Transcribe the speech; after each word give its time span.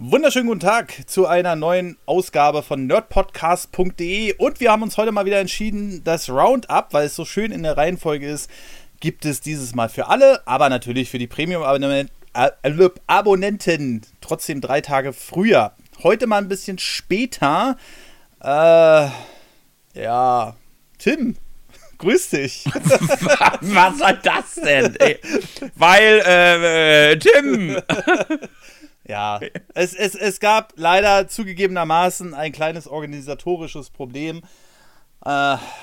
Wunderschönen 0.00 0.48
guten 0.48 0.58
Tag 0.58 1.08
zu 1.08 1.28
einer 1.28 1.54
neuen 1.54 1.96
Ausgabe 2.04 2.64
von 2.64 2.88
nerdpodcast.de 2.88 4.34
und 4.38 4.58
wir 4.58 4.72
haben 4.72 4.82
uns 4.82 4.96
heute 4.96 5.12
mal 5.12 5.24
wieder 5.24 5.38
entschieden, 5.38 6.02
das 6.02 6.28
Roundup, 6.28 6.88
weil 6.90 7.06
es 7.06 7.14
so 7.14 7.24
schön 7.24 7.52
in 7.52 7.62
der 7.62 7.76
Reihenfolge 7.76 8.28
ist, 8.28 8.50
gibt 8.98 9.24
es 9.24 9.40
dieses 9.40 9.76
Mal 9.76 9.88
für 9.88 10.08
alle, 10.08 10.44
aber 10.48 10.68
natürlich 10.68 11.10
für 11.10 11.20
die 11.20 11.28
Premium-Abonnenten 11.28 14.02
trotzdem 14.20 14.60
drei 14.60 14.80
Tage 14.80 15.12
früher. 15.12 15.74
Heute 16.02 16.26
mal 16.26 16.38
ein 16.38 16.48
bisschen 16.48 16.78
später. 16.78 17.76
Äh, 18.42 19.06
ja, 19.94 20.56
Tim, 20.98 21.36
grüß 21.98 22.30
dich. 22.30 22.64
Was 23.60 23.98
soll 23.98 24.18
das 24.24 24.54
denn? 24.56 24.96
Ey? 24.96 25.20
Weil, 25.76 26.20
äh, 26.26 27.12
äh, 27.12 27.16
Tim. 27.16 27.78
Ja, 29.06 29.40
es, 29.74 29.94
es, 29.94 30.14
es 30.14 30.40
gab 30.40 30.72
leider 30.76 31.28
zugegebenermaßen 31.28 32.32
ein 32.34 32.52
kleines 32.52 32.88
organisatorisches 32.88 33.90
Problem. 33.90 34.38
Äh, 35.24 35.28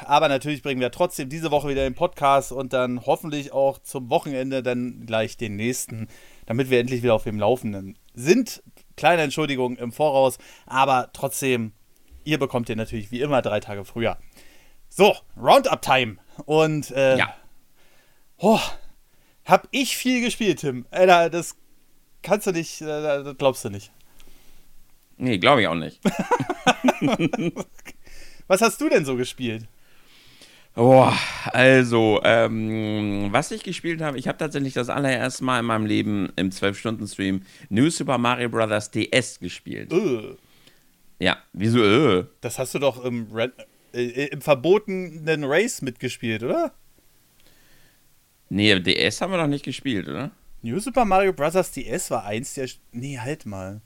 aber 0.06 0.28
natürlich 0.28 0.62
bringen 0.64 0.82
wir 0.82 0.92
trotzdem 0.92 1.30
diese 1.30 1.52
Woche 1.52 1.70
wieder 1.70 1.84
den 1.84 1.96
Podcast 1.96 2.52
und 2.52 2.74
dann 2.74 3.06
hoffentlich 3.06 3.52
auch 3.54 3.80
zum 3.80 4.10
Wochenende 4.10 4.62
dann 4.64 5.06
gleich 5.06 5.38
den 5.38 5.56
nächsten, 5.56 6.08
damit 6.46 6.70
wir 6.70 6.80
endlich 6.80 7.02
wieder 7.04 7.14
auf 7.16 7.24
dem 7.24 7.40
Laufenden 7.40 7.98
sind. 8.14 8.62
Kleine 8.98 9.24
Entschuldigung 9.24 9.78
im 9.78 9.92
Voraus, 9.92 10.38
aber 10.68 11.10
trotzdem, 11.14 11.74
ihr 12.24 12.38
bekommt 12.40 12.70
ihr 12.70 12.76
natürlich 12.76 13.12
wie 13.12 13.22
immer 13.22 13.42
drei 13.42 13.60
Tage 13.60 13.84
früher. 13.86 14.18
So, 14.90 15.16
Roundup-Time. 15.38 16.18
Und 16.46 16.92
äh, 16.92 17.18
Ja. 17.18 17.34
oh, 18.38 18.60
hab 19.46 19.68
ich 19.72 19.96
viel 19.98 20.22
gespielt, 20.24 20.60
Tim. 20.60 20.86
Alter, 20.92 21.30
das 21.30 21.56
kannst 22.22 22.48
du 22.48 22.52
nicht, 22.52 22.82
äh, 22.82 23.34
glaubst 23.38 23.66
du 23.66 23.70
nicht. 23.70 23.92
Nee, 25.18 25.38
glaube 25.38 25.62
ich 25.62 25.68
auch 25.68 25.76
nicht. 25.76 26.00
Was 28.48 28.62
hast 28.62 28.82
du 28.82 28.90
denn 28.90 29.06
so 29.06 29.16
gespielt? 29.16 29.68
Boah, 30.74 31.14
also, 31.52 32.22
ähm, 32.24 33.28
was 33.32 33.52
ich 33.52 33.62
gespielt 33.64 34.02
habe, 34.02 34.18
ich 34.18 34.30
habe 34.30 34.38
tatsächlich 34.38 34.74
das 34.74 34.88
allererste 34.88 35.44
Mal 35.44 35.60
in 35.60 35.66
meinem 35.66 35.86
Leben 35.86 36.32
im 36.38 36.50
12-Stunden-Stream 36.50 37.42
New 37.70 37.90
Super 37.90 38.18
Mario 38.18 38.48
Bros. 38.48 38.90
DS 38.90 39.40
gespielt. 39.40 39.92
Äh, 39.92 40.38
Ja, 41.20 41.38
wieso? 41.52 41.84
Äh? 41.84 42.26
das 42.40 42.58
hast 42.58 42.74
du 42.74 42.80
doch 42.80 43.04
im, 43.04 43.28
Red, 43.34 43.52
äh, 43.94 44.28
im 44.28 44.40
verbotenen 44.40 45.44
Race 45.44 45.82
mitgespielt, 45.82 46.42
oder? 46.42 46.74
Nee, 48.48 48.80
DS 48.80 49.20
haben 49.22 49.32
wir 49.32 49.40
doch 49.40 49.48
nicht 49.48 49.66
gespielt, 49.66 50.08
oder? 50.08 50.32
New 50.62 50.80
Super 50.80 51.06
Mario 51.06 51.34
Bros. 51.34 51.72
DS 51.72 52.12
war 52.12 52.26
eins 52.26 52.54
der. 52.54 52.70
Nee, 52.92 53.20
halt 53.20 53.46
mal. 53.46 53.82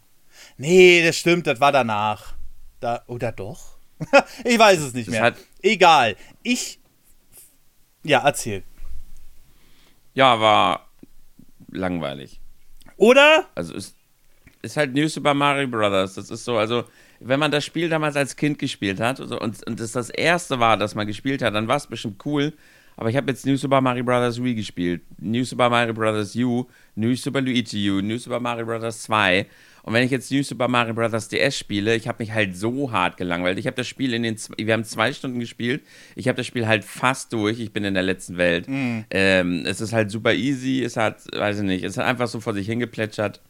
Nee, 0.58 1.04
das 1.06 1.18
stimmt, 1.18 1.48
das 1.48 1.60
war 1.60 1.72
danach. 1.72 2.36
Da, 2.80 3.04
oder 3.08 3.32
doch? 3.32 3.78
ich 4.44 4.60
weiß 4.60 4.80
es 4.80 4.94
nicht 4.94 5.08
Das 5.08 5.14
mehr. 5.14 5.36
Egal. 5.62 6.16
Ich. 6.44 6.80
Ja, 8.04 8.20
erzähl. 8.26 8.64
Ja, 10.14 10.40
war 10.40 10.88
langweilig. 11.72 12.40
Oder? 12.98 13.48
Also 13.56 13.74
es 13.76 13.96
ist 14.62 14.78
halt 14.78 14.94
New 14.94 15.08
Super 15.08 15.34
Mario 15.34 15.68
Bros. 15.68 16.16
Das 16.16 16.30
ist 16.30 16.44
so, 16.44 16.58
also 16.58 16.86
wenn 17.20 17.40
man 17.40 17.52
das 17.52 17.66
Spiel 17.66 17.90
damals 17.90 18.16
als 18.16 18.36
Kind 18.36 18.60
gespielt 18.60 19.00
hat 19.00 19.20
und, 19.20 19.32
und, 19.32 19.68
und 19.68 19.80
das 19.80 19.94
das 19.94 20.10
erste 20.10 20.60
war, 20.60 20.78
das 20.78 20.96
man 20.96 21.08
gespielt 21.08 21.42
hat, 21.42 21.56
dann 21.56 21.68
war 21.68 21.78
es 21.78 21.88
bestimmt 21.88 22.24
cool. 22.26 22.54
Aber 22.98 23.10
ich 23.10 23.16
habe 23.16 23.32
jetzt 23.32 23.46
New 23.46 23.58
Super 23.58 23.82
Mario 23.82 24.04
Bros. 24.04 24.42
Wii 24.42 24.56
gespielt, 24.56 25.02
New 25.20 25.44
Super 25.44 25.70
Mario 25.70 25.94
Bros. 25.94 26.36
U, 26.36 26.66
New 26.96 27.16
Super 27.16 27.42
Luigi 27.42 27.90
U, 27.90 28.02
New 28.02 28.18
Super 28.18 28.40
Mario 28.40 28.66
Bros. 28.66 29.04
2. 29.04 29.46
Und 29.84 29.94
wenn 29.94 30.04
ich 30.04 30.12
jetzt 30.12 30.32
New 30.32 30.44
Super 30.44 30.68
Mario 30.68 30.94
Bros. 30.94 31.28
DS 31.28 31.58
spiele, 31.58 31.96
ich 31.96 32.08
habe 32.08 32.24
mich 32.24 32.32
halt 32.32 32.56
so 32.56 32.92
hart 32.92 33.18
gelangweilt. 33.18 33.60
Ich 33.60 33.68
habe 33.68 33.76
das 33.76 33.88
Spiel 33.88 34.14
in 34.14 34.24
den, 34.24 34.38
wir 34.58 34.74
haben 34.74 34.84
zwei 34.84 35.14
Stunden 35.14 35.40
gespielt. 35.40 35.84
Ich 36.16 36.28
habe 36.28 36.38
das 36.38 36.48
Spiel 36.48 36.68
halt 36.68 36.84
fast 36.84 37.34
durch. 37.34 37.60
Ich 37.60 37.72
bin 37.72 37.84
in 37.84 37.94
der 37.94 38.04
letzten 38.04 38.38
Welt. 38.38 38.66
Ähm, 39.12 39.64
es 39.66 39.82
ist 39.82 39.94
halt 39.94 40.10
super 40.10 40.34
easy. 40.34 40.84
Es 40.84 40.98
hat, 40.98 41.22
weiß 41.36 41.58
ich 41.58 41.64
nicht, 41.64 41.84
es 41.84 41.98
hat 41.98 42.06
einfach 42.06 42.28
so 42.28 42.40
vor 42.40 42.54
sich 42.54 42.66
hingeplätschert. 42.66 43.42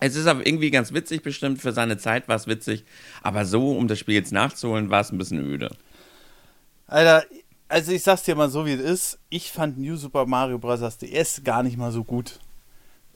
Es 0.00 0.16
ist 0.16 0.26
aber 0.26 0.46
irgendwie 0.46 0.70
ganz 0.70 0.94
witzig 0.94 1.22
bestimmt, 1.22 1.60
für 1.60 1.72
seine 1.72 1.98
Zeit 1.98 2.26
war 2.26 2.36
es 2.36 2.46
witzig, 2.46 2.84
aber 3.22 3.44
so, 3.44 3.72
um 3.72 3.86
das 3.86 3.98
Spiel 3.98 4.14
jetzt 4.14 4.32
nachzuholen, 4.32 4.88
war 4.88 5.02
es 5.02 5.12
ein 5.12 5.18
bisschen 5.18 5.44
öde. 5.44 5.76
Alter, 6.86 7.24
also 7.70 7.92
ich 7.92 8.02
sag's 8.02 8.24
dir 8.24 8.34
mal 8.34 8.50
so, 8.50 8.66
wie 8.66 8.72
es 8.72 8.80
ist. 8.80 9.18
Ich 9.28 9.52
fand 9.52 9.78
New 9.78 9.96
Super 9.96 10.26
Mario 10.26 10.58
Bros. 10.58 10.98
DS 10.98 11.42
gar 11.44 11.62
nicht 11.62 11.76
mal 11.76 11.92
so 11.92 12.04
gut. 12.04 12.40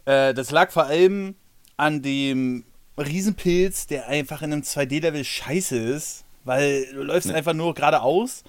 Äh, 0.05 0.33
das 0.35 0.51
lag 0.51 0.71
vor 0.71 0.85
allem 0.85 1.35
an 1.77 2.03
dem 2.03 2.65
Riesenpilz, 2.97 3.87
der 3.89 4.09
einfach 4.09 4.43
in 4.43 4.53
einem 4.53 4.63
2D-Level 4.63 5.25
scheiße 5.25 5.77
ist, 5.77 6.25
weil 6.45 6.87
du 6.93 7.03
läufst 7.03 7.29
Ne. 7.29 7.35
einfach 7.35 7.53
nur 7.53 7.75
geradeaus. 7.75 8.45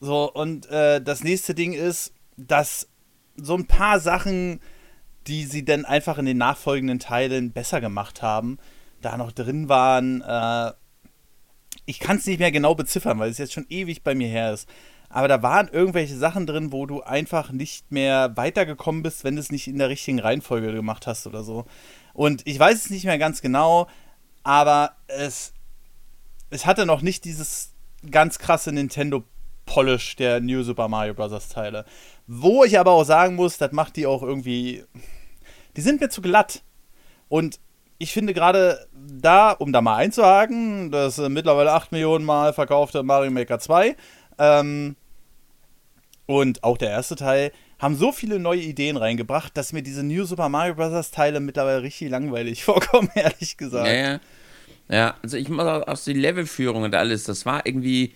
So, 0.00 0.30
und 0.32 0.66
äh, 0.66 1.00
das 1.00 1.24
nächste 1.24 1.54
Ding 1.54 1.72
ist, 1.72 2.12
dass 2.36 2.88
so 3.36 3.54
ein 3.54 3.66
paar 3.66 4.00
Sachen, 4.00 4.60
die 5.26 5.44
sie 5.44 5.64
dann 5.64 5.84
einfach 5.84 6.18
in 6.18 6.26
den 6.26 6.36
nachfolgenden 6.36 6.98
Teilen 6.98 7.52
besser 7.52 7.80
gemacht 7.80 8.20
haben, 8.20 8.58
da 9.00 9.16
noch 9.16 9.32
drin 9.32 9.68
waren. 9.68 10.20
Äh, 10.20 10.72
ich 11.86 12.00
kann 12.00 12.16
es 12.18 12.26
nicht 12.26 12.38
mehr 12.38 12.52
genau 12.52 12.74
beziffern, 12.74 13.18
weil 13.18 13.30
es 13.30 13.38
jetzt 13.38 13.52
schon 13.52 13.66
ewig 13.68 14.02
bei 14.02 14.14
mir 14.14 14.28
her 14.28 14.52
ist. 14.52 14.68
Aber 15.12 15.28
da 15.28 15.42
waren 15.42 15.68
irgendwelche 15.68 16.16
Sachen 16.16 16.46
drin, 16.46 16.72
wo 16.72 16.86
du 16.86 17.02
einfach 17.02 17.52
nicht 17.52 17.92
mehr 17.92 18.34
weitergekommen 18.34 19.02
bist, 19.02 19.24
wenn 19.24 19.36
du 19.36 19.42
es 19.42 19.52
nicht 19.52 19.68
in 19.68 19.76
der 19.76 19.90
richtigen 19.90 20.18
Reihenfolge 20.18 20.72
gemacht 20.72 21.06
hast 21.06 21.26
oder 21.26 21.44
so. 21.44 21.66
Und 22.14 22.46
ich 22.46 22.58
weiß 22.58 22.86
es 22.86 22.90
nicht 22.90 23.04
mehr 23.04 23.18
ganz 23.18 23.42
genau, 23.42 23.88
aber 24.42 24.92
es, 25.08 25.52
es 26.48 26.64
hatte 26.64 26.86
noch 26.86 27.02
nicht 27.02 27.26
dieses 27.26 27.74
ganz 28.10 28.38
krasse 28.38 28.72
Nintendo-Polish 28.72 30.16
der 30.16 30.40
New 30.40 30.62
Super 30.62 30.88
Mario 30.88 31.12
Bros. 31.12 31.46
Teile. 31.50 31.84
Wo 32.26 32.64
ich 32.64 32.78
aber 32.78 32.92
auch 32.92 33.04
sagen 33.04 33.34
muss, 33.34 33.58
das 33.58 33.72
macht 33.72 33.96
die 33.96 34.06
auch 34.06 34.22
irgendwie. 34.22 34.82
Die 35.76 35.82
sind 35.82 36.00
mir 36.00 36.08
zu 36.08 36.22
glatt. 36.22 36.62
Und 37.28 37.60
ich 37.98 38.14
finde 38.14 38.32
gerade 38.32 38.88
da, 38.94 39.50
um 39.50 39.74
da 39.74 39.82
mal 39.82 39.96
einzuhaken, 39.96 40.90
das 40.90 41.18
äh, 41.18 41.28
mittlerweile 41.28 41.72
8 41.72 41.92
Millionen 41.92 42.24
Mal 42.24 42.54
verkaufte 42.54 43.02
Mario 43.02 43.30
Maker 43.30 43.58
2 43.58 43.94
ähm, 44.38 44.96
und 46.26 46.64
auch 46.64 46.78
der 46.78 46.90
erste 46.90 47.16
Teil 47.16 47.52
haben 47.78 47.96
so 47.96 48.12
viele 48.12 48.38
neue 48.38 48.60
Ideen 48.60 48.96
reingebracht, 48.96 49.56
dass 49.56 49.72
mir 49.72 49.82
diese 49.82 50.04
New 50.04 50.24
Super 50.24 50.48
Mario 50.48 50.74
Bros. 50.74 51.10
Teile 51.10 51.40
mittlerweile 51.40 51.82
richtig 51.82 52.10
langweilig 52.10 52.64
vorkommen, 52.64 53.10
ehrlich 53.14 53.56
gesagt. 53.56 53.88
Ja, 53.88 53.94
ja. 53.94 54.20
Ja, 54.88 55.14
also 55.22 55.36
ich 55.36 55.48
muss 55.48 55.64
auch 55.64 55.86
aus 55.86 56.04
die 56.04 56.12
Levelführung 56.12 56.82
und 56.82 56.94
alles, 56.94 57.24
das 57.24 57.46
war 57.46 57.64
irgendwie, 57.64 58.14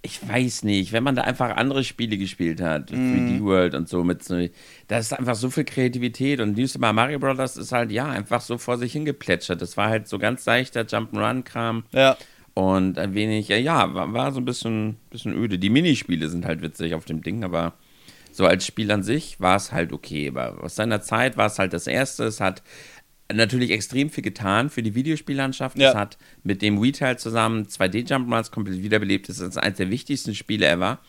ich 0.00 0.26
weiß 0.26 0.62
nicht, 0.62 0.92
wenn 0.92 1.02
man 1.02 1.14
da 1.16 1.22
einfach 1.22 1.56
andere 1.56 1.84
Spiele 1.84 2.16
gespielt 2.16 2.60
hat, 2.60 2.90
3D 2.90 3.42
World 3.42 3.74
und 3.74 3.88
so, 3.88 4.04
mit 4.04 4.24
so, 4.24 4.48
da 4.88 4.98
ist 4.98 5.12
einfach 5.12 5.34
so 5.34 5.50
viel 5.50 5.64
Kreativität 5.64 6.40
und 6.40 6.56
New 6.56 6.66
Super 6.66 6.92
Mario 6.92 7.18
Bros. 7.18 7.56
ist 7.56 7.72
halt, 7.72 7.90
ja, 7.90 8.08
einfach 8.08 8.40
so 8.40 8.58
vor 8.58 8.78
sich 8.78 8.92
hingeplätschert. 8.92 9.60
Das 9.60 9.76
war 9.76 9.88
halt 9.88 10.08
so 10.08 10.18
ganz 10.18 10.44
seichter 10.44 10.82
Jump'n'Run-Kram. 10.82 11.84
Ja. 11.92 12.16
Und 12.54 12.98
ein 12.98 13.14
wenig, 13.14 13.48
ja, 13.48 13.56
ja 13.56 13.94
war, 13.94 14.12
war 14.12 14.32
so 14.32 14.40
ein 14.40 14.44
bisschen, 14.44 14.96
bisschen 15.10 15.34
öde. 15.34 15.58
Die 15.58 15.70
Minispiele 15.70 16.28
sind 16.28 16.46
halt 16.46 16.62
witzig 16.62 16.94
auf 16.94 17.04
dem 17.04 17.20
Ding, 17.20 17.42
aber 17.42 17.74
so 18.30 18.46
als 18.46 18.66
Spiel 18.66 18.90
an 18.92 19.02
sich 19.02 19.40
war 19.40 19.56
es 19.56 19.72
halt 19.72 19.92
okay. 19.92 20.28
Aber 20.28 20.62
aus 20.62 20.76
seiner 20.76 21.02
Zeit 21.02 21.36
war 21.36 21.46
es 21.46 21.58
halt 21.58 21.72
das 21.72 21.88
erste. 21.88 22.24
Es 22.24 22.40
hat 22.40 22.62
natürlich 23.32 23.70
extrem 23.70 24.08
viel 24.08 24.22
getan 24.22 24.70
für 24.70 24.82
die 24.82 24.94
Videospiellandschaft. 24.94 25.78
Ja. 25.78 25.90
Es 25.90 25.96
hat 25.96 26.18
mit 26.44 26.62
dem 26.62 26.80
Wii-Teil 26.80 27.18
zusammen 27.18 27.64
2D-Jump'n'Runs 27.64 28.52
komplett 28.52 28.82
wiederbelebt. 28.82 29.28
Es 29.28 29.40
ist 29.40 29.58
eines 29.58 29.78
der 29.78 29.90
wichtigsten 29.90 30.34
Spiele 30.34 30.66
ever. 30.68 31.00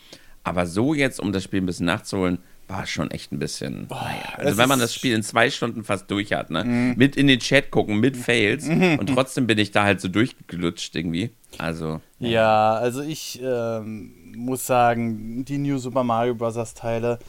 Aber 0.43 0.65
so 0.65 0.93
jetzt, 0.93 1.19
um 1.19 1.31
das 1.31 1.43
Spiel 1.43 1.61
ein 1.61 1.65
bisschen 1.65 1.87
nachzuholen, 1.87 2.39
war 2.67 2.87
schon 2.87 3.11
echt 3.11 3.31
ein 3.31 3.39
bisschen. 3.39 3.87
naja. 3.89 4.33
es 4.37 4.45
Also 4.45 4.57
wenn 4.57 4.69
man 4.69 4.79
das 4.79 4.93
Spiel 4.93 5.13
in 5.13 5.23
zwei 5.23 5.49
Stunden 5.49 5.83
fast 5.83 6.09
durch 6.09 6.33
hat, 6.33 6.49
ne? 6.49 6.63
Mit 6.97 7.15
in 7.15 7.27
den 7.27 7.39
Chat 7.39 7.71
gucken, 7.71 7.99
mit 7.99 8.17
Fails. 8.17 8.67
Und 8.67 9.07
trotzdem 9.07 9.47
bin 9.47 9.57
ich 9.57 9.71
da 9.71 9.83
halt 9.83 10.01
so 10.01 10.07
durchgelutscht 10.07 10.95
irgendwie. 10.95 11.31
Also. 11.57 12.01
Ja, 12.19 12.73
also 12.73 13.01
ich 13.01 13.39
ähm, 13.43 14.33
muss 14.35 14.65
sagen, 14.65 15.45
die 15.45 15.57
New 15.57 15.77
Super 15.77 16.03
Mario 16.03 16.35
Bros. 16.35 16.73
Teile. 16.73 17.19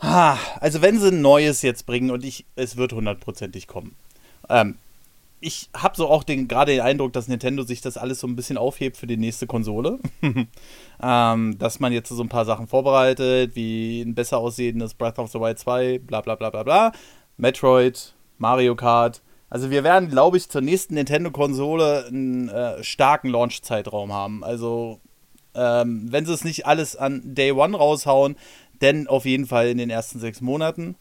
Ha, 0.00 0.38
also 0.60 0.80
wenn 0.80 1.00
sie 1.00 1.08
ein 1.08 1.22
neues 1.22 1.62
jetzt 1.62 1.86
bringen 1.86 2.10
und 2.10 2.24
ich, 2.24 2.46
es 2.54 2.76
wird 2.76 2.92
hundertprozentig 2.92 3.66
kommen. 3.66 3.96
Ähm, 4.48 4.76
ich 5.40 5.70
habe 5.74 5.96
so 5.96 6.08
auch 6.08 6.24
den, 6.24 6.48
gerade 6.48 6.72
den 6.72 6.80
Eindruck, 6.80 7.12
dass 7.12 7.28
Nintendo 7.28 7.62
sich 7.62 7.80
das 7.80 7.96
alles 7.96 8.20
so 8.20 8.26
ein 8.26 8.36
bisschen 8.36 8.58
aufhebt 8.58 8.96
für 8.96 9.06
die 9.06 9.16
nächste 9.16 9.46
Konsole. 9.46 9.98
ähm, 11.02 11.58
dass 11.58 11.80
man 11.80 11.92
jetzt 11.92 12.08
so 12.08 12.22
ein 12.22 12.28
paar 12.28 12.44
Sachen 12.44 12.66
vorbereitet, 12.66 13.54
wie 13.54 14.02
ein 14.02 14.14
besser 14.14 14.38
aussehendes 14.38 14.94
Breath 14.94 15.18
of 15.18 15.30
the 15.30 15.40
Wild 15.40 15.58
2, 15.58 15.98
bla 16.00 16.20
bla 16.20 16.34
bla 16.34 16.50
bla 16.50 16.62
bla. 16.62 16.92
Metroid, 17.36 18.14
Mario 18.38 18.74
Kart. 18.74 19.22
Also 19.50 19.70
wir 19.70 19.84
werden, 19.84 20.10
glaube 20.10 20.36
ich, 20.36 20.48
zur 20.48 20.60
nächsten 20.60 20.94
Nintendo-Konsole 20.94 22.06
einen 22.06 22.48
äh, 22.48 22.82
starken 22.82 23.28
Launch-Zeitraum 23.28 24.12
haben. 24.12 24.44
Also 24.44 25.00
ähm, 25.54 26.06
wenn 26.10 26.26
sie 26.26 26.32
es 26.32 26.44
nicht 26.44 26.66
alles 26.66 26.96
an 26.96 27.22
Day 27.24 27.52
One 27.52 27.76
raushauen, 27.76 28.36
denn 28.80 29.08
auf 29.08 29.24
jeden 29.24 29.46
Fall 29.46 29.68
in 29.68 29.78
den 29.78 29.90
ersten 29.90 30.20
sechs 30.20 30.40
Monaten. 30.40 30.96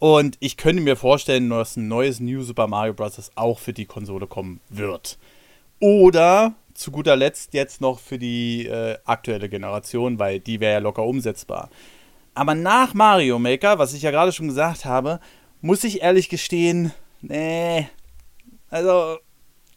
Und 0.00 0.38
ich 0.40 0.56
könnte 0.56 0.82
mir 0.82 0.96
vorstellen, 0.96 1.50
dass 1.50 1.76
ein 1.76 1.86
neues 1.86 2.20
New 2.20 2.42
Super 2.42 2.66
Mario 2.66 2.94
Bros. 2.94 3.30
auch 3.34 3.58
für 3.58 3.74
die 3.74 3.84
Konsole 3.84 4.26
kommen 4.26 4.60
wird. 4.70 5.18
Oder 5.78 6.54
zu 6.72 6.90
guter 6.90 7.16
Letzt 7.16 7.52
jetzt 7.52 7.82
noch 7.82 7.98
für 7.98 8.18
die 8.18 8.66
äh, 8.66 8.96
aktuelle 9.04 9.50
Generation, 9.50 10.18
weil 10.18 10.40
die 10.40 10.58
wäre 10.58 10.72
ja 10.72 10.78
locker 10.78 11.04
umsetzbar. 11.04 11.68
Aber 12.32 12.54
nach 12.54 12.94
Mario 12.94 13.38
Maker, 13.38 13.78
was 13.78 13.92
ich 13.92 14.00
ja 14.00 14.10
gerade 14.10 14.32
schon 14.32 14.48
gesagt 14.48 14.86
habe, 14.86 15.20
muss 15.60 15.84
ich 15.84 16.00
ehrlich 16.00 16.30
gestehen, 16.30 16.92
nee. 17.20 17.86
Also, 18.70 19.18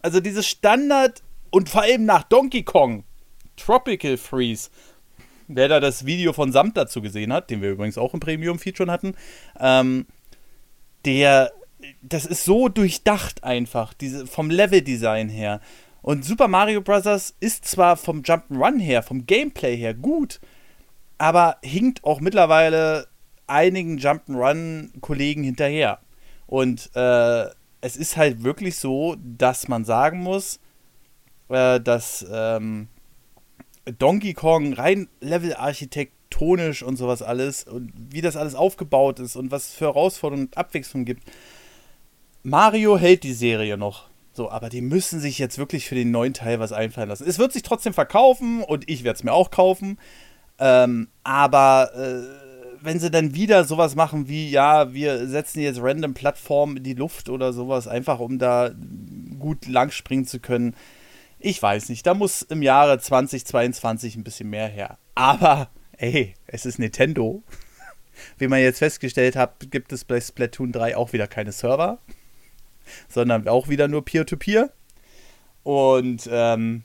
also 0.02 0.22
dieses 0.22 0.48
Standard 0.48 1.22
und 1.52 1.68
vor 1.68 1.82
allem 1.82 2.06
nach 2.06 2.24
Donkey 2.24 2.64
Kong, 2.64 3.04
Tropical 3.58 4.16
Freeze, 4.16 4.70
wer 5.48 5.68
da 5.68 5.80
das 5.80 6.06
Video 6.06 6.34
von 6.34 6.52
Samt 6.52 6.78
dazu 6.78 7.02
gesehen 7.02 7.34
hat, 7.34 7.50
den 7.50 7.62
wir 7.62 7.72
übrigens 7.72 7.98
auch 7.98 8.14
im 8.14 8.20
Premium-Feed 8.20 8.78
schon 8.78 8.92
hatten, 8.92 9.16
ähm, 9.60 10.06
der, 11.06 11.52
das 12.02 12.26
ist 12.26 12.46
so 12.46 12.70
durchdacht 12.70 13.44
einfach, 13.44 13.94
diese, 13.94 14.28
vom 14.28 14.50
Level-Design 14.50 15.30
her. 15.30 15.60
Und 16.02 16.26
Super 16.26 16.48
Mario 16.48 16.82
Bros. 16.82 17.34
ist 17.40 17.66
zwar 17.66 17.98
vom 17.98 18.22
Jump'n'Run 18.22 18.80
her, 18.80 19.04
vom 19.04 19.26
Gameplay 19.26 19.78
her 19.78 19.94
gut, 19.94 20.40
aber 21.18 21.58
hinkt 21.64 22.04
auch 22.04 22.20
mittlerweile 22.20 23.08
einigen 23.48 23.98
Jump'n'Run-Kollegen 23.98 25.44
hinterher. 25.44 26.00
Und 26.46 26.90
äh, 26.96 27.46
es 27.82 27.98
ist 27.98 28.18
halt 28.18 28.44
wirklich 28.44 28.78
so, 28.78 29.16
dass 29.20 29.68
man 29.68 29.86
sagen 29.86 30.20
muss, 30.20 30.60
äh, 31.50 31.80
dass 31.80 32.26
ähm, 32.32 32.88
Donkey 33.86 34.34
Kong 34.34 34.74
rein 34.74 35.10
Level-architektonisch 35.20 36.84
und 36.84 36.98
sowas 36.98 37.22
alles 37.22 37.66
und 37.66 37.92
wie 37.96 38.22
das 38.22 38.36
alles 38.38 38.56
aufgebaut 38.56 39.20
ist 39.20 39.36
und 39.36 39.52
was 39.52 39.74
für 39.74 39.86
Herausforderungen 39.86 40.48
und 40.48 40.58
Abwechslung 40.58 41.06
gibt. 41.06 41.24
Mario 42.44 42.98
hält 42.98 43.24
die 43.24 43.34
Serie 43.34 43.78
noch. 43.78 44.10
So, 44.34 44.50
aber 44.50 44.70
die 44.70 44.82
müssen 44.82 45.20
sich 45.20 45.38
jetzt 45.38 45.58
wirklich 45.60 45.88
für 45.88 45.96
den 45.96 46.12
neuen 46.12 46.34
Teil 46.34 46.60
was 46.60 46.72
einfallen 46.72 47.10
lassen. 47.10 47.28
Es 47.28 47.38
wird 47.38 47.54
sich 47.54 47.62
trotzdem 47.62 47.94
verkaufen 47.94 48.64
und 48.64 48.90
ich 48.90 49.04
werde 49.04 49.18
es 49.18 49.24
mir 49.24 49.32
auch 49.32 49.52
kaufen. 49.52 50.00
Ähm, 50.60 51.08
aber 51.24 51.92
äh, 51.96 52.84
wenn 52.84 53.00
sie 53.00 53.12
dann 53.12 53.36
wieder 53.36 53.64
sowas 53.64 53.96
machen 53.96 54.28
wie, 54.28 54.50
ja, 54.50 54.94
wir 54.94 55.28
setzen 55.28 55.62
jetzt 55.62 55.82
random 55.82 56.14
Plattformen 56.14 56.78
in 56.78 56.84
die 56.84 56.96
Luft 56.96 57.30
oder 57.30 57.54
sowas, 57.54 57.88
einfach 57.88 58.20
um 58.20 58.40
da 58.40 58.72
gut 59.40 59.68
langspringen 59.68 60.26
zu 60.26 60.40
können, 60.40 60.76
ich 61.44 61.62
weiß 61.62 61.90
nicht. 61.90 62.06
Da 62.06 62.14
muss 62.14 62.42
im 62.42 62.62
Jahre 62.62 63.00
2022 63.00 64.16
ein 64.16 64.24
bisschen 64.24 64.50
mehr 64.50 64.68
her. 64.68 64.98
Aber, 65.16 65.70
ey, 65.98 66.34
es 66.48 66.66
ist 66.66 66.80
Nintendo. 66.80 67.44
Wie 68.38 68.48
man 68.48 68.60
jetzt 68.60 68.80
festgestellt 68.80 69.36
hat, 69.36 69.72
gibt 69.72 69.92
es 69.92 70.06
bei 70.06 70.20
Splatoon 70.20 70.72
3 70.72 70.98
auch 70.98 71.14
wieder 71.14 71.28
keine 71.28 71.52
Server 71.52 72.00
sondern 73.10 73.48
auch 73.48 73.68
wieder 73.68 73.88
nur 73.88 74.04
Peer-to-Peer. 74.06 74.66
-Peer. 74.66 74.72
Und 75.64 76.30
ähm, 76.32 76.84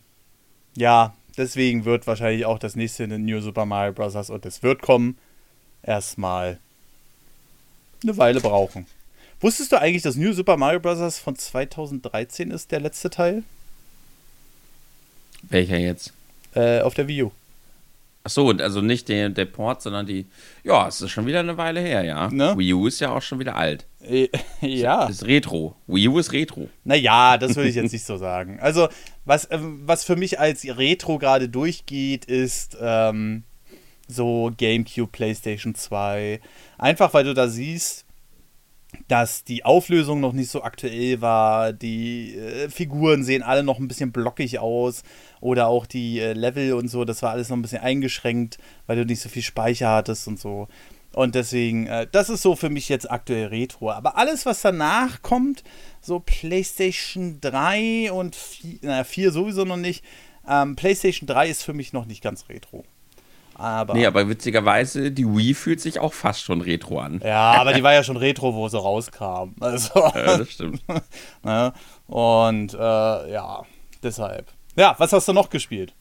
ja, 0.76 1.14
deswegen 1.36 1.84
wird 1.84 2.06
wahrscheinlich 2.06 2.46
auch 2.46 2.58
das 2.58 2.76
nächste 2.76 3.06
New 3.08 3.40
Super 3.40 3.66
Mario 3.66 3.92
Bros. 3.92 4.30
und 4.30 4.46
es 4.46 4.62
wird 4.62 4.82
kommen, 4.82 5.18
erstmal 5.82 6.58
eine 8.02 8.16
Weile 8.16 8.40
brauchen. 8.40 8.86
Wusstest 9.40 9.72
du 9.72 9.80
eigentlich, 9.80 10.02
dass 10.02 10.16
New 10.16 10.32
Super 10.32 10.56
Mario 10.56 10.80
Bros. 10.80 11.18
von 11.18 11.36
2013 11.36 12.50
ist, 12.50 12.70
der 12.70 12.80
letzte 12.80 13.10
Teil? 13.10 13.42
Welcher 15.42 15.78
jetzt? 15.78 16.12
Äh, 16.54 16.80
auf 16.80 16.94
der 16.94 17.08
Wii 17.08 17.24
U. 17.24 17.30
Ach 18.24 18.30
so, 18.30 18.50
also 18.50 18.80
nicht 18.82 19.08
der, 19.08 19.30
der 19.30 19.46
Port, 19.46 19.80
sondern 19.80 20.06
die. 20.06 20.26
Ja, 20.64 20.88
es 20.88 21.00
ist 21.00 21.10
schon 21.10 21.26
wieder 21.26 21.40
eine 21.40 21.56
Weile 21.56 21.80
her, 21.80 22.04
ja. 22.04 22.28
Ne? 22.28 22.54
Wii 22.58 22.74
U 22.74 22.86
ist 22.86 23.00
ja 23.00 23.10
auch 23.10 23.22
schon 23.22 23.38
wieder 23.38 23.56
alt. 23.56 23.86
Äh, 24.02 24.28
ja. 24.60 25.04
Ist, 25.04 25.22
ist 25.22 25.28
Retro. 25.28 25.76
Wii 25.86 26.08
U 26.08 26.18
ist 26.18 26.32
Retro. 26.32 26.68
Naja, 26.84 27.38
das 27.38 27.56
würde 27.56 27.70
ich 27.70 27.76
jetzt 27.76 27.92
nicht 27.92 28.04
so 28.04 28.16
sagen. 28.16 28.58
Also, 28.60 28.88
was, 29.24 29.46
äh, 29.46 29.58
was 29.60 30.04
für 30.04 30.16
mich 30.16 30.38
als 30.40 30.64
Retro 30.64 31.18
gerade 31.18 31.48
durchgeht, 31.48 32.24
ist 32.26 32.76
ähm, 32.80 33.44
so 34.08 34.52
GameCube, 34.56 35.10
PlayStation 35.10 35.74
2. 35.74 36.40
Einfach 36.76 37.14
weil 37.14 37.24
du 37.24 37.34
da 37.34 37.48
siehst, 37.48 38.04
dass 39.06 39.44
die 39.44 39.64
Auflösung 39.64 40.20
noch 40.20 40.32
nicht 40.32 40.50
so 40.50 40.62
aktuell 40.62 41.20
war, 41.20 41.72
die 41.72 42.36
äh, 42.36 42.68
Figuren 42.70 43.22
sehen 43.22 43.42
alle 43.42 43.62
noch 43.62 43.78
ein 43.78 43.88
bisschen 43.88 44.12
blockig 44.12 44.58
aus 44.58 45.02
oder 45.40 45.68
auch 45.68 45.86
die 45.86 46.20
äh, 46.20 46.32
Level 46.32 46.72
und 46.72 46.88
so, 46.88 47.04
das 47.04 47.22
war 47.22 47.30
alles 47.30 47.48
noch 47.48 47.56
ein 47.56 47.62
bisschen 47.62 47.82
eingeschränkt, 47.82 48.58
weil 48.86 48.96
du 48.96 49.04
nicht 49.04 49.20
so 49.20 49.28
viel 49.28 49.42
Speicher 49.42 49.90
hattest 49.90 50.26
und 50.26 50.38
so. 50.38 50.68
Und 51.14 51.34
deswegen, 51.34 51.86
äh, 51.86 52.06
das 52.10 52.28
ist 52.28 52.42
so 52.42 52.54
für 52.54 52.70
mich 52.70 52.88
jetzt 52.88 53.10
aktuell 53.10 53.46
Retro. 53.46 53.90
Aber 53.90 54.16
alles, 54.16 54.46
was 54.46 54.62
danach 54.62 55.22
kommt, 55.22 55.64
so 56.00 56.20
PlayStation 56.20 57.40
3 57.40 58.12
und 58.12 58.36
4, 58.36 58.78
naja, 58.82 59.04
4 59.04 59.32
sowieso 59.32 59.64
noch 59.64 59.76
nicht, 59.76 60.04
ähm, 60.46 60.76
PlayStation 60.76 61.26
3 61.26 61.48
ist 61.48 61.62
für 61.62 61.74
mich 61.74 61.92
noch 61.92 62.06
nicht 62.06 62.22
ganz 62.22 62.48
Retro. 62.48 62.84
Aber 63.58 63.94
nee, 63.94 64.06
aber 64.06 64.28
witzigerweise, 64.28 65.10
die 65.10 65.26
Wii 65.26 65.52
fühlt 65.52 65.80
sich 65.80 65.98
auch 65.98 66.12
fast 66.12 66.42
schon 66.42 66.60
retro 66.60 67.00
an. 67.00 67.20
Ja, 67.24 67.54
aber 67.54 67.72
die 67.72 67.82
war 67.82 67.92
ja 67.92 68.04
schon 68.04 68.16
retro, 68.16 68.54
wo 68.54 68.68
sie 68.68 68.78
rauskam. 68.78 69.54
Also, 69.60 69.98
ja, 69.98 70.38
das 70.38 70.50
stimmt. 70.50 70.80
ne? 71.42 71.72
Und 72.06 72.72
äh, 72.74 72.78
ja, 72.78 73.62
deshalb. 74.02 74.46
Ja, 74.76 74.94
was 74.98 75.12
hast 75.12 75.26
du 75.26 75.32
noch 75.32 75.50
gespielt? 75.50 75.92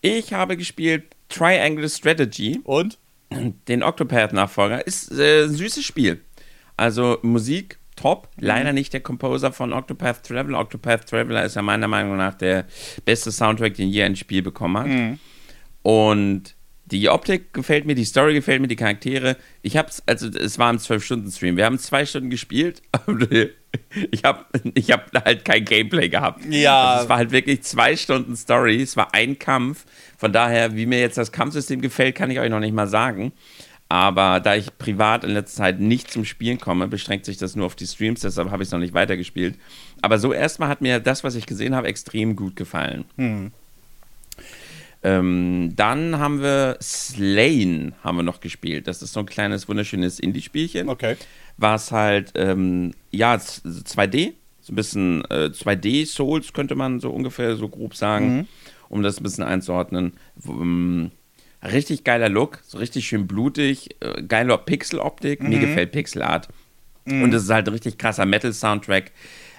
Ich 0.00 0.32
habe 0.32 0.56
gespielt 0.56 1.16
Triangle 1.28 1.88
Strategy. 1.88 2.60
Und? 2.62 2.98
Den 3.30 3.82
Octopath-Nachfolger. 3.82 4.86
Ist 4.86 5.10
äh, 5.10 5.44
ein 5.44 5.50
süßes 5.54 5.84
Spiel. 5.84 6.22
Also 6.76 7.18
Musik 7.22 7.78
top. 7.96 8.28
Leider 8.38 8.72
nicht 8.72 8.92
der 8.92 9.00
Composer 9.00 9.52
von 9.52 9.72
Octopath 9.72 10.22
Traveler. 10.22 10.60
Octopath 10.60 11.08
Traveler 11.08 11.44
ist 11.44 11.56
ja 11.56 11.62
meiner 11.62 11.88
Meinung 11.88 12.16
nach 12.16 12.34
der 12.34 12.66
beste 13.04 13.32
Soundtrack, 13.32 13.74
den 13.74 13.88
je 13.88 14.04
ein 14.04 14.14
Spiel 14.14 14.42
bekommen 14.42 14.78
hat. 14.78 14.86
Mhm. 14.86 15.18
Und 15.82 16.55
die 16.86 17.08
Optik 17.08 17.52
gefällt 17.52 17.84
mir, 17.84 17.94
die 17.94 18.04
Story 18.04 18.34
gefällt 18.34 18.60
mir, 18.60 18.68
die 18.68 18.76
Charaktere. 18.76 19.36
Ich 19.62 19.76
hab's, 19.76 20.02
also 20.06 20.28
es 20.28 20.58
war 20.58 20.72
ein 20.72 20.78
12-Stunden-Stream. 20.78 21.56
Wir 21.56 21.64
haben 21.64 21.78
zwei 21.78 22.06
Stunden 22.06 22.30
gespielt. 22.30 22.80
ich 24.10 24.24
habe 24.24 24.44
ich 24.74 24.92
hab 24.92 25.12
halt 25.24 25.44
kein 25.44 25.64
Gameplay 25.64 26.08
gehabt. 26.08 26.44
Ja. 26.44 26.92
Also 26.92 27.04
es 27.04 27.08
war 27.08 27.16
halt 27.16 27.32
wirklich 27.32 27.62
zwei 27.62 27.96
Stunden 27.96 28.36
Story. 28.36 28.80
Es 28.80 28.96
war 28.96 29.14
ein 29.14 29.38
Kampf. 29.38 29.84
Von 30.16 30.32
daher, 30.32 30.76
wie 30.76 30.86
mir 30.86 31.00
jetzt 31.00 31.18
das 31.18 31.32
Kampfsystem 31.32 31.80
gefällt, 31.80 32.14
kann 32.14 32.30
ich 32.30 32.38
euch 32.38 32.50
noch 32.50 32.60
nicht 32.60 32.74
mal 32.74 32.86
sagen. 32.86 33.32
Aber 33.88 34.40
da 34.40 34.54
ich 34.54 34.78
privat 34.78 35.24
in 35.24 35.30
letzter 35.30 35.58
Zeit 35.58 35.80
nicht 35.80 36.10
zum 36.10 36.24
Spielen 36.24 36.58
komme, 36.58 36.88
beschränkt 36.88 37.24
sich 37.24 37.36
das 37.36 37.54
nur 37.54 37.66
auf 37.66 37.76
die 37.76 37.86
Streams, 37.86 38.20
deshalb 38.20 38.50
habe 38.50 38.62
ich 38.62 38.68
es 38.68 38.72
noch 38.72 38.80
nicht 38.80 38.94
weitergespielt. 38.94 39.56
Aber 40.02 40.18
so 40.18 40.32
erstmal 40.32 40.68
hat 40.68 40.80
mir 40.80 40.98
das, 40.98 41.22
was 41.22 41.36
ich 41.36 41.46
gesehen 41.46 41.74
habe, 41.76 41.86
extrem 41.86 42.34
gut 42.34 42.56
gefallen. 42.56 43.04
Hm. 43.16 43.52
Ähm, 45.06 45.72
dann 45.76 46.18
haben 46.18 46.42
wir 46.42 46.78
Slain 46.82 47.94
haben 48.02 48.16
wir 48.16 48.24
noch 48.24 48.40
gespielt. 48.40 48.88
Das 48.88 49.02
ist 49.02 49.12
so 49.12 49.20
ein 49.20 49.26
kleines, 49.26 49.68
wunderschönes 49.68 50.18
Indie-Spielchen. 50.18 50.88
Okay. 50.88 51.16
Was 51.58 51.92
halt, 51.92 52.32
ähm, 52.34 52.92
ja, 53.12 53.36
2D, 53.36 54.32
so 54.60 54.72
ein 54.72 54.76
bisschen 54.76 55.24
äh, 55.30 55.50
2D-Souls 55.52 56.52
könnte 56.52 56.74
man 56.74 56.98
so 56.98 57.10
ungefähr 57.10 57.54
so 57.54 57.68
grob 57.68 57.94
sagen, 57.94 58.36
mhm. 58.36 58.46
um 58.88 59.04
das 59.04 59.20
ein 59.20 59.22
bisschen 59.22 59.44
einzuordnen. 59.44 60.14
Ähm, 60.44 61.12
richtig 61.62 62.02
geiler 62.02 62.28
Look, 62.28 62.58
so 62.66 62.78
richtig 62.78 63.06
schön 63.06 63.28
blutig, 63.28 63.94
äh, 64.00 64.24
geiler 64.24 64.58
Pixel-Optik. 64.58 65.40
Mhm. 65.40 65.50
Mir 65.50 65.60
gefällt 65.60 65.92
Pixel-Art. 65.92 66.48
Mhm. 67.04 67.22
Und 67.22 67.32
es 67.32 67.44
ist 67.44 67.50
halt 67.50 67.68
ein 67.68 67.74
richtig 67.74 67.96
krasser 67.96 68.26
Metal-Soundtrack. 68.26 69.12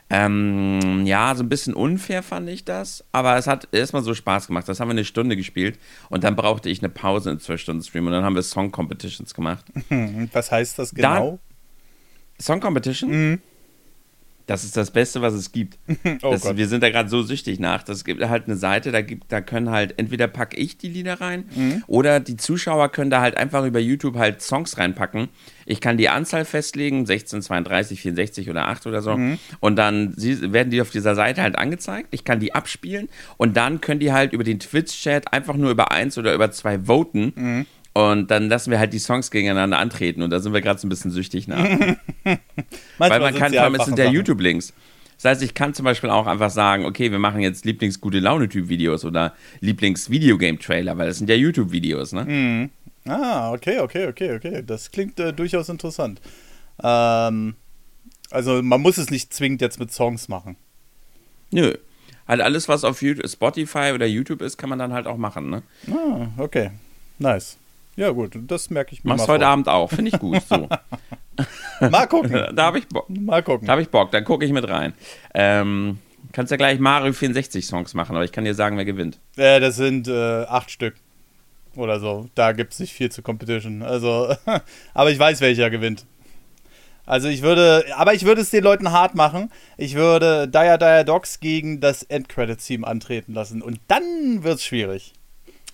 Ähm, 0.09 1.05
ja, 1.05 1.35
so 1.35 1.43
ein 1.43 1.49
bisschen 1.49 1.73
unfair 1.73 2.23
fand 2.23 2.47
ich 2.47 2.63
das, 2.63 3.03
aber 3.11 3.35
es 3.35 3.45
hat 3.45 3.67
erstmal 3.73 4.03
so 4.03 4.13
Spaß 4.13 4.47
gemacht. 4.47 4.67
Das 4.69 4.79
haben 4.79 4.87
wir 4.87 4.93
eine 4.93 5.03
Stunde 5.03 5.35
gespielt 5.35 5.77
und 6.09 6.23
dann 6.23 6.35
brauchte 6.35 6.69
ich 6.69 6.79
eine 6.79 6.89
Pause 6.89 7.31
in 7.31 7.39
zwei 7.39 7.57
Stunden 7.57 7.83
Stream 7.83 8.07
und 8.07 8.13
dann 8.13 8.23
haben 8.23 8.35
wir 8.35 8.41
Song 8.41 8.71
Competitions 8.71 9.33
gemacht. 9.33 9.65
Was 10.31 10.51
heißt 10.51 10.79
das 10.79 10.95
genau? 10.95 11.31
Dann, 11.31 11.39
Song 12.39 12.59
Competition? 12.61 13.09
Mhm. 13.11 13.41
Das 14.47 14.63
ist 14.63 14.77
das 14.77 14.91
Beste, 14.91 15.21
was 15.21 15.33
es 15.33 15.51
gibt. 15.51 15.77
oh 16.23 16.31
das, 16.31 16.55
wir 16.55 16.67
sind 16.67 16.81
da 16.81 16.89
gerade 16.89 17.09
so 17.09 17.21
süchtig 17.21 17.59
nach. 17.59 17.83
Das 17.83 18.05
gibt 18.05 18.23
halt 18.23 18.45
eine 18.45 18.55
Seite, 18.55 18.91
da, 18.91 19.01
gibt, 19.01 19.29
da 19.31 19.41
können 19.41 19.69
halt, 19.69 19.99
entweder 19.99 20.27
packe 20.27 20.55
ich 20.55 20.77
die 20.77 20.87
Lieder 20.87 21.19
rein 21.19 21.43
mhm. 21.53 21.83
oder 21.87 22.21
die 22.21 22.37
Zuschauer 22.37 22.89
können 22.89 23.11
da 23.11 23.19
halt 23.19 23.35
einfach 23.35 23.65
über 23.65 23.79
YouTube 23.79 24.15
halt 24.15 24.41
Songs 24.41 24.77
reinpacken. 24.77 25.27
Ich 25.65 25.81
kann 25.81 25.97
die 25.97 26.07
Anzahl 26.07 26.45
festlegen, 26.45 27.05
16, 27.05 27.41
32, 27.41 28.01
64 28.01 28.49
oder 28.49 28.69
8 28.69 28.87
oder 28.87 29.01
so. 29.01 29.17
Mhm. 29.17 29.37
Und 29.59 29.75
dann 29.75 30.13
werden 30.15 30.71
die 30.71 30.79
auf 30.79 30.91
dieser 30.91 31.13
Seite 31.13 31.41
halt 31.41 31.57
angezeigt. 31.57 32.07
Ich 32.11 32.23
kann 32.23 32.39
die 32.39 32.55
abspielen 32.55 33.09
und 33.35 33.57
dann 33.57 33.81
können 33.81 33.99
die 33.99 34.13
halt 34.13 34.31
über 34.31 34.45
den 34.45 34.59
Twitch-Chat 34.59 35.33
einfach 35.33 35.55
nur 35.55 35.71
über 35.71 35.91
eins 35.91 36.17
oder 36.17 36.33
über 36.33 36.51
zwei 36.51 36.85
voten. 36.87 37.33
Mhm. 37.35 37.65
Und 37.97 38.29
dann 38.29 38.47
lassen 38.47 38.69
wir 38.69 38.77
halt 38.77 38.93
die 38.93 38.99
Songs 38.99 39.31
gegeneinander 39.31 39.79
antreten 39.79 40.21
und 40.21 40.29
da 40.29 40.39
sind 40.39 40.53
wir 40.53 40.61
gerade 40.61 40.79
so 40.79 40.85
ein 40.85 40.89
bisschen 40.89 41.09
süchtig 41.09 41.47
nach. 41.47 41.63
Weil 42.99 43.19
man 43.19 43.33
kann, 43.33 43.51
vor 43.51 43.63
allem, 43.63 43.73
es 43.73 43.85
sind 43.85 43.97
ja 43.97 44.05
YouTube-Links. 44.07 44.71
Das 45.15 45.25
heißt, 45.25 45.41
ich 45.41 45.55
kann 45.55 45.73
zum 45.73 45.83
Beispiel 45.83 46.11
auch 46.11 46.27
einfach 46.27 46.51
sagen, 46.51 46.85
okay, 46.85 47.11
wir 47.11 47.17
machen 47.17 47.41
jetzt 47.41 47.65
Lieblings-gute 47.65 48.19
Laune-Typ-Videos 48.19 49.03
oder 49.03 49.33
Lieblings-Videogame-Trailer, 49.61 50.95
weil 50.99 51.07
das 51.07 51.17
sind 51.17 51.27
ja 51.27 51.35
YouTube-Videos, 51.35 52.11
ne? 52.11 52.25
Mhm. 52.25 52.69
Ah, 53.11 53.51
okay, 53.51 53.79
okay, 53.79 54.05
okay, 54.05 54.35
okay. 54.35 54.63
Das 54.63 54.91
klingt 54.91 55.19
äh, 55.19 55.33
durchaus 55.33 55.67
interessant. 55.67 56.21
Ähm, 56.83 57.55
also 58.29 58.61
man 58.61 58.79
muss 58.79 58.99
es 58.99 59.09
nicht 59.09 59.33
zwingend 59.33 59.59
jetzt 59.59 59.79
mit 59.79 59.91
Songs 59.91 60.27
machen. 60.27 60.55
Nö. 61.49 61.73
Halt 62.27 62.41
alles, 62.41 62.69
was 62.69 62.83
auf 62.83 63.01
YouTube, 63.01 63.27
Spotify 63.27 63.91
oder 63.95 64.05
YouTube 64.05 64.43
ist, 64.43 64.57
kann 64.57 64.69
man 64.69 64.77
dann 64.77 64.93
halt 64.93 65.07
auch 65.07 65.17
machen, 65.17 65.49
ne? 65.49 65.63
Ah, 65.91 66.27
okay. 66.37 66.69
Nice. 67.17 67.57
Ja, 67.97 68.11
gut, 68.11 68.37
das 68.47 68.69
merke 68.69 68.93
ich 68.93 69.03
mir 69.03 69.09
Machst 69.09 69.27
mal 69.27 69.33
heute 69.33 69.43
vor. 69.43 69.51
Abend 69.51 69.67
auch, 69.67 69.89
finde 69.89 70.11
ich 70.13 70.19
gut. 70.19 70.41
So. 70.47 70.69
Mal 71.81 72.07
gucken. 72.07 72.55
da 72.55 72.65
habe 72.65 72.79
ich 72.79 72.87
Bock. 72.87 73.09
Mal 73.09 73.43
gucken. 73.43 73.67
Da 73.67 73.73
habe 73.73 73.81
ich 73.81 73.89
Bock, 73.89 74.11
dann 74.11 74.23
gucke 74.23 74.45
ich 74.45 74.51
mit 74.51 74.67
rein. 74.69 74.93
Ähm, 75.33 75.99
kannst 76.31 76.51
ja 76.51 76.57
gleich 76.57 76.79
Mario 76.79 77.11
64 77.11 77.65
Songs 77.65 77.93
machen, 77.93 78.15
aber 78.15 78.23
ich 78.23 78.31
kann 78.31 78.45
dir 78.45 78.53
sagen, 78.53 78.77
wer 78.77 78.85
gewinnt. 78.85 79.19
Äh, 79.35 79.59
das 79.59 79.75
sind 79.75 80.07
äh, 80.07 80.43
acht 80.45 80.71
Stück 80.71 80.95
oder 81.75 81.99
so. 81.99 82.29
Da 82.35 82.51
gibt 82.51 82.73
es 82.73 82.79
nicht 82.79 82.93
viel 82.93 83.11
zu 83.11 83.21
Competition. 83.21 83.81
Also, 83.81 84.35
aber 84.93 85.11
ich 85.11 85.19
weiß, 85.19 85.41
welcher 85.41 85.69
gewinnt. 85.69 86.05
Also 87.05 87.29
ich 87.29 87.41
würde, 87.41 87.85
aber 87.95 88.13
ich 88.13 88.25
würde 88.25 88.41
es 88.41 88.49
den 88.49 88.63
Leuten 88.63 88.91
hart 88.91 89.15
machen. 89.15 89.49
Ich 89.77 89.95
würde 89.95 90.47
Dire 90.47 90.77
Dire 90.77 91.05
Dogs 91.05 91.39
gegen 91.39 91.79
das 91.79 92.03
Endcredit-Team 92.03 92.83
antreten 92.83 93.33
lassen. 93.33 93.61
Und 93.61 93.79
dann 93.87 94.43
wird 94.43 94.55
es 94.55 94.65
schwierig. 94.65 95.13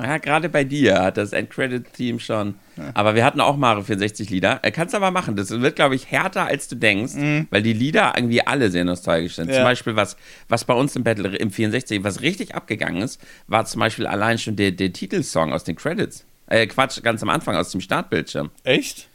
Ja, 0.01 0.17
gerade 0.17 0.49
bei 0.49 0.63
dir 0.63 1.03
hat 1.03 1.17
das 1.17 1.33
Endcredit-Team 1.33 2.19
schon. 2.19 2.55
Aber 2.95 3.13
wir 3.13 3.23
hatten 3.23 3.39
auch 3.39 3.55
Mario 3.57 3.83
64 3.83 4.27
Lieder. 4.31 4.59
Äh, 4.63 4.71
kannst 4.71 4.95
aber 4.95 5.11
machen. 5.11 5.35
Das 5.35 5.51
wird, 5.51 5.75
glaube 5.75 5.93
ich, 5.93 6.09
härter, 6.09 6.45
als 6.47 6.67
du 6.67 6.75
denkst, 6.75 7.13
weil 7.51 7.61
die 7.61 7.73
Lieder 7.73 8.13
irgendwie 8.15 8.41
alle 8.41 8.71
sehr 8.71 8.85
nostalgisch 8.85 9.35
sind. 9.35 9.49
Ja. 9.49 9.55
Zum 9.57 9.63
Beispiel, 9.65 9.95
was, 9.95 10.17
was 10.49 10.65
bei 10.65 10.73
uns 10.73 10.95
im 10.95 11.03
Battle 11.03 11.35
im 11.37 11.51
64, 11.51 12.03
was 12.03 12.21
richtig 12.21 12.55
abgegangen 12.55 13.03
ist, 13.03 13.21
war 13.47 13.65
zum 13.65 13.81
Beispiel 13.81 14.07
allein 14.07 14.39
schon 14.39 14.55
der, 14.55 14.71
der 14.71 14.91
Titelsong 14.91 15.53
aus 15.53 15.63
den 15.63 15.75
Credits. 15.75 16.25
Äh, 16.47 16.65
Quatsch, 16.65 17.01
ganz 17.03 17.21
am 17.21 17.29
Anfang 17.29 17.55
aus 17.55 17.69
dem 17.71 17.79
Startbildschirm. 17.81 18.49
Echt? 18.63 19.07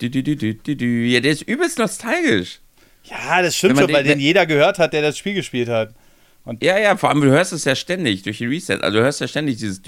Du, 0.00 0.08
du, 0.08 0.22
du, 0.22 0.36
du, 0.36 0.54
du, 0.54 0.76
du. 0.76 0.84
Ja, 0.86 1.18
der 1.20 1.32
ist 1.32 1.42
übelst 1.42 1.78
nostalgisch. 1.78 2.60
Ja, 3.04 3.42
das 3.42 3.56
stimmt 3.56 3.78
schon, 3.78 3.92
weil 3.92 4.04
den- 4.04 4.12
den 4.12 4.20
jeder 4.20 4.46
gehört 4.46 4.78
hat, 4.78 4.92
der 4.92 5.02
das 5.02 5.18
Spiel 5.18 5.34
gespielt 5.34 5.68
hat. 5.68 5.92
Ja, 6.60 6.78
ja, 6.78 6.96
vor 6.96 7.10
allem, 7.10 7.20
du 7.20 7.28
hörst 7.28 7.52
es 7.52 7.64
ja 7.64 7.74
ständig 7.74 8.22
durch 8.22 8.38
die 8.38 8.46
Reset. 8.46 8.78
Also 8.80 8.98
du 8.98 9.04
hörst 9.04 9.20
ja 9.20 9.28
ständig 9.28 9.58
dieses. 9.58 9.80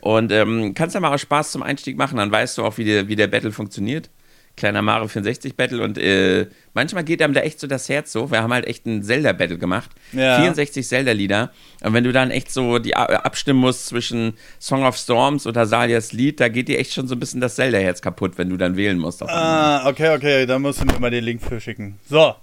Und 0.00 0.32
ähm, 0.32 0.74
kannst 0.74 0.94
ja 0.94 1.00
mal 1.00 1.14
auch 1.14 1.18
Spaß 1.18 1.52
zum 1.52 1.62
Einstieg 1.62 1.96
machen, 1.96 2.16
dann 2.16 2.32
weißt 2.32 2.58
du 2.58 2.64
auch, 2.64 2.78
wie 2.78 2.84
der, 2.84 3.08
wie 3.08 3.16
der 3.16 3.28
Battle 3.28 3.52
funktioniert. 3.52 4.10
Kleiner 4.56 4.82
Mario 4.82 5.06
64 5.06 5.56
Battle 5.56 5.84
und 5.84 5.98
äh, 5.98 6.48
manchmal 6.74 7.04
geht 7.04 7.22
einem 7.22 7.32
da 7.32 7.42
echt 7.42 7.60
so 7.60 7.68
das 7.68 7.88
Herz 7.88 8.10
so. 8.10 8.32
Wir 8.32 8.42
haben 8.42 8.52
halt 8.52 8.66
echt 8.66 8.86
ein 8.86 9.04
Zelda-Battle 9.04 9.56
gemacht. 9.56 9.90
Ja. 10.10 10.40
64 10.40 10.84
Zelda-Lieder. 10.84 11.52
Und 11.84 11.92
wenn 11.92 12.02
du 12.02 12.10
dann 12.10 12.32
echt 12.32 12.50
so 12.50 12.80
die 12.80 12.96
abstimmen 12.96 13.60
musst 13.60 13.86
zwischen 13.86 14.32
Song 14.58 14.84
of 14.84 14.96
Storms 14.96 15.46
oder 15.46 15.64
Salias 15.64 16.12
Lied, 16.12 16.40
da 16.40 16.48
geht 16.48 16.66
dir 16.66 16.80
echt 16.80 16.92
schon 16.92 17.06
so 17.06 17.14
ein 17.14 17.20
bisschen 17.20 17.40
das 17.40 17.54
Zelda-Herz 17.54 18.02
kaputt, 18.02 18.32
wenn 18.36 18.50
du 18.50 18.56
dann 18.56 18.76
wählen 18.76 18.98
musst. 18.98 19.22
Ah, 19.22 19.88
okay, 19.88 20.16
okay, 20.16 20.44
da 20.44 20.58
musst 20.58 20.80
du 20.80 20.86
mir 20.86 20.98
mal 20.98 21.12
den 21.12 21.22
Link 21.22 21.40
für 21.40 21.60
schicken. 21.60 22.00
So, 22.10 22.34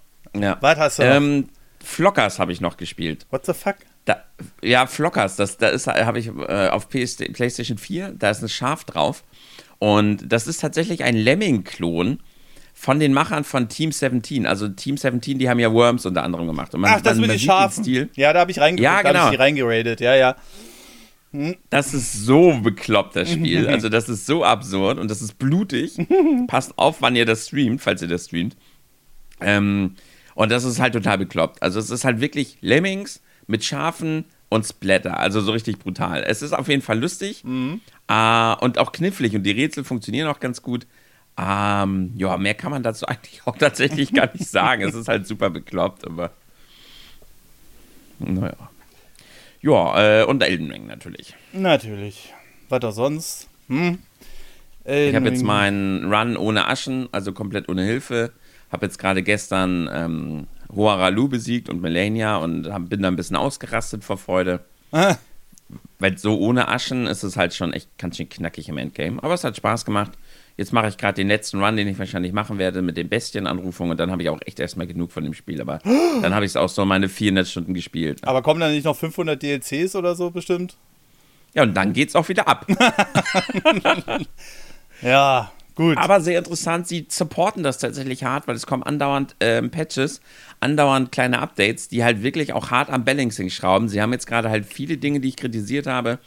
ja. 0.42 0.58
was 0.62 0.78
hast 0.78 1.00
du? 1.00 1.04
Ähm, 1.04 1.50
Flockers 1.84 2.40
habe 2.40 2.52
ich 2.52 2.62
noch 2.62 2.78
gespielt. 2.78 3.26
What 3.30 3.46
the 3.46 3.54
fuck? 3.54 3.76
Da, 4.06 4.24
ja, 4.62 4.86
Flockers, 4.86 5.36
das, 5.36 5.58
da 5.58 5.70
ist, 5.70 5.88
habe 5.88 6.20
ich 6.20 6.28
äh, 6.28 6.70
auf 6.70 6.90
PS, 6.90 7.18
PlayStation 7.34 7.78
4, 7.78 8.14
da 8.18 8.30
ist 8.30 8.42
ein 8.42 8.50
Schaf 8.50 8.84
drauf. 8.84 9.24
Und 9.80 10.32
das 10.32 10.48
ist 10.48 10.62
tatsächlich 10.62 11.04
ein 11.04 11.16
Lemming-Klon 11.16 12.20
von 12.74 13.00
den 13.00 13.14
Machern 13.14 13.44
von 13.44 13.70
Team 13.70 13.92
17. 13.92 14.46
Also 14.46 14.68
Team 14.68 14.98
17, 14.98 15.40
die 15.40 15.50
haben 15.50 15.60
ja 15.60 15.72
Worms 15.72 16.06
unter 16.06 16.24
anderem 16.24 16.46
gemacht. 16.48 16.74
Und 16.76 16.82
man, 16.82 16.92
Ach, 16.92 17.02
das 17.02 17.14
man, 17.14 17.22
mit 17.22 17.28
man 17.30 17.38
den 17.38 17.40
Schafen. 17.40 17.84
Stil. 17.84 18.10
Ja, 18.16 18.34
da 18.34 18.42
habe 18.42 18.52
ich 18.52 18.60
reingeguckt, 18.60 18.84
Ja, 18.84 19.02
da 19.02 19.10
habe 19.10 19.18
genau. 19.18 19.32
ich 19.32 19.40
reingeradet. 19.40 20.02
Ja, 20.02 20.16
ja. 20.16 20.36
Das 21.70 21.94
ist 21.94 22.14
so 22.14 22.60
bekloppt, 22.62 23.16
das 23.16 23.32
Spiel. 23.32 23.68
Also, 23.70 23.90
das 23.90 24.08
ist 24.10 24.26
so 24.26 24.44
absurd 24.44 25.00
und 25.00 25.10
das 25.10 25.22
ist 25.22 25.38
blutig. 25.38 25.98
Passt 26.48 26.78
auf, 26.78 27.02
wann 27.02 27.16
ihr 27.16 27.26
das 27.26 27.48
streamt, 27.48 27.82
falls 27.82 28.02
ihr 28.02 28.08
das 28.08 28.26
streamt. 28.26 28.56
Ähm, 29.42 29.96
und 30.36 30.52
das 30.52 30.64
ist 30.64 30.80
halt 30.80 30.94
total 30.94 31.18
bekloppt. 31.18 31.64
Also, 31.64 31.80
es 31.80 31.90
ist 31.90 32.06
halt 32.06 32.22
wirklich 32.22 32.58
Lemmings 32.62 33.22
mit 33.48 33.64
Schafen 33.64 34.26
und 34.50 34.66
Splatter. 34.66 35.20
Also, 35.20 35.42
so 35.42 35.52
richtig 35.52 35.80
brutal. 35.80 36.24
Es 36.24 36.42
ist 36.42 36.54
auf 36.54 36.68
jeden 36.68 36.82
Fall 36.84 37.00
lustig 37.00 37.44
äh, 38.08 38.56
und 38.60 38.78
auch 38.78 38.92
knifflig 38.92 39.36
und 39.36 39.44
die 39.44 39.52
Rätsel 39.52 39.84
funktionieren 39.84 40.28
auch 40.28 40.40
ganz 40.40 40.62
gut. 40.62 40.86
Ähm, 41.38 42.14
ja, 42.16 42.38
mehr 42.38 42.54
kann 42.54 42.72
man 42.72 42.84
dazu 42.84 43.06
eigentlich 43.08 43.42
auch 43.46 43.58
tatsächlich 43.58 44.14
gar 44.14 44.30
nicht 44.34 44.48
sagen. 44.48 44.84
Es 44.84 44.94
ist 44.94 45.08
halt 45.08 45.28
super 45.28 45.50
bekloppt, 45.50 46.06
aber. 46.06 46.32
Naja. 48.20 48.70
Ja, 49.62 50.22
äh, 50.22 50.24
und 50.26 50.44
Elden 50.44 50.72
Ring 50.72 50.86
natürlich. 50.86 51.34
Natürlich. 51.52 52.34
Was 52.70 52.84
auch 52.84 52.92
sonst? 52.92 53.48
Hm? 53.68 54.00
Ich 54.86 55.16
habe 55.16 55.30
jetzt 55.30 55.44
meinen 55.44 56.14
Run 56.14 56.38
ohne 56.38 56.68
Aschen, 56.68 57.10
also 57.12 57.34
komplett 57.34 57.68
ohne 57.70 57.84
Hilfe. 57.84 58.32
Habe 58.76 58.88
jetzt 58.88 59.00
gerade 59.00 59.24
gestern 59.24 59.90
ähm, 59.90 60.48
Hoaralu 60.76 61.30
besiegt 61.30 61.70
und 61.70 61.82
Melania 61.82 62.36
und 62.36 62.68
hab, 62.68 62.90
bin 62.90 63.02
da 63.02 63.08
ein 63.08 63.16
bisschen 63.16 63.38
ausgerastet 63.38 64.04
vor 64.04 64.18
Freude. 64.18 64.66
Ah, 64.92 65.16
Weil 65.98 66.18
so 66.18 66.38
ohne 66.38 66.68
Aschen 66.68 67.08
ist 67.08 67.24
es 67.24 67.38
halt 67.38 67.54
schon 67.54 67.72
echt 67.72 67.88
ganz 67.98 68.18
schön 68.18 68.28
knackig 68.28 68.68
im 68.68 68.78
Endgame. 68.78 69.24
Aber 69.24 69.34
es 69.34 69.46
hat 69.46 69.56
Spaß 69.56 69.86
gemacht. 69.86 70.12
Jetzt 70.58 70.74
mache 70.74 70.90
ich 70.90 70.98
gerade 70.98 71.14
den 71.16 71.30
letzten 71.30 71.64
Run, 71.64 71.78
den 71.78 71.88
ich 71.88 71.98
wahrscheinlich 71.98 72.34
machen 72.34 72.58
werde 72.58 72.82
mit 72.82 72.98
den 72.98 73.08
Bestienanrufungen 73.08 73.92
und 73.92 73.98
dann 73.98 74.12
habe 74.12 74.24
ich 74.24 74.30
auch 74.30 74.42
echt 74.46 74.60
erstmal 74.60 74.88
genug 74.88 75.14
von 75.14 75.24
dem 75.24 75.34
Spiel. 75.34 75.62
Aber 75.62 75.80
dann 76.22 76.36
habe 76.36 76.44
ich 76.44 76.52
es 76.52 76.58
auch 76.58 76.68
so 76.68 76.84
meine 76.84 77.08
400 77.08 77.48
Stunden 77.48 77.74
gespielt. 77.74 78.28
aber 78.28 78.42
kommen 78.42 78.60
da 78.60 78.68
nicht 78.68 78.84
noch 78.84 78.98
500 78.98 79.42
DLCs 79.42 79.96
oder 79.96 80.16
so 80.16 80.32
bestimmt? 80.32 80.76
Ja, 81.54 81.64
und 81.64 81.76
dann 81.76 81.94
geht's 81.94 82.14
auch 82.14 82.28
wieder 82.28 82.46
ab. 82.50 82.68
Ja, 85.02 85.52
gut. 85.76 85.98
Aber 85.98 86.22
sehr 86.22 86.38
interessant, 86.40 86.88
sie 86.88 87.06
supporten 87.10 87.64
das 87.64 87.78
tatsächlich 87.80 88.24
hart, 88.24 88.48
weil 88.48 88.56
es 88.56 88.66
kommen 88.66 88.84
andauernd 88.84 89.36
ähm, 89.40 89.70
Patches, 89.72 90.22
andauernd 90.60 91.12
kleine 91.12 91.40
Updates, 91.40 91.88
die 91.90 92.04
halt 92.04 92.24
wirklich 92.24 92.54
auch 92.54 92.72
hart 92.72 92.90
am 92.90 93.04
Balancing 93.06 93.50
schrauben. 93.50 93.90
Sie 93.90 94.02
haben 94.02 94.14
jetzt 94.14 94.26
gerade 94.28 94.50
halt 94.50 94.66
viele 94.66 94.98
Dinge, 94.98 95.20
die 95.20 95.30
ich 95.30 95.36
kritisiert 95.36 95.86
habe, 95.88 96.20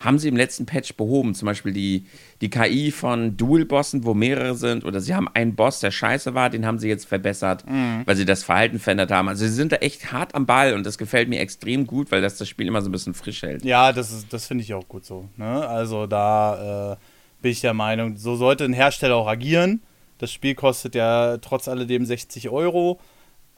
haben 0.00 0.18
sie 0.18 0.28
im 0.28 0.36
letzten 0.36 0.66
Patch 0.66 0.94
behoben. 0.96 1.34
Zum 1.34 1.46
Beispiel 1.46 1.72
die, 1.72 2.06
die 2.40 2.50
KI 2.50 2.90
von 2.90 3.36
Dual-Bossen, 3.36 4.04
wo 4.04 4.12
mehrere 4.14 4.54
sind, 4.54 4.84
oder 4.84 5.00
sie 5.00 5.14
haben 5.14 5.28
einen 5.32 5.54
Boss, 5.54 5.80
der 5.80 5.90
scheiße 5.90 6.34
war, 6.34 6.50
den 6.50 6.66
haben 6.66 6.78
sie 6.78 6.88
jetzt 6.88 7.06
verbessert, 7.06 7.64
weil 8.04 8.16
sie 8.16 8.24
das 8.24 8.42
Verhalten 8.42 8.78
verändert 8.78 9.10
haben. 9.10 9.28
Also 9.28 9.46
sie 9.46 9.52
sind 9.52 9.72
da 9.72 9.76
echt 9.76 10.12
hart 10.12 10.34
am 10.34 10.44
Ball 10.46 10.74
und 10.74 10.84
das 10.84 10.98
gefällt 10.98 11.28
mir 11.28 11.40
extrem 11.40 11.86
gut, 11.86 12.10
weil 12.10 12.20
das 12.22 12.36
das 12.36 12.48
Spiel 12.48 12.66
immer 12.66 12.82
so 12.82 12.88
ein 12.88 12.92
bisschen 12.92 13.14
frisch 13.14 13.42
hält. 13.42 13.64
ja, 13.64 13.92
das, 13.92 14.12
ist- 14.12 14.32
das 14.32 14.46
finde 14.46 14.64
ich 14.64 14.74
auch 14.74 14.88
gut 14.88 15.04
so. 15.04 15.28
Ne? 15.36 15.66
Also 15.68 16.06
da 16.06 16.92
äh, 16.92 16.96
bin 17.44 17.52
ich 17.52 17.60
der 17.60 17.74
Meinung, 17.74 18.16
so 18.16 18.36
sollte 18.36 18.64
ein 18.64 18.72
Hersteller 18.72 19.16
auch 19.16 19.26
agieren. 19.28 19.82
Das 20.16 20.32
Spiel 20.32 20.54
kostet 20.54 20.94
ja 20.94 21.36
trotz 21.36 21.68
alledem 21.68 22.06
60 22.06 22.48
Euro. 22.48 22.98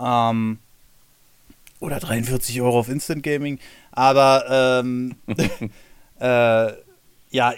Ähm, 0.01 0.59
oder 1.79 2.01
43 2.01 2.61
Euro 2.63 2.81
auf 2.81 2.89
Instant 2.89 3.23
Gaming. 3.23 3.61
Aber 3.93 4.81
ähm, 4.83 5.15
äh, 6.21 6.73
ja, 7.31 7.55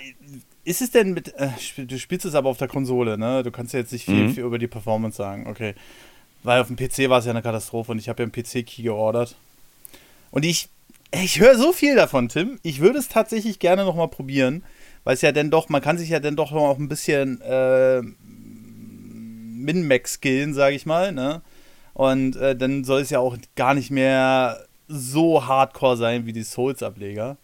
ist 0.64 0.82
es 0.82 0.90
denn 0.90 1.14
mit. 1.14 1.32
Äh, 1.34 1.48
du 1.78 1.98
spielst 1.98 2.26
es 2.26 2.34
aber 2.34 2.50
auf 2.50 2.58
der 2.58 2.68
Konsole, 2.68 3.16
ne? 3.16 3.42
Du 3.42 3.50
kannst 3.50 3.72
ja 3.72 3.80
jetzt 3.80 3.92
nicht 3.92 4.04
viel, 4.04 4.26
Mhm. 4.26 4.34
viel 4.34 4.44
über 4.44 4.58
die 4.58 4.66
Performance 4.66 5.16
sagen. 5.16 5.46
Okay. 5.46 5.74
Weil 6.42 6.60
auf 6.60 6.66
dem 6.66 6.76
PC 6.76 7.08
war 7.08 7.20
es 7.20 7.24
ja 7.24 7.30
eine 7.30 7.40
Katastrophe 7.42 7.92
und 7.92 7.98
ich 7.98 8.10
habe 8.10 8.22
ja 8.22 8.24
einen 8.30 8.32
PC-Key 8.32 8.82
geordert. 8.82 9.34
Und 10.30 10.44
ich. 10.44 10.68
Ich 11.10 11.40
höre 11.40 11.56
so 11.56 11.72
viel 11.72 11.96
davon, 11.96 12.28
Tim. 12.28 12.58
Ich 12.62 12.80
würde 12.80 12.98
es 12.98 13.08
tatsächlich 13.08 13.58
gerne 13.60 13.86
nochmal 13.86 14.08
probieren, 14.08 14.62
weil 15.08 15.14
es 15.14 15.22
ja 15.22 15.32
dann 15.32 15.50
doch, 15.50 15.70
man 15.70 15.80
kann 15.80 15.96
sich 15.96 16.10
ja 16.10 16.20
dann 16.20 16.36
doch 16.36 16.52
auch 16.52 16.76
ein 16.76 16.90
bisschen 16.90 17.40
äh, 17.40 18.02
Min-Max 19.62 20.16
skillen, 20.16 20.52
sage 20.52 20.76
ich 20.76 20.84
mal, 20.84 21.12
ne? 21.12 21.40
Und 21.94 22.36
äh, 22.36 22.54
dann 22.54 22.84
soll 22.84 23.00
es 23.00 23.08
ja 23.08 23.18
auch 23.18 23.38
gar 23.56 23.72
nicht 23.72 23.90
mehr 23.90 24.66
so 24.86 25.46
hardcore 25.46 25.96
sein 25.96 26.26
wie 26.26 26.34
die 26.34 26.42
Souls-Ableger. 26.42 27.38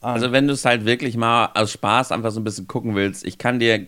Ah. 0.00 0.12
Also 0.12 0.30
wenn 0.30 0.46
du 0.46 0.52
es 0.52 0.64
halt 0.64 0.84
wirklich 0.84 1.16
mal 1.16 1.50
aus 1.54 1.72
Spaß 1.72 2.12
einfach 2.12 2.30
so 2.30 2.38
ein 2.38 2.44
bisschen 2.44 2.68
gucken 2.68 2.94
willst, 2.94 3.26
ich 3.26 3.36
kann 3.36 3.58
dir 3.58 3.86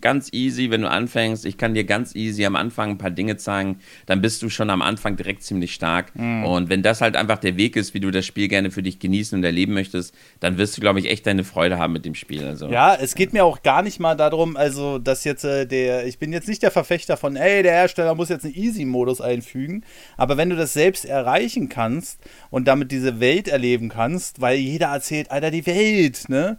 ganz 0.00 0.32
easy, 0.32 0.70
wenn 0.72 0.80
du 0.80 0.90
anfängst, 0.90 1.46
ich 1.46 1.56
kann 1.56 1.74
dir 1.74 1.84
ganz 1.84 2.16
easy 2.16 2.44
am 2.44 2.56
Anfang 2.56 2.90
ein 2.90 2.98
paar 2.98 3.12
Dinge 3.12 3.36
zeigen, 3.36 3.78
dann 4.06 4.20
bist 4.20 4.42
du 4.42 4.48
schon 4.48 4.68
am 4.68 4.82
Anfang 4.82 5.14
direkt 5.14 5.44
ziemlich 5.44 5.72
stark. 5.72 6.10
Mhm. 6.16 6.44
Und 6.44 6.70
wenn 6.70 6.82
das 6.82 7.00
halt 7.00 7.14
einfach 7.14 7.38
der 7.38 7.56
Weg 7.56 7.76
ist, 7.76 7.94
wie 7.94 8.00
du 8.00 8.10
das 8.10 8.26
Spiel 8.26 8.48
gerne 8.48 8.72
für 8.72 8.82
dich 8.82 8.98
genießen 8.98 9.38
und 9.38 9.44
erleben 9.44 9.74
möchtest, 9.74 10.12
dann 10.40 10.58
wirst 10.58 10.76
du, 10.76 10.80
glaube 10.80 10.98
ich, 10.98 11.08
echt 11.08 11.24
deine 11.24 11.44
Freude 11.44 11.78
haben 11.78 11.92
mit 11.92 12.04
dem 12.04 12.16
Spiel. 12.16 12.44
Also. 12.44 12.68
Ja, 12.68 12.96
es 12.96 13.14
geht 13.14 13.32
mir 13.32 13.44
auch 13.44 13.62
gar 13.62 13.82
nicht 13.82 14.00
mal 14.00 14.16
darum, 14.16 14.56
also, 14.56 14.98
dass 14.98 15.22
jetzt 15.22 15.44
äh, 15.44 15.66
der, 15.66 16.04
ich 16.08 16.18
bin 16.18 16.32
jetzt 16.32 16.48
nicht 16.48 16.64
der 16.64 16.72
Verfechter 16.72 17.16
von, 17.16 17.36
ey, 17.36 17.62
der 17.62 17.74
Hersteller 17.74 18.16
muss 18.16 18.28
jetzt 18.28 18.44
einen 18.44 18.54
Easy-Modus 18.54 19.20
einfügen, 19.20 19.84
aber 20.16 20.36
wenn 20.36 20.50
du 20.50 20.56
das 20.56 20.72
selbst 20.72 21.04
erreichen 21.04 21.68
kannst 21.68 22.18
und 22.50 22.66
damit 22.66 22.90
diese 22.90 23.20
Welt 23.20 23.46
erleben 23.46 23.88
kannst, 23.88 24.40
weil 24.40 24.58
jeder 24.58 24.88
erzählt, 24.88 25.30
Alter, 25.30 25.43
die 25.50 25.66
Welt, 25.66 26.28
ne? 26.28 26.56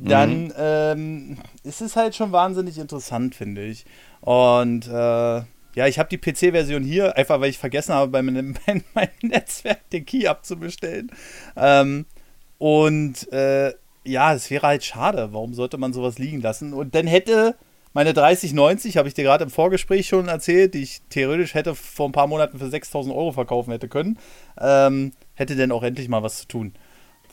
Dann 0.00 0.52
ähm, 0.56 1.38
ist 1.64 1.80
es 1.80 1.96
halt 1.96 2.14
schon 2.14 2.30
wahnsinnig 2.30 2.78
interessant, 2.78 3.34
finde 3.34 3.64
ich. 3.64 3.84
Und 4.20 4.86
äh, 4.86 4.90
ja, 4.90 5.86
ich 5.86 5.98
habe 5.98 6.08
die 6.08 6.18
PC-Version 6.18 6.84
hier, 6.84 7.16
einfach 7.16 7.40
weil 7.40 7.50
ich 7.50 7.58
vergessen 7.58 7.94
habe, 7.94 8.10
bei 8.10 8.22
meinem, 8.22 8.54
bei 8.66 8.80
meinem 8.94 9.10
Netzwerk 9.22 9.90
den 9.90 10.06
Key 10.06 10.28
abzubestellen. 10.28 11.10
Ähm, 11.56 12.06
und 12.58 13.30
äh, 13.32 13.74
ja, 14.04 14.34
es 14.34 14.50
wäre 14.50 14.66
halt 14.68 14.84
schade. 14.84 15.30
Warum 15.32 15.54
sollte 15.54 15.78
man 15.78 15.92
sowas 15.92 16.18
liegen 16.18 16.40
lassen? 16.40 16.72
Und 16.72 16.94
dann 16.94 17.06
hätte 17.08 17.56
meine 17.92 18.12
3090 18.12 18.96
habe 18.96 19.08
ich 19.08 19.14
dir 19.14 19.24
gerade 19.24 19.44
im 19.44 19.50
Vorgespräch 19.50 20.06
schon 20.06 20.28
erzählt, 20.28 20.74
die 20.74 20.82
ich 20.82 21.00
theoretisch 21.10 21.54
hätte 21.54 21.74
vor 21.74 22.08
ein 22.08 22.12
paar 22.12 22.26
Monaten 22.26 22.58
für 22.58 22.68
6000 22.68 23.14
Euro 23.14 23.32
verkaufen 23.32 23.72
hätte 23.72 23.88
können, 23.88 24.18
ähm, 24.60 25.12
hätte 25.34 25.56
denn 25.56 25.72
auch 25.72 25.82
endlich 25.82 26.08
mal 26.08 26.22
was 26.22 26.38
zu 26.38 26.46
tun. 26.48 26.74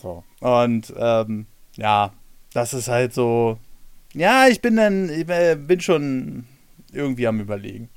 So. 0.05 0.23
Und 0.39 0.93
ähm, 0.99 1.47
ja, 1.77 2.13
das 2.53 2.75
ist 2.75 2.89
halt 2.89 3.11
so. 3.11 3.57
Ja, 4.13 4.47
ich 4.47 4.61
bin 4.61 4.75
dann, 4.75 5.09
ich 5.09 5.25
bin 5.25 5.81
schon 5.81 6.45
irgendwie 6.93 7.25
am 7.25 7.39
Überlegen. 7.39 7.89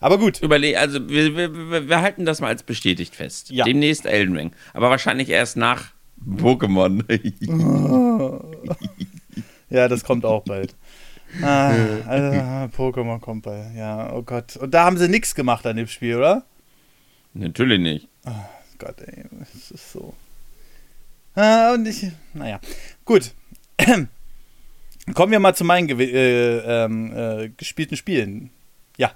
Aber 0.00 0.18
gut. 0.18 0.42
Überle 0.42 0.76
also 0.76 1.08
wir, 1.08 1.36
wir, 1.36 1.88
wir, 1.88 2.00
halten 2.00 2.26
das 2.26 2.40
mal 2.40 2.48
als 2.48 2.64
bestätigt 2.64 3.14
fest. 3.14 3.50
Ja. 3.50 3.64
Demnächst 3.64 4.04
Elden 4.04 4.36
Ring. 4.36 4.50
Aber 4.72 4.90
wahrscheinlich 4.90 5.28
erst 5.28 5.56
nach 5.56 5.92
Pokémon. 6.28 7.04
ja, 9.70 9.86
das 9.86 10.02
kommt 10.02 10.24
auch 10.24 10.42
bald. 10.42 10.74
Ah, 11.40 11.72
also, 12.06 12.76
Pokémon 12.76 13.20
kommt 13.20 13.44
bald. 13.44 13.76
Ja, 13.76 14.12
oh 14.12 14.22
Gott. 14.22 14.56
Und 14.56 14.74
da 14.74 14.84
haben 14.84 14.98
sie 14.98 15.08
nichts 15.08 15.36
gemacht 15.36 15.64
an 15.66 15.76
dem 15.76 15.86
Spiel, 15.86 16.16
oder? 16.16 16.44
Natürlich 17.32 17.78
nicht. 17.78 18.08
Oh 18.26 18.30
Gott, 18.78 19.00
ey. 19.02 19.24
Es 19.54 19.70
ist 19.70 19.92
so. 19.92 20.14
Ah, 21.34 21.74
und 21.74 21.86
ich. 21.86 22.10
Naja. 22.32 22.60
Gut. 23.04 23.32
Kommen 25.14 25.32
wir 25.32 25.40
mal 25.40 25.54
zu 25.54 25.64
meinen 25.64 25.88
äh, 25.88 27.44
äh, 27.44 27.48
gespielten 27.56 27.96
Spielen. 27.96 28.50
Ja. 28.96 29.12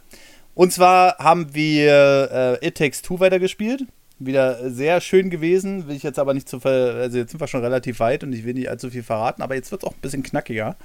Und 0.55 0.73
zwar 0.73 1.17
haben 1.19 1.55
wir 1.55 2.59
äh, 2.61 2.67
It 2.67 2.77
Takes 2.77 3.03
Two 3.03 3.21
weitergespielt. 3.21 3.85
Wieder 4.19 4.71
sehr 4.71 5.01
schön 5.01 5.31
gewesen. 5.31 5.87
Will 5.87 5.95
ich 5.95 6.03
jetzt 6.03 6.19
aber 6.19 6.35
nicht 6.35 6.49
zu 6.49 6.59
ver 6.59 6.97
Also 6.97 7.19
jetzt 7.19 7.31
sind 7.31 7.41
wir 7.41 7.47
schon 7.47 7.63
relativ 7.63 8.01
weit 8.01 8.25
und 8.25 8.33
ich 8.33 8.45
will 8.45 8.55
nicht 8.55 8.69
allzu 8.69 8.91
viel 8.91 9.05
verraten, 9.05 9.43
aber 9.43 9.55
jetzt 9.55 9.71
wird 9.71 9.83
es 9.83 9.89
auch 9.89 9.95
ein 9.95 10.01
bisschen 10.01 10.25
knackiger. 10.25 10.77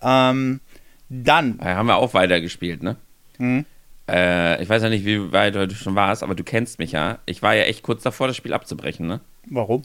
Ähm, 0.00 0.60
dann. 1.08 1.58
Ja, 1.60 1.74
haben 1.74 1.86
wir 1.86 1.96
auch 1.96 2.14
weitergespielt, 2.14 2.84
ne? 2.84 2.96
Mhm. 3.38 3.66
Äh, 4.08 4.62
ich 4.62 4.68
weiß 4.68 4.84
ja 4.84 4.88
nicht, 4.88 5.04
wie 5.04 5.32
weit 5.32 5.56
du 5.56 5.68
schon 5.70 5.96
warst, 5.96 6.22
aber 6.22 6.36
du 6.36 6.44
kennst 6.44 6.78
mich 6.78 6.92
ja. 6.92 7.18
Ich 7.26 7.42
war 7.42 7.54
ja 7.54 7.64
echt 7.64 7.82
kurz 7.82 8.04
davor, 8.04 8.28
das 8.28 8.36
Spiel 8.36 8.52
abzubrechen, 8.52 9.08
ne? 9.08 9.20
Warum? 9.46 9.82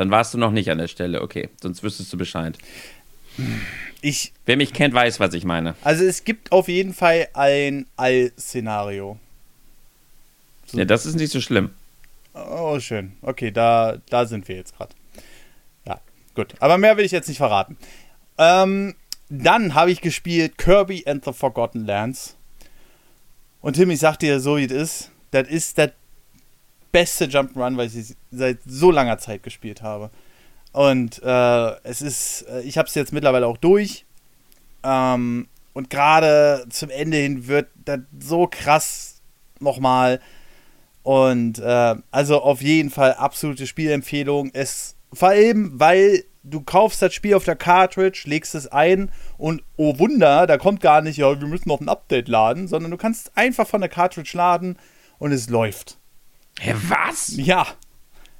Dann 0.00 0.10
warst 0.10 0.32
du 0.32 0.38
noch 0.38 0.50
nicht 0.50 0.70
an 0.70 0.78
der 0.78 0.88
Stelle, 0.88 1.20
okay. 1.20 1.50
Sonst 1.60 1.82
wüsstest 1.82 2.10
du 2.10 2.16
Bescheid. 2.16 2.56
Ich, 4.00 4.32
Wer 4.46 4.56
mich 4.56 4.72
kennt, 4.72 4.94
weiß, 4.94 5.20
was 5.20 5.34
ich 5.34 5.44
meine. 5.44 5.74
Also 5.84 6.04
es 6.04 6.24
gibt 6.24 6.52
auf 6.52 6.68
jeden 6.68 6.94
Fall 6.94 7.28
ein 7.34 7.84
All-Szenario. 7.98 9.18
So. 10.64 10.78
Ja, 10.78 10.86
das 10.86 11.04
ist 11.04 11.16
nicht 11.16 11.30
so 11.30 11.42
schlimm. 11.42 11.72
Oh, 12.32 12.80
schön. 12.80 13.12
Okay, 13.20 13.50
da, 13.50 13.98
da 14.08 14.24
sind 14.24 14.48
wir 14.48 14.56
jetzt 14.56 14.74
gerade. 14.74 14.94
Ja, 15.84 16.00
gut. 16.34 16.54
Aber 16.60 16.78
mehr 16.78 16.96
will 16.96 17.04
ich 17.04 17.12
jetzt 17.12 17.28
nicht 17.28 17.36
verraten. 17.36 17.76
Ähm, 18.38 18.94
dann 19.28 19.74
habe 19.74 19.90
ich 19.90 20.00
gespielt 20.00 20.56
Kirby 20.56 21.04
and 21.06 21.26
the 21.26 21.34
Forgotten 21.34 21.84
Lands. 21.84 22.38
Und 23.60 23.74
Tim, 23.74 23.90
ich 23.90 23.98
sag 23.98 24.16
dir 24.16 24.40
so, 24.40 24.56
wie 24.56 24.64
es 24.64 24.72
ist. 24.72 25.10
Das 25.30 25.46
ist 25.46 25.76
das 25.76 25.90
beste 26.92 27.26
Jump'n'Run, 27.26 27.76
weil 27.76 27.86
ich 27.86 28.16
seit 28.30 28.58
so 28.66 28.90
langer 28.90 29.18
Zeit 29.18 29.42
gespielt 29.42 29.82
habe. 29.82 30.10
Und 30.72 31.22
äh, 31.22 31.70
es 31.82 32.02
ist, 32.02 32.42
äh, 32.42 32.60
ich 32.62 32.78
habe 32.78 32.88
es 32.88 32.94
jetzt 32.94 33.12
mittlerweile 33.12 33.46
auch 33.46 33.56
durch. 33.56 34.04
Ähm, 34.82 35.48
und 35.72 35.90
gerade 35.90 36.66
zum 36.70 36.90
Ende 36.90 37.16
hin 37.16 37.46
wird 37.46 37.68
das 37.84 38.00
so 38.18 38.48
krass 38.50 39.20
nochmal. 39.58 40.20
Und 41.02 41.58
äh, 41.58 41.94
also 42.10 42.42
auf 42.42 42.62
jeden 42.62 42.90
Fall 42.90 43.14
absolute 43.14 43.66
Spielempfehlung. 43.66 44.50
Es 44.52 44.96
vor 45.12 45.30
allem, 45.30 45.78
weil 45.78 46.24
du 46.42 46.60
kaufst 46.60 47.02
das 47.02 47.14
Spiel 47.14 47.34
auf 47.34 47.44
der 47.44 47.56
Cartridge, 47.56 48.22
legst 48.26 48.54
es 48.54 48.66
ein 48.68 49.10
und 49.38 49.62
oh 49.76 49.98
Wunder, 49.98 50.46
da 50.46 50.56
kommt 50.56 50.80
gar 50.80 51.02
nicht, 51.02 51.18
ja, 51.18 51.40
wir 51.40 51.48
müssen 51.48 51.68
noch 51.68 51.80
ein 51.80 51.88
Update 51.88 52.28
laden, 52.28 52.68
sondern 52.68 52.90
du 52.90 52.96
kannst 52.96 53.36
einfach 53.36 53.66
von 53.66 53.80
der 53.80 53.90
Cartridge 53.90 54.32
laden 54.34 54.78
und 55.18 55.32
es 55.32 55.50
läuft. 55.50 55.98
Hä, 56.60 56.74
was? 56.88 57.34
Ja. 57.36 57.66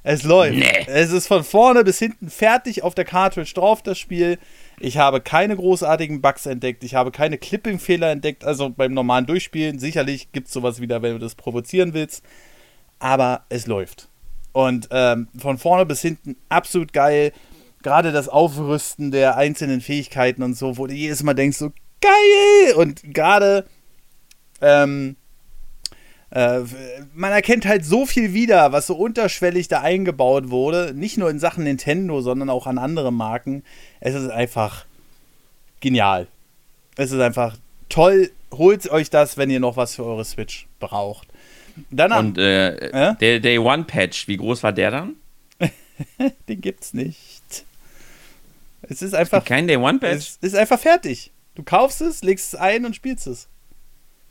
Es 0.03 0.23
läuft. 0.23 0.55
Nee. 0.55 0.85
Es 0.87 1.11
ist 1.11 1.27
von 1.27 1.43
vorne 1.43 1.83
bis 1.83 1.97
hinten 1.97 2.29
fertig 2.29 2.83
auf 2.83 2.93
der 2.93 3.05
Cartridge 3.05 3.53
drauf, 3.55 3.81
das 3.81 3.97
Spiel. 3.97 4.37
Ich 4.79 4.97
habe 4.97 5.21
keine 5.21 5.55
großartigen 5.55 6.21
Bugs 6.21 6.45
entdeckt. 6.45 6.83
Ich 6.83 6.93
habe 6.93 7.11
keine 7.11 7.39
Clipping-Fehler 7.39 8.11
entdeckt. 8.11 8.43
Also 8.43 8.69
beim 8.69 8.93
normalen 8.93 9.25
Durchspielen. 9.25 9.79
Sicherlich 9.79 10.31
gibt 10.31 10.47
es 10.47 10.53
sowas 10.53 10.81
wieder, 10.81 11.01
wenn 11.01 11.13
du 11.13 11.19
das 11.19 11.33
provozieren 11.33 11.93
willst. 11.93 12.23
Aber 12.99 13.45
es 13.49 13.65
läuft. 13.65 14.07
Und 14.53 14.87
ähm, 14.91 15.27
von 15.37 15.57
vorne 15.57 15.87
bis 15.87 16.01
hinten 16.01 16.35
absolut 16.49 16.93
geil. 16.93 17.31
Gerade 17.81 18.11
das 18.11 18.29
Aufrüsten 18.29 19.09
der 19.09 19.37
einzelnen 19.37 19.81
Fähigkeiten 19.81 20.43
und 20.43 20.53
so, 20.53 20.77
wo 20.77 20.85
du 20.85 20.93
jedes 20.93 21.23
Mal 21.23 21.33
denkst, 21.33 21.57
so 21.57 21.71
geil! 22.01 22.75
Und 22.75 23.01
gerade 23.13 23.65
ähm, 24.61 25.15
äh, 26.31 26.61
man 27.13 27.31
erkennt 27.31 27.65
halt 27.65 27.85
so 27.85 28.05
viel 28.05 28.33
wieder, 28.33 28.71
was 28.71 28.87
so 28.87 28.95
unterschwellig 28.95 29.67
da 29.67 29.81
eingebaut 29.81 30.49
wurde. 30.49 30.93
Nicht 30.95 31.17
nur 31.17 31.29
in 31.29 31.39
Sachen 31.39 31.65
Nintendo, 31.65 32.21
sondern 32.21 32.49
auch 32.49 32.67
an 32.67 32.77
andere 32.77 33.11
Marken. 33.11 33.63
Es 33.99 34.15
ist 34.15 34.29
einfach 34.29 34.85
genial. 35.81 36.27
Es 36.95 37.11
ist 37.11 37.19
einfach 37.19 37.57
toll. 37.89 38.31
Holt 38.53 38.89
euch 38.89 39.09
das, 39.09 39.37
wenn 39.37 39.49
ihr 39.49 39.59
noch 39.59 39.75
was 39.75 39.95
für 39.95 40.05
eure 40.05 40.23
Switch 40.23 40.67
braucht. 40.79 41.27
Dann 41.89 42.11
Und 42.11 42.37
äh, 42.37 43.11
äh? 43.11 43.15
der 43.15 43.39
Day 43.39 43.57
One 43.57 43.83
Patch, 43.83 44.27
wie 44.27 44.37
groß 44.37 44.63
war 44.63 44.73
der 44.73 44.91
dann? 44.91 45.15
Den 46.47 46.61
gibt's 46.61 46.93
nicht. 46.93 47.65
Es 48.83 49.01
ist 49.01 49.13
einfach. 49.13 49.39
Es 49.39 49.45
kein 49.45 49.67
Day 49.67 49.77
One 49.77 49.99
Patch. 49.99 50.15
Es 50.15 50.37
ist 50.41 50.55
einfach 50.55 50.79
fertig. 50.79 51.31
Du 51.55 51.63
kaufst 51.63 52.01
es, 52.01 52.23
legst 52.23 52.53
es 52.53 52.59
ein 52.59 52.85
und 52.85 52.95
spielst 52.95 53.27
es. 53.27 53.47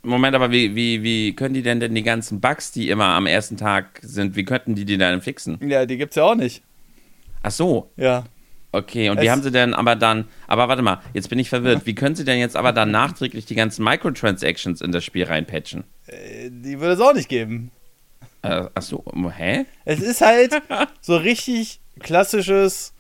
Moment, 0.02 0.34
aber 0.34 0.50
wie, 0.50 0.74
wie, 0.74 1.02
wie 1.02 1.34
können 1.34 1.54
die 1.54 1.62
denn 1.62 1.80
denn 1.80 1.94
die 1.94 2.02
ganzen 2.02 2.40
Bugs, 2.40 2.72
die 2.72 2.88
immer 2.88 3.06
am 3.06 3.26
ersten 3.26 3.56
Tag 3.56 4.00
sind, 4.02 4.34
wie 4.36 4.44
könnten 4.44 4.74
die 4.74 4.84
die 4.84 4.96
dann 4.96 5.20
fixen? 5.20 5.58
Ja, 5.60 5.84
die 5.84 5.98
gibt's 5.98 6.16
ja 6.16 6.24
auch 6.24 6.34
nicht. 6.34 6.62
Ach 7.42 7.50
so. 7.50 7.90
Ja. 7.96 8.24
Okay, 8.72 9.10
und 9.10 9.18
es 9.18 9.24
wie 9.24 9.30
haben 9.30 9.42
sie 9.42 9.50
denn 9.50 9.74
aber 9.74 9.96
dann, 9.96 10.28
aber 10.46 10.68
warte 10.68 10.82
mal, 10.82 11.00
jetzt 11.12 11.28
bin 11.28 11.38
ich 11.38 11.48
verwirrt. 11.48 11.86
Wie 11.86 11.94
können 11.94 12.14
sie 12.14 12.24
denn 12.24 12.38
jetzt 12.38 12.56
aber 12.56 12.72
dann 12.72 12.90
nachträglich 12.92 13.44
die 13.44 13.56
ganzen 13.56 13.84
Microtransactions 13.84 14.80
in 14.80 14.92
das 14.92 15.04
Spiel 15.04 15.24
reinpatchen? 15.24 15.84
Äh, 16.06 16.50
die 16.50 16.78
würde 16.78 16.94
es 16.94 17.00
auch 17.00 17.12
nicht 17.12 17.28
geben. 17.28 17.70
Äh, 18.42 18.66
ach 18.74 18.82
so, 18.82 19.04
hä? 19.36 19.66
Es 19.84 20.00
ist 20.00 20.20
halt 20.20 20.62
so 21.00 21.16
richtig 21.16 21.80
klassisches 21.98 22.94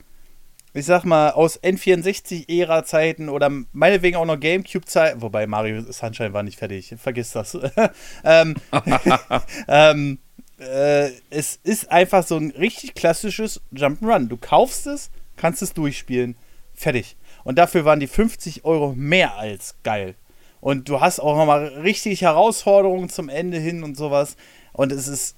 ich 0.72 0.86
sag 0.86 1.04
mal, 1.04 1.30
aus 1.30 1.60
N64-Ära-Zeiten 1.62 3.28
oder 3.28 3.50
meinetwegen 3.72 4.16
auch 4.16 4.24
noch 4.24 4.38
Gamecube-Zeiten, 4.38 5.22
wobei 5.22 5.46
Mario 5.46 5.82
Sunshine 5.90 6.32
war 6.32 6.42
nicht 6.42 6.58
fertig, 6.58 6.94
vergiss 6.96 7.32
das. 7.32 7.58
ähm, 8.24 8.54
ähm, 9.68 10.18
äh, 10.58 11.10
es 11.30 11.58
ist 11.62 11.90
einfach 11.90 12.24
so 12.24 12.36
ein 12.36 12.50
richtig 12.52 12.94
klassisches 12.94 13.60
Jump'n'Run. 13.74 14.28
Du 14.28 14.36
kaufst 14.36 14.86
es, 14.86 15.10
kannst 15.36 15.62
es 15.62 15.72
durchspielen, 15.72 16.36
fertig. 16.74 17.16
Und 17.42 17.58
dafür 17.58 17.84
waren 17.84 18.00
die 18.00 18.06
50 18.06 18.64
Euro 18.64 18.92
mehr 18.94 19.36
als 19.36 19.76
geil. 19.82 20.14
Und 20.60 20.88
du 20.88 21.00
hast 21.00 21.20
auch 21.20 21.36
nochmal 21.36 21.66
richtig 21.66 22.22
Herausforderungen 22.22 23.08
zum 23.08 23.28
Ende 23.28 23.58
hin 23.58 23.82
und 23.82 23.96
sowas. 23.96 24.36
Und 24.72 24.92
es 24.92 25.08
ist 25.08 25.36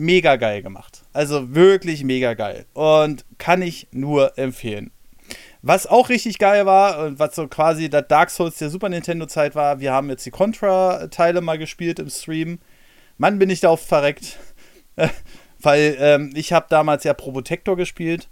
mega 0.00 0.36
geil 0.36 0.62
gemacht. 0.62 1.02
Also 1.12 1.54
wirklich 1.54 2.02
mega 2.02 2.34
geil. 2.34 2.66
Und 2.72 3.24
kann 3.38 3.62
ich 3.62 3.86
nur 3.92 4.36
empfehlen. 4.38 4.90
Was 5.62 5.86
auch 5.86 6.08
richtig 6.08 6.38
geil 6.38 6.64
war 6.64 7.04
und 7.04 7.18
was 7.18 7.34
so 7.34 7.46
quasi 7.46 7.90
das 7.90 8.08
Dark 8.08 8.30
Souls 8.30 8.56
der 8.56 8.70
Super 8.70 8.88
Nintendo-Zeit 8.88 9.54
war, 9.54 9.78
wir 9.78 9.92
haben 9.92 10.08
jetzt 10.08 10.24
die 10.24 10.30
Contra-Teile 10.30 11.42
mal 11.42 11.58
gespielt 11.58 11.98
im 11.98 12.08
Stream. 12.08 12.58
Mann, 13.18 13.38
bin 13.38 13.50
ich 13.50 13.60
da 13.60 13.70
oft 13.70 13.84
verreckt. 13.84 14.38
Weil 15.60 15.96
ähm, 16.00 16.30
ich 16.34 16.54
habe 16.54 16.66
damals 16.70 17.04
ja 17.04 17.12
Probotector 17.12 17.76
gespielt. 17.76 18.28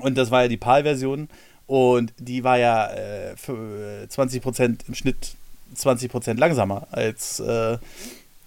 Und 0.00 0.18
das 0.18 0.32
war 0.32 0.42
ja 0.42 0.48
die 0.48 0.56
PAL-Version. 0.56 1.28
Und 1.66 2.12
die 2.18 2.42
war 2.42 2.58
ja 2.58 2.90
äh, 2.92 3.36
für 3.36 4.06
20% 4.08 4.88
im 4.88 4.94
Schnitt 4.94 5.36
20% 5.76 6.38
langsamer 6.38 6.88
als 6.90 7.40
äh, 7.40 7.78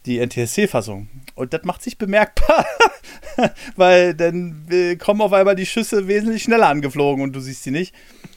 die 0.06 0.20
NTSC-Fassung. 0.20 1.08
Und 1.36 1.54
das 1.54 1.63
macht 1.63 1.82
sich 1.82 1.98
bemerkbar, 1.98 2.65
weil 3.76 4.13
dann 4.13 4.98
kommen 5.00 5.22
auf 5.22 5.34
einmal 5.34 5.56
die 5.56 5.65
Schüsse 5.65 6.08
wesentlich 6.08 6.44
schneller 6.44 6.70
angeflogen 6.70 7.24
und 7.24 7.34
du 7.34 7.39
siehst 7.39 7.63
sie 7.63 7.72
nicht. 7.72 7.94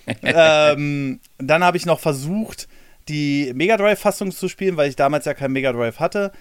ähm, 0.22 1.20
dann 1.38 1.62
habe 1.62 1.76
ich 1.76 1.86
noch 1.86 2.00
versucht, 2.00 2.68
die 3.08 3.52
Mega 3.54 3.76
Drive-Fassung 3.76 4.32
zu 4.32 4.48
spielen, 4.48 4.76
weil 4.76 4.88
ich 4.88 4.96
damals 4.96 5.24
ja 5.24 5.34
kein 5.34 5.52
Mega 5.52 5.72
Drive 5.72 6.00
hatte. 6.00 6.32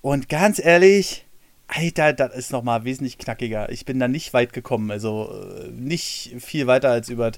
Und 0.00 0.28
ganz 0.28 0.58
ehrlich, 0.58 1.26
Alter, 1.68 2.12
das 2.12 2.34
ist 2.34 2.52
noch 2.52 2.62
mal 2.62 2.84
wesentlich 2.84 3.18
knackiger. 3.18 3.70
Ich 3.70 3.84
bin 3.84 3.98
da 3.98 4.08
nicht 4.08 4.34
weit 4.34 4.52
gekommen, 4.52 4.90
also 4.90 5.32
äh, 5.32 5.68
nicht 5.70 6.34
viel 6.38 6.66
weiter 6.66 6.90
als 6.90 7.08
über 7.08 7.32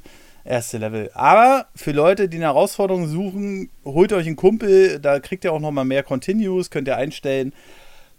erste 0.45 0.79
Level. 0.79 1.11
Aber 1.15 1.67
für 1.75 1.93
Leute, 1.93 2.29
die 2.29 2.37
eine 2.37 2.47
Herausforderung 2.47 3.09
suchen, 3.09 3.71
holt 3.85 4.13
euch 4.13 4.27
einen 4.27 4.37
Kumpel, 4.37 5.01
da 5.01 5.21
kriegt 5.21 5.45
ihr 5.45 5.53
auch 5.53 5.61
noch 5.61 5.71
mal 5.71 5.85
mehr 5.85 6.03
Continues, 6.03 6.71
könnt 6.71 6.89
ihr 6.89 6.97
einstellen. 6.97 7.53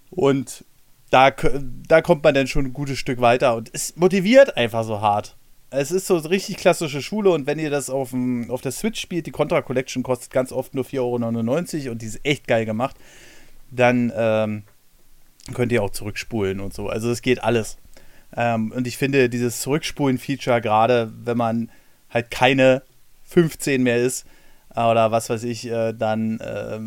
Und 0.10 0.66
da, 1.12 1.32
da 1.88 2.02
kommt 2.02 2.24
man 2.24 2.34
dann 2.34 2.48
schon 2.48 2.66
ein 2.66 2.74
gutes 2.74 2.98
Stück 2.98 3.22
weiter. 3.22 3.56
Und 3.56 3.70
es 3.74 3.96
motiviert 3.96 4.58
einfach 4.58 4.84
so 4.84 5.02
hart. 5.02 5.36
Es 5.70 5.92
ist 5.92 6.08
so 6.08 6.18
richtig 6.18 6.58
klassische 6.58 7.02
Schule 7.02 7.32
und 7.32 7.48
wenn 7.48 7.60
ihr 7.60 7.70
das 7.70 7.90
auf, 7.90 8.12
dem, 8.12 8.50
auf 8.50 8.62
der 8.62 8.72
Switch 8.72 9.00
spielt, 9.00 9.26
die 9.26 9.32
Contra 9.32 9.62
Collection 9.62 10.04
kostet 10.04 10.32
ganz 10.32 10.52
oft 10.52 10.74
nur 10.74 10.86
4,99 10.86 11.00
Euro 11.84 11.92
und 11.92 12.02
die 12.02 12.06
ist 12.06 12.20
echt 12.24 12.48
geil 12.48 12.66
gemacht, 12.66 12.96
dann 13.72 14.12
ähm, 14.16 14.64
könnt 15.54 15.72
ihr 15.72 15.84
auch 15.84 15.90
zurückspulen 15.90 16.60
und 16.60 16.74
so. 16.74 16.88
Also 16.88 17.12
es 17.12 17.22
geht 17.22 17.44
alles. 17.44 17.78
Ähm, 18.38 18.72
und 18.72 18.88
ich 18.88 18.98
finde 18.98 19.30
dieses 19.30 19.60
Zurückspulen-Feature, 19.62 20.62
gerade 20.62 21.12
wenn 21.24 21.38
man 21.38 21.70
halt 22.16 22.32
keine 22.32 22.82
15 23.26 23.84
mehr 23.84 23.98
ist 23.98 24.26
äh, 24.76 24.82
oder 24.82 25.12
was 25.12 25.30
weiß 25.30 25.44
ich, 25.44 25.68
äh, 25.70 25.94
dann 25.94 26.40
äh, 26.40 26.80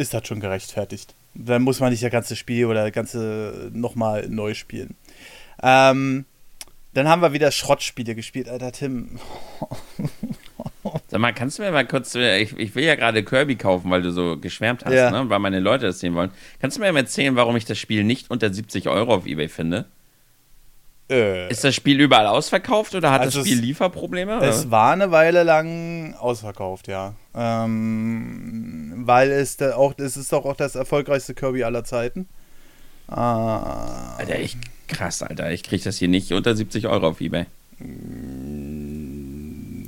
ist 0.00 0.12
das 0.12 0.26
schon 0.26 0.40
gerechtfertigt. 0.40 1.14
Dann 1.34 1.62
muss 1.62 1.80
man 1.80 1.90
nicht 1.90 2.02
das 2.02 2.10
ganze 2.12 2.36
Spiel 2.36 2.66
oder 2.66 2.84
das 2.84 2.92
ganze 2.92 3.70
nochmal 3.72 4.28
neu 4.28 4.52
spielen. 4.52 4.94
Ähm, 5.62 6.26
dann 6.94 7.08
haben 7.08 7.22
wir 7.22 7.32
wieder 7.32 7.50
Schrottspiele 7.50 8.14
gespielt, 8.14 8.48
Alter 8.50 8.72
Tim. 8.72 9.18
Sag 11.08 11.20
mal, 11.20 11.32
kannst 11.32 11.58
du 11.58 11.62
mir 11.62 11.70
mal 11.72 11.86
kurz, 11.86 12.14
ich, 12.14 12.56
ich 12.58 12.74
will 12.74 12.84
ja 12.84 12.96
gerade 12.96 13.22
Kirby 13.24 13.56
kaufen, 13.56 13.90
weil 13.90 14.02
du 14.02 14.10
so 14.10 14.36
geschwärmt 14.36 14.84
hast, 14.84 14.92
Ja. 14.92 15.10
ne? 15.10 15.30
weil 15.30 15.38
meine 15.38 15.60
Leute 15.60 15.86
das 15.86 16.00
sehen 16.00 16.14
wollen. 16.14 16.30
Kannst 16.60 16.76
du 16.76 16.80
mir 16.82 16.92
mal 16.92 16.98
erzählen, 17.00 17.34
warum 17.36 17.56
ich 17.56 17.64
das 17.64 17.78
Spiel 17.78 18.04
nicht 18.04 18.30
unter 18.30 18.52
70 18.52 18.88
Euro 18.88 19.14
auf 19.14 19.26
Ebay 19.26 19.48
finde? 19.48 19.86
Äh, 21.12 21.48
Ist 21.50 21.62
das 21.64 21.74
Spiel 21.74 22.00
überall 22.00 22.26
ausverkauft 22.26 22.94
oder 22.94 23.10
hat 23.10 23.20
Also 23.20 23.40
das 23.40 23.46
Spiel 23.48 23.58
es- 23.58 23.64
Lieferprobleme? 23.64 24.38
Oder? 24.38 24.48
Es 24.48 24.70
war 24.70 24.92
eine 24.92 25.10
Weile 25.10 25.42
lang 25.42 26.14
ausverkauft, 26.14 26.88
ja. 26.88 27.14
Ähm, 27.34 29.02
weil 29.04 29.30
es 29.30 29.56
da 29.56 29.74
auch, 29.76 29.94
es 29.98 30.16
ist 30.16 30.32
doch 30.32 30.44
auch 30.44 30.56
das 30.56 30.74
erfolgreichste 30.74 31.34
Kirby 31.34 31.64
aller 31.64 31.84
Zeiten. 31.84 32.28
Äh, 33.10 33.14
Alter, 33.14 34.38
ich, 34.40 34.56
krass, 34.88 35.22
Alter. 35.22 35.50
Ich 35.52 35.62
krieg 35.62 35.82
das 35.84 35.98
hier 35.98 36.08
nicht 36.08 36.32
unter 36.32 36.54
70 36.56 36.86
Euro 36.88 37.08
auf 37.08 37.20
Ebay. 37.20 37.46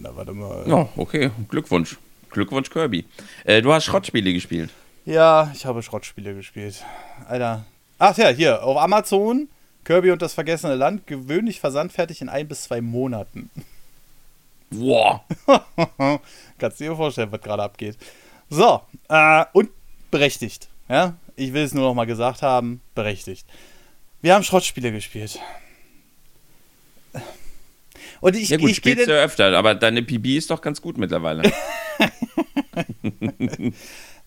na, 0.02 0.10
warte 0.16 0.32
mal. 0.32 0.64
Ja, 0.66 0.88
okay. 0.96 1.30
Glückwunsch. 1.48 1.96
Glückwunsch, 2.30 2.70
Kirby. 2.70 3.04
Äh, 3.44 3.62
du 3.62 3.72
hast 3.72 3.84
Schrottspiele 3.84 4.32
gespielt. 4.32 4.70
Ja, 5.04 5.50
ich 5.54 5.66
habe 5.66 5.82
Schrottspiele 5.82 6.34
gespielt. 6.34 6.82
Alter. 7.28 7.64
Ach 7.98 8.16
ja, 8.16 8.28
hier, 8.28 8.62
auf 8.64 8.76
Amazon, 8.78 9.48
Kirby 9.84 10.10
und 10.10 10.22
das 10.22 10.34
vergessene 10.34 10.74
Land, 10.74 11.06
gewöhnlich 11.06 11.60
versandfertig 11.60 12.20
in 12.20 12.28
ein 12.28 12.48
bis 12.48 12.62
zwei 12.62 12.80
Monaten. 12.80 13.50
Wow. 14.70 15.20
Kannst 16.58 16.80
du 16.80 16.84
dir 16.84 16.96
vorstellen, 16.96 17.30
was 17.30 17.40
gerade 17.40 17.62
abgeht. 17.62 17.96
So, 18.50 18.80
äh, 19.08 19.44
und 19.52 19.70
berechtigt. 20.10 20.68
Ja, 20.88 21.14
ich 21.36 21.52
will 21.52 21.62
es 21.62 21.74
nur 21.74 21.84
noch 21.84 21.94
mal 21.94 22.06
gesagt 22.06 22.42
haben, 22.42 22.80
berechtigt. 22.94 23.46
Wir 24.20 24.34
haben 24.34 24.44
Schrottspiele 24.44 24.92
gespielt. 24.92 25.38
Und 28.20 28.36
ich, 28.36 28.48
Ja 28.48 28.56
gut, 28.56 28.70
ich 28.70 28.76
spielst 28.76 29.06
du 29.06 29.12
ja 29.14 29.22
öfter, 29.22 29.56
aber 29.56 29.74
deine 29.74 30.02
PB 30.02 30.36
ist 30.36 30.50
doch 30.50 30.60
ganz 30.60 30.80
gut 30.80 30.96
mittlerweile. 30.98 31.42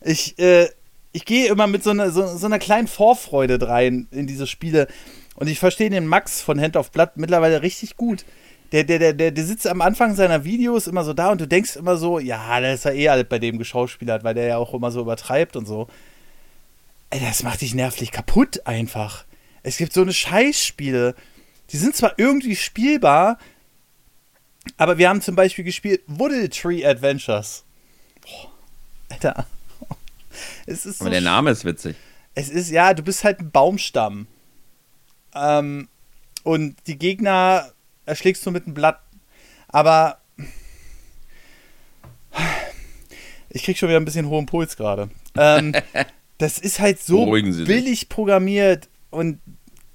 ich, 0.01 0.37
äh, 0.39 0.69
ich 1.11 1.25
gehe 1.25 1.47
immer 1.47 1.67
mit 1.67 1.83
so 1.83 1.89
einer, 1.91 2.11
so, 2.11 2.37
so 2.37 2.45
einer 2.45 2.59
kleinen 2.59 2.87
Vorfreude 2.87 3.67
rein 3.67 4.07
in 4.11 4.27
diese 4.27 4.47
Spiele. 4.47 4.87
Und 5.37 5.47
ich 5.47 5.59
verstehe 5.59 5.91
den 5.91 6.07
Max 6.07 6.41
von 6.41 6.59
Hand 6.59 6.75
of 6.75 6.91
Blood 6.91 7.11
mittlerweile 7.15 7.61
richtig 7.61 7.95
gut. 7.95 8.25
Der, 8.71 8.83
der, 8.83 8.97
der, 8.97 9.13
der, 9.13 9.31
der 9.31 9.45
sitzt 9.45 9.67
am 9.67 9.81
Anfang 9.81 10.15
seiner 10.15 10.43
Videos 10.43 10.87
immer 10.87 11.03
so 11.03 11.13
da 11.13 11.31
und 11.31 11.39
du 11.39 11.47
denkst 11.47 11.75
immer 11.75 11.95
so, 11.95 12.17
ja, 12.17 12.59
das 12.59 12.79
ist 12.79 12.85
ja 12.85 12.91
eh 12.91 13.09
alles 13.09 13.27
bei 13.29 13.37
dem 13.37 13.59
geschauspielert, 13.59 14.23
weil 14.23 14.33
der 14.33 14.47
ja 14.47 14.57
auch 14.57 14.73
immer 14.73 14.89
so 14.91 14.99
übertreibt 14.99 15.55
und 15.55 15.67
so. 15.67 15.87
Ey, 17.11 17.19
das 17.19 17.43
macht 17.43 17.61
dich 17.61 17.75
nervlich 17.75 18.11
kaputt 18.11 18.65
einfach. 18.65 19.25
Es 19.61 19.77
gibt 19.77 19.93
so 19.93 20.01
eine 20.01 20.11
Scheißspiele. 20.11 21.15
Die 21.69 21.77
sind 21.77 21.95
zwar 21.95 22.15
irgendwie 22.17 22.55
spielbar, 22.55 23.37
aber 24.77 24.97
wir 24.97 25.07
haben 25.07 25.21
zum 25.21 25.35
Beispiel 25.35 25.63
gespielt 25.63 26.01
Woodle 26.07 26.49
Tree 26.49 26.83
Adventures. 26.83 27.63
Boah, 28.21 28.51
Alter. 29.09 29.45
Es 30.65 30.85
ist 30.85 30.99
so 30.99 31.05
Aber 31.05 31.11
der 31.11 31.21
Name 31.21 31.51
ist 31.51 31.63
witzig. 31.63 31.95
es 32.35 32.49
ist, 32.49 32.69
ja, 32.69 32.93
du 32.93 33.01
bist 33.03 33.23
halt 33.23 33.39
ein 33.39 33.51
Baumstamm. 33.51 34.27
Ähm, 35.35 35.87
und 36.43 36.75
die 36.87 36.97
Gegner 36.97 37.71
erschlägst 38.05 38.45
du 38.45 38.51
mit 38.51 38.65
einem 38.65 38.73
Blatt. 38.73 38.99
Aber 39.67 40.19
ich 43.49 43.63
krieg 43.63 43.77
schon 43.77 43.89
wieder 43.89 43.99
ein 43.99 44.05
bisschen 44.05 44.29
hohen 44.29 44.45
Puls 44.45 44.77
gerade. 44.77 45.09
Ähm, 45.35 45.73
das 46.37 46.59
ist 46.59 46.79
halt 46.79 47.01
so 47.01 47.35
sich. 47.35 47.67
billig 47.67 48.09
programmiert 48.09 48.89
und 49.09 49.39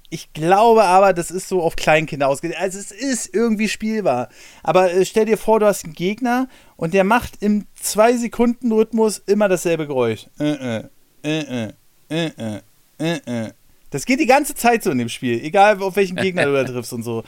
ich 0.09 0.31
glaube 0.31 0.83
aber, 0.83 1.11
das 1.11 1.31
ist 1.31 1.47
so 1.47 1.63
auf 1.63 1.75
Kleinkinder 1.75 2.27
ausgelegt. 2.27 2.59
Also 2.59 2.77
es 2.77 2.91
ist 2.91 3.33
irgendwie 3.33 3.67
spielbar. 3.67 4.29
Aber 4.61 4.93
äh, 4.93 5.05
stell 5.05 5.25
dir 5.25 5.39
vor, 5.39 5.59
du 5.59 5.65
hast 5.65 5.85
einen 5.85 5.95
Gegner 5.95 6.47
und 6.75 6.93
der 6.93 7.03
macht 7.03 7.41
im 7.41 7.65
2-Sekunden-Rhythmus 7.83 9.23
immer 9.25 9.49
dasselbe 9.49 9.87
Geräusch. 9.87 10.27
Äh, 10.39 10.51
äh, 10.51 10.83
äh, 11.23 11.39
äh, 11.39 11.73
äh, 12.09 12.27
äh, 12.37 12.61
äh, 12.99 13.45
äh. 13.47 13.53
Das 13.93 14.07
geht 14.07 14.19
die 14.19 14.25
ganze 14.25 14.55
Zeit 14.55 14.83
so 14.83 14.89
in 14.89 14.97
dem 14.97 15.07
Spiel, 15.07 15.39
egal 15.45 15.81
auf 15.83 15.95
welchen 15.95 16.15
Gegner 16.15 16.45
du 16.45 16.53
da 16.53 16.63
triffst 16.71 16.93
und 16.93 17.03
so. 17.03 17.23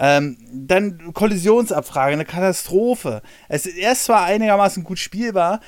Ähm, 0.00 0.36
dann 0.52 1.14
Kollisionsabfrage, 1.14 2.12
eine 2.12 2.24
Katastrophe. 2.24 3.22
Es 3.48 3.66
ist 3.66 3.76
erst 3.76 4.04
zwar 4.06 4.24
einigermaßen 4.24 4.82
gut 4.82 4.98
spielbar, 4.98 5.60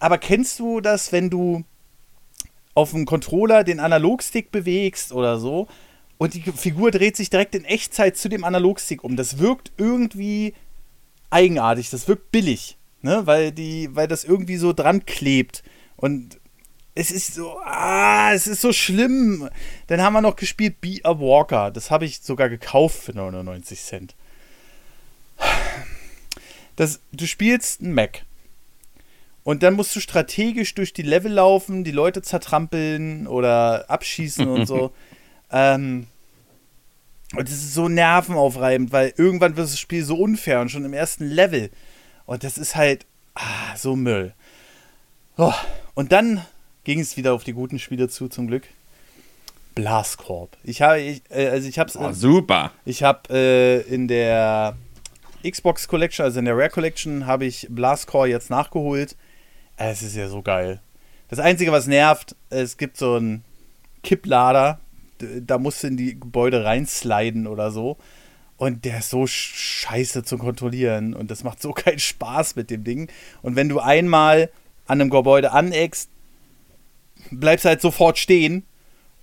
aber 0.00 0.18
kennst 0.18 0.58
du 0.58 0.80
das, 0.80 1.12
wenn 1.12 1.30
du 1.30 1.62
auf 2.74 2.90
dem 2.90 3.04
Controller 3.06 3.62
den 3.62 3.78
Analogstick 3.78 4.50
bewegst 4.50 5.12
oder 5.12 5.38
so 5.38 5.68
und 6.18 6.34
die 6.34 6.42
Figur 6.50 6.90
dreht 6.90 7.16
sich 7.16 7.30
direkt 7.30 7.54
in 7.54 7.64
Echtzeit 7.64 8.16
zu 8.16 8.28
dem 8.28 8.42
Analogstick 8.42 9.04
um? 9.04 9.14
Das 9.14 9.38
wirkt 9.38 9.70
irgendwie 9.76 10.54
eigenartig, 11.30 11.90
das 11.90 12.08
wirkt 12.08 12.32
billig, 12.32 12.76
ne? 13.02 13.22
weil, 13.26 13.52
die, 13.52 13.94
weil 13.94 14.08
das 14.08 14.24
irgendwie 14.24 14.56
so 14.56 14.72
dran 14.72 15.06
klebt. 15.06 15.62
Und 15.94 16.40
es 16.94 17.10
ist 17.10 17.34
so, 17.34 17.58
ah, 17.64 18.32
es 18.32 18.46
ist 18.46 18.60
so 18.60 18.72
schlimm. 18.72 19.48
Dann 19.86 20.02
haben 20.02 20.12
wir 20.12 20.20
noch 20.20 20.36
gespielt 20.36 20.80
Be 20.80 21.00
a 21.04 21.18
Walker. 21.18 21.70
Das 21.70 21.90
habe 21.90 22.04
ich 22.04 22.20
sogar 22.20 22.48
gekauft 22.48 23.02
für 23.02 23.12
99 23.12 23.80
Cent. 23.80 24.14
Das, 26.76 27.00
du 27.12 27.26
spielst 27.26 27.80
einen 27.80 27.94
Mac. 27.94 28.24
Und 29.44 29.62
dann 29.62 29.74
musst 29.74 29.96
du 29.96 30.00
strategisch 30.00 30.74
durch 30.74 30.92
die 30.92 31.02
Level 31.02 31.32
laufen, 31.32 31.82
die 31.82 31.90
Leute 31.90 32.22
zertrampeln 32.22 33.26
oder 33.26 33.90
abschießen 33.90 34.46
und 34.48 34.66
so. 34.66 34.92
Ähm, 35.54 36.06
und 37.36 37.46
es 37.46 37.54
ist 37.56 37.74
so 37.74 37.86
nervenaufreibend, 37.86 38.90
weil 38.90 39.12
irgendwann 39.18 39.54
wird 39.54 39.68
das 39.68 39.78
Spiel 39.78 40.02
so 40.02 40.16
unfair 40.16 40.62
und 40.62 40.70
schon 40.70 40.86
im 40.86 40.94
ersten 40.94 41.26
Level. 41.26 41.70
Und 42.24 42.42
das 42.42 42.56
ist 42.56 42.74
halt 42.74 43.04
ah, 43.34 43.76
so 43.76 43.94
Müll. 43.94 44.32
Oh, 45.36 45.52
und 45.92 46.10
dann 46.12 46.42
ging 46.84 47.00
es 47.00 47.16
wieder 47.16 47.34
auf 47.34 47.44
die 47.44 47.52
guten 47.52 47.78
Spiele 47.78 48.08
zu, 48.08 48.28
zum 48.28 48.46
Glück. 48.46 48.64
Blast 49.74 50.18
Corp. 50.18 50.56
Ich 50.64 50.82
habe, 50.82 51.00
ich, 51.00 51.22
äh, 51.30 51.48
also 51.48 51.68
ich 51.68 51.78
habe 51.78 51.88
es, 51.88 51.96
Oh, 51.96 52.12
super. 52.12 52.72
ich 52.84 53.02
habe 53.02 53.20
äh, 53.32 53.80
in 53.82 54.06
der 54.06 54.76
Xbox 55.48 55.88
Collection, 55.88 56.24
also 56.24 56.38
in 56.40 56.44
der 56.44 56.56
Rare 56.56 56.68
Collection, 56.70 57.26
habe 57.26 57.46
ich 57.46 57.66
Blast 57.70 58.06
Core 58.06 58.28
jetzt 58.28 58.50
nachgeholt. 58.50 59.16
Äh, 59.78 59.90
Es 59.92 60.02
ist 60.02 60.14
ja 60.14 60.28
so 60.28 60.42
geil. 60.42 60.80
Das 61.28 61.38
Einzige, 61.38 61.72
was 61.72 61.86
nervt, 61.86 62.36
es 62.50 62.76
gibt 62.76 62.98
so 62.98 63.14
einen 63.14 63.42
Kipplader, 64.02 64.78
da 65.18 65.56
musst 65.56 65.82
du 65.82 65.86
in 65.86 65.96
die 65.96 66.18
Gebäude 66.20 66.64
reinsliden 66.64 67.46
oder 67.46 67.70
so. 67.70 67.96
Und 68.58 68.84
der 68.84 68.98
ist 68.98 69.08
so 69.10 69.22
sch- 69.22 69.54
scheiße 69.54 70.22
zu 70.24 70.36
kontrollieren. 70.36 71.14
Und 71.14 71.30
das 71.30 71.42
macht 71.44 71.62
so 71.62 71.72
keinen 71.72 71.98
Spaß 71.98 72.56
mit 72.56 72.68
dem 72.70 72.84
Ding. 72.84 73.08
Und 73.40 73.56
wenn 73.56 73.70
du 73.70 73.80
einmal 73.80 74.50
an 74.86 75.00
einem 75.00 75.08
Gebäude 75.10 75.52
aneckst, 75.52 76.10
bleibst 77.32 77.64
halt 77.64 77.80
sofort 77.80 78.18
stehen 78.18 78.64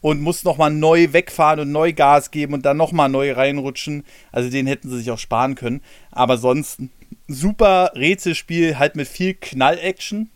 und 0.02 0.22
musst 0.22 0.46
nochmal 0.46 0.72
neu 0.72 1.12
wegfahren 1.12 1.60
und 1.60 1.72
neu 1.72 1.94
Gas 1.94 2.32
geben 2.32 2.54
und 2.54 2.66
dann 2.66 2.78
nochmal 2.78 3.10
neu 3.10 3.34
reinrutschen. 3.34 4.04
Also 4.32 4.50
den 4.50 4.68
hätten 4.68 4.90
sie 4.90 4.98
sich 4.98 5.12
auch 5.12 5.20
sparen 5.20 5.56
können. 5.56 5.82
Aber 6.12 6.38
sonst 6.38 6.80
super 7.28 7.92
Rätselspiel, 7.96 8.80
halt 8.80 8.96
mit 8.96 9.08
viel 9.08 9.34
Knall-Action. 9.34 10.30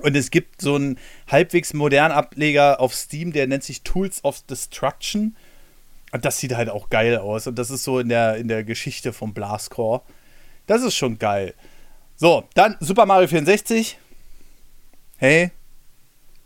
Und 0.00 0.16
es 0.16 0.30
gibt 0.30 0.62
so 0.62 0.74
einen 0.74 0.98
halbwegs 1.28 1.74
modernen 1.74 2.12
Ableger 2.14 2.80
auf 2.80 2.94
Steam, 2.94 3.32
der 3.32 3.46
nennt 3.46 3.62
sich 3.62 3.82
Tools 3.82 4.24
of 4.24 4.42
Destruction. 4.42 5.36
Und 6.12 6.24
das 6.24 6.38
sieht 6.38 6.54
halt 6.54 6.68
auch 6.68 6.90
geil 6.90 7.18
aus. 7.18 7.46
Und 7.46 7.58
das 7.58 7.70
ist 7.70 7.84
so 7.84 7.98
in 7.98 8.08
der, 8.08 8.36
in 8.36 8.48
der 8.48 8.64
Geschichte 8.64 9.12
vom 9.12 9.32
Blastcore. 9.32 10.02
Das 10.66 10.82
ist 10.82 10.94
schon 10.94 11.18
geil. 11.18 11.54
So, 12.16 12.44
dann 12.54 12.76
Super 12.80 13.06
Mario 13.06 13.28
64. 13.28 13.98
Hey. 15.16 15.50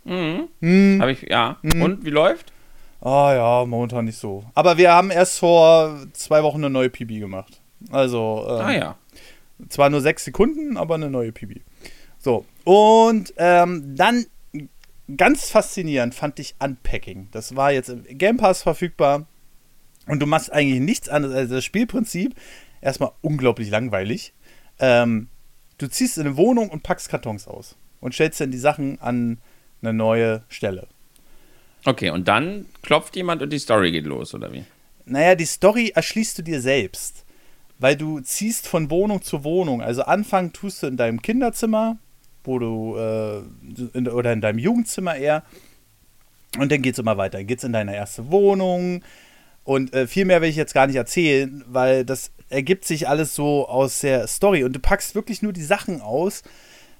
Mhm. 0.06 0.48
Hm. 0.60 0.98
Habe 1.00 1.12
ich, 1.12 1.22
ja. 1.22 1.58
Und 1.62 2.04
wie 2.04 2.10
läuft? 2.10 2.52
Ah 3.00 3.34
ja, 3.34 3.64
momentan 3.66 4.06
nicht 4.06 4.18
so. 4.18 4.44
Aber 4.54 4.78
wir 4.78 4.92
haben 4.92 5.10
erst 5.10 5.38
vor 5.38 5.98
zwei 6.12 6.42
Wochen 6.42 6.58
eine 6.58 6.70
neue 6.70 6.90
PB 6.90 7.20
gemacht. 7.20 7.60
Also, 7.90 8.46
ähm, 8.48 8.60
Ah 8.60 8.72
ja. 8.72 8.98
zwar 9.68 9.90
nur 9.90 10.00
sechs 10.00 10.24
Sekunden, 10.24 10.76
aber 10.76 10.94
eine 10.94 11.10
neue 11.10 11.32
PB. 11.32 11.60
So, 12.18 12.46
und 12.64 13.34
ähm, 13.36 13.94
dann 13.96 14.26
ganz 15.16 15.50
faszinierend 15.50 16.14
fand 16.14 16.38
ich 16.40 16.56
Unpacking. 16.58 17.28
Das 17.30 17.54
war 17.54 17.72
jetzt 17.72 17.90
im 17.90 18.04
Game 18.04 18.38
Pass 18.38 18.62
verfügbar. 18.62 19.26
Und 20.08 20.20
du 20.20 20.26
machst 20.26 20.52
eigentlich 20.52 20.80
nichts 20.80 21.08
anderes. 21.08 21.36
Also 21.36 21.54
das 21.56 21.64
Spielprinzip 21.64 22.34
erstmal 22.80 23.10
unglaublich 23.22 23.70
langweilig. 23.70 24.32
Ähm, 24.78 25.28
du 25.78 25.88
ziehst 25.88 26.16
in 26.18 26.26
eine 26.26 26.36
Wohnung 26.36 26.70
und 26.70 26.82
packst 26.82 27.08
Kartons 27.08 27.48
aus 27.48 27.76
und 28.00 28.14
stellst 28.14 28.40
dann 28.40 28.50
die 28.50 28.58
Sachen 28.58 29.00
an 29.00 29.38
eine 29.82 29.92
neue 29.92 30.42
Stelle. 30.48 30.86
Okay, 31.84 32.10
und 32.10 32.26
dann 32.26 32.66
klopft 32.82 33.14
jemand 33.16 33.42
und 33.42 33.52
die 33.52 33.58
Story 33.58 33.92
geht 33.92 34.06
los, 34.06 34.34
oder 34.34 34.52
wie? 34.52 34.64
Naja, 35.04 35.36
die 35.36 35.44
Story 35.46 35.92
erschließt 35.94 36.38
du 36.38 36.42
dir 36.42 36.60
selbst. 36.60 37.24
Weil 37.78 37.96
du 37.96 38.20
ziehst 38.20 38.66
von 38.66 38.90
Wohnung 38.90 39.22
zu 39.22 39.44
Wohnung. 39.44 39.82
Also 39.82 40.02
anfangen 40.02 40.52
tust 40.52 40.82
du 40.82 40.86
in 40.86 40.96
deinem 40.96 41.20
Kinderzimmer, 41.20 41.98
wo 42.42 42.58
du, 42.58 42.96
äh, 42.96 43.38
in, 43.92 44.08
oder 44.08 44.32
in 44.32 44.40
deinem 44.40 44.58
Jugendzimmer 44.58 45.14
eher. 45.16 45.44
Und 46.58 46.72
dann 46.72 46.82
geht 46.82 46.94
es 46.94 46.98
immer 46.98 47.18
weiter. 47.18 47.38
Dann 47.38 47.46
geht 47.46 47.58
es 47.58 47.64
in 47.64 47.72
deine 47.72 47.94
erste 47.94 48.30
Wohnung. 48.30 49.02
Und 49.62 49.92
äh, 49.94 50.06
viel 50.06 50.24
mehr 50.24 50.40
will 50.40 50.48
ich 50.48 50.56
jetzt 50.56 50.74
gar 50.74 50.86
nicht 50.86 50.96
erzählen, 50.96 51.64
weil 51.66 52.04
das 52.04 52.30
ergibt 52.48 52.84
sich 52.84 53.08
alles 53.08 53.34
so 53.34 53.68
aus 53.68 54.00
der 54.00 54.26
Story. 54.26 54.64
Und 54.64 54.72
du 54.72 54.80
packst 54.80 55.14
wirklich 55.14 55.42
nur 55.42 55.52
die 55.52 55.64
Sachen 55.64 56.00
aus 56.00 56.42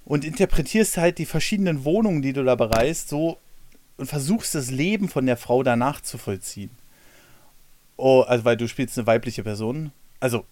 und 0.07 0.25
interpretierst 0.25 0.97
halt 0.97 1.19
die 1.19 1.27
verschiedenen 1.27 1.85
Wohnungen, 1.85 2.23
die 2.23 2.33
du 2.33 2.45
da 2.45 2.55
bereist, 2.55 3.11
so 3.11 3.39
und 3.99 4.07
versuchst 4.07 4.55
das 4.55 4.71
Leben 4.71 5.09
von 5.09 5.27
der 5.27 5.37
Frau 5.37 5.63
danach 5.63 6.01
zu 6.01 6.17
vollziehen. 6.17 6.71
Oh, 7.97 8.21
also 8.21 8.45
weil 8.45 8.57
du 8.57 8.69
spielst 8.69 8.97
eine 8.97 9.07
weibliche 9.07 9.43
Person. 9.43 9.91
Also 10.21 10.45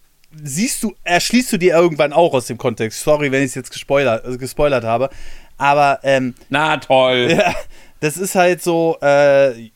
siehst 0.43 0.83
du, 0.83 0.93
erschließt 1.03 1.53
du 1.53 1.57
dir 1.57 1.75
irgendwann 1.75 2.11
auch 2.11 2.33
aus 2.33 2.47
dem 2.47 2.57
Kontext. 2.57 3.01
Sorry, 3.01 3.31
wenn 3.31 3.43
ich 3.43 3.49
es 3.49 3.55
jetzt 3.55 3.71
gespoilert, 3.71 4.25
also 4.25 4.37
gespoilert 4.37 4.83
habe. 4.83 5.09
Aber 5.57 5.99
ähm, 6.03 6.35
na 6.49 6.77
toll. 6.77 7.29
Ja, 7.37 7.55
das 8.01 8.17
ist 8.17 8.35
halt 8.35 8.61
so. 8.61 8.97
Äh, 8.99 9.69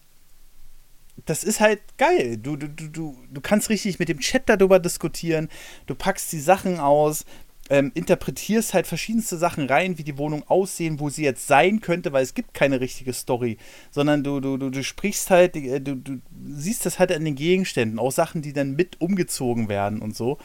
das 1.26 1.44
ist 1.44 1.60
halt 1.60 1.82
geil. 1.98 2.38
Du, 2.38 2.56
du, 2.56 2.68
du, 2.68 3.16
du 3.30 3.42
kannst 3.42 3.70
richtig 3.70 4.00
mit 4.00 4.10
dem 4.10 4.20
Chat 4.20 4.50
darüber 4.50 4.80
diskutieren. 4.80 5.48
Du 5.86 5.94
packst 5.94 6.32
die 6.32 6.40
Sachen 6.40 6.80
aus 6.80 7.26
ähm, 7.70 7.92
interpretierst 7.94 8.74
halt 8.74 8.88
verschiedenste 8.88 9.38
Sachen 9.38 9.68
rein, 9.68 9.98
wie 9.98 10.04
die 10.04 10.18
Wohnung 10.18 10.44
aussehen, 10.48 11.00
wo 11.00 11.10
sie 11.10 11.24
jetzt 11.24 11.48
sein 11.48 11.82
könnte, 11.82 12.12
weil 12.12 12.24
es 12.24 12.34
gibt 12.34 12.54
keine 12.54 12.80
richtige 12.82 13.14
Story, 13.14 13.58
sondern 13.92 14.24
du, 14.24 14.40
du, 14.40 14.58
du, 14.58 14.70
du 14.70 14.84
sprichst 14.84 15.30
halt, 15.30 15.56
äh, 15.56 15.80
du, 15.80 15.96
du 15.96 16.20
siehst 16.56 16.86
das 16.86 16.98
halt 16.98 17.12
an 17.12 17.26
den 17.26 17.36
Gegenständen, 17.36 18.00
auch 18.00 18.12
Sachen, 18.12 18.42
die 18.42 18.54
dann 18.54 18.76
mit 18.76 19.00
umgezogen 19.00 19.70
werden 19.70 20.02
und 20.02 20.16
so. 20.16 20.40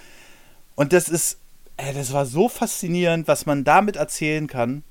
Und 0.74 0.92
das 0.92 1.08
ist, 1.08 1.40
äh, 1.78 1.94
das 1.94 2.12
war 2.12 2.26
so 2.26 2.48
faszinierend, 2.48 3.26
was 3.26 3.46
man 3.46 3.64
damit 3.64 3.96
erzählen 3.96 4.46
kann. 4.46 4.82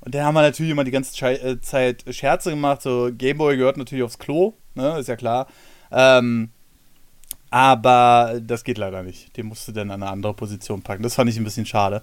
Und 0.00 0.14
dann 0.14 0.24
haben 0.24 0.34
wir 0.34 0.42
natürlich 0.42 0.72
immer 0.72 0.84
die 0.84 0.90
ganze 0.90 1.26
äh, 1.26 1.60
Zeit 1.60 2.04
Scherze 2.10 2.50
gemacht, 2.50 2.82
so 2.82 3.10
Gameboy 3.16 3.56
gehört 3.56 3.76
natürlich 3.76 4.02
aufs 4.02 4.18
Klo, 4.18 4.54
ne, 4.74 4.98
ist 4.98 5.08
ja 5.08 5.16
klar. 5.16 5.46
Ähm, 5.90 6.50
aber 7.52 8.40
das 8.40 8.64
geht 8.64 8.78
leider 8.78 9.02
nicht. 9.02 9.36
Den 9.36 9.46
musst 9.46 9.68
du 9.68 9.72
dann 9.72 9.90
an 9.90 10.02
eine 10.02 10.10
andere 10.10 10.32
Position 10.32 10.80
packen. 10.80 11.02
Das 11.02 11.16
fand 11.16 11.28
ich 11.28 11.36
ein 11.36 11.44
bisschen 11.44 11.66
schade. 11.66 12.02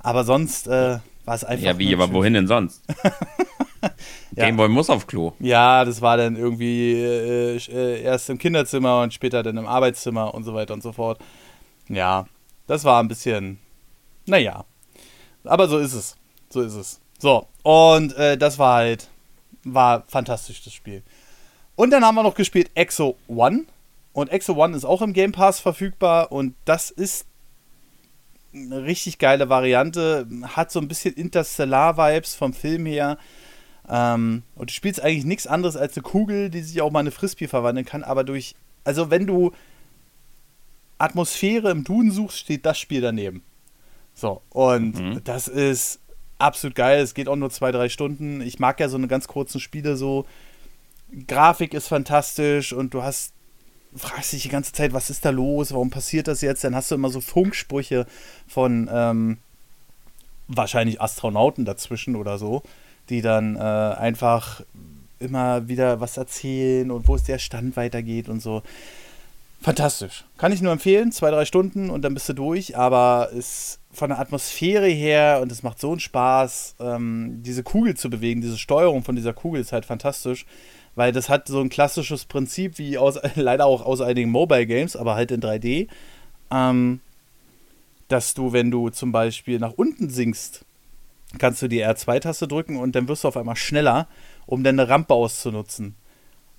Aber 0.00 0.24
sonst 0.24 0.66
äh, 0.66 0.98
war 1.24 1.34
es 1.36 1.44
einfach. 1.44 1.64
Ja, 1.64 1.78
wie, 1.78 1.94
aber 1.94 2.12
wohin 2.12 2.34
denn 2.34 2.48
sonst? 2.48 2.82
ja. 3.82 4.46
Gameboy 4.46 4.68
muss 4.68 4.90
auf 4.90 5.06
Klo. 5.06 5.32
Ja, 5.38 5.84
das 5.84 6.00
war 6.00 6.16
dann 6.16 6.34
irgendwie 6.34 6.94
äh, 6.94 7.56
äh, 7.56 8.02
erst 8.02 8.30
im 8.30 8.38
Kinderzimmer 8.38 9.02
und 9.02 9.14
später 9.14 9.44
dann 9.44 9.58
im 9.58 9.66
Arbeitszimmer 9.66 10.34
und 10.34 10.42
so 10.42 10.54
weiter 10.54 10.74
und 10.74 10.82
so 10.82 10.90
fort. 10.90 11.20
Ja, 11.88 12.26
das 12.66 12.82
war 12.84 13.00
ein 13.00 13.06
bisschen. 13.06 13.60
Naja. 14.26 14.64
Aber 15.44 15.68
so 15.68 15.78
ist 15.78 15.94
es. 15.94 16.16
So 16.48 16.62
ist 16.62 16.74
es. 16.74 17.00
So, 17.20 17.46
und 17.62 18.12
äh, 18.16 18.36
das 18.36 18.58
war 18.58 18.74
halt. 18.74 19.08
War 19.62 20.02
fantastisch, 20.08 20.64
das 20.64 20.72
Spiel. 20.72 21.04
Und 21.76 21.90
dann 21.90 22.04
haben 22.04 22.16
wir 22.16 22.24
noch 22.24 22.34
gespielt 22.34 22.72
Exo 22.74 23.16
One. 23.28 23.66
Und 24.12 24.30
Exo 24.30 24.54
One 24.54 24.76
ist 24.76 24.84
auch 24.84 25.02
im 25.02 25.12
Game 25.12 25.32
Pass 25.32 25.60
verfügbar 25.60 26.32
und 26.32 26.54
das 26.64 26.90
ist 26.90 27.26
eine 28.52 28.84
richtig 28.84 29.18
geile 29.18 29.48
Variante. 29.48 30.26
Hat 30.42 30.72
so 30.72 30.80
ein 30.80 30.88
bisschen 30.88 31.14
Interstellar-Vibes 31.14 32.34
vom 32.34 32.52
Film 32.52 32.86
her. 32.86 33.18
Ähm, 33.88 34.42
und 34.54 34.70
du 34.70 34.74
spielst 34.74 35.00
eigentlich 35.00 35.24
nichts 35.24 35.46
anderes 35.46 35.76
als 35.76 35.96
eine 35.96 36.02
Kugel, 36.02 36.50
die 36.50 36.62
sich 36.62 36.80
auch 36.82 36.90
mal 36.90 37.00
eine 37.00 37.10
Frisbee 37.10 37.48
verwandeln 37.48 37.86
kann, 37.86 38.02
aber 38.02 38.24
durch. 38.24 38.54
Also, 38.84 39.10
wenn 39.10 39.26
du 39.26 39.52
Atmosphäre 40.98 41.70
im 41.70 41.84
Duden 41.84 42.10
suchst, 42.10 42.38
steht 42.38 42.66
das 42.66 42.78
Spiel 42.78 43.00
daneben. 43.00 43.42
So, 44.14 44.42
und 44.50 44.98
mhm. 44.98 45.24
das 45.24 45.48
ist 45.48 46.00
absolut 46.38 46.74
geil. 46.74 47.02
Es 47.02 47.14
geht 47.14 47.28
auch 47.28 47.36
nur 47.36 47.50
zwei, 47.50 47.72
drei 47.72 47.88
Stunden. 47.88 48.40
Ich 48.40 48.58
mag 48.58 48.80
ja 48.80 48.88
so 48.88 48.96
eine 48.96 49.08
ganz 49.08 49.28
kurzen 49.28 49.60
Spiele 49.60 49.96
so. 49.96 50.26
Grafik 51.26 51.74
ist 51.74 51.88
fantastisch 51.88 52.72
und 52.72 52.94
du 52.94 53.02
hast 53.02 53.34
fragst 53.96 54.32
dich 54.32 54.42
die 54.42 54.48
ganze 54.48 54.72
Zeit, 54.72 54.92
was 54.92 55.10
ist 55.10 55.24
da 55.24 55.30
los, 55.30 55.72
warum 55.72 55.90
passiert 55.90 56.28
das 56.28 56.40
jetzt? 56.40 56.64
Dann 56.64 56.74
hast 56.74 56.90
du 56.90 56.94
immer 56.94 57.10
so 57.10 57.20
Funksprüche 57.20 58.06
von 58.46 58.88
ähm, 58.92 59.38
wahrscheinlich 60.48 61.00
Astronauten 61.00 61.64
dazwischen 61.64 62.16
oder 62.16 62.38
so, 62.38 62.62
die 63.08 63.22
dann 63.22 63.56
äh, 63.56 63.60
einfach 63.60 64.62
immer 65.18 65.68
wieder 65.68 66.00
was 66.00 66.16
erzählen 66.16 66.90
und 66.90 67.08
wo 67.08 67.14
es 67.14 67.24
der 67.24 67.38
Stand 67.38 67.76
weitergeht 67.76 68.28
und 68.28 68.40
so. 68.40 68.62
Fantastisch. 69.60 70.24
Kann 70.38 70.52
ich 70.52 70.62
nur 70.62 70.72
empfehlen, 70.72 71.12
zwei, 71.12 71.30
drei 71.30 71.44
Stunden 71.44 71.90
und 71.90 72.02
dann 72.02 72.14
bist 72.14 72.28
du 72.30 72.32
durch, 72.32 72.78
aber 72.78 73.28
ist 73.32 73.78
von 73.92 74.08
der 74.08 74.18
Atmosphäre 74.18 74.88
her 74.88 75.40
und 75.42 75.52
es 75.52 75.62
macht 75.62 75.78
so 75.78 75.90
einen 75.90 76.00
Spaß, 76.00 76.76
ähm, 76.80 77.42
diese 77.42 77.62
Kugel 77.62 77.94
zu 77.94 78.08
bewegen, 78.08 78.40
diese 78.40 78.56
Steuerung 78.56 79.04
von 79.04 79.16
dieser 79.16 79.34
Kugel 79.34 79.60
ist 79.60 79.72
halt 79.72 79.84
fantastisch 79.84 80.46
weil 80.94 81.12
das 81.12 81.28
hat 81.28 81.48
so 81.48 81.60
ein 81.60 81.68
klassisches 81.68 82.24
Prinzip 82.24 82.78
wie 82.78 82.98
aus, 82.98 83.18
leider 83.34 83.66
auch 83.66 83.84
aus 83.84 84.00
einigen 84.00 84.30
Mobile 84.30 84.66
Games, 84.66 84.96
aber 84.96 85.14
halt 85.14 85.30
in 85.30 85.40
3D, 85.40 85.88
ähm, 86.50 87.00
dass 88.08 88.34
du, 88.34 88.52
wenn 88.52 88.70
du 88.70 88.90
zum 88.90 89.12
Beispiel 89.12 89.58
nach 89.58 89.72
unten 89.72 90.10
sinkst, 90.10 90.64
kannst 91.38 91.62
du 91.62 91.68
die 91.68 91.84
R2-Taste 91.84 92.48
drücken 92.48 92.76
und 92.76 92.94
dann 92.94 93.08
wirst 93.08 93.24
du 93.24 93.28
auf 93.28 93.36
einmal 93.36 93.56
schneller, 93.56 94.08
um 94.46 94.64
dann 94.64 94.78
eine 94.78 94.88
Rampe 94.88 95.14
auszunutzen. 95.14 95.94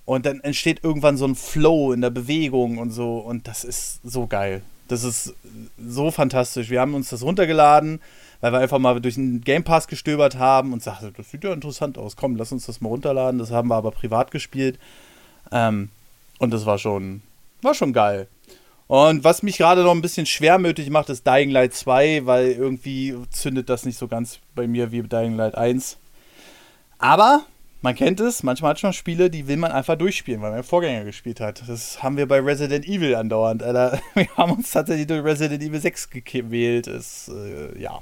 Und 0.04 0.26
dann 0.26 0.40
entsteht 0.40 0.82
irgendwann 0.82 1.16
so 1.16 1.26
ein 1.26 1.34
Flow 1.34 1.92
in 1.92 2.00
der 2.00 2.10
Bewegung 2.10 2.78
und 2.78 2.90
so 2.90 3.18
und 3.18 3.46
das 3.46 3.64
ist 3.64 4.00
so 4.02 4.26
geil. 4.26 4.62
Das 4.88 5.04
ist 5.04 5.34
so 5.78 6.10
fantastisch. 6.10 6.70
Wir 6.70 6.80
haben 6.80 6.94
uns 6.94 7.10
das 7.10 7.22
runtergeladen, 7.22 8.00
weil 8.42 8.52
wir 8.52 8.58
einfach 8.58 8.80
mal 8.80 9.00
durch 9.00 9.14
den 9.14 9.40
Game 9.40 9.62
Pass 9.62 9.86
gestöbert 9.86 10.36
haben 10.36 10.72
und 10.72 10.82
sagten, 10.82 11.14
das 11.16 11.30
sieht 11.30 11.44
ja 11.44 11.52
interessant 11.52 11.96
aus, 11.96 12.16
komm, 12.16 12.36
lass 12.36 12.52
uns 12.52 12.66
das 12.66 12.80
mal 12.80 12.88
runterladen. 12.88 13.38
Das 13.38 13.52
haben 13.52 13.68
wir 13.68 13.76
aber 13.76 13.92
privat 13.92 14.32
gespielt. 14.32 14.78
Ähm, 15.52 15.90
und 16.38 16.52
das 16.52 16.66
war 16.66 16.76
schon, 16.76 17.22
war 17.62 17.72
schon 17.72 17.92
geil. 17.92 18.26
Und 18.88 19.22
was 19.22 19.44
mich 19.44 19.58
gerade 19.58 19.84
noch 19.84 19.92
ein 19.92 20.02
bisschen 20.02 20.26
schwermütig 20.26 20.90
macht, 20.90 21.08
ist 21.08 21.24
Dying 21.24 21.50
Light 21.50 21.72
2, 21.72 22.26
weil 22.26 22.50
irgendwie 22.50 23.16
zündet 23.30 23.70
das 23.70 23.86
nicht 23.86 23.96
so 23.96 24.08
ganz 24.08 24.40
bei 24.56 24.66
mir 24.66 24.90
wie 24.90 25.02
Dying 25.02 25.36
Light 25.36 25.54
1. 25.54 25.96
Aber 26.98 27.42
man 27.82 27.96
kennt 27.96 28.20
es, 28.20 28.44
manchmal 28.44 28.70
hat 28.70 28.82
man 28.84 28.92
Spiele, 28.92 29.28
die 29.28 29.48
will 29.48 29.56
man 29.56 29.72
einfach 29.72 29.96
durchspielen, 29.96 30.40
weil 30.40 30.52
man 30.52 30.62
Vorgänger 30.62 31.04
gespielt 31.04 31.40
hat. 31.40 31.64
Das 31.66 32.00
haben 32.02 32.16
wir 32.16 32.26
bei 32.26 32.38
Resident 32.38 32.86
Evil 32.86 33.16
andauernd. 33.16 33.62
Alter. 33.62 34.00
Wir 34.14 34.28
haben 34.36 34.52
uns 34.52 34.70
tatsächlich 34.70 35.08
durch 35.08 35.24
Resident 35.24 35.62
Evil 35.62 35.80
6 35.80 36.10
gewählt. 36.10 36.86
Ist, 36.86 37.28
äh, 37.28 37.76
ja. 37.78 38.00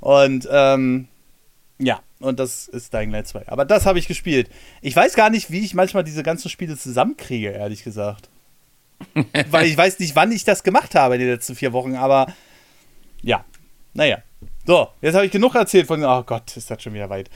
Und, 0.00 0.48
ähm, 0.50 1.06
ja, 1.78 2.00
und 2.18 2.40
das 2.40 2.66
ist 2.66 2.92
Dying 2.92 3.12
Light 3.12 3.28
2. 3.28 3.48
Aber 3.48 3.64
das 3.64 3.86
habe 3.86 4.00
ich 4.00 4.08
gespielt. 4.08 4.50
Ich 4.82 4.96
weiß 4.96 5.14
gar 5.14 5.30
nicht, 5.30 5.50
wie 5.50 5.64
ich 5.64 5.74
manchmal 5.74 6.02
diese 6.02 6.24
ganzen 6.24 6.48
Spiele 6.48 6.76
zusammenkriege, 6.76 7.50
ehrlich 7.50 7.84
gesagt. 7.84 8.28
weil 9.50 9.66
ich 9.66 9.76
weiß 9.76 10.00
nicht, 10.00 10.16
wann 10.16 10.32
ich 10.32 10.44
das 10.44 10.64
gemacht 10.64 10.96
habe 10.96 11.14
in 11.14 11.20
den 11.20 11.30
letzten 11.30 11.54
vier 11.54 11.72
Wochen, 11.72 11.94
aber 11.94 12.32
ja, 13.22 13.44
naja. 13.92 14.18
So, 14.66 14.88
jetzt 15.02 15.14
habe 15.14 15.26
ich 15.26 15.32
genug 15.32 15.54
erzählt 15.54 15.86
von, 15.86 16.02
oh 16.04 16.22
Gott, 16.22 16.56
ist 16.56 16.70
das 16.70 16.82
schon 16.82 16.94
wieder 16.94 17.10
weit 17.10 17.28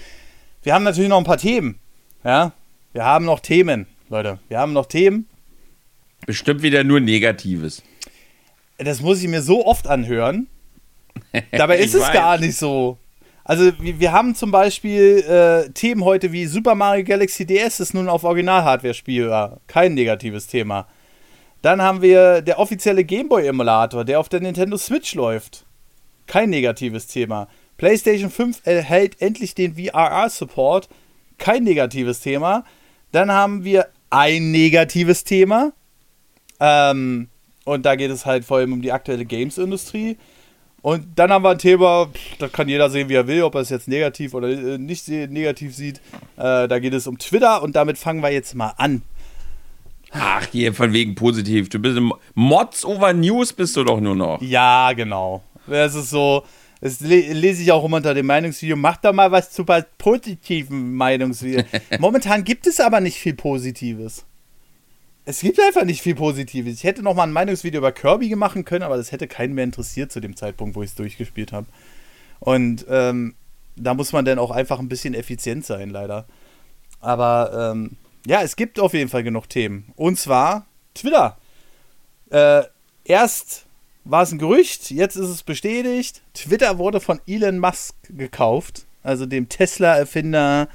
wir 0.68 0.74
haben 0.74 0.84
natürlich 0.84 1.08
noch 1.08 1.16
ein 1.16 1.24
paar 1.24 1.38
Themen. 1.38 1.78
Ja, 2.24 2.52
wir 2.92 3.02
haben 3.02 3.24
noch 3.24 3.40
Themen, 3.40 3.86
Leute. 4.10 4.38
Wir 4.48 4.58
haben 4.58 4.74
noch 4.74 4.84
Themen. 4.84 5.26
Bestimmt 6.26 6.60
wieder 6.60 6.84
nur 6.84 7.00
Negatives. 7.00 7.82
Das 8.76 9.00
muss 9.00 9.22
ich 9.22 9.28
mir 9.28 9.40
so 9.40 9.64
oft 9.64 9.86
anhören. 9.86 10.46
Dabei 11.52 11.78
ist 11.78 11.94
es 11.94 12.02
weiß. 12.02 12.12
gar 12.12 12.36
nicht 12.36 12.58
so. 12.58 12.98
Also, 13.44 13.72
wir 13.80 14.12
haben 14.12 14.34
zum 14.34 14.50
Beispiel 14.50 15.20
äh, 15.20 15.70
Themen 15.70 16.04
heute 16.04 16.32
wie 16.32 16.44
Super 16.44 16.74
Mario 16.74 17.02
Galaxy 17.02 17.46
DS 17.46 17.80
ist 17.80 17.94
nun 17.94 18.10
auf 18.10 18.24
Original-Hardware 18.24 18.92
spielbar. 18.92 19.62
Kein 19.68 19.94
negatives 19.94 20.48
Thema. 20.48 20.86
Dann 21.62 21.80
haben 21.80 22.02
wir 22.02 22.42
der 22.42 22.58
offizielle 22.58 23.04
Gameboy-Emulator, 23.04 24.04
der 24.04 24.20
auf 24.20 24.28
der 24.28 24.40
Nintendo 24.40 24.76
Switch 24.76 25.14
läuft. 25.14 25.64
Kein 26.26 26.50
negatives 26.50 27.06
Thema. 27.06 27.48
PlayStation 27.78 28.30
5 28.30 28.60
erhält 28.64 29.22
endlich 29.22 29.54
den 29.54 29.76
VRR-Support. 29.76 30.88
Kein 31.38 31.64
negatives 31.64 32.20
Thema. 32.20 32.64
Dann 33.12 33.30
haben 33.30 33.64
wir 33.64 33.88
ein 34.10 34.50
negatives 34.50 35.24
Thema. 35.24 35.72
Ähm, 36.60 37.28
und 37.64 37.86
da 37.86 37.96
geht 37.96 38.10
es 38.10 38.26
halt 38.26 38.44
vor 38.44 38.58
allem 38.58 38.72
um 38.72 38.82
die 38.82 38.92
aktuelle 38.92 39.24
Games-Industrie. 39.24 40.18
Und 40.82 41.06
dann 41.16 41.30
haben 41.30 41.44
wir 41.44 41.50
ein 41.50 41.58
Thema, 41.58 42.08
da 42.38 42.48
kann 42.48 42.68
jeder 42.68 42.90
sehen, 42.90 43.08
wie 43.08 43.14
er 43.14 43.26
will, 43.26 43.42
ob 43.42 43.54
er 43.54 43.62
es 43.62 43.68
jetzt 43.68 43.88
negativ 43.88 44.34
oder 44.34 44.48
äh, 44.48 44.78
nicht 44.78 45.08
negativ 45.08 45.74
sieht. 45.74 46.00
Äh, 46.36 46.68
da 46.68 46.78
geht 46.78 46.94
es 46.94 47.06
um 47.06 47.18
Twitter 47.18 47.62
und 47.62 47.76
damit 47.76 47.98
fangen 47.98 48.22
wir 48.22 48.30
jetzt 48.30 48.54
mal 48.54 48.74
an. 48.76 49.02
Ach, 50.12 50.46
hier 50.50 50.72
von 50.72 50.92
wegen 50.92 51.14
positiv. 51.14 51.68
Du 51.68 51.78
bist 51.78 51.98
Mods 52.34 52.84
over 52.84 53.12
News 53.12 53.52
bist 53.52 53.76
du 53.76 53.84
doch 53.84 54.00
nur 54.00 54.14
noch. 54.14 54.40
Ja, 54.40 54.92
genau. 54.94 55.42
Es 55.66 55.94
ist 55.94 56.10
so, 56.10 56.44
das 56.80 57.00
lese 57.00 57.62
ich 57.62 57.72
auch 57.72 57.84
immer 57.84 57.96
unter 57.96 58.14
dem 58.14 58.26
Meinungsvideo. 58.26 58.76
Mach 58.76 58.98
doch 58.98 59.12
mal 59.12 59.32
was 59.32 59.50
zu 59.50 59.64
positiven 59.64 60.94
Meinungsvideo. 60.94 61.64
Momentan 61.98 62.44
gibt 62.44 62.66
es 62.66 62.78
aber 62.80 63.00
nicht 63.00 63.18
viel 63.18 63.34
Positives. 63.34 64.24
Es 65.24 65.40
gibt 65.40 65.60
einfach 65.60 65.84
nicht 65.84 66.00
viel 66.00 66.14
Positives. 66.14 66.74
Ich 66.74 66.84
hätte 66.84 67.02
noch 67.02 67.14
mal 67.14 67.24
ein 67.24 67.32
Meinungsvideo 67.32 67.78
über 67.78 67.92
Kirby 67.92 68.34
machen 68.34 68.64
können, 68.64 68.84
aber 68.84 68.96
das 68.96 69.12
hätte 69.12 69.26
keinen 69.26 69.54
mehr 69.54 69.64
interessiert 69.64 70.10
zu 70.10 70.20
dem 70.20 70.36
Zeitpunkt, 70.36 70.76
wo 70.76 70.82
ich 70.82 70.90
es 70.90 70.96
durchgespielt 70.96 71.52
habe. 71.52 71.66
Und 72.40 72.86
ähm, 72.88 73.34
da 73.76 73.94
muss 73.94 74.12
man 74.12 74.24
dann 74.24 74.38
auch 74.38 74.50
einfach 74.50 74.78
ein 74.78 74.88
bisschen 74.88 75.14
effizient 75.14 75.66
sein, 75.66 75.90
leider. 75.90 76.26
Aber 77.00 77.72
ähm, 77.72 77.96
ja, 78.26 78.42
es 78.42 78.56
gibt 78.56 78.80
auf 78.80 78.94
jeden 78.94 79.10
Fall 79.10 79.22
genug 79.22 79.48
Themen. 79.48 79.92
Und 79.96 80.18
zwar 80.18 80.66
Twitter. 80.94 81.38
Äh, 82.30 82.62
erst 83.04 83.66
war 84.08 84.22
es 84.22 84.32
ein 84.32 84.38
Gerücht, 84.38 84.90
jetzt 84.90 85.16
ist 85.16 85.28
es 85.28 85.42
bestätigt. 85.42 86.22
Twitter 86.32 86.78
wurde 86.78 86.98
von 86.98 87.20
Elon 87.26 87.58
Musk 87.58 87.94
gekauft, 88.08 88.86
also 89.02 89.26
dem 89.26 89.50
Tesla-Erfinder 89.50 90.68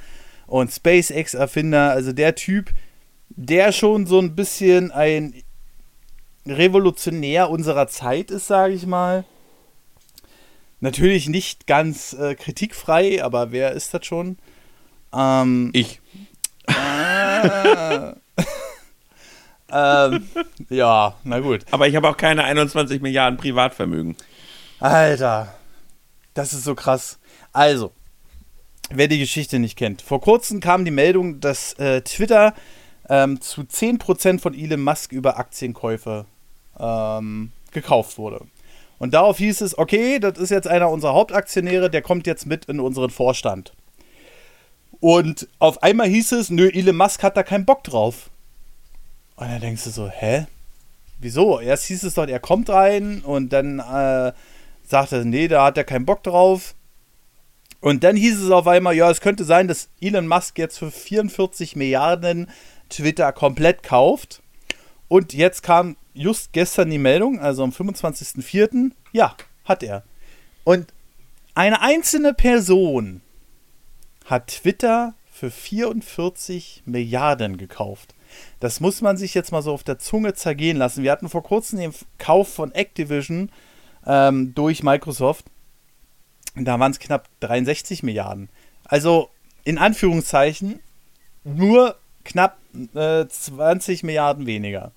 und 0.45 0.71
SpaceX-Erfinder, 0.71 1.89
also 1.91 2.13
der 2.13 2.35
Typ, 2.35 2.71
der 3.29 3.71
schon 3.71 4.05
so 4.05 4.19
ein 4.19 4.35
bisschen 4.35 4.91
ein 4.91 5.33
Revolutionär 6.45 7.49
unserer 7.49 7.87
Zeit 7.87 8.29
ist, 8.29 8.45
sage 8.45 8.75
ich 8.75 8.85
mal. 8.85 9.25
Natürlich 10.79 11.27
nicht 11.27 11.65
ganz 11.65 12.13
äh, 12.13 12.35
kritikfrei, 12.35 13.23
aber 13.23 13.51
wer 13.51 13.71
ist 13.71 13.95
das 13.95 14.05
schon? 14.05 14.37
Ähm, 15.11 15.71
ich. 15.73 16.01
Ah. 16.67 18.15
Ähm, 19.73 20.27
ja, 20.69 21.15
na 21.23 21.39
gut. 21.39 21.65
Aber 21.71 21.87
ich 21.87 21.95
habe 21.95 22.09
auch 22.09 22.17
keine 22.17 22.43
21 22.43 23.01
Milliarden 23.01 23.37
Privatvermögen. 23.37 24.15
Alter, 24.79 25.53
das 26.33 26.53
ist 26.53 26.63
so 26.63 26.75
krass. 26.75 27.19
Also, 27.51 27.91
wer 28.89 29.07
die 29.07 29.19
Geschichte 29.19 29.59
nicht 29.59 29.77
kennt. 29.77 30.01
Vor 30.01 30.21
kurzem 30.21 30.59
kam 30.59 30.85
die 30.85 30.91
Meldung, 30.91 31.39
dass 31.39 31.73
äh, 31.73 32.01
Twitter 32.01 32.53
ähm, 33.09 33.41
zu 33.41 33.61
10% 33.61 34.39
von 34.39 34.53
Elon 34.53 34.81
Musk 34.81 35.11
über 35.11 35.37
Aktienkäufe 35.37 36.25
ähm, 36.79 37.51
gekauft 37.71 38.17
wurde. 38.17 38.45
Und 38.99 39.13
darauf 39.13 39.37
hieß 39.37 39.61
es, 39.61 39.77
okay, 39.77 40.19
das 40.19 40.37
ist 40.37 40.49
jetzt 40.49 40.67
einer 40.67 40.89
unserer 40.89 41.13
Hauptaktionäre, 41.13 41.89
der 41.89 42.01
kommt 42.01 42.27
jetzt 42.27 42.45
mit 42.45 42.65
in 42.65 42.79
unseren 42.79 43.09
Vorstand. 43.09 43.73
Und 44.99 45.49
auf 45.59 45.83
einmal 45.83 46.07
hieß 46.07 46.31
es, 46.33 46.49
nö, 46.49 46.69
Elon 46.69 46.95
Musk 46.95 47.23
hat 47.23 47.35
da 47.35 47.43
keinen 47.43 47.65
Bock 47.65 47.83
drauf. 47.83 48.29
Und 49.35 49.49
dann 49.49 49.61
denkst 49.61 49.83
du 49.83 49.89
so, 49.89 50.09
hä? 50.09 50.45
Wieso? 51.19 51.59
Erst 51.59 51.85
hieß 51.85 52.03
es 52.03 52.15
doch, 52.15 52.27
er 52.27 52.39
kommt 52.39 52.69
rein 52.69 53.21
und 53.21 53.53
dann 53.53 53.79
äh, 53.79 54.33
sagte 54.83 55.17
er, 55.17 55.25
nee, 55.25 55.47
da 55.47 55.65
hat 55.65 55.77
er 55.77 55.83
keinen 55.83 56.05
Bock 56.05 56.23
drauf. 56.23 56.75
Und 57.79 58.03
dann 58.03 58.15
hieß 58.15 58.41
es 58.41 58.51
auf 58.51 58.67
einmal, 58.67 58.95
ja, 58.95 59.09
es 59.09 59.21
könnte 59.21 59.43
sein, 59.43 59.67
dass 59.67 59.89
Elon 59.99 60.27
Musk 60.27 60.57
jetzt 60.57 60.77
für 60.77 60.91
44 60.91 61.75
Milliarden 61.75 62.49
Twitter 62.89 63.31
komplett 63.33 63.83
kauft. 63.83 64.41
Und 65.07 65.33
jetzt 65.33 65.63
kam 65.63 65.97
just 66.13 66.53
gestern 66.53 66.89
die 66.89 66.97
Meldung, 66.97 67.39
also 67.39 67.63
am 67.63 67.71
25.04., 67.71 68.91
ja, 69.11 69.35
hat 69.65 69.83
er. 69.83 70.03
Und 70.63 70.93
eine 71.55 71.81
einzelne 71.81 72.33
Person 72.33 73.21
hat 74.25 74.47
Twitter 74.47 75.13
für 75.31 75.51
44 75.51 76.83
Milliarden 76.85 77.57
gekauft. 77.57 78.15
Das 78.59 78.79
muss 78.79 79.01
man 79.01 79.17
sich 79.17 79.33
jetzt 79.33 79.51
mal 79.51 79.61
so 79.61 79.73
auf 79.73 79.83
der 79.83 79.99
Zunge 79.99 80.33
zergehen 80.33 80.77
lassen. 80.77 81.03
Wir 81.03 81.11
hatten 81.11 81.29
vor 81.29 81.43
kurzem 81.43 81.79
den 81.79 81.93
Kauf 82.17 82.53
von 82.53 82.71
Activision 82.71 83.51
ähm, 84.05 84.53
durch 84.53 84.83
Microsoft. 84.83 85.45
Da 86.55 86.79
waren 86.79 86.91
es 86.91 86.99
knapp 86.99 87.27
63 87.39 88.03
Milliarden. 88.03 88.49
Also 88.85 89.29
in 89.63 89.77
Anführungszeichen 89.77 90.79
nur 91.43 91.97
knapp 92.23 92.57
äh, 92.95 93.25
20 93.27 94.03
Milliarden 94.03 94.45
weniger. 94.45 94.91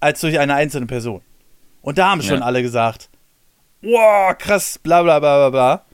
Als 0.00 0.20
durch 0.20 0.38
eine 0.38 0.54
einzelne 0.54 0.86
Person. 0.86 1.22
Und 1.82 1.98
da 1.98 2.10
haben 2.10 2.22
schon 2.22 2.40
ja. 2.40 2.44
alle 2.44 2.62
gesagt, 2.62 3.08
wow, 3.82 4.36
krass, 4.36 4.78
bla 4.78 5.02
bla 5.02 5.18
bla 5.18 5.48
bla 5.48 5.50
bla. 5.50 5.84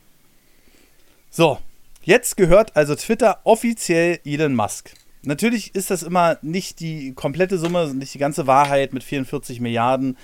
So, 1.30 1.58
jetzt 2.02 2.36
gehört 2.36 2.76
also 2.76 2.94
Twitter 2.94 3.40
offiziell 3.44 4.20
Elon 4.24 4.54
Musk. 4.54 4.94
Natürlich 5.22 5.74
ist 5.74 5.90
das 5.90 6.02
immer 6.02 6.38
nicht 6.40 6.80
die 6.80 7.12
komplette 7.12 7.58
Summe, 7.58 7.92
nicht 7.92 8.14
die 8.14 8.18
ganze 8.18 8.46
Wahrheit 8.46 8.94
mit 8.94 9.04
44 9.04 9.60
Milliarden. 9.60 10.16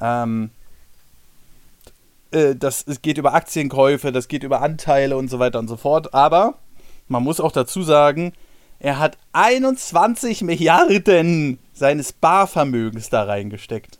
Ähm, 0.00 0.50
äh, 2.32 2.56
das 2.56 2.84
geht 3.02 3.18
über 3.18 3.34
Aktienkäufe, 3.34 4.10
das 4.10 4.26
geht 4.26 4.42
über 4.42 4.60
Anteile 4.62 5.16
und 5.16 5.28
so 5.28 5.38
weiter 5.38 5.60
und 5.60 5.68
so 5.68 5.76
fort. 5.76 6.14
Aber 6.14 6.58
man 7.06 7.22
muss 7.22 7.40
auch 7.40 7.52
dazu 7.52 7.82
sagen, 7.82 8.32
er 8.80 8.98
hat 8.98 9.18
21 9.32 10.42
Milliarden 10.42 11.58
seines 11.72 12.12
Barvermögens 12.12 13.08
da 13.08 13.22
reingesteckt. 13.22 13.99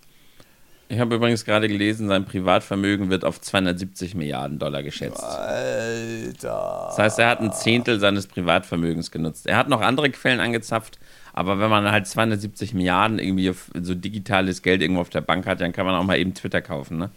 Ich 0.90 0.98
habe 0.98 1.14
übrigens 1.14 1.44
gerade 1.44 1.68
gelesen, 1.68 2.08
sein 2.08 2.24
Privatvermögen 2.24 3.10
wird 3.10 3.24
auf 3.24 3.40
270 3.40 4.16
Milliarden 4.16 4.58
Dollar 4.58 4.82
geschätzt. 4.82 5.22
Alter. 5.22 6.86
Das 6.88 6.98
heißt, 6.98 7.18
er 7.20 7.28
hat 7.28 7.40
ein 7.40 7.52
Zehntel 7.52 8.00
seines 8.00 8.26
Privatvermögens 8.26 9.12
genutzt. 9.12 9.46
Er 9.46 9.56
hat 9.56 9.68
noch 9.68 9.82
andere 9.82 10.10
Quellen 10.10 10.40
angezapft, 10.40 10.98
aber 11.32 11.60
wenn 11.60 11.70
man 11.70 11.88
halt 11.92 12.08
270 12.08 12.74
Milliarden 12.74 13.20
irgendwie 13.20 13.54
so 13.80 13.94
digitales 13.94 14.62
Geld 14.62 14.82
irgendwo 14.82 15.02
auf 15.02 15.10
der 15.10 15.20
Bank 15.20 15.46
hat, 15.46 15.60
dann 15.60 15.70
kann 15.70 15.86
man 15.86 15.94
auch 15.94 16.02
mal 16.02 16.18
eben 16.18 16.34
Twitter 16.34 16.60
kaufen, 16.60 16.98
ne? 16.98 17.10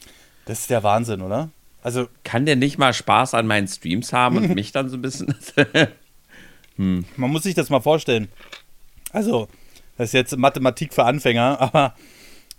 Das 0.46 0.60
ist 0.60 0.70
der 0.70 0.84
Wahnsinn, 0.84 1.22
oder? 1.22 1.50
Also 1.82 2.08
kann 2.24 2.46
der 2.46 2.56
nicht 2.56 2.78
mal 2.78 2.94
Spaß 2.94 3.34
an 3.34 3.48
meinen 3.48 3.68
Streams 3.68 4.14
haben 4.14 4.38
und 4.38 4.50
mich 4.54 4.72
dann 4.72 4.90
so 4.90 4.98
ein 4.98 5.02
bisschen. 5.02 5.34
hm. 6.76 7.06
Man 7.18 7.32
muss 7.32 7.42
sich 7.42 7.56
das 7.56 7.72
mal 7.72 7.82
vorstellen. 7.82 8.28
Also, 9.12 9.48
das 9.98 10.10
ist 10.10 10.14
jetzt 10.14 10.38
Mathematik 10.38 10.94
für 10.94 11.06
Anfänger, 11.06 11.60
aber 11.60 11.96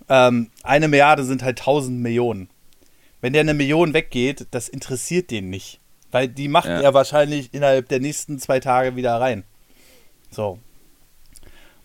ähm, 0.09 0.51
eine 0.63 0.89
Milliarde 0.89 1.25
sind 1.25 1.43
halt 1.43 1.61
1000 1.61 2.01
Millionen. 2.01 2.49
Wenn 3.21 3.33
der 3.33 3.41
eine 3.41 3.55
Million 3.55 3.95
weggeht, 3.95 4.47
das 4.51 4.69
interessiert 4.69 5.31
den 5.31 5.51
nicht. 5.51 5.81
Weil 6.11 6.29
die 6.29 6.49
macht 6.49 6.69
ja. 6.69 6.81
er 6.81 6.95
wahrscheinlich 6.95 7.53
innerhalb 7.53 7.89
der 7.89 8.01
nächsten 8.01 8.39
zwei 8.39 8.61
Tage 8.61 8.97
wieder 8.97 9.21
rein. 9.21 9.45
So. 10.31 10.59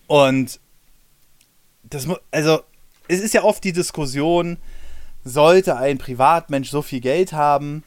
Und 0.06 0.60
das 1.82 2.06
muss, 2.06 2.18
also, 2.30 2.60
es 3.08 3.20
ist 3.20 3.34
ja 3.34 3.42
oft 3.42 3.64
die 3.64 3.72
Diskussion, 3.72 4.58
sollte 5.24 5.76
ein 5.76 5.98
Privatmensch 5.98 6.70
so 6.70 6.82
viel 6.82 7.00
Geld 7.00 7.32
haben, 7.32 7.84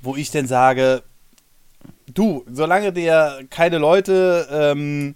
wo 0.00 0.16
ich 0.16 0.30
denn 0.30 0.46
sage, 0.46 1.02
du, 2.06 2.44
solange 2.50 2.92
der 2.92 3.40
keine 3.50 3.78
Leute 3.78 4.46
ähm, 4.50 5.14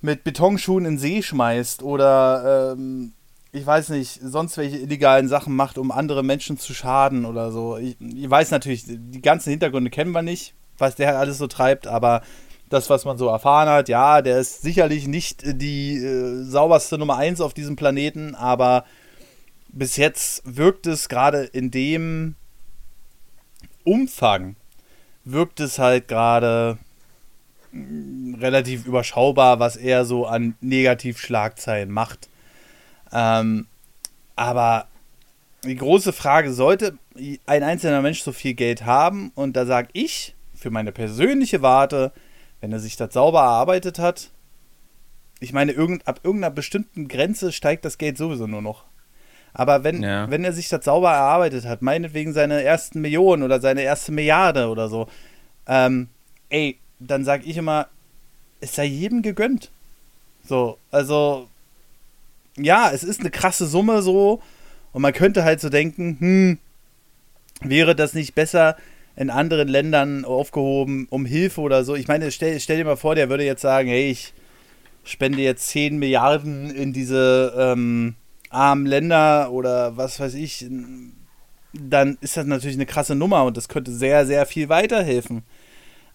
mit 0.00 0.24
Betonschuhen 0.24 0.84
in 0.84 0.98
See 0.98 1.22
schmeißt 1.22 1.82
oder 1.82 2.72
ähm, 2.72 3.12
ich 3.52 3.66
weiß 3.66 3.90
nicht, 3.90 4.20
sonst 4.22 4.56
welche 4.56 4.78
illegalen 4.78 5.28
Sachen 5.28 5.56
macht, 5.56 5.76
um 5.76 5.90
andere 5.90 6.22
Menschen 6.22 6.56
zu 6.58 6.72
schaden 6.72 7.24
oder 7.24 7.50
so. 7.50 7.76
Ich, 7.76 7.96
ich, 8.00 8.30
weiß 8.30 8.52
natürlich, 8.52 8.84
die 8.86 9.20
ganzen 9.20 9.50
Hintergründe 9.50 9.90
kennen 9.90 10.12
wir 10.12 10.22
nicht, 10.22 10.54
was 10.78 10.94
der 10.94 11.18
alles 11.18 11.38
so 11.38 11.48
treibt, 11.48 11.86
aber 11.86 12.22
das, 12.68 12.88
was 12.88 13.04
man 13.04 13.18
so 13.18 13.26
erfahren 13.26 13.68
hat, 13.68 13.88
ja, 13.88 14.22
der 14.22 14.38
ist 14.38 14.62
sicherlich 14.62 15.08
nicht 15.08 15.42
die 15.44 15.96
äh, 15.96 16.44
sauberste 16.44 16.98
Nummer 16.98 17.16
1 17.16 17.40
auf 17.40 17.52
diesem 17.52 17.74
Planeten, 17.74 18.36
aber 18.36 18.84
bis 19.68 19.96
jetzt 19.96 20.42
wirkt 20.44 20.86
es 20.86 21.08
gerade 21.08 21.42
in 21.42 21.72
dem 21.72 22.36
Umfang, 23.82 24.54
wirkt 25.24 25.58
es 25.58 25.80
halt 25.80 26.06
gerade 26.06 26.78
relativ 27.72 28.86
überschaubar, 28.86 29.60
was 29.60 29.76
er 29.76 30.04
so 30.04 30.26
an 30.26 30.54
Negativschlagzeilen 30.60 31.90
macht. 31.90 32.28
Ähm, 33.12 33.66
aber 34.36 34.88
die 35.64 35.76
große 35.76 36.12
Frage, 36.12 36.52
sollte 36.52 36.98
ein 37.46 37.62
einzelner 37.62 38.02
Mensch 38.02 38.22
so 38.22 38.32
viel 38.32 38.54
Geld 38.54 38.86
haben? 38.86 39.30
Und 39.34 39.56
da 39.56 39.66
sage 39.66 39.88
ich, 39.92 40.34
für 40.54 40.70
meine 40.70 40.92
persönliche 40.92 41.62
Warte, 41.62 42.12
wenn 42.60 42.72
er 42.72 42.80
sich 42.80 42.96
das 42.96 43.12
sauber 43.12 43.40
erarbeitet 43.40 43.98
hat, 43.98 44.30
ich 45.40 45.52
meine, 45.52 45.72
irgend, 45.72 46.06
ab 46.06 46.20
irgendeiner 46.22 46.54
bestimmten 46.54 47.08
Grenze 47.08 47.52
steigt 47.52 47.84
das 47.84 47.98
Geld 47.98 48.18
sowieso 48.18 48.46
nur 48.46 48.62
noch. 48.62 48.84
Aber 49.52 49.84
wenn, 49.84 50.02
ja. 50.02 50.30
wenn 50.30 50.44
er 50.44 50.52
sich 50.52 50.68
das 50.68 50.84
sauber 50.84 51.10
erarbeitet 51.10 51.64
hat, 51.64 51.82
meinetwegen 51.82 52.32
seine 52.32 52.62
ersten 52.62 53.00
Millionen 53.00 53.42
oder 53.42 53.60
seine 53.60 53.82
erste 53.82 54.12
Milliarde 54.12 54.68
oder 54.68 54.88
so, 54.88 55.08
ähm, 55.66 56.08
ey, 56.50 56.78
dann 57.00 57.24
sage 57.24 57.44
ich 57.46 57.56
immer, 57.56 57.88
es 58.60 58.74
sei 58.74 58.84
jedem 58.84 59.22
gegönnt. 59.22 59.70
So, 60.46 60.78
also, 60.90 61.48
ja, 62.56 62.90
es 62.92 63.02
ist 63.02 63.20
eine 63.20 63.30
krasse 63.30 63.66
Summe 63.66 64.02
so. 64.02 64.42
Und 64.92 65.02
man 65.02 65.12
könnte 65.12 65.44
halt 65.44 65.60
so 65.60 65.68
denken, 65.68 66.16
hm, 66.18 66.58
wäre 67.60 67.94
das 67.94 68.14
nicht 68.14 68.34
besser 68.34 68.76
in 69.16 69.30
anderen 69.30 69.68
Ländern 69.68 70.24
aufgehoben 70.24 71.06
um 71.10 71.24
Hilfe 71.24 71.60
oder 71.60 71.84
so? 71.84 71.94
Ich 71.94 72.08
meine, 72.08 72.30
stell, 72.30 72.58
stell 72.60 72.78
dir 72.78 72.84
mal 72.84 72.96
vor, 72.96 73.14
der 73.14 73.30
würde 73.30 73.44
jetzt 73.44 73.62
sagen, 73.62 73.88
hey, 73.88 74.10
ich 74.10 74.32
spende 75.04 75.42
jetzt 75.42 75.68
10 75.68 75.98
Milliarden 75.98 76.70
in 76.70 76.92
diese 76.92 77.54
ähm, 77.56 78.14
armen 78.50 78.86
Länder 78.86 79.50
oder 79.50 79.96
was 79.96 80.20
weiß 80.20 80.34
ich, 80.34 80.66
dann 81.72 82.18
ist 82.20 82.36
das 82.36 82.46
natürlich 82.46 82.76
eine 82.76 82.86
krasse 82.86 83.14
Nummer 83.14 83.44
und 83.44 83.56
das 83.56 83.68
könnte 83.68 83.92
sehr, 83.92 84.26
sehr 84.26 84.44
viel 84.46 84.68
weiterhelfen. 84.68 85.42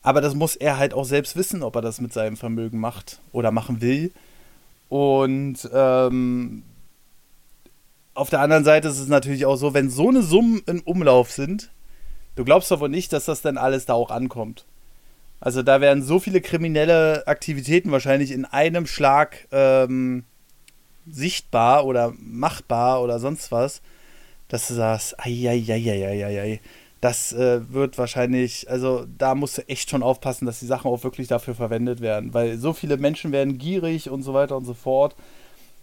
Aber 0.06 0.22
das 0.22 0.36
muss 0.36 0.56
er 0.56 0.78
halt 0.78 0.94
auch 0.94 1.04
selbst 1.04 1.36
wissen, 1.36 1.64
ob 1.64 1.76
er 1.76 1.82
das 1.82 2.00
mit 2.00 2.14
seinem 2.14 2.38
Vermögen 2.38 2.80
macht 2.80 3.22
oder 3.32 3.50
machen 3.50 3.82
will. 3.82 4.12
Und 4.88 5.68
ähm, 5.74 6.62
auf 8.14 8.30
der 8.30 8.40
anderen 8.42 8.64
Seite 8.64 8.88
ist 8.88 9.00
es 9.00 9.08
natürlich 9.08 9.48
auch 9.48 9.56
so, 9.56 9.74
wenn 9.74 9.90
so 9.90 10.10
eine 10.10 10.22
Summen 10.22 10.62
in 10.68 10.82
Umlauf 10.82 11.32
sind, 11.32 11.72
du 12.36 12.46
glaubst 12.46 12.70
doch 12.70 12.82
wohl 12.82 12.90
nicht, 12.90 13.14
dass 13.14 13.26
das 13.26 13.42
dann 13.42 13.58
alles 13.58 13.88
da 13.88 13.96
auch 13.96 14.12
ankommt. 14.12 14.66
Also 15.40 15.64
da 15.64 15.82
werden 15.82 16.04
so 16.04 16.20
viele 16.20 16.40
kriminelle 16.40 17.26
Aktivitäten 17.26 17.92
wahrscheinlich 17.92 18.30
in 18.30 18.46
einem 18.46 18.86
Schlag 18.86 19.48
ähm, 19.52 20.24
sichtbar 21.10 21.84
oder 21.84 22.14
machbar 22.20 23.02
oder 23.02 23.18
sonst 23.18 23.52
was, 23.52 23.82
dass 24.50 24.68
du 24.68 24.76
sagst, 24.76 25.20
ei, 25.20 25.50
das 27.06 27.34
äh, 27.34 27.72
wird 27.72 28.00
wahrscheinlich, 28.00 28.68
also 28.68 29.06
da 29.20 29.36
musst 29.36 29.60
du 29.60 29.70
echt 29.70 29.92
schon 29.92 30.02
aufpassen, 30.02 30.48
dass 30.48 30.60
die 30.60 30.66
Sachen 30.66 30.90
auch 30.90 31.04
wirklich 31.04 31.28
dafür 31.28 31.54
verwendet 31.54 32.02
werden, 32.02 32.34
weil 32.34 32.58
so 32.58 32.74
viele 32.74 32.98
Menschen 32.98 33.32
werden 33.32 33.60
gierig 33.60 34.10
und 34.10 34.24
so 34.24 34.34
weiter 34.34 34.58
und 34.58 34.66
so 34.66 34.74
fort. 34.74 35.16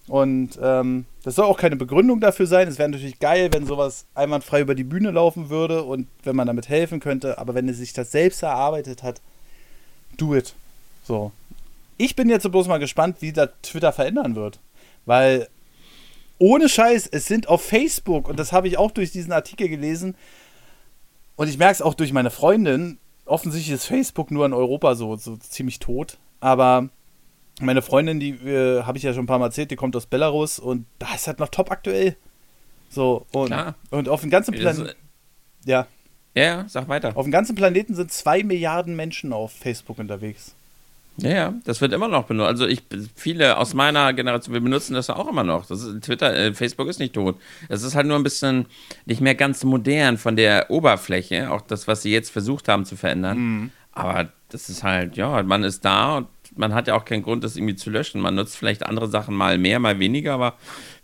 Und 0.08 0.58
ähm, 0.60 1.04
das 1.22 1.36
soll 1.36 1.44
auch 1.44 1.58
keine 1.58 1.76
Begründung 1.76 2.18
dafür 2.18 2.48
sein. 2.48 2.66
Es 2.66 2.76
wäre 2.76 2.88
natürlich 2.88 3.20
geil, 3.20 3.50
wenn 3.52 3.66
sowas 3.66 4.04
einwandfrei 4.16 4.62
über 4.62 4.74
die 4.74 4.82
Bühne 4.82 5.12
laufen 5.12 5.48
würde 5.48 5.84
und 5.84 6.08
wenn 6.24 6.34
man 6.34 6.48
damit 6.48 6.68
helfen 6.68 6.98
könnte. 6.98 7.38
Aber 7.38 7.54
wenn 7.54 7.68
er 7.68 7.74
sich 7.74 7.92
das 7.92 8.10
selbst 8.10 8.42
erarbeitet 8.42 9.04
hat, 9.04 9.20
do 10.16 10.34
it. 10.34 10.56
So. 11.04 11.30
Ich 11.98 12.16
bin 12.16 12.30
jetzt 12.30 12.50
bloß 12.50 12.66
mal 12.66 12.78
gespannt, 12.78 13.18
wie 13.20 13.32
das 13.32 13.50
Twitter 13.62 13.92
verändern 13.92 14.34
wird. 14.34 14.58
Weil 15.06 15.46
ohne 16.38 16.68
Scheiß, 16.68 17.06
es 17.12 17.26
sind 17.26 17.48
auf 17.48 17.62
Facebook, 17.62 18.28
und 18.28 18.40
das 18.40 18.50
habe 18.50 18.66
ich 18.66 18.76
auch 18.76 18.90
durch 18.90 19.12
diesen 19.12 19.30
Artikel 19.30 19.68
gelesen, 19.68 20.16
und 21.36 21.48
ich 21.48 21.58
merke 21.58 21.72
es 21.72 21.82
auch 21.82 21.94
durch 21.94 22.12
meine 22.12 22.30
Freundin, 22.30 22.98
offensichtlich 23.24 23.74
ist 23.74 23.86
Facebook 23.86 24.30
nur 24.30 24.46
in 24.46 24.52
Europa 24.52 24.94
so, 24.94 25.16
so 25.16 25.36
ziemlich 25.36 25.78
tot. 25.78 26.18
Aber 26.40 26.88
meine 27.60 27.82
Freundin, 27.82 28.20
die 28.20 28.30
äh, 28.30 28.82
habe 28.82 28.98
ich 28.98 29.04
ja 29.04 29.12
schon 29.12 29.24
ein 29.24 29.28
paar 29.28 29.38
Mal 29.38 29.46
erzählt, 29.46 29.70
die 29.70 29.76
kommt 29.76 29.94
aus 29.96 30.06
Belarus 30.06 30.58
und 30.58 30.86
da 30.98 31.14
ist 31.14 31.26
halt 31.26 31.38
noch 31.38 31.48
top 31.48 31.70
aktuell. 31.70 32.16
So, 32.88 33.26
und, 33.32 33.46
Klar. 33.46 33.74
und 33.90 34.08
auf 34.08 34.20
dem 34.20 34.30
ganzen 34.30 34.54
Planeten. 34.54 34.90
Ja. 35.64 35.86
Ja, 36.34 36.64
sag 36.68 36.88
weiter. 36.88 37.16
Auf 37.16 37.24
dem 37.24 37.32
ganzen 37.32 37.54
Planeten 37.54 37.94
sind 37.94 38.10
zwei 38.10 38.42
Milliarden 38.42 38.96
Menschen 38.96 39.32
auf 39.32 39.52
Facebook 39.52 39.98
unterwegs. 39.98 40.54
Ja, 41.18 41.30
ja, 41.30 41.54
das 41.64 41.80
wird 41.80 41.92
immer 41.92 42.08
noch 42.08 42.24
benutzt. 42.24 42.48
Also 42.48 42.66
ich, 42.66 42.82
viele 43.14 43.58
aus 43.58 43.74
meiner 43.74 44.12
Generation, 44.14 44.54
wir 44.54 44.60
benutzen 44.60 44.94
das 44.94 45.10
auch 45.10 45.28
immer 45.28 45.44
noch. 45.44 45.66
Das 45.66 45.82
ist 45.82 46.04
Twitter, 46.04 46.34
äh, 46.34 46.54
Facebook 46.54 46.88
ist 46.88 46.98
nicht 46.98 47.14
tot. 47.14 47.36
Es 47.68 47.82
ist 47.82 47.94
halt 47.94 48.06
nur 48.06 48.16
ein 48.16 48.22
bisschen 48.22 48.66
nicht 49.04 49.20
mehr 49.20 49.34
ganz 49.34 49.62
modern 49.62 50.16
von 50.16 50.36
der 50.36 50.70
Oberfläche, 50.70 51.50
auch 51.50 51.60
das, 51.60 51.86
was 51.86 52.02
sie 52.02 52.12
jetzt 52.12 52.30
versucht 52.30 52.68
haben 52.68 52.84
zu 52.86 52.96
verändern. 52.96 53.38
Mhm. 53.38 53.70
Aber 53.92 54.30
das 54.48 54.70
ist 54.70 54.82
halt, 54.82 55.16
ja, 55.16 55.42
man 55.42 55.64
ist 55.64 55.84
da 55.84 56.16
und 56.18 56.28
man 56.56 56.74
hat 56.74 56.88
ja 56.88 56.94
auch 56.94 57.04
keinen 57.04 57.22
Grund, 57.22 57.44
das 57.44 57.56
irgendwie 57.56 57.76
zu 57.76 57.90
löschen. 57.90 58.20
Man 58.20 58.34
nutzt 58.34 58.56
vielleicht 58.56 58.84
andere 58.84 59.08
Sachen 59.08 59.34
mal 59.34 59.58
mehr, 59.58 59.78
mal 59.78 59.98
weniger, 59.98 60.34
aber 60.34 60.54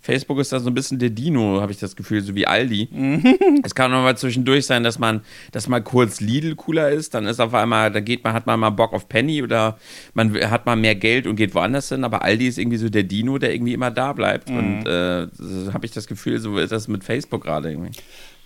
Facebook 0.01 0.39
ist 0.39 0.53
da 0.53 0.61
so 0.61 0.71
ein 0.71 0.75
bisschen 0.75 0.99
der 0.99 1.11
Dino, 1.11 1.61
habe 1.61 1.73
ich 1.73 1.79
das 1.79 1.97
Gefühl, 1.97 2.23
so 2.23 2.35
wie 2.35 2.47
Aldi. 2.47 2.89
Mhm. 2.91 3.61
es 3.65 3.75
kann 3.75 3.93
auch 3.93 4.03
mal 4.03 4.17
zwischendurch 4.17 4.67
sein, 4.67 4.85
dass 4.85 4.99
man, 4.99 5.23
dass 5.53 5.69
mal 5.69 5.83
kurz 5.83 6.21
Lidl 6.21 6.55
cooler 6.55 6.91
ist, 6.91 7.15
dann 7.15 7.27
ist 7.27 7.41
auf 7.41 7.55
einmal, 7.55 7.91
da 7.91 8.01
geht 8.01 8.25
man, 8.25 8.33
hat 8.33 8.47
man 8.47 8.61
mal 8.61 8.71
Bock 8.71 8.93
auf 8.93 9.09
Penny 9.09 9.43
oder 9.43 9.79
man 10.15 10.35
hat 10.51 10.67
mal 10.67 10.77
mehr 10.77 10.95
Geld 10.95 11.27
und 11.27 11.37
geht 11.37 11.55
woanders 11.55 11.89
hin, 11.89 12.05
aber 12.05 12.23
Aldi 12.23 12.47
ist 12.47 12.59
irgendwie 12.59 12.79
so 12.79 12.89
der 12.89 13.03
Dino, 13.03 13.39
der 13.39 13.53
irgendwie 13.53 13.75
immer 13.75 13.91
da 13.91 14.13
bleibt. 14.13 14.49
Mhm. 14.49 14.59
Und 14.59 14.87
äh, 14.87 15.27
so 15.33 15.73
habe 15.73 15.85
ich 15.85 15.93
das 15.93 16.07
Gefühl, 16.07 16.39
so 16.39 16.59
ist 16.59 16.73
das 16.73 16.89
mit 16.89 17.05
Facebook 17.05 17.45
gerade 17.45 17.71
irgendwie. 17.71 17.99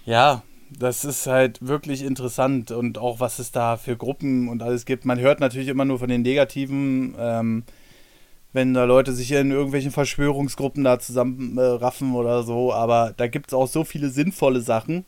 Ja, 0.05 0.43
das 0.79 1.05
ist 1.05 1.27
halt 1.27 1.67
wirklich 1.67 2.03
interessant 2.03 2.71
und 2.71 2.99
auch 2.99 3.21
was 3.21 3.39
es 3.39 3.53
da 3.53 3.77
für 3.77 3.97
Gruppen 3.97 4.49
und 4.49 4.63
alles 4.63 4.85
gibt. 4.85 5.05
Man 5.05 5.19
hört 5.19 5.41
natürlich 5.41 5.69
immer 5.69 5.85
nur 5.85 5.99
von 5.99 6.09
den 6.09 6.23
negativen, 6.23 7.15
ähm, 7.19 7.65
wenn 8.53 8.75
da 8.75 8.85
Leute 8.85 9.13
sich 9.13 9.33
in 9.33 9.51
irgendwelchen 9.51 9.91
Verschwörungsgruppen 9.91 10.85
da 10.85 10.99
zusammenraffen 10.99 12.13
äh, 12.13 12.17
oder 12.17 12.43
so, 12.43 12.73
aber 12.73 13.15
da 13.17 13.27
gibt 13.27 13.49
es 13.49 13.55
auch 13.55 13.69
so 13.69 13.85
viele 13.85 14.11
sinnvolle 14.11 14.61
Sachen. 14.61 15.05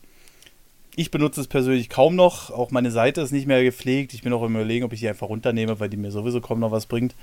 Ich 0.97 1.11
benutze 1.11 1.41
es 1.41 1.49
persönlich 1.49 1.89
kaum 1.89 2.15
noch, 2.15 2.51
auch 2.51 2.71
meine 2.71 2.91
Seite 2.91 3.21
ist 3.21 3.33
nicht 3.33 3.47
mehr 3.47 3.65
gepflegt. 3.65 4.15
Ich 4.15 4.23
bin 4.23 4.33
auch 4.33 4.45
im 4.45 4.55
Überlegen, 4.55 4.85
ob 4.85 4.93
ich 4.93 5.01
die 5.01 5.09
einfach 5.09 5.29
runternehme, 5.29 5.81
weil 5.81 5.89
die 5.89 5.97
mir 5.97 6.13
sowieso 6.13 6.41
kaum 6.41 6.61
noch 6.61 6.71
was 6.71 6.87
bringt. 6.87 7.15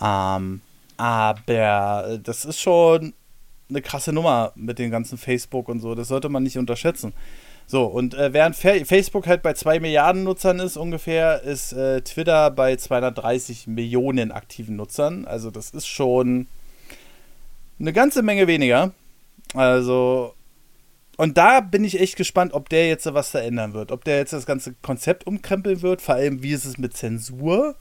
Ähm, 0.00 0.60
aber 0.96 2.18
das 2.22 2.44
ist 2.44 2.60
schon 2.60 3.14
eine 3.68 3.82
krasse 3.82 4.12
Nummer 4.12 4.52
mit 4.54 4.78
dem 4.78 4.90
ganzen 4.90 5.18
Facebook 5.18 5.68
und 5.68 5.80
so. 5.80 5.94
Das 5.94 6.08
sollte 6.08 6.28
man 6.28 6.42
nicht 6.42 6.58
unterschätzen. 6.58 7.12
So, 7.70 7.84
und 7.84 8.14
äh, 8.14 8.32
während 8.32 8.56
Facebook 8.56 9.28
halt 9.28 9.42
bei 9.42 9.52
2 9.52 9.78
Milliarden 9.78 10.24
Nutzern 10.24 10.58
ist 10.58 10.76
ungefähr, 10.76 11.44
ist 11.44 11.72
äh, 11.72 12.00
Twitter 12.00 12.50
bei 12.50 12.74
230 12.74 13.68
Millionen 13.68 14.32
aktiven 14.32 14.74
Nutzern. 14.74 15.24
Also 15.24 15.52
das 15.52 15.70
ist 15.70 15.86
schon 15.86 16.48
eine 17.78 17.92
ganze 17.92 18.22
Menge 18.22 18.48
weniger. 18.48 18.90
Also, 19.54 20.34
und 21.16 21.38
da 21.38 21.60
bin 21.60 21.84
ich 21.84 22.00
echt 22.00 22.16
gespannt, 22.16 22.54
ob 22.54 22.68
der 22.70 22.88
jetzt 22.88 23.06
was 23.14 23.30
verändern 23.30 23.72
wird. 23.72 23.92
Ob 23.92 24.02
der 24.02 24.16
jetzt 24.16 24.32
das 24.32 24.46
ganze 24.46 24.74
Konzept 24.82 25.28
umkrempeln 25.28 25.80
wird, 25.80 26.02
vor 26.02 26.16
allem 26.16 26.42
wie 26.42 26.50
ist 26.50 26.64
es 26.64 26.76
mit 26.76 26.96
Zensur. 26.96 27.76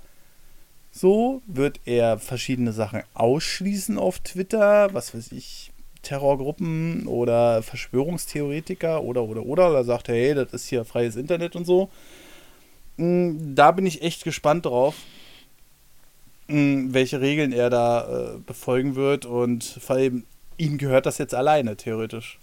So, 0.91 1.41
wird 1.47 1.79
er 1.85 2.19
verschiedene 2.19 2.73
Sachen 2.73 3.01
ausschließen 3.15 3.97
auf 3.97 4.19
Twitter, 4.19 4.93
was 4.93 5.15
weiß 5.15 5.31
ich, 5.31 5.71
Terrorgruppen 6.01 7.07
oder 7.07 7.61
Verschwörungstheoretiker 7.61 9.03
oder 9.03 9.23
oder 9.23 9.45
oder. 9.45 9.71
Da 9.71 9.83
sagt 9.83 10.09
er, 10.09 10.15
hey, 10.15 10.35
das 10.35 10.53
ist 10.53 10.67
hier 10.67 10.85
freies 10.85 11.15
Internet 11.15 11.55
und 11.55 11.65
so. 11.65 11.89
Mm, 12.97 13.55
da 13.55 13.71
bin 13.71 13.85
ich 13.85 14.01
echt 14.01 14.23
gespannt 14.23 14.65
drauf, 14.65 14.95
mm, 16.47 16.93
welche 16.93 17.21
Regeln 17.21 17.51
er 17.51 17.69
da 17.69 18.35
äh, 18.35 18.37
befolgen 18.39 18.95
wird 18.95 19.25
und 19.25 19.63
vor 19.63 19.97
allem 19.97 20.25
ihm 20.57 20.77
gehört 20.77 21.05
das 21.05 21.17
jetzt 21.17 21.33
alleine, 21.33 21.77
theoretisch. 21.77 22.39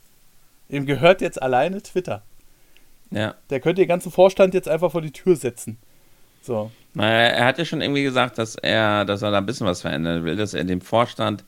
Ihm 0.68 0.86
gehört 0.86 1.20
jetzt 1.20 1.40
alleine 1.40 1.82
Twitter. 1.82 2.22
Ja. 3.10 3.34
Der 3.50 3.60
könnte 3.60 3.82
den 3.82 3.88
ganzen 3.88 4.10
Vorstand 4.10 4.54
jetzt 4.54 4.68
einfach 4.68 4.90
vor 4.90 5.02
die 5.02 5.12
Tür 5.12 5.36
setzen. 5.36 5.78
So. 6.42 6.70
Naja, 6.94 7.28
er 7.34 7.44
hat 7.44 7.58
ja 7.58 7.64
schon 7.64 7.80
irgendwie 7.80 8.02
gesagt, 8.02 8.38
dass 8.38 8.56
er, 8.56 9.04
dass 9.04 9.22
er 9.22 9.30
da 9.30 9.38
ein 9.38 9.46
bisschen 9.46 9.66
was 9.66 9.82
verändern 9.82 10.24
will, 10.24 10.36
dass 10.36 10.54
er 10.54 10.64
dem 10.64 10.80
Vorstand 10.80 11.44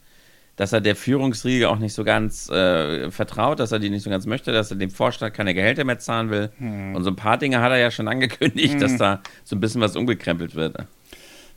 dass 0.58 0.72
er 0.72 0.80
der 0.80 0.96
Führungsriege 0.96 1.70
auch 1.70 1.78
nicht 1.78 1.94
so 1.94 2.02
ganz 2.02 2.50
äh, 2.50 3.12
vertraut, 3.12 3.60
dass 3.60 3.70
er 3.70 3.78
die 3.78 3.90
nicht 3.90 4.02
so 4.02 4.10
ganz 4.10 4.26
möchte, 4.26 4.50
dass 4.50 4.72
er 4.72 4.76
dem 4.76 4.90
Vorstand 4.90 5.32
keine 5.32 5.54
Gehälter 5.54 5.84
mehr 5.84 6.00
zahlen 6.00 6.30
will. 6.30 6.50
Hm. 6.58 6.96
Und 6.96 7.04
so 7.04 7.10
ein 7.10 7.16
paar 7.16 7.38
Dinge 7.38 7.60
hat 7.60 7.70
er 7.70 7.78
ja 7.78 7.92
schon 7.92 8.08
angekündigt, 8.08 8.74
hm. 8.74 8.80
dass 8.80 8.96
da 8.96 9.22
so 9.44 9.54
ein 9.54 9.60
bisschen 9.60 9.80
was 9.80 9.94
umgekrempelt 9.94 10.56
wird. 10.56 10.76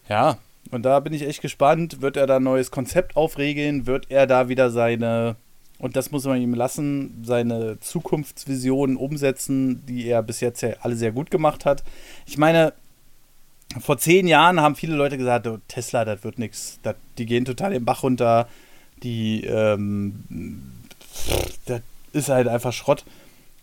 Ja, 0.08 0.38
und 0.70 0.84
da 0.84 1.00
bin 1.00 1.14
ich 1.14 1.24
echt 1.24 1.42
gespannt. 1.42 2.02
Wird 2.02 2.16
er 2.16 2.28
da 2.28 2.36
ein 2.36 2.44
neues 2.44 2.70
Konzept 2.70 3.18
aufregeln? 3.18 3.88
Wird 3.88 4.06
er 4.10 4.28
da 4.28 4.50
wieder 4.50 4.70
seine, 4.70 5.36
und 5.80 5.96
das 5.96 6.12
muss 6.12 6.26
man 6.26 6.40
ihm 6.40 6.54
lassen, 6.54 7.24
seine 7.24 7.80
Zukunftsvisionen 7.80 8.98
umsetzen, 8.98 9.84
die 9.88 10.06
er 10.06 10.22
bis 10.22 10.42
jetzt 10.42 10.62
ja 10.62 10.74
alle 10.82 10.96
sehr 10.96 11.12
gut 11.12 11.32
gemacht 11.32 11.66
hat? 11.66 11.84
Ich 12.28 12.38
meine, 12.38 12.74
vor 13.80 13.98
zehn 13.98 14.28
Jahren 14.28 14.62
haben 14.62 14.76
viele 14.76 14.96
Leute 14.96 15.18
gesagt, 15.18 15.48
oh, 15.48 15.58
Tesla, 15.68 16.06
das 16.06 16.24
wird 16.24 16.38
nichts. 16.38 16.80
Die 17.18 17.26
gehen 17.26 17.46
total 17.46 17.72
den 17.72 17.84
Bach 17.84 18.04
runter 18.04 18.48
die, 19.04 19.46
ähm, 19.46 20.24
das 21.66 21.82
ist 22.14 22.30
halt 22.30 22.48
einfach 22.48 22.74
Schrott. 22.74 23.06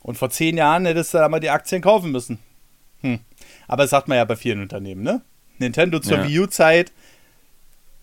Und 0.03 0.17
vor 0.17 0.31
zehn 0.31 0.57
Jahren 0.57 0.87
hättest 0.87 1.15
du 1.15 1.19
da 1.19 1.29
mal 1.29 1.41
die 1.41 1.51
Aktien 1.51 1.83
kaufen 1.83 2.11
müssen. 2.11 2.39
Hm. 3.03 3.21
Aber 3.67 3.83
das 3.85 3.91
sagt 3.91 4.09
man 4.09 4.17
ja 4.17 4.25
bei 4.25 4.37
vielen 4.37 4.63
Unternehmen, 4.63 5.03
ne? 5.03 5.21
Nintendo 5.59 5.99
zur 6.01 6.19
ja. 6.19 6.29
Wii 6.29 6.41
U-Zeit, 6.41 6.93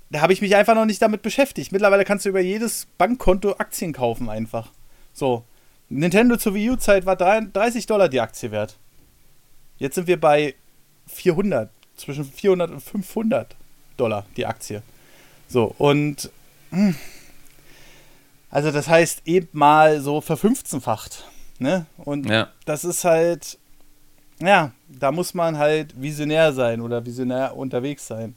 da 0.10 0.22
habe 0.22 0.34
ich 0.34 0.42
mich 0.42 0.56
einfach 0.56 0.76
noch 0.76 0.86
nicht 0.86 1.02
damit 1.02 1.22
beschäftigt. 1.22 1.72
Mittlerweile 1.72 2.06
kannst 2.06 2.26
du 2.26 2.30
über 2.30 2.42
jedes 2.42 2.88
Bankkonto 2.98 3.56
Aktien 3.58 3.94
kaufen 3.94 4.30
einfach. 4.30 4.72
So. 5.14 5.44
Nintendo 5.90 6.38
zur 6.38 6.54
Wii 6.54 6.72
U-Zeit 6.72 7.06
war 7.06 7.16
30 7.16 7.86
Dollar 7.86 8.10
die 8.10 8.20
Aktie 8.20 8.52
wert. 8.52 8.78
Jetzt 9.78 9.96
sind 9.96 10.08
wir 10.08 10.20
bei 10.20 10.56
400, 11.08 11.70
zwischen 11.96 12.26
400 12.26 12.72
und 12.72 12.82
500 12.82 13.56
Dollar 13.98 14.26
die 14.36 14.46
Aktie. 14.46 14.82
So, 15.48 15.76
und 15.78 16.32
mh, 16.72 16.80
hm, 16.80 16.96
also 18.50 18.72
das 18.72 18.88
heißt 18.88 19.24
eben 19.26 19.50
mal 19.54 20.02
so 20.02 20.22
verfünfzehnfacht. 20.22 21.26
Ne? 21.60 21.86
Und 21.98 22.30
ja. 22.30 22.50
das 22.66 22.84
ist 22.84 23.04
halt, 23.06 23.58
ja, 24.39 24.72
da 24.88 25.12
muss 25.12 25.34
man 25.34 25.58
halt 25.58 26.00
visionär 26.02 26.54
sein 26.54 26.82
oder 26.82 27.06
visionär 27.06 27.56
unterwegs 27.56 28.08
sein. 28.08 28.36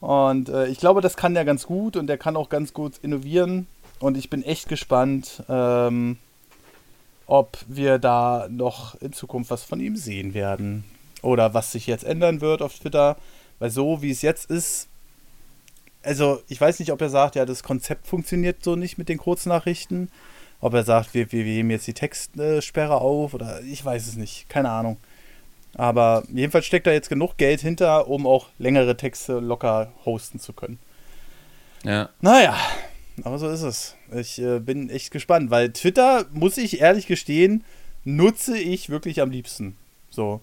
Und 0.00 0.48
äh, 0.48 0.66
ich 0.66 0.78
glaube, 0.78 1.02
das 1.02 1.16
kann 1.16 1.34
der 1.34 1.44
ganz 1.44 1.66
gut 1.66 1.96
und 1.96 2.06
der 2.06 2.18
kann 2.18 2.36
auch 2.36 2.48
ganz 2.48 2.72
gut 2.72 2.98
innovieren. 3.02 3.66
Und 3.98 4.16
ich 4.16 4.30
bin 4.30 4.42
echt 4.42 4.68
gespannt, 4.68 5.42
ähm, 5.48 6.16
ob 7.26 7.58
wir 7.68 7.98
da 7.98 8.48
noch 8.50 8.94
in 9.00 9.12
Zukunft 9.12 9.50
was 9.50 9.62
von 9.62 9.78
ihm 9.78 9.96
sehen 9.96 10.32
werden. 10.32 10.84
Oder 11.22 11.52
was 11.52 11.72
sich 11.72 11.86
jetzt 11.86 12.04
ändern 12.04 12.40
wird 12.40 12.62
auf 12.62 12.78
Twitter. 12.78 13.18
Weil 13.58 13.70
so 13.70 14.00
wie 14.00 14.10
es 14.10 14.22
jetzt 14.22 14.50
ist, 14.50 14.88
also 16.02 16.42
ich 16.48 16.60
weiß 16.60 16.78
nicht, 16.78 16.92
ob 16.92 17.00
er 17.00 17.10
sagt, 17.10 17.36
ja, 17.36 17.44
das 17.44 17.62
Konzept 17.62 18.06
funktioniert 18.06 18.62
so 18.64 18.76
nicht 18.76 18.98
mit 18.98 19.08
den 19.08 19.18
Kurznachrichten. 19.18 20.10
Ob 20.60 20.74
er 20.74 20.84
sagt, 20.84 21.14
wir, 21.14 21.32
wir, 21.32 21.44
wir 21.44 21.54
heben 21.54 21.70
jetzt 21.70 21.86
die 21.86 21.94
Textsperre 21.94 23.00
auf 23.00 23.32
oder 23.32 23.62
ich 23.62 23.84
weiß 23.84 24.06
es 24.06 24.16
nicht. 24.16 24.48
Keine 24.48 24.70
Ahnung. 24.70 24.98
Aber 25.74 26.24
jedenfalls 26.32 26.66
steckt 26.66 26.86
da 26.86 26.92
jetzt 26.92 27.08
genug 27.08 27.36
Geld 27.36 27.60
hinter, 27.60 28.08
um 28.08 28.26
auch 28.26 28.48
längere 28.58 28.96
Texte 28.96 29.38
locker 29.38 29.92
hosten 30.04 30.40
zu 30.40 30.52
können. 30.52 30.78
Ja. 31.84 32.10
Naja, 32.20 32.56
aber 33.24 33.38
so 33.38 33.48
ist 33.48 33.62
es. 33.62 33.96
Ich 34.14 34.40
äh, 34.40 34.58
bin 34.58 34.90
echt 34.90 35.10
gespannt, 35.10 35.50
weil 35.50 35.72
Twitter, 35.72 36.26
muss 36.32 36.58
ich 36.58 36.80
ehrlich 36.80 37.06
gestehen, 37.06 37.64
nutze 38.04 38.58
ich 38.58 38.90
wirklich 38.90 39.20
am 39.20 39.30
liebsten. 39.30 39.76
So. 40.10 40.40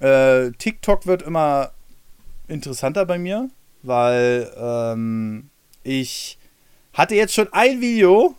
Äh, 0.00 0.52
TikTok 0.52 1.06
wird 1.06 1.22
immer 1.22 1.72
interessanter 2.48 3.06
bei 3.06 3.18
mir, 3.18 3.48
weil 3.82 4.52
ähm, 4.56 5.50
ich 5.82 6.38
hatte 6.92 7.14
jetzt 7.14 7.34
schon 7.34 7.48
ein 7.52 7.80
Video, 7.80 8.34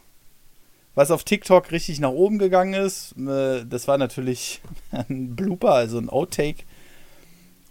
was 0.96 1.12
auf 1.12 1.24
TikTok 1.24 1.72
richtig 1.72 2.00
nach 2.00 2.12
oben 2.12 2.38
gegangen 2.38 2.74
ist. 2.74 3.16
Äh, 3.18 3.66
das 3.66 3.88
war 3.88 3.98
natürlich 3.98 4.62
ein 4.92 5.36
Blooper, 5.36 5.74
also 5.74 5.98
ein 5.98 6.10
Outtake. 6.10 6.64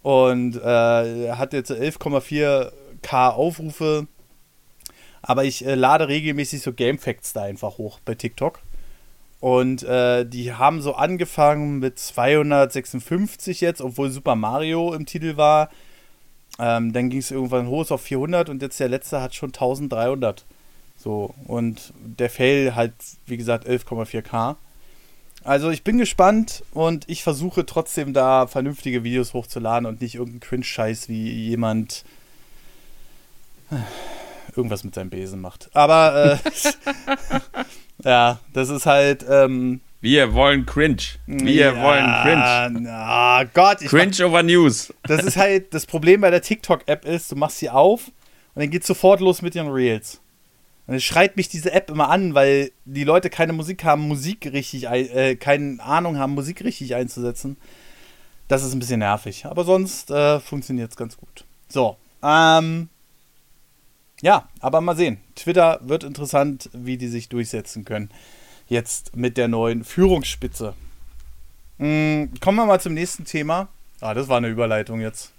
Und 0.03 0.57
äh, 0.57 1.33
hat 1.33 1.53
jetzt 1.53 1.71
11,4k 1.71 3.31
Aufrufe. 3.31 4.07
Aber 5.23 5.45
ich 5.45 5.67
äh, 5.67 5.75
lade 5.75 6.09
regelmäßig 6.09 6.63
so 6.63 6.73
Game 6.73 6.99
Facts 6.99 7.35
da 7.35 7.43
einfach 7.43 7.77
hoch 7.77 8.01
bei 8.05 8.15
TikTok. 8.15 8.61
Und 9.41 9.83
äh, 9.83 10.27
die 10.27 10.53
haben 10.53 10.83
so 10.83 10.95
angefangen 10.95 11.79
mit 11.79 11.99
256 11.99 13.61
jetzt, 13.63 13.81
obwohl 13.81 14.11
Super 14.11 14.37
Mario 14.37 14.93
im 14.93 15.07
Titel 15.07 15.37
war. 15.37 15.71
Ähm, 16.61 16.93
dann 16.93 17.09
ging 17.09 17.21
es 17.21 17.31
irgendwann 17.31 17.69
hoch 17.69 17.91
auf 17.91 18.03
400 18.03 18.51
und 18.51 18.61
jetzt 18.61 18.79
der 18.79 18.91
letzte 18.91 19.23
hat 19.23 19.35
schon 19.35 19.49
1300. 19.49 20.45
So, 20.97 21.35
und 21.47 21.95
der 21.99 22.29
Fail 22.29 22.75
halt, 22.75 22.93
wie 23.25 23.39
gesagt, 23.39 23.67
11,4K. 23.67 24.57
Also 25.43 25.71
ich 25.71 25.83
bin 25.83 25.97
gespannt 25.97 26.63
und 26.73 27.09
ich 27.09 27.23
versuche 27.23 27.65
trotzdem 27.65 28.13
da 28.13 28.47
vernünftige 28.47 29.03
Videos 29.03 29.33
hochzuladen 29.33 29.87
und 29.87 30.03
nicht 30.03 30.17
irgendeinen 30.17 30.41
Cringe-Scheiß 30.41 31.09
wie 31.09 31.31
jemand 31.49 32.05
äh, 33.71 33.77
irgendwas 34.55 34.85
mit 34.85 34.95
seinem 34.95 35.09
Besen 35.09 35.41
macht. 35.41 35.71
Aber 35.73 36.39
äh, 36.45 37.51
ja, 38.05 38.39
das 38.53 38.69
ist 38.69 38.85
halt. 38.85 39.25
Ähm, 39.27 39.81
wir 40.01 40.33
wollen 40.33 40.65
Cringe. 40.65 41.03
Wir 41.27 41.75
ja, 41.75 41.83
wollen 41.83 42.07
Cringe. 42.23 42.81
Na 42.83 43.45
Gott. 43.45 43.81
Cringe 43.81 44.13
mach, 44.19 44.27
over 44.27 44.43
News. 44.43 44.95
Das 45.03 45.23
ist 45.23 45.37
halt, 45.37 45.75
das 45.75 45.85
Problem 45.85 46.23
bei 46.23 46.31
der 46.31 46.41
TikTok-App 46.41 47.05
ist, 47.05 47.31
du 47.31 47.37
machst 47.37 47.59
sie 47.59 47.69
auf 47.69 48.09
und 48.55 48.63
dann 48.63 48.71
geht 48.71 48.85
sofort 48.85 49.21
los 49.21 49.43
mit 49.43 49.55
den 49.55 49.69
Reels. 49.69 50.21
Und 50.87 50.95
es 50.95 51.05
schreit 51.05 51.37
mich 51.37 51.49
diese 51.49 51.73
App 51.73 51.91
immer 51.91 52.09
an, 52.09 52.35
weil 52.35 52.73
die 52.87 53.05
Leute 53.05 53.29
keine 53.29 53.53
Musik 53.53 53.85
haben, 53.85 54.09
Musik 54.09 54.51
richtig, 54.53 54.87
äh, 54.87 55.37
keine 55.37 55.83
Ahnung 55.83 56.19
haben, 56.19 56.35
Musik 56.35 56.65
richtig 56.65 56.95
einzusetzen. 56.95 57.59
Das 58.49 58.65
ist 58.65 58.73
ein 58.73 58.81
bisschen 58.81 59.01
nervig. 59.01 59.45
Aber 59.45 59.65
sonst 59.65 60.11
äh, 60.11 60.41
funktioniert 60.41 60.91
es 60.91 60.97
ganz 60.97 61.19
gut. 61.19 61.45
So, 61.69 61.97
ähm, 62.23 62.89
ja, 64.23 64.49
aber 64.61 64.81
mal 64.81 64.97
sehen. 64.97 65.19
Twitter 65.37 65.79
wird 65.83 66.05
interessant, 66.05 66.71
wie 66.73 66.97
die 66.97 67.09
sich 67.09 67.29
durchsetzen 67.29 67.85
können 67.85 68.11
jetzt 68.71 69.15
mit 69.17 69.37
der 69.37 69.49
neuen 69.49 69.85
Führungsspitze. 69.85 70.75
Hm, 71.79 72.31
kommen 72.41 72.57
wir 72.57 72.67
mal 72.67 72.81
zum 72.81 72.95
nächsten 72.95 73.27
Thema. 73.27 73.69
Ah, 74.01 74.15
das 74.15 74.29
war 74.29 74.39
eine 74.39 74.49
Überleitung 74.49 75.01
jetzt. 75.01 75.33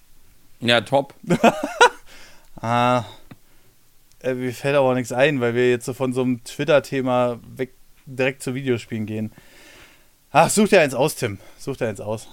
Ja, 0.59 0.82
top. 0.82 1.15
ah, 2.61 3.05
äh, 4.21 4.34
mir 4.36 4.53
fällt 4.53 4.75
aber 4.75 4.91
auch 4.91 4.93
nichts 4.93 5.11
ein, 5.11 5.41
weil 5.41 5.55
wir 5.55 5.69
jetzt 5.69 5.86
so 5.86 5.93
von 5.93 6.13
so 6.13 6.21
einem 6.21 6.43
Twitter-Thema 6.43 7.39
weg 7.55 7.73
direkt 8.05 8.43
zu 8.43 8.53
Videospielen 8.53 9.05
gehen. 9.07 9.32
Ach, 10.32 10.49
such 10.49 10.69
dir 10.69 10.82
eins 10.82 10.93
aus, 10.93 11.15
Tim. 11.15 11.39
Such 11.57 11.77
dir 11.77 11.88
eins 11.88 12.01
aus. 12.01 12.27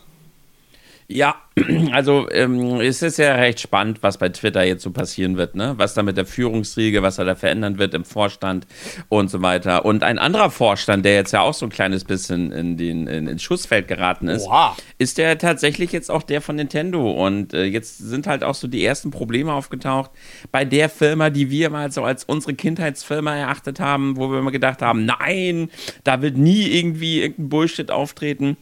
Ja, 1.10 1.36
also 1.92 2.28
ähm, 2.30 2.82
es 2.82 3.00
ist 3.00 3.16
ja 3.16 3.34
recht 3.36 3.60
spannend, 3.60 4.02
was 4.02 4.18
bei 4.18 4.28
Twitter 4.28 4.62
jetzt 4.62 4.82
so 4.82 4.90
passieren 4.90 5.38
wird, 5.38 5.54
ne? 5.54 5.72
Was 5.78 5.94
da 5.94 6.02
mit 6.02 6.18
der 6.18 6.26
Führungsriege, 6.26 7.02
was 7.02 7.16
er 7.16 7.24
da 7.24 7.34
verändern 7.34 7.78
wird 7.78 7.94
im 7.94 8.04
Vorstand 8.04 8.66
und 9.08 9.30
so 9.30 9.40
weiter. 9.40 9.86
Und 9.86 10.02
ein 10.02 10.18
anderer 10.18 10.50
Vorstand, 10.50 11.06
der 11.06 11.14
jetzt 11.14 11.32
ja 11.32 11.40
auch 11.40 11.54
so 11.54 11.64
ein 11.64 11.70
kleines 11.70 12.04
bisschen 12.04 12.52
in 12.52 12.76
den 12.76 13.06
in, 13.06 13.26
ins 13.26 13.42
Schussfeld 13.42 13.88
geraten 13.88 14.28
ist, 14.28 14.46
Oha. 14.46 14.76
ist 14.98 15.16
der 15.16 15.38
tatsächlich 15.38 15.92
jetzt 15.92 16.10
auch 16.10 16.22
der 16.22 16.42
von 16.42 16.56
Nintendo. 16.56 17.10
Und 17.10 17.54
äh, 17.54 17.64
jetzt 17.64 17.96
sind 17.96 18.26
halt 18.26 18.44
auch 18.44 18.54
so 18.54 18.68
die 18.68 18.84
ersten 18.84 19.10
Probleme 19.10 19.54
aufgetaucht 19.54 20.10
bei 20.52 20.66
der 20.66 20.90
Firma, 20.90 21.30
die 21.30 21.50
wir 21.50 21.70
mal 21.70 21.90
so 21.90 22.04
als 22.04 22.24
unsere 22.24 22.52
Kindheitsfirma 22.52 23.34
erachtet 23.34 23.80
haben, 23.80 24.18
wo 24.18 24.30
wir 24.30 24.40
immer 24.40 24.52
gedacht 24.52 24.82
haben, 24.82 25.06
nein, 25.06 25.70
da 26.04 26.20
wird 26.20 26.36
nie 26.36 26.66
irgendwie 26.66 27.22
irgendein 27.22 27.48
Bullshit 27.48 27.90
auftreten. 27.90 28.58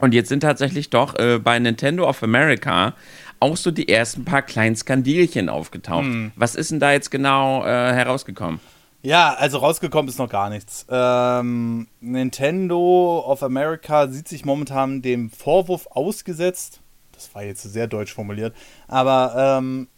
Und 0.00 0.14
jetzt 0.14 0.28
sind 0.28 0.40
tatsächlich 0.40 0.90
doch 0.90 1.14
äh, 1.18 1.38
bei 1.38 1.58
Nintendo 1.58 2.08
of 2.08 2.22
America 2.22 2.94
auch 3.38 3.56
so 3.56 3.70
die 3.70 3.88
ersten 3.88 4.24
paar 4.24 4.42
kleinen 4.42 4.76
Skandilchen 4.76 5.48
aufgetaucht. 5.48 6.04
Hm. 6.04 6.32
Was 6.36 6.54
ist 6.54 6.70
denn 6.70 6.80
da 6.80 6.92
jetzt 6.92 7.10
genau 7.10 7.64
äh, 7.64 7.66
herausgekommen? 7.66 8.60
Ja, 9.02 9.32
also 9.32 9.58
rausgekommen 9.58 10.08
ist 10.08 10.18
noch 10.18 10.28
gar 10.28 10.50
nichts. 10.50 10.86
Ähm, 10.90 11.86
Nintendo 12.00 13.24
of 13.26 13.42
America 13.42 14.08
sieht 14.08 14.28
sich 14.28 14.44
momentan 14.44 15.00
dem 15.00 15.30
Vorwurf 15.30 15.86
ausgesetzt, 15.86 16.80
das 17.12 17.34
war 17.34 17.42
jetzt 17.42 17.62
sehr 17.62 17.86
deutsch 17.86 18.12
formuliert, 18.12 18.54
aber 18.88 19.58
ähm, 19.58 19.88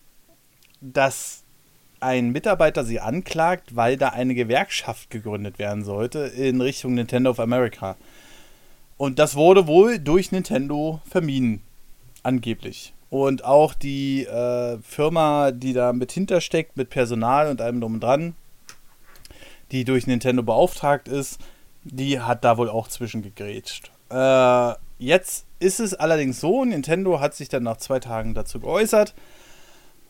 dass 0.80 1.42
ein 1.98 2.30
Mitarbeiter 2.30 2.84
sie 2.84 3.00
anklagt, 3.00 3.74
weil 3.74 3.96
da 3.96 4.10
eine 4.10 4.34
Gewerkschaft 4.34 5.10
gegründet 5.10 5.58
werden 5.58 5.84
sollte 5.84 6.20
in 6.20 6.60
Richtung 6.60 6.94
Nintendo 6.94 7.30
of 7.30 7.40
America. 7.40 7.96
Und 8.96 9.18
das 9.18 9.34
wurde 9.34 9.66
wohl 9.66 9.98
durch 9.98 10.32
Nintendo 10.32 11.00
vermieden. 11.08 11.62
Angeblich. 12.22 12.94
Und 13.10 13.44
auch 13.44 13.74
die 13.74 14.24
äh, 14.24 14.78
Firma, 14.82 15.50
die 15.50 15.72
da 15.72 15.92
mit 15.92 16.12
hintersteckt, 16.12 16.76
mit 16.76 16.88
Personal 16.88 17.50
und 17.50 17.60
allem 17.60 17.80
drum 17.80 17.94
und 17.94 18.00
dran, 18.00 18.34
die 19.70 19.84
durch 19.84 20.06
Nintendo 20.06 20.42
beauftragt 20.42 21.08
ist, 21.08 21.40
die 21.84 22.20
hat 22.20 22.44
da 22.44 22.56
wohl 22.56 22.70
auch 22.70 22.88
zwischengegrätscht. 22.88 23.90
Äh, 24.10 24.72
jetzt 24.98 25.46
ist 25.58 25.80
es 25.80 25.94
allerdings 25.94 26.40
so, 26.40 26.64
Nintendo 26.64 27.20
hat 27.20 27.34
sich 27.34 27.48
dann 27.48 27.64
nach 27.64 27.78
zwei 27.78 27.98
Tagen 27.98 28.34
dazu 28.34 28.60
geäußert. 28.60 29.14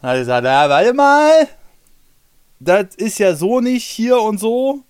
Hat 0.03 0.19
gesagt, 0.19 0.45
ja, 0.45 0.69
warte 0.69 0.93
mal, 0.93 1.49
das 2.61 2.95
ist 2.97 3.19
ja 3.19 3.35
so 3.35 3.61
nicht 3.61 3.85
hier 3.85 4.21
und 4.21 4.39
so 4.39 4.85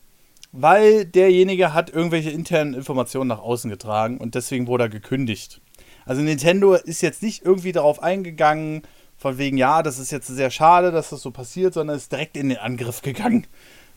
weil 0.52 1.06
derjenige 1.06 1.72
hat 1.72 1.90
irgendwelche 1.90 2.30
internen 2.30 2.74
Informationen 2.74 3.28
nach 3.28 3.40
außen 3.40 3.70
getragen 3.70 4.18
und 4.18 4.34
deswegen 4.34 4.66
wurde 4.66 4.84
er 4.84 4.90
gekündigt. 4.90 5.60
Also 6.04 6.20
Nintendo 6.20 6.74
ist 6.74 7.00
jetzt 7.00 7.22
nicht 7.22 7.44
irgendwie 7.44 7.72
darauf 7.72 8.02
eingegangen, 8.02 8.82
von 9.18 9.38
wegen, 9.38 9.56
ja, 9.56 9.82
das 9.82 9.98
ist 9.98 10.10
jetzt 10.10 10.26
sehr 10.26 10.50
schade, 10.50 10.90
dass 10.90 11.10
das 11.10 11.22
so 11.22 11.30
passiert, 11.30 11.74
sondern 11.74 11.96
ist 11.96 12.10
direkt 12.10 12.36
in 12.36 12.48
den 12.48 12.58
Angriff 12.58 13.02
gegangen. 13.02 13.46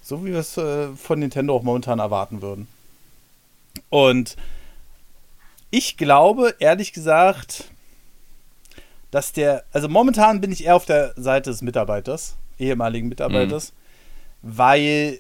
So 0.02 0.24
wie 0.24 0.32
wir 0.32 0.40
es 0.40 0.56
äh, 0.56 0.90
von 0.96 1.20
Nintendo 1.20 1.56
auch 1.56 1.64
momentan 1.64 1.98
erwarten 1.98 2.44
würden. 2.44 2.68
Und 3.90 4.38
ich 5.72 5.98
glaube, 5.98 6.54
ehrlich 6.60 6.94
gesagt, 6.94 7.72
dass 9.10 9.34
der, 9.34 9.64
also 9.74 9.90
momentan 9.90 10.42
bin 10.42 10.52
ich 10.52 10.66
eher 10.66 10.76
auf 10.76 10.86
der 10.86 11.14
Seite 11.18 11.50
des 11.50 11.64
Mitarbeiters, 11.64 12.36
ehemaligen 12.60 13.10
Mitarbeiters, 13.10 13.74
mhm. 14.44 14.58
weil 14.58 15.20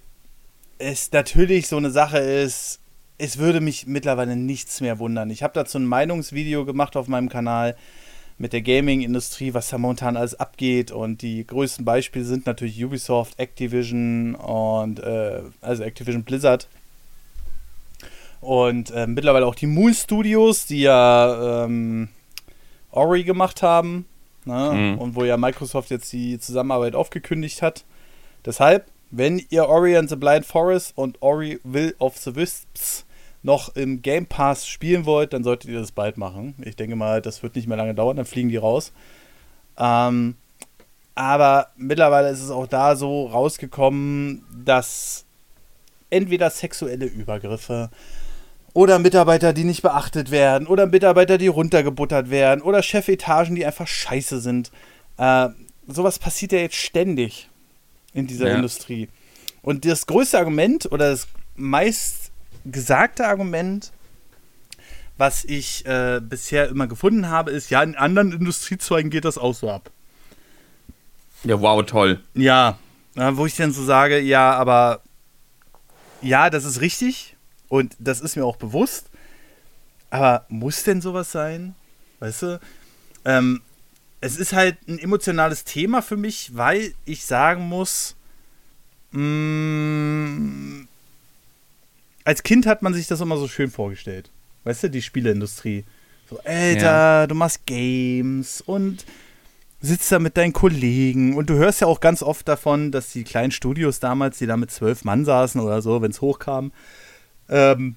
es 0.77 1.11
natürlich 1.11 1.67
so 1.67 1.77
eine 1.77 1.91
Sache 1.91 2.17
ist, 2.17 2.79
es 3.17 3.37
würde 3.37 3.61
mich 3.61 3.87
mittlerweile 3.87 4.35
nichts 4.35 4.81
mehr 4.81 4.99
wundern. 4.99 5.29
Ich 5.29 5.43
habe 5.43 5.53
dazu 5.53 5.77
ein 5.77 5.85
Meinungsvideo 5.85 6.65
gemacht 6.65 6.97
auf 6.97 7.07
meinem 7.07 7.29
Kanal 7.29 7.75
mit 8.37 8.51
der 8.51 8.61
Gaming-Industrie, 8.61 9.53
was 9.53 9.69
da 9.69 9.77
momentan 9.77 10.17
alles 10.17 10.35
abgeht. 10.35 10.91
Und 10.91 11.21
die 11.21 11.47
größten 11.47 11.85
Beispiele 11.85 12.25
sind 12.25 12.45
natürlich 12.45 12.83
Ubisoft, 12.83 13.39
Activision 13.39 14.35
und 14.35 14.99
äh, 14.99 15.43
also 15.61 15.83
Activision 15.83 16.23
Blizzard. 16.23 16.67
Und 18.41 18.91
äh, 18.91 19.07
mittlerweile 19.07 19.45
auch 19.45 19.55
die 19.55 19.67
Moon 19.67 19.93
Studios, 19.93 20.65
die 20.65 20.81
ja 20.81 21.63
ähm, 21.63 22.09
Ori 22.91 23.23
gemacht 23.23 23.61
haben. 23.61 24.05
Ne? 24.43 24.71
Mhm. 24.73 24.99
Und 24.99 25.15
wo 25.15 25.23
ja 25.23 25.37
Microsoft 25.37 25.89
jetzt 25.89 26.11
die 26.11 26.37
Zusammenarbeit 26.37 26.95
aufgekündigt 26.95 27.61
hat. 27.61 27.85
Deshalb 28.45 28.85
wenn 29.17 29.41
ihr 29.49 29.67
Ori 29.67 29.95
and 29.95 30.09
the 30.09 30.15
Blind 30.15 30.45
Forest 30.45 30.93
und 30.97 31.21
Ori 31.21 31.59
Will 31.63 31.95
of 31.99 32.17
the 32.17 32.35
Wisps 32.35 33.05
noch 33.43 33.75
im 33.75 34.01
Game 34.01 34.25
Pass 34.25 34.67
spielen 34.67 35.05
wollt, 35.05 35.31
dann 35.31 35.43
solltet 35.43 35.69
ihr 35.69 35.79
das 35.79 35.91
bald 35.91 36.17
machen. 36.17 36.55
Ich 36.63 36.75
denke 36.75 36.95
mal, 36.95 37.21
das 37.21 37.43
wird 37.43 37.55
nicht 37.55 37.67
mehr 37.67 37.77
lange 37.77 37.95
dauern, 37.95 38.17
dann 38.17 38.25
fliegen 38.25 38.49
die 38.49 38.57
raus. 38.57 38.91
Ähm, 39.77 40.35
aber 41.13 41.67
mittlerweile 41.77 42.29
ist 42.29 42.41
es 42.41 42.49
auch 42.49 42.67
da 42.67 42.95
so 42.95 43.27
rausgekommen, 43.27 44.43
dass 44.65 45.25
entweder 46.09 46.49
sexuelle 46.49 47.05
Übergriffe 47.05 47.91
oder 48.73 48.99
Mitarbeiter, 48.99 49.53
die 49.53 49.63
nicht 49.63 49.81
beachtet 49.81 50.31
werden 50.31 50.67
oder 50.67 50.87
Mitarbeiter, 50.87 51.37
die 51.37 51.47
runtergebuttert 51.47 52.29
werden 52.29 52.61
oder 52.61 52.83
Chefetagen, 52.83 53.55
die 53.55 53.65
einfach 53.65 53.87
scheiße 53.87 54.41
sind. 54.41 54.71
Äh, 55.17 55.49
sowas 55.87 56.19
passiert 56.19 56.51
ja 56.51 56.59
jetzt 56.59 56.75
ständig. 56.75 57.49
In 58.15 58.27
dieser 58.27 58.47
ja. 58.47 58.55
Industrie. 58.55 59.09
Und 59.61 59.85
das 59.85 60.07
größte 60.07 60.39
Argument 60.39 60.91
oder 60.91 61.11
das 61.11 61.27
meist 61.55 62.31
gesagte 62.65 63.27
Argument, 63.27 63.91
was 65.17 65.45
ich 65.45 65.85
äh, 65.85 66.19
bisher 66.21 66.69
immer 66.69 66.87
gefunden 66.87 67.29
habe, 67.29 67.51
ist, 67.51 67.69
ja, 67.69 67.83
in 67.83 67.95
anderen 67.95 68.31
Industriezweigen 68.31 69.11
geht 69.11 69.25
das 69.25 69.37
auch 69.37 69.53
so 69.53 69.69
ab. 69.69 69.91
Ja, 71.43 71.61
wow, 71.61 71.85
toll. 71.85 72.21
Ja, 72.33 72.79
wo 73.15 73.45
ich 73.45 73.55
dann 73.55 73.71
so 73.71 73.83
sage, 73.83 74.19
ja, 74.19 74.53
aber 74.53 75.01
ja, 76.21 76.49
das 76.49 76.65
ist 76.65 76.81
richtig 76.81 77.35
und 77.69 77.95
das 77.99 78.19
ist 78.19 78.35
mir 78.35 78.45
auch 78.45 78.57
bewusst. 78.57 79.09
Aber 80.09 80.45
muss 80.49 80.83
denn 80.83 81.01
sowas 81.01 81.31
sein? 81.31 81.75
Weißt 82.19 82.41
du? 82.41 82.59
Ähm, 83.25 83.61
es 84.25 84.37
ist 84.37 84.53
halt 84.53 84.77
ein 84.87 84.97
emotionales 84.97 85.65
Thema 85.65 86.01
für 86.01 86.17
mich, 86.17 86.51
weil 86.55 86.93
ich 87.05 87.25
sagen 87.25 87.67
muss, 87.67 88.15
mh, 89.11 89.21
mm, 89.21 90.87
als 92.23 92.41
Kind 92.41 92.65
hat 92.65 92.81
man 92.81 92.95
sich 92.95 93.05
das 93.05 93.21
immer 93.21 93.37
so 93.37 93.47
schön 93.47 93.69
vorgestellt. 93.69 94.31
Weißt 94.63 94.83
du, 94.83 94.89
die 94.89 95.03
Spieleindustrie. 95.03 95.83
So, 96.27 96.39
Alter, 96.39 96.81
ja. 96.81 97.27
du 97.27 97.35
machst 97.35 97.67
Games 97.67 98.61
und 98.61 99.05
sitzt 99.79 100.11
da 100.11 100.17
mit 100.17 100.37
deinen 100.37 100.53
Kollegen 100.53 101.35
und 101.35 101.51
du 101.51 101.53
hörst 101.53 101.81
ja 101.81 101.87
auch 101.87 101.99
ganz 101.99 102.23
oft 102.23 102.47
davon, 102.47 102.91
dass 102.91 103.11
die 103.11 103.23
kleinen 103.23 103.51
Studios 103.51 103.99
damals, 103.99 104.39
die 104.39 104.47
da 104.47 104.57
mit 104.57 104.71
zwölf 104.71 105.03
Mann 105.03 105.23
saßen 105.23 105.61
oder 105.61 105.83
so, 105.83 106.01
wenn 106.01 106.09
es 106.09 106.21
hochkam, 106.21 106.71
ähm, 107.47 107.95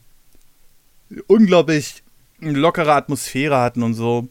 unglaublich 1.26 2.02
lockere 2.40 2.92
Atmosphäre 2.92 3.58
hatten 3.58 3.82
und 3.82 3.94
so. 3.94 4.28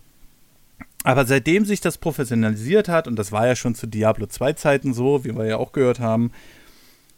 Aber 1.07 1.25
seitdem 1.25 1.63
sich 1.63 1.79
das 1.79 1.97
professionalisiert 1.97 2.89
hat, 2.89 3.07
und 3.07 3.15
das 3.15 3.31
war 3.31 3.47
ja 3.47 3.55
schon 3.55 3.75
zu 3.75 3.87
Diablo 3.87 4.25
2 4.25 4.51
Zeiten 4.53 4.93
so, 4.93 5.23
wie 5.23 5.33
wir 5.37 5.45
ja 5.45 5.55
auch 5.55 5.71
gehört 5.71 6.01
haben, 6.01 6.33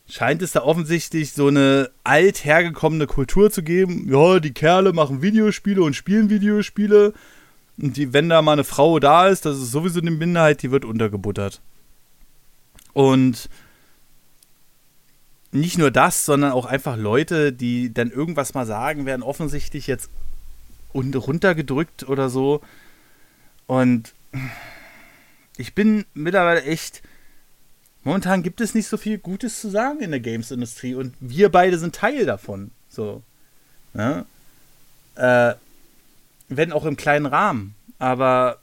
scheint 0.08 0.44
es 0.44 0.52
da 0.52 0.62
offensichtlich 0.62 1.34
so 1.34 1.48
eine 1.48 1.90
althergekommene 2.04 3.08
Kultur 3.08 3.50
zu 3.50 3.64
geben. 3.64 4.08
Ja, 4.08 4.40
die 4.40 4.54
Kerle 4.54 4.94
machen 4.94 5.24
Videospiele 5.24 5.82
und 5.82 5.96
spielen 5.96 6.30
Videospiele. 6.30 7.14
Und 7.82 7.98
die, 7.98 8.14
wenn 8.14 8.30
da 8.30 8.44
mal 8.44 8.54
eine 8.54 8.64
Frau 8.64 9.00
da 9.00 9.28
ist, 9.28 9.48
das 9.48 9.58
ist 9.58 9.72
sowieso 9.72 10.02
eine 10.02 10.12
Minderheit, 10.12 10.62
die 10.62 10.70
wird 10.70 10.86
untergebuttert. 10.86 11.60
Und 12.94 13.50
nicht 15.52 15.80
nur 15.80 15.90
das, 15.90 16.26
sondern 16.26 16.52
auch 16.52 16.68
einfach 16.68 16.96
Leute, 16.96 17.52
die 17.52 17.92
dann 17.92 18.12
irgendwas 18.12 18.54
mal 18.54 18.68
sagen, 18.68 19.08
werden 19.08 19.24
offensichtlich 19.24 19.88
jetzt 19.88 20.12
runtergedrückt 20.94 22.08
oder 22.08 22.30
so. 22.30 22.62
Und 23.70 24.16
ich 25.58 25.76
bin 25.76 26.04
mittlerweile 26.16 26.64
echt. 26.64 27.04
Momentan 28.04 28.42
gibt 28.42 28.62
es 28.62 28.74
nicht 28.74 28.88
so 28.88 28.98
viel 28.98 29.20
Gutes 29.20 29.62
zu 29.62 29.70
sagen 29.70 30.00
in 30.00 30.10
der 30.10 30.20
Games-Industrie 30.20 30.96
und 30.96 31.14
wir 31.20 31.50
beide 31.50 31.78
sind 31.78 31.94
Teil 31.94 32.26
davon. 32.26 32.72
So. 32.90 33.22
Ja? 33.94 34.26
Äh, 35.14 35.54
wenn 36.48 36.72
auch 36.72 36.86
im 36.86 36.98
kleinen 36.98 37.28
Rahmen. 37.28 37.76
Aber 38.00 38.58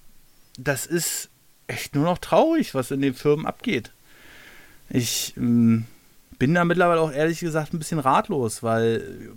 das 0.59 0.87
ist 0.87 1.29
echt 1.69 1.95
nur 1.95 2.05
noch 2.05 2.19
traurig, 2.19 2.75
was 2.75 2.91
in 2.91 3.01
den 3.01 3.15
Firmen 3.15 3.47
abgeht. 3.47 3.93
Ich 4.91 5.35
ähm, 5.37 5.87
bin 6.41 6.53
da 6.53 6.65
mittlerweile 6.65 7.01
auch 7.01 7.13
ehrlich 7.13 7.39
gesagt 7.39 7.73
ein 7.73 7.79
bisschen 7.79 8.01
ratlos, 8.01 8.65
weil 8.65 9.31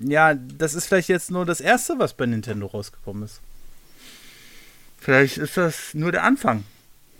ja, 0.00 0.32
das 0.32 0.72
ist 0.72 0.86
vielleicht 0.86 1.10
jetzt 1.10 1.30
nur 1.30 1.44
das 1.44 1.60
Erste, 1.60 1.98
was 1.98 2.14
bei 2.14 2.24
Nintendo 2.24 2.68
rausgekommen 2.68 3.24
ist. 3.24 3.42
Vielleicht 5.00 5.38
ist 5.38 5.56
das 5.56 5.94
nur 5.94 6.12
der 6.12 6.24
Anfang. 6.24 6.64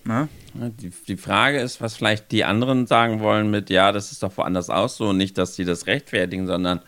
Ne? 0.04 0.28
Die, 0.54 0.90
die 1.08 1.16
Frage 1.16 1.60
ist, 1.60 1.80
was 1.80 1.96
vielleicht 1.96 2.32
die 2.32 2.44
anderen 2.44 2.86
sagen 2.86 3.20
wollen 3.20 3.50
mit, 3.50 3.70
ja, 3.70 3.92
das 3.92 4.12
ist 4.12 4.22
doch 4.22 4.36
woanders 4.36 4.70
auch 4.70 4.88
so, 4.88 5.12
nicht, 5.12 5.38
dass 5.38 5.56
sie 5.56 5.64
das 5.64 5.86
rechtfertigen, 5.86 6.46
sondern 6.46 6.80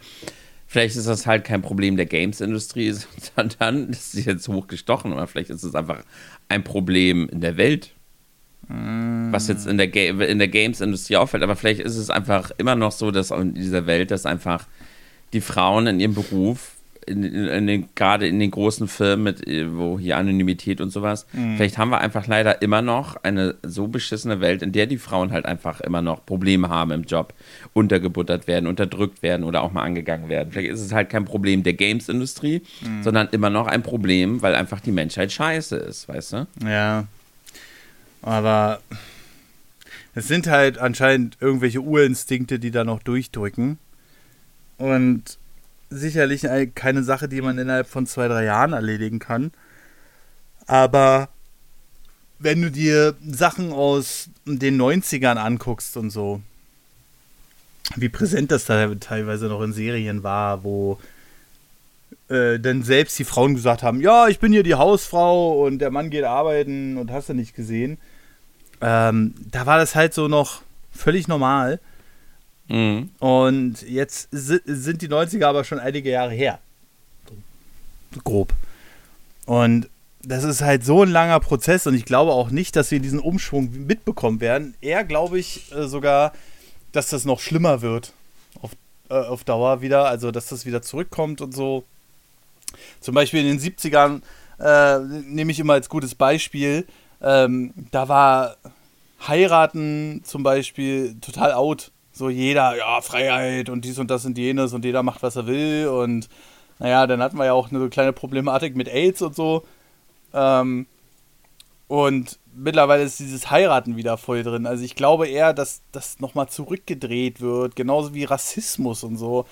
vielleicht 0.66 0.96
ist 0.96 1.06
das 1.06 1.26
halt 1.26 1.44
kein 1.44 1.62
Problem 1.62 1.96
der 1.96 2.06
Games-Industrie, 2.06 2.94
sondern 3.36 3.88
das 3.88 4.14
ist 4.14 4.26
jetzt 4.26 4.48
hochgestochen, 4.48 5.12
oder 5.12 5.26
vielleicht 5.26 5.50
ist 5.50 5.62
es 5.62 5.74
einfach 5.74 6.04
ein 6.48 6.64
Problem 6.64 7.28
in 7.28 7.40
der 7.40 7.56
Welt 7.56 7.92
was 8.68 9.48
jetzt 9.48 9.66
in 9.66 9.76
der, 9.76 9.88
Ga 9.88 10.24
in 10.24 10.38
der 10.38 10.48
Games-Industrie 10.48 11.16
auffällt, 11.16 11.42
aber 11.42 11.56
vielleicht 11.56 11.80
ist 11.80 11.96
es 11.96 12.10
einfach 12.10 12.52
immer 12.58 12.74
noch 12.74 12.92
so, 12.92 13.10
dass 13.10 13.30
in 13.30 13.54
dieser 13.54 13.86
Welt, 13.86 14.10
dass 14.10 14.24
einfach 14.24 14.66
die 15.32 15.40
Frauen 15.40 15.86
in 15.86 16.00
ihrem 16.00 16.14
Beruf, 16.14 16.72
in, 17.06 17.22
in, 17.22 17.66
den, 17.66 17.88
gerade 17.94 18.26
in 18.26 18.38
den 18.38 18.50
großen 18.50 18.88
Firmen, 18.88 19.24
mit, 19.24 19.46
wo 19.74 19.98
hier 19.98 20.16
Anonymität 20.16 20.80
und 20.80 20.90
sowas, 20.90 21.26
mhm. 21.32 21.56
vielleicht 21.56 21.78
haben 21.78 21.90
wir 21.90 22.00
einfach 22.00 22.26
leider 22.26 22.62
immer 22.62 22.82
noch 22.82 23.16
eine 23.22 23.56
so 23.62 23.88
beschissene 23.88 24.40
Welt, 24.40 24.62
in 24.62 24.72
der 24.72 24.86
die 24.86 24.98
Frauen 24.98 25.32
halt 25.32 25.46
einfach 25.46 25.80
immer 25.80 26.02
noch 26.02 26.24
Probleme 26.24 26.68
haben 26.68 26.90
im 26.92 27.02
Job, 27.04 27.34
untergebuttert 27.72 28.46
werden, 28.46 28.66
unterdrückt 28.66 29.22
werden 29.22 29.44
oder 29.44 29.62
auch 29.62 29.72
mal 29.72 29.82
angegangen 29.82 30.28
werden. 30.28 30.52
Vielleicht 30.52 30.70
ist 30.70 30.80
es 30.80 30.92
halt 30.92 31.10
kein 31.10 31.24
Problem 31.24 31.62
der 31.62 31.74
Games-Industrie, 31.74 32.62
mhm. 32.80 33.02
sondern 33.02 33.28
immer 33.32 33.50
noch 33.50 33.66
ein 33.66 33.82
Problem, 33.82 34.42
weil 34.42 34.54
einfach 34.54 34.80
die 34.80 34.92
Menschheit 34.92 35.32
scheiße 35.32 35.76
ist, 35.76 36.08
weißt 36.08 36.32
du? 36.32 36.46
Ja, 36.64 37.06
aber 38.22 38.80
es 40.14 40.28
sind 40.28 40.46
halt 40.46 40.78
anscheinend 40.78 41.38
irgendwelche 41.40 41.80
Urinstinkte, 41.80 42.58
die 42.58 42.70
da 42.70 42.84
noch 42.84 43.02
durchdrücken. 43.02 43.78
Und 44.78 45.38
sicherlich 45.92 46.46
keine 46.74 47.02
Sache, 47.02 47.28
die 47.28 47.40
man 47.40 47.58
innerhalb 47.58 47.86
von 47.86 48.06
zwei, 48.06 48.28
drei 48.28 48.44
Jahren 48.44 48.72
erledigen 48.72 49.18
kann. 49.18 49.52
Aber 50.66 51.28
wenn 52.38 52.62
du 52.62 52.70
dir 52.70 53.14
Sachen 53.24 53.72
aus 53.72 54.28
den 54.44 54.80
90ern 54.80 55.36
anguckst 55.36 55.96
und 55.96 56.10
so, 56.10 56.40
wie 57.96 58.08
präsent 58.08 58.50
das 58.50 58.64
da 58.64 58.94
teilweise 58.94 59.46
noch 59.46 59.62
in 59.62 59.72
Serien 59.72 60.22
war, 60.22 60.64
wo 60.64 60.98
äh, 62.28 62.58
dann 62.58 62.82
selbst 62.82 63.18
die 63.18 63.24
Frauen 63.24 63.54
gesagt 63.54 63.82
haben, 63.82 64.00
ja, 64.00 64.28
ich 64.28 64.38
bin 64.38 64.52
hier 64.52 64.62
die 64.62 64.74
Hausfrau 64.74 65.64
und 65.64 65.78
der 65.78 65.90
Mann 65.90 66.10
geht 66.10 66.24
arbeiten 66.24 66.96
und 66.96 67.10
hast 67.10 67.28
du 67.28 67.34
nicht 67.34 67.54
gesehen 67.54 67.98
ähm, 68.82 69.34
da 69.50 69.64
war 69.64 69.78
das 69.78 69.94
halt 69.94 70.12
so 70.12 70.28
noch 70.28 70.62
völlig 70.92 71.28
normal. 71.28 71.78
Mhm. 72.72 73.10
Und 73.18 73.82
jetzt 73.82 74.28
sind 74.30 75.02
die 75.02 75.08
90er 75.08 75.44
aber 75.44 75.62
schon 75.62 75.78
einige 75.78 76.08
Jahre 76.08 76.32
her. 76.32 76.58
Grob. 78.24 78.54
Und 79.44 79.90
das 80.22 80.42
ist 80.42 80.62
halt 80.62 80.82
so 80.82 81.02
ein 81.02 81.10
langer 81.10 81.38
Prozess 81.40 81.86
und 81.86 81.94
ich 81.94 82.06
glaube 82.06 82.32
auch 82.32 82.50
nicht, 82.50 82.74
dass 82.74 82.90
wir 82.90 82.98
diesen 83.00 83.18
Umschwung 83.18 83.70
mitbekommen 83.86 84.40
werden. 84.40 84.74
Eher 84.80 85.04
glaube 85.04 85.38
ich 85.38 85.70
äh, 85.72 85.86
sogar, 85.86 86.32
dass 86.92 87.10
das 87.10 87.26
noch 87.26 87.40
schlimmer 87.40 87.82
wird 87.82 88.14
auf, 88.62 88.70
äh, 89.10 89.14
auf 89.14 89.44
Dauer 89.44 89.82
wieder, 89.82 90.06
also 90.06 90.30
dass 90.30 90.46
das 90.46 90.64
wieder 90.64 90.80
zurückkommt 90.80 91.42
und 91.42 91.54
so. 91.54 91.84
Zum 93.00 93.14
Beispiel 93.14 93.40
in 93.40 93.58
den 93.58 93.60
70ern 93.60 94.22
äh, 94.58 94.98
nehme 95.26 95.52
ich 95.52 95.60
immer 95.60 95.74
als 95.74 95.90
gutes 95.90 96.14
Beispiel, 96.14 96.86
ähm, 97.20 97.74
da 97.90 98.08
war 98.08 98.56
Heiraten 99.28 100.22
zum 100.24 100.42
Beispiel 100.42 101.16
total 101.20 101.52
out. 101.52 101.90
So 102.12 102.28
jeder, 102.28 102.76
ja, 102.76 103.00
Freiheit 103.00 103.68
und 103.68 103.84
dies 103.84 103.98
und 103.98 104.10
das 104.10 104.24
und 104.24 104.36
jenes 104.36 104.72
und 104.74 104.84
jeder 104.84 105.02
macht, 105.02 105.22
was 105.22 105.36
er 105.36 105.46
will. 105.46 105.88
Und 105.88 106.28
naja, 106.78 107.06
dann 107.06 107.22
hatten 107.22 107.38
wir 107.38 107.46
ja 107.46 107.52
auch 107.52 107.70
eine 107.70 107.88
kleine 107.88 108.12
Problematik 108.12 108.76
mit 108.76 108.88
AIDS 108.88 109.22
und 109.22 109.34
so. 109.34 109.64
Ähm, 110.34 110.86
und 111.88 112.38
mittlerweile 112.54 113.02
ist 113.02 113.20
dieses 113.20 113.50
Heiraten 113.50 113.96
wieder 113.96 114.16
voll 114.16 114.42
drin. 114.42 114.66
Also 114.66 114.84
ich 114.84 114.94
glaube 114.94 115.28
eher, 115.28 115.52
dass 115.52 115.82
das 115.92 116.20
nochmal 116.20 116.48
zurückgedreht 116.48 117.40
wird, 117.40 117.76
genauso 117.76 118.14
wie 118.14 118.24
Rassismus 118.24 119.04
und 119.04 119.16
so. 119.16 119.46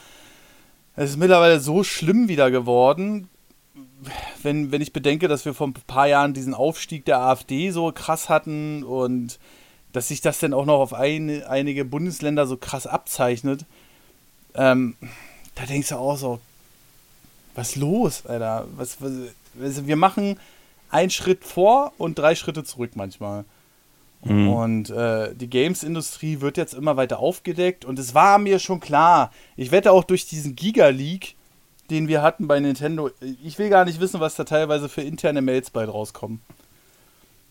Es 0.96 1.11
ist 1.11 1.16
mittlerweile 1.18 1.61
so 1.61 1.84
schlimm 1.84 2.28
wieder 2.28 2.50
geworden, 2.50 3.28
wenn, 4.42 4.72
wenn 4.72 4.82
ich 4.82 4.92
bedenke, 4.92 5.28
dass 5.28 5.44
wir 5.44 5.54
vor 5.54 5.68
ein 5.68 5.74
paar 5.74 6.08
Jahren 6.08 6.34
diesen 6.34 6.54
Aufstieg 6.54 7.04
der 7.04 7.20
AfD 7.20 7.70
so 7.70 7.92
krass 7.92 8.28
hatten 8.28 8.82
und 8.82 9.38
dass 9.93 10.09
sich 10.09 10.20
das 10.20 10.38
dann 10.38 10.55
auch 10.55 10.66
noch 10.66 10.80
auf 10.80 10.95
ein, 10.95 11.43
einige 11.45 11.84
Bundesländer 11.84 12.47
so 12.47 12.57
krass 12.57 12.86
abzeichnet, 12.86 13.64
ähm, 14.55 14.97
da 15.55 15.64
denkst 15.64 15.88
du 15.88 15.97
auch 15.97 16.16
so, 16.16 16.41
was 17.55 17.76
los, 17.76 18.26
Alter? 18.26 18.66
Was, 18.76 19.01
was, 19.01 19.12
also 19.61 19.86
wir 19.86 19.97
machen 19.97 20.38
einen 20.91 21.11
Schritt 21.11 21.45
vor 21.45 21.93
und 21.99 22.18
drei 22.18 22.34
Schritte 22.34 22.64
zurück 22.64 22.93
manchmal. 22.95 23.45
Mhm. 24.22 24.49
Und 24.49 24.91
äh, 24.91 25.34
die 25.34 25.49
Games-Industrie 25.49 26.41
wird 26.41 26.57
jetzt 26.57 26.74
immer 26.74 26.97
weiter 26.97 27.20
aufgedeckt 27.20 27.84
und 27.84 27.99
es 27.99 28.14
war 28.14 28.38
mir 28.38 28.59
schon 28.59 28.80
klar, 28.80 29.32
ich 29.57 29.70
wette 29.70 29.93
auch 29.93 30.05
durch 30.05 30.26
diesen 30.26 30.57
Giga-Leak, 30.57 31.36
den 31.91 32.07
wir 32.07 32.22
hatten 32.22 32.47
bei 32.47 32.61
Nintendo, 32.61 33.11
ich 33.43 33.59
will 33.59 33.70
gar 33.70 33.84
nicht 33.84 34.01
wissen, 34.01 34.20
was 34.20 34.36
da 34.36 34.45
teilweise 34.45 34.88
für 34.88 35.03
interne 35.03 35.43
Mails 35.43 35.70
bald 35.70 35.93
rauskommen. 35.93 36.41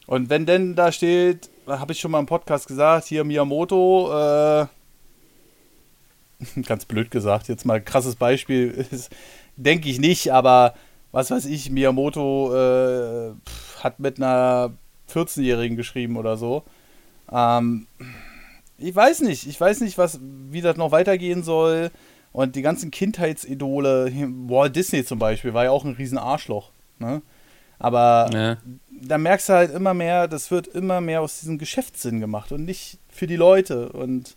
Und 0.09 0.31
wenn 0.31 0.47
denn 0.47 0.73
da 0.73 0.91
steht, 0.91 1.51
habe 1.67 1.91
ich 1.91 1.99
schon 1.99 2.09
mal 2.09 2.19
im 2.19 2.25
Podcast 2.25 2.67
gesagt, 2.67 3.05
hier 3.05 3.23
Miyamoto, 3.23 4.09
äh, 4.11 4.65
ganz 6.65 6.85
blöd 6.85 7.11
gesagt, 7.11 7.47
jetzt 7.47 7.63
mal 7.63 7.79
krasses 7.79 8.15
Beispiel, 8.15 8.87
denke 9.55 9.87
ich 9.87 9.99
nicht, 9.99 10.33
aber 10.33 10.73
was 11.11 11.29
weiß 11.29 11.45
ich, 11.45 11.69
Miyamoto 11.69 12.55
äh, 12.55 13.33
hat 13.83 13.99
mit 13.99 14.17
einer 14.17 14.73
14-Jährigen 15.13 15.77
geschrieben 15.77 16.17
oder 16.17 16.37
so. 16.37 16.63
Ähm, 17.31 17.85
ich 18.79 18.95
weiß 18.95 19.19
nicht, 19.21 19.45
ich 19.45 19.61
weiß 19.61 19.81
nicht, 19.81 19.99
was, 19.99 20.19
wie 20.23 20.61
das 20.61 20.75
noch 20.75 20.91
weitergehen 20.91 21.43
soll. 21.43 21.91
Und 22.31 22.55
die 22.55 22.63
ganzen 22.63 22.89
Kindheitsidole, 22.89 24.11
Walt 24.47 24.75
Disney 24.75 25.05
zum 25.05 25.19
Beispiel, 25.19 25.53
war 25.53 25.65
ja 25.65 25.71
auch 25.71 25.85
ein 25.85 25.93
riesen 25.93 26.17
Arschloch. 26.17 26.71
Ne? 26.97 27.21
Aber 27.77 28.29
ja. 28.33 28.57
Da 29.01 29.17
merkst 29.17 29.49
du 29.49 29.53
halt 29.53 29.73
immer 29.73 29.93
mehr, 29.93 30.27
das 30.27 30.51
wird 30.51 30.67
immer 30.67 31.01
mehr 31.01 31.21
aus 31.21 31.39
diesem 31.39 31.57
Geschäftssinn 31.57 32.19
gemacht 32.19 32.51
und 32.51 32.65
nicht 32.65 32.97
für 33.09 33.27
die 33.27 33.35
Leute. 33.35 33.89
Und 33.89 34.35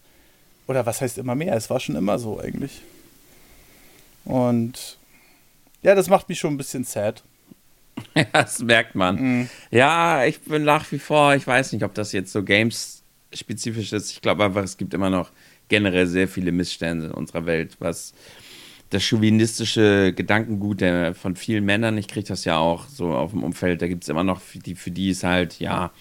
oder 0.67 0.87
was 0.87 1.01
heißt 1.01 1.19
immer 1.19 1.35
mehr? 1.35 1.55
Es 1.55 1.71
war 1.71 1.81
schon 1.81 1.97
immer 1.97 2.19
so 2.19 2.41
eigentlich. 2.41 2.83
Und 4.25 4.99
ja, 5.83 5.95
das 5.95 6.09
macht 6.09 6.29
mich 6.29 6.39
schon 6.39 6.55
ein 6.55 6.59
bisschen 6.59 6.85
sad. 6.85 7.23
Ja, 8.15 8.25
das 8.33 8.59
merkt 8.61 8.95
man. 8.95 9.17
Mhm. 9.17 9.49
Ja, 9.71 10.25
ich 10.25 10.41
bin 10.41 10.65
nach 10.65 10.91
wie 10.93 10.99
vor, 10.99 11.35
ich 11.35 11.47
weiß 11.47 11.73
nicht, 11.73 11.85
ob 11.85 11.95
das 11.95 12.13
jetzt 12.13 12.33
so 12.33 12.43
Games-spezifisch 12.43 13.93
ist. 13.93 14.11
Ich 14.11 14.23
glaube 14.23 14.45
einfach, 14.45 14.63
es 14.63 14.79
gibt 14.79 14.95
immer 14.95 15.11
noch 15.11 15.31
generell 15.69 16.07
sehr 16.07 16.27
viele 16.27 16.53
Missstände 16.53 17.07
in 17.07 17.13
unserer 17.13 17.45
Welt, 17.47 17.77
was 17.81 18.15
das 18.93 19.03
chauvinistische 19.03 20.13
Gedankengut 20.13 20.83
der, 20.83 21.15
von 21.15 21.35
vielen 21.35 21.65
Männern, 21.65 21.97
ich 21.97 22.09
kriege 22.09 22.27
das 22.27 22.45
ja 22.45 22.59
auch 22.59 22.87
so 22.89 23.13
auf 23.13 23.31
dem 23.31 23.43
Umfeld, 23.43 23.81
da 23.81 23.89
gibt 23.89 24.05
es 24.05 24.11
immer 24.11 24.25
noch, 24.25 24.41
die, 24.55 24.75
für 24.75 24.91
die 24.91 25.11
ist 25.11 25.25
halt, 25.25 25.59
ja, 25.61 25.93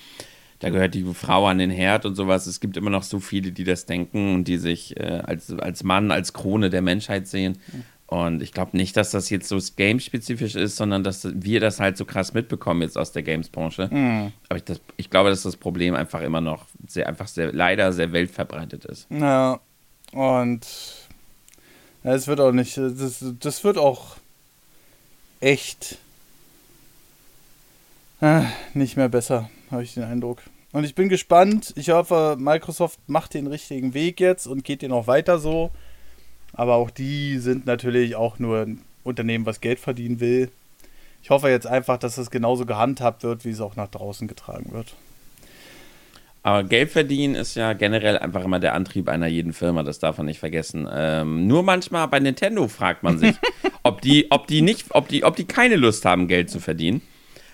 da 0.60 0.70
gehört 0.70 0.94
die 0.94 1.06
Frau 1.14 1.48
an 1.48 1.58
den 1.58 1.72
Herd 1.72 2.06
und 2.06 2.16
sowas. 2.16 2.46
Es 2.46 2.60
gibt 2.60 2.78
immer 2.78 2.92
noch 2.92 3.02
so 3.02 3.20
viele, 3.20 3.52
die 3.52 3.64
das 3.64 3.88
denken 3.88 4.36
und 4.36 4.44
die 4.44 4.58
sich 4.58 4.96
äh, 4.98 5.22
als, 5.26 5.52
als 5.54 5.84
Mann, 5.84 6.12
als 6.12 6.34
Krone 6.34 6.70
der 6.70 6.84
Menschheit 6.84 7.28
sehen. 7.28 7.58
Und 8.06 8.44
ich 8.44 8.52
glaube 8.52 8.78
nicht, 8.78 8.96
dass 8.96 9.10
das 9.10 9.32
jetzt 9.32 9.48
so 9.48 9.58
game-spezifisch 9.76 10.56
ist, 10.56 10.76
sondern 10.76 11.04
dass 11.04 11.28
wir 11.34 11.62
das 11.62 11.80
halt 11.80 11.98
so 11.98 12.06
krass 12.06 12.34
mitbekommen 12.34 12.82
jetzt 12.84 12.98
aus 12.98 13.12
der 13.12 13.24
Games-Branche. 13.24 13.90
Mhm. 13.90 14.34
Aber 14.50 14.58
ich, 14.58 14.66
das, 14.66 14.82
ich, 14.98 15.10
glaube, 15.10 15.30
dass 15.30 15.42
das 15.42 15.56
Problem 15.56 15.96
einfach 15.96 16.22
immer 16.22 16.42
noch 16.42 16.66
sehr, 16.88 17.08
einfach 17.08 17.28
sehr, 17.28 17.52
leider 17.54 17.92
sehr 17.92 18.12
weltverbreitet 18.12 18.86
ist. 18.86 19.08
Ja, 19.10 19.62
und 20.12 20.68
es 22.04 22.28
wird 22.28 22.40
auch 22.40 22.52
nicht, 22.52 22.78
das, 22.78 23.24
das 23.40 23.64
wird 23.64 23.78
auch 23.78 24.18
echt 25.40 25.98
äh, 28.22 28.44
nicht 28.74 28.98
mehr 28.98 29.10
besser, 29.10 29.50
habe 29.70 29.84
ich 29.84 29.94
den 29.94 30.04
Eindruck. 30.04 30.40
Und 30.72 30.86
ich 30.86 30.96
bin 30.96 31.10
gespannt. 31.10 31.74
Ich 31.76 31.90
hoffe, 31.90 32.38
Microsoft 32.40 33.00
macht 33.08 33.34
den 33.34 33.48
richtigen 33.48 33.94
Weg 33.94 34.20
jetzt 34.20 34.48
und 34.48 34.64
geht 34.64 34.82
den 34.82 34.92
auch 34.92 35.08
weiter 35.08 35.38
so. 35.38 35.72
Aber 36.54 36.76
auch 36.76 36.90
die 36.90 37.40
sind 37.40 37.66
natürlich 37.66 38.16
auch 38.16 38.40
nur 38.40 38.62
ein 38.62 38.82
Unternehmen, 39.04 39.46
was 39.46 39.62
Geld 39.62 39.80
verdienen 39.80 40.20
will. 40.20 40.50
Ich 41.24 41.30
hoffe 41.30 41.50
jetzt 41.50 41.68
einfach, 41.68 41.98
dass 41.98 42.18
es 42.18 42.32
genauso 42.32 42.66
gehandhabt 42.66 43.24
wird, 43.24 43.46
wie 43.46 43.50
es 43.50 43.62
auch 43.62 43.76
nach 43.76 43.90
draußen 43.90 44.28
getragen 44.28 44.72
wird. 44.72 44.96
Aber 46.44 46.64
Geld 46.64 46.90
verdienen 46.90 47.36
ist 47.36 47.56
ja 47.56 47.74
generell 47.74 48.18
einfach 48.18 48.44
immer 48.44 48.60
der 48.60 48.74
Antrieb 48.74 49.10
einer 49.10 49.28
jeden 49.28 49.54
Firma, 49.54 49.84
das 49.84 50.00
darf 50.00 50.18
man 50.18 50.26
nicht 50.26 50.40
vergessen. 50.40 50.88
Ähm, 50.92 51.46
nur 51.48 51.62
manchmal 51.62 52.08
bei 52.08 52.20
Nintendo 52.20 52.68
fragt 52.68 53.04
man 53.04 53.20
sich, 53.20 53.36
ob 53.84 54.02
die, 54.02 54.32
ob 54.32 54.48
die 54.48 54.62
nicht, 54.62 54.88
ob 54.92 55.08
die, 55.08 55.24
ob 55.24 55.36
die 55.36 55.46
keine 55.46 55.76
Lust 55.76 56.04
haben, 56.06 56.28
Geld 56.28 56.50
zu 56.50 56.60
verdienen. 56.60 57.02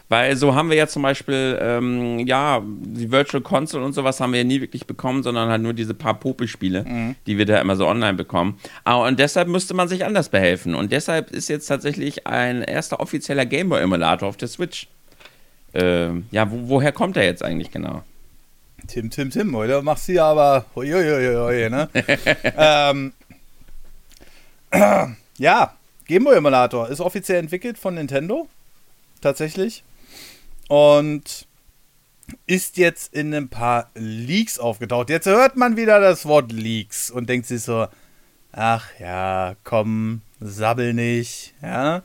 Weil 0.09 0.38
so 0.38 0.55
haben 0.55 0.69
wir 0.69 0.77
ja 0.77 0.88
zum 0.88 1.01
Beispiel, 1.01 1.59
ähm, 1.61 2.19
ja, 2.19 2.63
die 2.65 3.11
Virtual 3.11 3.43
Console 3.43 3.83
und 3.83 3.91
sowas 3.91 4.21
haben 4.21 4.31
wir 4.31 4.39
ja 4.39 4.45
nie 4.45 4.61
wirklich 4.61 4.88
bekommen, 4.88 5.21
sondern 5.21 5.49
halt 5.49 5.61
nur 5.61 5.73
diese 5.73 5.93
paar 5.93 6.17
Popelspiele, 6.17 6.85
mhm. 6.85 7.15
die 7.25 7.38
wir 7.38 7.45
da 7.45 7.59
immer 7.59 7.75
so 7.75 7.85
online 7.85 8.13
bekommen. 8.13 8.57
Ah, 8.85 9.05
und 9.05 9.19
deshalb 9.19 9.49
müsste 9.49 9.73
man 9.73 9.89
sich 9.89 10.05
anders 10.05 10.29
behelfen. 10.29 10.75
Und 10.75 10.93
deshalb 10.93 11.31
ist 11.31 11.49
jetzt 11.49 11.67
tatsächlich 11.67 12.25
ein 12.25 12.61
erster 12.61 13.01
offizieller 13.01 13.45
Gameboy-Emulator 13.45 14.29
auf 14.29 14.38
der 14.38 14.47
Switch. 14.47 14.88
Ähm, 15.73 16.27
ja, 16.31 16.49
wo, 16.49 16.69
woher 16.69 16.93
kommt 16.93 17.17
der 17.17 17.25
jetzt 17.25 17.43
eigentlich 17.43 17.71
genau? 17.71 18.03
Tim, 18.86 19.09
Tim, 19.09 19.32
Tim, 19.32 19.55
oder? 19.55 19.82
Machst 19.82 20.07
du 20.07 20.13
ja 20.13 20.25
aber. 20.32 20.65
Uiuiui, 20.75 21.69
ne? 21.69 21.89
ähm, 22.57 23.13
ja, 25.38 25.73
Gameboy-Emulator 26.05 26.89
ist 26.89 27.01
offiziell 27.01 27.39
entwickelt 27.39 27.78
von 27.78 27.95
Nintendo. 27.95 28.47
Tatsächlich 29.21 29.84
und 30.67 31.47
ist 32.45 32.78
jetzt 32.78 33.13
in 33.13 33.34
ein 33.34 33.49
paar 33.49 33.89
Leaks 33.95 34.59
aufgetaucht. 34.59 35.09
Jetzt 35.09 35.28
hört 35.28 35.55
man 35.55 35.78
wieder 35.78 35.99
das 35.99 36.25
Wort 36.25 36.51
Leaks 36.51 37.09
und 37.09 37.30
denkt 37.30 37.47
sich 37.47 37.61
so, 37.63 37.88
ach 38.51 38.88
ja, 38.99 39.55
komm, 39.63 40.21
sabbel 40.39 40.93
nicht, 40.93 41.53
ja. 41.61 42.03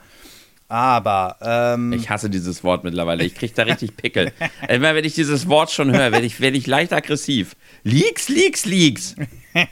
Aber, 0.72 1.36
ähm, 1.42 1.92
Ich 1.92 2.08
hasse 2.08 2.30
dieses 2.30 2.64
Wort 2.64 2.82
mittlerweile. 2.82 3.24
Ich 3.24 3.34
kriege 3.34 3.52
da 3.52 3.64
richtig 3.64 3.94
Pickel. 3.94 4.32
Immer 4.70 4.94
wenn 4.94 5.04
ich 5.04 5.14
dieses 5.14 5.46
Wort 5.46 5.70
schon 5.70 5.92
höre, 5.92 6.12
werde 6.12 6.24
ich, 6.24 6.40
werd 6.40 6.56
ich 6.56 6.66
leicht 6.66 6.94
aggressiv. 6.94 7.56
Leaks, 7.82 8.30
Leaks, 8.30 8.64
Leaks. 8.64 9.14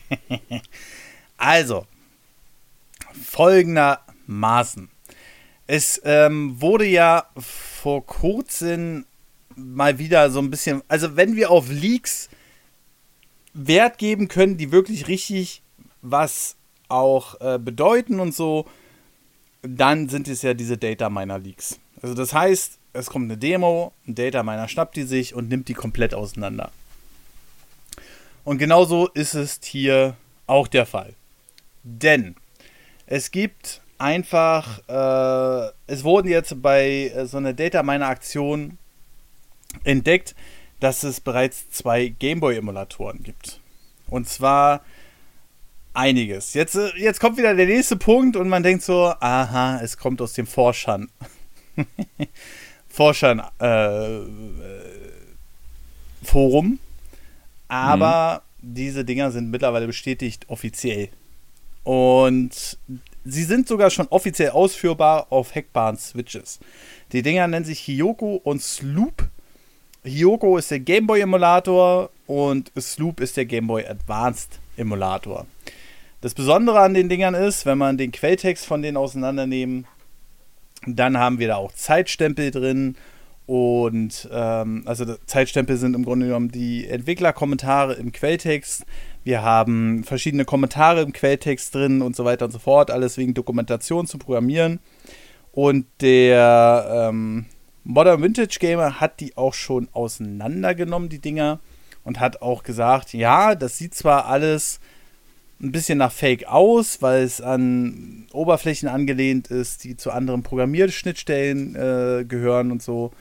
also, 1.39 1.87
folgendermaßen. 3.15 4.91
Es 5.67 6.03
ähm, 6.05 6.61
wurde 6.61 6.85
ja 6.85 7.25
vor 7.39 8.05
kurzem 8.05 9.07
mal 9.57 9.99
wieder 9.99 10.31
so 10.31 10.41
ein 10.41 10.51
bisschen, 10.51 10.83
also 10.87 11.17
wenn 11.17 11.35
wir 11.35 11.51
auf 11.51 11.71
Leaks 11.71 12.29
Wert 13.55 13.97
geben 13.97 14.29
können, 14.29 14.59
die 14.59 14.71
wirklich 14.71 15.09
richtig 15.09 15.63
was 16.03 16.57
auch 16.89 17.41
äh, 17.41 17.59
bedeuten 17.59 18.21
und 18.21 18.35
so, 18.35 18.67
dann 19.63 20.09
sind 20.09 20.29
es 20.29 20.43
ja 20.43 20.55
diese 20.55 20.77
Data 20.77 21.11
Miner 21.11 21.39
Leaks. 21.39 21.79
Also 22.03 22.15
das 22.15 22.33
heißt, 22.33 22.79
es 22.93 23.07
kommt 23.07 23.25
eine 23.25 23.39
Demo, 23.39 23.93
ein 24.07 24.15
Data 24.15 24.43
Miner 24.43 24.69
schnappt 24.69 24.97
die 24.97 25.05
sich 25.05 25.35
und 25.35 25.49
nimmt 25.49 25.69
die 25.69 25.75
komplett 25.75 26.15
auseinander. 26.15 26.71
Und 28.45 28.59
genauso 28.59 29.09
ist 29.09 29.35
es 29.35 29.61
hier 29.63 30.17
auch 30.47 30.67
der 30.67 30.87
Fall. 30.87 31.15
Denn 31.83 32.37
es 33.07 33.31
gibt 33.31 33.83
einfach, 33.99 34.81
äh, 34.89 35.73
es 35.87 36.05
wurden 36.05 36.29
jetzt 36.29 36.61
bei 36.63 37.13
äh, 37.15 37.27
so 37.27 37.37
einer 37.37 37.53
Data 37.53 37.83
Miner 37.83 38.09
Aktion 38.09 38.79
entdeckt, 39.85 40.35
dass 40.81 41.03
es 41.03 41.21
bereits 41.21 41.71
zwei 41.71 42.09
Gameboy-Emulatoren 42.09 43.23
gibt. 43.23 43.61
Und 44.09 44.29
zwar 44.29 44.83
einiges. 45.95 46.55
Jetzt, 46.55 46.77
äh, 46.77 46.91
jetzt 46.97 47.21
kommt 47.21 47.37
wieder 47.37 47.55
der 47.55 47.67
nächste 47.67 47.97
Punkt 47.97 48.37
und 48.37 48.49
man 48.49 48.63
denkt 48.63 48.83
so, 48.83 49.13
aha, 49.21 49.81
es 49.83 49.97
kommt 49.97 50.21
aus 50.21 50.33
dem 50.33 50.47
Forschern. 50.47 51.11
Forschern 52.89 53.43
äh, 53.61 54.17
äh, 54.19 54.25
Forum. 56.23 56.79
Aber 57.69 58.43
mhm. 58.61 58.75
diese 58.75 59.05
Dinger 59.05 59.31
sind 59.31 59.51
mittlerweile 59.51 59.87
bestätigt 59.87 60.47
offiziell. 60.49 61.09
Und 61.85 62.79
sie 63.25 63.45
sind 63.45 63.69
sogar 63.69 63.91
schon 63.91 64.09
offiziell 64.09 64.51
ausführbar 64.51 65.27
auf 65.31 65.55
hackbaren 65.55 65.97
Switches. 65.97 66.59
Die 67.13 67.23
Dinger 67.23 67.47
nennen 67.49 67.65
sich 67.65 67.87
Hyoko 67.87 68.41
und 68.45 68.63
Sloop. 68.63 69.29
Hyoko 70.05 70.57
ist 70.57 70.71
der 70.71 70.81
Gameboy 70.81 71.21
Emulator 71.21 72.11
und 72.27 72.73
Sloop 72.79 73.21
ist 73.21 73.37
der 73.37 73.45
Gameboy 73.45 73.87
Advanced 73.87 74.59
Emulator. 74.77 75.47
Das 76.21 76.35
Besondere 76.35 76.81
an 76.81 76.93
den 76.93 77.09
Dingern 77.09 77.35
ist, 77.35 77.65
wenn 77.65 77.79
man 77.79 77.97
den 77.97 78.13
Quelltext 78.13 78.67
von 78.67 78.83
denen 78.83 78.99
auseinandernehmen, 78.99 79.87
dann 80.87 81.19
haben 81.19 81.39
wir 81.39 81.49
da 81.49 81.57
auch 81.57 81.73
Zeitstempel 81.73 82.51
drin 82.51 82.97
und 83.47 84.29
ähm, 84.31 84.83
also 84.87 85.17
Zeitstempel 85.27 85.77
sind 85.77 85.95
im 85.95 86.05
Grunde 86.05 86.27
genommen 86.27 86.53
die 86.53 86.87
Entwicklerkommentare 86.87 87.95
im 87.95 88.13
Quelltext. 88.13 88.85
Wir 89.25 89.43
haben 89.43 90.05
verschiedene 90.05 90.45
Kommentare 90.45 91.01
im 91.03 91.13
Quelltext 91.13 91.75
drin 91.75 92.01
und 92.01 92.15
so 92.15 92.25
weiter 92.25 92.45
und 92.45 92.53
so 92.53 92.61
fort. 92.61 92.93
Alles 92.93 93.19
wegen 93.19 93.35
Dokumentation 93.35 94.07
zu 94.07 94.19
programmieren. 94.19 94.79
Und 95.51 95.87
der 96.01 97.09
ähm, 97.11 97.47
Modern 97.83 98.23
Vintage 98.23 98.59
Gamer 98.61 99.01
hat 99.01 99.19
die 99.19 99.37
auch 99.37 99.55
schon 99.55 99.89
auseinandergenommen, 99.93 101.09
die 101.09 101.19
Dinger. 101.19 101.59
Und 102.05 102.21
hat 102.21 102.43
auch 102.43 102.63
gesagt, 102.63 103.15
ja, 103.15 103.57
das 103.57 103.79
sieht 103.79 103.95
zwar 103.95 104.27
alles 104.27 104.79
ein 105.63 105.73
bisschen 105.73 105.99
nach 105.99 106.13
Fake 106.13 106.47
aus, 106.47 107.03
weil 107.03 107.23
es 107.23 107.41
an 107.41 108.27
Oberflächen 108.33 108.89
angelehnt 108.89 109.49
ist, 109.49 109.85
die 109.85 109.97
zu 109.97 110.11
anderen 110.11 110.43
Programmierschnittstellen 110.43 111.75
äh, 111.75 112.25
gehören 112.25 112.73
und 112.73 112.83
so. 112.83 113.13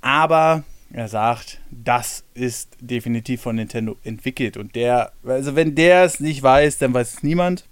Aber 0.00 0.64
er 0.92 1.08
sagt, 1.08 1.60
das 1.70 2.24
ist 2.34 2.70
definitiv 2.80 3.42
von 3.42 3.56
Nintendo 3.56 3.96
entwickelt. 4.04 4.56
Und 4.56 4.74
der, 4.74 5.12
also 5.24 5.56
wenn 5.56 5.74
der 5.74 6.04
es 6.04 6.20
nicht 6.20 6.42
weiß, 6.42 6.78
dann 6.78 6.94
weiß 6.94 7.14
es 7.14 7.22
niemand. 7.22 7.64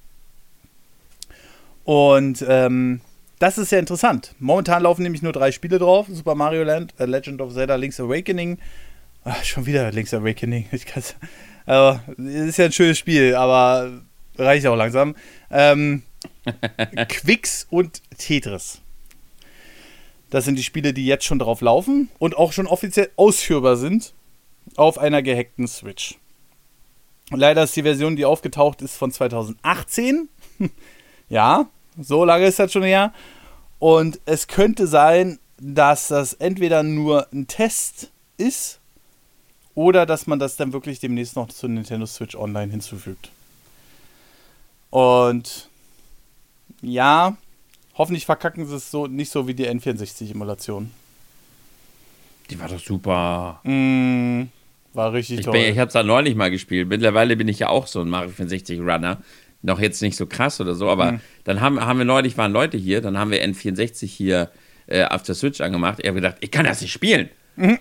Und 1.85 2.45
ähm, 2.49 3.01
das 3.39 3.59
ist 3.59 3.71
sehr 3.71 3.81
interessant. 3.81 4.35
Momentan 4.39 4.83
laufen 4.83 5.03
nämlich 5.03 5.23
nur 5.23 5.33
drei 5.33 5.51
Spiele 5.51 5.79
drauf: 5.79 6.07
Super 6.11 6.35
Mario 6.35 6.63
Land, 6.63 6.95
A 6.99 7.05
Legend 7.05 7.41
of 7.41 7.53
Zelda 7.53 7.77
Link's 7.77 7.99
Awakening. 8.01 8.59
Ach, 9.25 9.43
schon 9.45 9.67
wieder 9.67 9.91
Link's 9.93 10.15
Awakening. 10.15 10.67
Ich 10.73 10.87
kann's, 10.87 11.15
also, 11.73 12.01
ist 12.19 12.59
ja 12.59 12.67
ein 12.67 12.73
schönes 12.73 12.99
Spiel, 12.99 13.35
aber 13.35 14.03
reicht 14.37 14.67
auch 14.67 14.77
langsam. 14.77 15.17
Ähm, 15.51 16.03
Quicks 17.09 17.67
und 17.71 18.03
Tetris. 18.19 18.83
Das 20.29 20.45
sind 20.45 20.57
die 20.57 20.63
Spiele, 20.63 20.93
die 20.93 21.07
jetzt 21.07 21.25
schon 21.25 21.39
drauf 21.39 21.63
laufen 21.63 22.11
und 22.19 22.37
auch 22.37 22.53
schon 22.53 22.67
offiziell 22.67 23.11
ausführbar 23.17 23.77
sind 23.77 24.13
auf 24.77 24.99
einer 24.99 25.23
gehackten 25.23 25.67
Switch. 25.67 26.19
Leider 27.31 27.63
ist 27.63 27.75
die 27.75 27.83
Version, 27.83 28.17
die 28.17 28.27
aufgetaucht 28.27 28.83
ist, 28.83 28.97
von 28.97 29.11
2018. 29.11 30.29
ja, 31.31 31.69
so 31.99 32.27
lange 32.27 32.47
ist 32.47 32.59
das 32.59 32.71
schon 32.71 32.83
her. 32.83 33.15
Und 33.79 34.21
es 34.27 34.47
könnte 34.47 34.87
sein, 34.87 35.39
dass 35.59 36.09
das 36.09 36.35
entweder 36.35 36.83
nur 36.83 37.33
ein 37.33 37.47
Test 37.47 38.11
ist 38.37 38.82
oder 39.75 40.07
dass 40.07 40.27
man 40.27 40.39
das 40.39 40.57
dann 40.57 40.73
wirklich 40.73 41.01
demnächst 41.01 41.37
noch 41.37 41.49
zu 41.49 41.69
Nintendo 41.69 42.07
Switch 42.07 42.35
Online 42.35 42.71
hinzufügt. 42.71 43.31
Und 44.91 45.69
ja, 46.83 47.37
hoffentlich 47.95 48.27
verkacken 48.27 48.67
sie 48.67 48.77
es 48.77 48.91
so 48.91 49.07
nicht 49.07 49.31
so 49.31 49.47
wie 49.49 49.55
die 49.55 49.69
N64-Emulation. 49.69 50.91
Die 52.51 52.61
war 52.61 52.69
doch 52.69 52.79
super. 52.81 53.61
Mm, 53.65 54.43
war 54.93 55.13
richtig 55.13 55.39
Ich, 55.41 55.45
toll. 55.47 55.53
bin, 55.55 55.73
ich 55.73 55.79
habe 55.79 55.87
es 55.89 55.95
da 55.95 56.03
neulich 56.03 56.35
mal 56.35 56.51
gespielt. 56.51 56.89
Mittlerweile 56.89 57.37
bin 57.37 57.49
ich 57.49 57.61
ja 57.61 57.69
auch 57.69 57.87
so 57.87 58.01
ein 58.03 58.09
Mario 58.09 58.31
64 58.31 58.81
Runner. 58.81 59.23
Noch 59.63 59.79
jetzt 59.81 60.03
nicht 60.03 60.17
so 60.17 60.27
krass 60.27 60.61
oder 60.61 60.75
so, 60.75 60.91
aber 60.91 61.13
Mhm. 61.13 61.21
dann 61.45 61.61
haben, 61.61 61.81
haben 61.81 61.99
wir 61.99 62.05
neulich, 62.05 62.37
waren 62.37 62.53
Leute 62.53 62.77
hier, 62.77 63.01
dann 63.01 63.17
haben 63.17 63.31
wir 63.31 63.43
N64 63.47 64.07
hier 64.07 64.51
äh, 64.89 65.05
auf 65.05 65.23
der 65.23 65.37
Switch 65.37 65.61
angemacht. 65.61 66.01
Ich 66.01 66.07
habe 66.09 66.17
gedacht, 66.17 66.37
ich 66.41 66.51
kann 66.51 66.67
das 66.67 66.81
nicht 66.83 66.93
spielen. 66.93 67.31
Werde- 67.57 67.81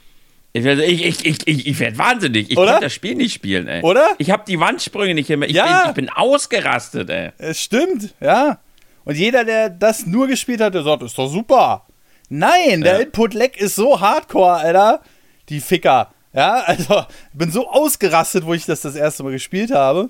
ich, 0.53 0.65
ich, 0.65 1.25
ich, 1.25 1.47
ich, 1.47 1.67
ich 1.67 1.79
werde 1.79 1.97
wahnsinnig. 1.97 2.51
Ich. 2.51 2.57
Oder? 2.57 2.73
kann 2.73 2.81
das 2.81 2.93
Spiel 2.93 3.15
nicht 3.15 3.33
spielen, 3.33 3.67
ey. 3.67 3.81
Oder? 3.83 4.05
Ich 4.17 4.31
habe 4.31 4.43
die 4.47 4.59
Wandsprünge 4.59 5.13
nicht 5.13 5.29
immer. 5.29 5.45
Ich, 5.45 5.53
Ja. 5.53 5.83
bin, 5.83 5.89
ich 5.89 5.95
bin 5.95 6.09
ausgerastet, 6.09 7.09
ey. 7.09 7.31
Es 7.37 7.61
stimmt, 7.61 8.13
ja. 8.19 8.59
Und 9.05 9.15
jeder, 9.17 9.43
der 9.45 9.69
das 9.69 10.05
nur 10.05 10.27
gespielt 10.27 10.61
hat, 10.61 10.73
der 10.73 10.83
sagt, 10.83 11.03
ist 11.03 11.17
doch 11.17 11.27
super. 11.29 11.85
Nein, 12.29 12.81
der 12.81 12.93
Ja. 12.95 12.99
Input-Lag 12.99 13.55
ist 13.57 13.75
so 13.75 13.99
hardcore, 13.99 14.53
Alter. 14.57 15.01
Die 15.49 15.59
Ficker. 15.59 16.13
Ja, 16.33 16.61
also, 16.65 17.05
ich 17.33 17.37
bin 17.37 17.51
so 17.51 17.67
ausgerastet, 17.69 18.45
wo 18.45 18.53
ich 18.53 18.65
das 18.65 18.81
das 18.81 18.95
erste 18.95 19.23
Mal 19.23 19.31
gespielt 19.33 19.71
habe. 19.71 20.09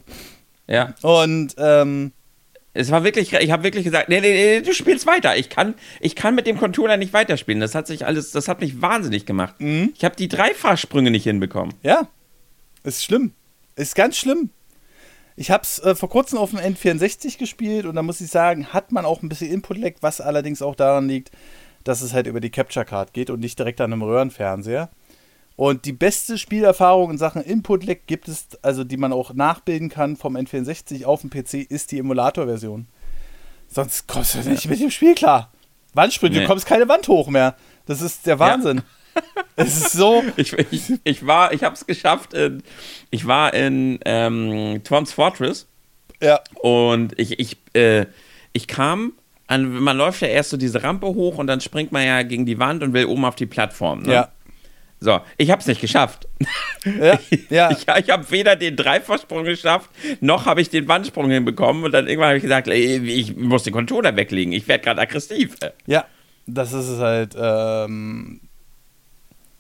Ja. 0.68 0.94
Und, 1.02 1.56
ähm, 1.58 2.12
Es 2.74 2.89
war 2.89 3.03
wirklich, 3.03 3.34
ich 3.34 3.51
habe 3.51 3.63
wirklich 3.63 3.84
gesagt, 3.84 4.07
nee, 4.07 4.22
nee, 4.22 4.34
nee, 4.34 4.61
du 4.61 4.74
spielst 4.74 5.05
weiter. 5.05 5.36
Ich 5.36 5.49
kann, 5.49 5.76
ich 5.99 6.15
kann 6.15 6.36
mit 6.36 6.47
dem 6.47 6.57
Controller 6.57 6.95
nicht 6.97 7.11
weiterspielen. 7.11 7.59
Das 7.59 7.76
hat 7.76 7.88
sich 7.88 8.05
alles, 8.05 8.32
das 8.32 8.47
hat 8.47 8.61
mich 8.61 8.82
wahnsinnig 8.82 9.26
gemacht. 9.26 9.55
Mhm. 9.59 9.91
Ich 9.95 10.05
habe 10.05 10.15
die 10.15 10.30
Dreifachsprünge 10.30 11.11
nicht 11.11 11.26
hinbekommen. 11.26 11.74
ja, 11.84 12.07
ist 12.84 13.03
schlimm. 13.03 13.34
Ist 13.76 13.95
ganz 13.95 14.17
schlimm. 14.17 14.49
Ich 15.36 15.51
habe 15.51 15.63
es 15.63 15.80
äh, 15.80 15.95
vor 15.95 16.09
kurzem 16.09 16.38
auf 16.38 16.51
dem 16.51 16.59
N64 16.59 17.38
gespielt 17.38 17.86
und 17.86 17.95
da 17.95 18.03
muss 18.03 18.22
ich 18.22 18.30
sagen, 18.30 18.67
hat 18.67 18.91
man 18.91 19.05
auch 19.05 19.22
ein 19.22 19.30
bisschen 19.30 19.51
Input-Lag, 19.51 19.93
was 20.01 20.22
allerdings 20.22 20.61
auch 20.61 20.76
daran 20.76 21.07
liegt, 21.07 21.32
dass 21.84 22.01
es 22.01 22.13
halt 22.13 22.28
über 22.28 22.39
die 22.39 22.49
Capture 22.49 22.86
Card 22.86 23.13
geht 23.13 23.30
und 23.30 23.39
nicht 23.39 23.57
direkt 23.57 23.82
an 23.82 23.91
einem 23.91 24.03
Röhrenfernseher. 24.03 24.89
Und 25.56 25.86
die 25.86 25.93
beste 25.93 26.38
Spielerfahrung 26.38 27.12
in 27.12 27.18
Sachen 27.18 27.41
Input-Lag 27.43 27.97
gibt 28.08 28.28
es, 28.28 28.47
also 28.62 28.84
die 28.84 28.97
man 28.97 29.14
auch 29.14 29.34
nachbilden 29.34 29.89
kann 29.89 30.16
vom 30.16 30.36
N64 30.36 31.06
auf 31.06 31.22
dem 31.22 31.30
PC, 31.30 31.54
ist 31.70 31.91
die 31.91 31.99
Emulator-Version. 31.99 32.88
Sonst 33.68 34.08
kommst 34.08 34.36
du 34.36 34.49
nicht 34.49 34.68
mit 34.70 34.80
dem 34.80 34.89
Spiel 34.91 35.14
klar. 35.16 35.52
Wandsprünge, 35.93 36.36
Nee. 36.36 36.41
du 36.41 36.47
kommst 36.47 36.66
keine 36.66 36.88
Wand 36.88 37.08
hoch 37.08 37.28
mehr. 37.28 37.56
Das 37.86 38.02
ist 38.02 38.26
der 38.26 38.39
Wahnsinn. 38.39 38.82
Es 39.56 39.78
ist 39.78 39.91
so. 39.91 40.24
Ich, 40.38 40.54
ich, 40.54 40.93
ich 41.04 41.28
war, 41.28 41.54
ich 41.54 41.64
habe 41.64 41.76
es 41.76 41.86
geschafft. 41.86 42.34
In, 42.34 42.64
ich 43.12 43.28
war 43.28 43.54
in 43.54 43.99
ähm, 44.06 44.82
Tom's 44.84 45.12
Fortress 45.12 45.68
Ja. 46.22 46.39
und 46.62 47.18
ich, 47.20 47.39
ich, 47.39 47.58
äh, 47.74 48.06
ich 48.54 48.68
kam 48.68 49.14
an, 49.47 49.70
man 49.70 49.97
läuft 49.97 50.22
ja 50.22 50.30
erst 50.30 50.49
so 50.52 50.58
diese 50.58 50.82
Rampe 50.82 51.08
hoch 51.08 51.38
und 51.38 51.47
dann 51.47 51.60
springt 51.60 51.91
man 51.91 52.06
ja 52.06 52.24
gegen 52.24 52.45
die 52.45 52.58
Wand 52.58 52.84
und 52.84 52.93
will 52.93 53.06
oben 53.06 53.26
auf 53.26 53.36
die 53.36 53.45
Plattform. 53.45 54.04
Ne? 54.04 54.14
Ja. 54.14 54.30
So, 55.04 55.20
ich 55.38 55.49
habe 55.49 55.60
es 55.60 55.68
nicht 55.68 55.82
geschafft. 55.82 56.28
Ja. 56.86 57.20
ja. 57.49 57.72
Ich, 57.72 57.88
ich 57.88 58.10
habe 58.12 58.30
weder 58.30 58.56
den 58.56 58.76
Dreifachsprung 58.76 59.43
geschafft, 59.43 59.89
noch 60.20 60.45
habe 60.45 60.62
ich 60.62 60.70
den 60.70 60.88
Wandsprung 60.88 61.30
hinbekommen. 61.32 61.84
Und 61.84 61.91
dann 61.91 62.08
irgendwann 62.08 62.30
habe 62.30 62.38
ich 62.38 62.43
gesagt, 62.43 62.68
ich 62.68 63.36
muss 63.36 63.64
den 63.64 63.74
Controller 63.74 64.16
weglegen. 64.16 64.54
Ich 64.54 64.68
werde 64.68 64.84
gerade 64.84 65.02
aggressiv. 65.02 65.56
Ja, 65.88 66.06
das 66.45 66.72
ist 66.72 66.88
es 66.88 66.99
halt. 66.99 67.36
Ähm, 67.36 68.41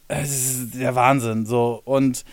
es 0.07 0.29
ist 0.29 0.79
der 0.79 0.93
Wahnsinn. 0.93 1.47
So. 1.47 1.81
Und 1.85 2.23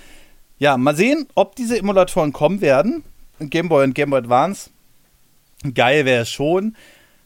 ja, 0.59 0.77
mal 0.77 0.95
sehen, 0.95 1.29
ob 1.35 1.57
diese 1.57 1.79
Emulatoren 1.79 2.35
kommen 2.35 2.61
werden. 2.61 3.05
Game 3.41 3.71
Boy 3.71 3.85
und 3.85 3.95
Game 3.95 4.11
Boy 4.11 4.19
Advance. 4.19 4.69
Geil 5.75 6.05
wäre 6.05 6.23
es 6.23 6.31
schon. 6.31 6.77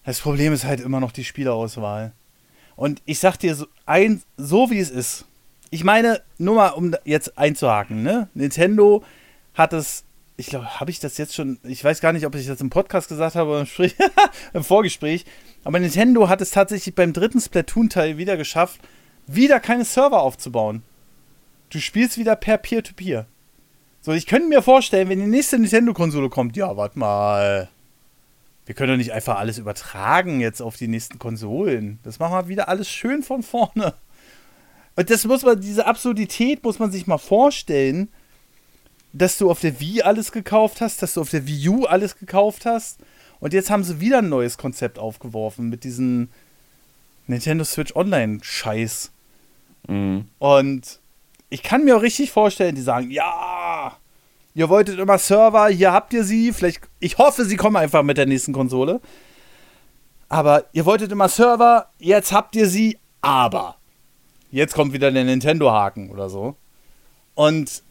Das 0.05 0.21
Problem 0.21 0.53
ist 0.53 0.65
halt 0.65 0.81
immer 0.81 1.01
noch 1.01 1.11
die 1.11 1.25
Spielerauswahl. 1.25 2.13
Und 2.77 3.03
ich 3.05 3.19
sag 3.19 3.37
dir 3.39 3.57
so, 3.57 3.67
ein, 3.85 4.23
so 4.37 4.71
wie 4.71 4.79
es 4.79 4.91
ist. 4.91 5.25
Ich 5.73 5.85
meine, 5.85 6.21
nur 6.37 6.57
mal, 6.57 6.69
um 6.69 6.95
jetzt 7.07 7.39
einzuhaken, 7.39 8.03
ne? 8.03 8.29
Nintendo 8.35 9.03
hat 9.55 9.73
es, 9.73 10.05
ich 10.37 10.49
glaube, 10.49 10.79
habe 10.79 10.91
ich 10.91 11.01
das 11.01 11.17
jetzt 11.17 11.35
schon, 11.35 11.59
ich 11.63 11.83
weiß 11.83 12.03
gar 12.03 12.13
nicht, 12.13 12.27
ob 12.27 12.35
ich 12.35 12.47
das 12.47 12.61
im 12.61 12.69
Podcast 12.69 13.09
gesagt 13.09 13.37
habe 13.37 13.51
oder 13.51 13.61
im, 13.61 13.91
im 14.53 14.65
Vorgespräch, 14.65 15.25
aber 15.65 15.81
Nintendo 15.81 16.29
hat 16.29 16.43
es 16.43 16.51
tatsächlich 16.51 16.95
beim 16.95 17.15
dritten 17.15 17.41
Splatoon-Teil 17.41 18.19
wieder 18.19 18.37
geschafft, 18.37 18.83
wieder 19.27 19.61
keine 19.61 19.87
Server 19.87 20.21
aufzubauen. 20.21 20.83
Du 21.71 21.81
spielst 21.81 22.19
wieder 22.19 22.37
per 22.37 22.59
Peer-to-Peer. 22.59 23.25
So, 24.03 24.13
ich 24.13 24.27
könnte 24.27 24.49
mir 24.49 24.61
vorstellen, 24.61 25.09
wenn 25.09 25.21
die 25.21 25.27
nächste 25.27 25.59
Nintendo-Konsole 25.59 26.29
kommt, 26.29 26.55
ja, 26.55 26.77
warte 26.77 26.99
mal. 26.99 27.71
Wir 28.67 28.75
können 28.75 28.91
doch 28.91 28.99
nicht 28.99 29.15
einfach 29.15 29.39
alles 29.39 29.57
übertragen 29.57 30.39
jetzt 30.39 30.61
auf 30.61 30.77
die 30.77 30.89
nächsten 30.89 31.19
Konsolen. 31.19 31.99
Das 32.03 32.19
machen 32.19 32.35
wir 32.35 32.49
wieder 32.49 32.69
alles 32.69 32.91
schön 32.91 33.23
von 33.23 33.43
vorne. 33.43 33.95
Und 34.97 35.11
das 35.11 35.25
muss 35.25 35.43
man, 35.43 35.61
diese 35.61 35.87
Absurdität 35.87 36.63
muss 36.63 36.79
man 36.79 36.93
sich 36.93 37.07
mal 37.07 37.19
vorstellen, 37.19 38.09
dass 39.13 39.39
du 39.39 39.51
auf 39.51 39.61
der 39.61 39.81
Wii 39.81 40.03
alles 40.03 40.33
gekauft 40.33 40.81
hast, 40.81 41.03
dass 41.03 41.15
du 41.15 41.21
auf 41.21 41.31
der 41.31 41.47
Wii 41.47 41.69
U 41.69 41.85
alles 41.85 42.19
gekauft 42.19 42.67
hast. 42.67 42.99
Und 43.41 43.53
jetzt 43.53 43.71
haben 43.71 43.85
sie 43.85 44.01
wieder 44.01 44.19
ein 44.19 44.29
neues 44.29 44.57
Konzept 44.57 44.99
aufgeworfen 44.99 45.69
mit 45.69 45.85
diesem 45.85 46.29
Nintendo 47.27 47.65
Switch 47.65 47.95
Online-Scheiß. 47.95 49.13
Mhm. 49.89 50.27
Und 50.39 51.01
ich 51.51 51.63
kann 51.63 51.85
mir 51.85 51.97
auch 51.97 52.03
richtig 52.03 52.31
vorstellen, 52.31 52.75
die 52.75 52.83
sagen, 52.83 53.11
ja, 53.11 53.97
ihr 54.55 54.69
wolltet 54.69 54.99
immer 54.99 55.19
Server, 55.19 55.69
hier 55.69 55.93
habt 55.93 56.13
ihr 56.13 56.25
sie. 56.25 56.53
Vielleicht, 56.53 56.83
ich 57.01 57.19
hoffe, 57.19 57.45
sie 57.45 57.57
kommen 57.57 57.77
einfach 57.77 58.03
mit 58.03 58.17
der 58.17 58.27
nächsten 58.27 58.53
Konsole. 58.53 59.01
Aber 60.29 60.65
ihr 60.73 60.87
wolltet 60.87 61.13
immer 61.13 61.29
Server, 61.29 61.91
jetzt 61.99 62.33
habt 62.33 62.57
ihr 62.57 62.67
sie, 62.67 62.99
aber 63.21 63.77
jetzt 64.53 64.75
kommt 64.75 64.93
wieder 64.93 65.11
der 65.11 65.25
Nintendo-Haken 65.25 66.11
oder 66.11 66.31
so. 66.31 66.57
Und 67.35 67.83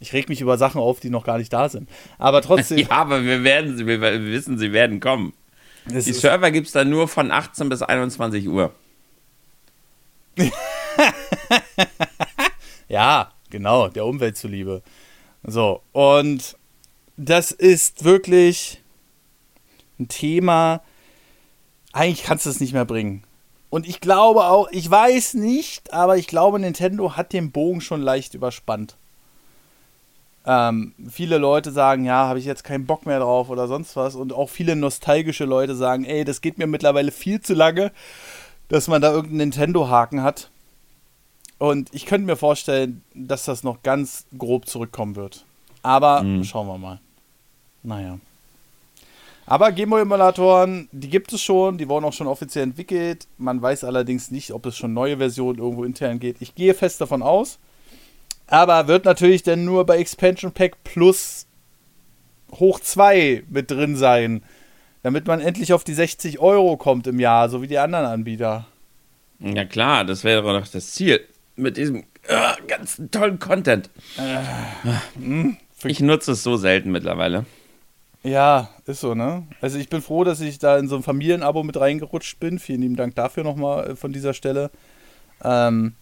ich 0.00 0.12
reg 0.12 0.28
mich 0.28 0.40
über 0.40 0.56
Sachen 0.56 0.80
auf, 0.80 1.00
die 1.00 1.10
noch 1.10 1.24
gar 1.24 1.38
nicht 1.38 1.52
da 1.52 1.68
sind. 1.68 1.88
Aber 2.18 2.40
trotzdem, 2.40 2.78
Ja, 2.88 2.90
aber 2.90 3.22
wir 3.24 3.44
werden 3.44 3.76
sie, 3.76 3.86
wir 3.86 4.00
wissen, 4.00 4.58
sie 4.58 4.72
werden 4.72 5.00
kommen. 5.00 5.34
es 5.92 6.06
Die 6.06 6.12
Server 6.12 6.50
gibt 6.50 6.68
es 6.68 6.72
dann 6.72 6.88
nur 6.88 7.08
von 7.08 7.30
18 7.30 7.68
bis 7.68 7.82
21 7.82 8.48
Uhr. 8.48 8.72
Ja, 12.88 13.32
genau, 13.50 13.88
der 13.88 14.04
Umwelt 14.04 14.36
zuliebe. 14.36 14.82
So, 15.42 15.82
und 15.92 16.56
das 17.16 17.50
ist 17.50 18.04
wirklich 18.04 18.82
ein 19.98 20.08
Thema, 20.08 20.82
eigentlich 21.92 22.24
kannst 22.24 22.46
du 22.46 22.50
es 22.50 22.60
nicht 22.60 22.72
mehr 22.72 22.84
bringen. 22.84 23.24
Und 23.74 23.88
ich 23.88 24.00
glaube 24.00 24.44
auch, 24.44 24.68
ich 24.70 24.88
weiß 24.88 25.34
nicht, 25.34 25.92
aber 25.92 26.16
ich 26.16 26.28
glaube, 26.28 26.60
Nintendo 26.60 27.16
hat 27.16 27.32
den 27.32 27.50
Bogen 27.50 27.80
schon 27.80 28.00
leicht 28.02 28.34
überspannt. 28.34 28.94
Ähm, 30.46 30.94
viele 31.10 31.38
Leute 31.38 31.72
sagen, 31.72 32.04
ja, 32.04 32.28
habe 32.28 32.38
ich 32.38 32.44
jetzt 32.44 32.62
keinen 32.62 32.86
Bock 32.86 33.04
mehr 33.04 33.18
drauf 33.18 33.48
oder 33.50 33.66
sonst 33.66 33.96
was. 33.96 34.14
Und 34.14 34.32
auch 34.32 34.48
viele 34.48 34.76
nostalgische 34.76 35.44
Leute 35.44 35.74
sagen, 35.74 36.04
ey, 36.04 36.24
das 36.24 36.40
geht 36.40 36.56
mir 36.56 36.68
mittlerweile 36.68 37.10
viel 37.10 37.40
zu 37.40 37.52
lange, 37.52 37.90
dass 38.68 38.86
man 38.86 39.02
da 39.02 39.10
irgendeinen 39.10 39.38
Nintendo-Haken 39.38 40.22
hat. 40.22 40.50
Und 41.58 41.92
ich 41.92 42.06
könnte 42.06 42.26
mir 42.26 42.36
vorstellen, 42.36 43.02
dass 43.12 43.44
das 43.44 43.64
noch 43.64 43.82
ganz 43.82 44.24
grob 44.38 44.68
zurückkommen 44.68 45.16
wird. 45.16 45.46
Aber 45.82 46.22
Mhm. 46.22 46.44
schauen 46.44 46.68
wir 46.68 46.78
mal. 46.78 47.00
Naja. 47.82 48.20
Aber 49.46 49.72
Gameboy-Emulatoren, 49.72 50.88
die 50.92 51.10
gibt 51.10 51.32
es 51.32 51.42
schon, 51.42 51.76
die 51.76 51.88
wurden 51.88 52.04
auch 52.04 52.12
schon 52.12 52.26
offiziell 52.26 52.64
entwickelt. 52.64 53.26
Man 53.36 53.60
weiß 53.60 53.84
allerdings 53.84 54.30
nicht, 54.30 54.52
ob 54.52 54.64
es 54.66 54.76
schon 54.76 54.94
neue 54.94 55.18
Versionen 55.18 55.58
irgendwo 55.58 55.84
intern 55.84 56.18
geht. 56.18 56.36
Ich 56.40 56.54
gehe 56.54 56.74
fest 56.74 57.00
davon 57.00 57.22
aus. 57.22 57.58
Aber 58.46 58.88
wird 58.88 59.04
natürlich 59.04 59.42
dann 59.42 59.64
nur 59.64 59.84
bei 59.84 59.98
Expansion 59.98 60.52
Pack 60.52 60.82
Plus 60.84 61.46
hoch 62.52 62.80
2 62.80 63.44
mit 63.48 63.70
drin 63.70 63.96
sein. 63.96 64.42
Damit 65.02 65.26
man 65.26 65.40
endlich 65.40 65.72
auf 65.74 65.84
die 65.84 65.94
60 65.94 66.38
Euro 66.38 66.76
kommt 66.78 67.06
im 67.06 67.20
Jahr, 67.20 67.50
so 67.50 67.60
wie 67.60 67.66
die 67.66 67.78
anderen 67.78 68.06
Anbieter. 68.06 68.66
Ja 69.38 69.64
klar, 69.64 70.04
das 70.04 70.24
wäre 70.24 70.42
doch 70.42 70.66
das 70.68 70.92
Ziel. 70.92 71.20
Mit 71.56 71.76
diesem 71.76 72.04
äh, 72.26 72.52
ganzen 72.66 73.10
tollen 73.10 73.38
Content. 73.38 73.90
Ich 75.84 76.00
nutze 76.00 76.32
es 76.32 76.42
so 76.42 76.56
selten 76.56 76.90
mittlerweile. 76.90 77.44
Ja, 78.24 78.70
ist 78.86 79.00
so, 79.00 79.14
ne? 79.14 79.46
Also 79.60 79.78
ich 79.78 79.90
bin 79.90 80.00
froh, 80.00 80.24
dass 80.24 80.40
ich 80.40 80.58
da 80.58 80.78
in 80.78 80.88
so 80.88 80.96
ein 80.96 81.02
Familienabo 81.02 81.62
mit 81.62 81.78
reingerutscht 81.78 82.40
bin. 82.40 82.58
Vielen 82.58 82.80
lieben 82.80 82.96
Dank 82.96 83.14
dafür 83.14 83.44
nochmal 83.44 83.90
äh, 83.90 83.96
von 83.96 84.14
dieser 84.14 84.32
Stelle. 84.32 84.70
Ähm, 85.42 85.94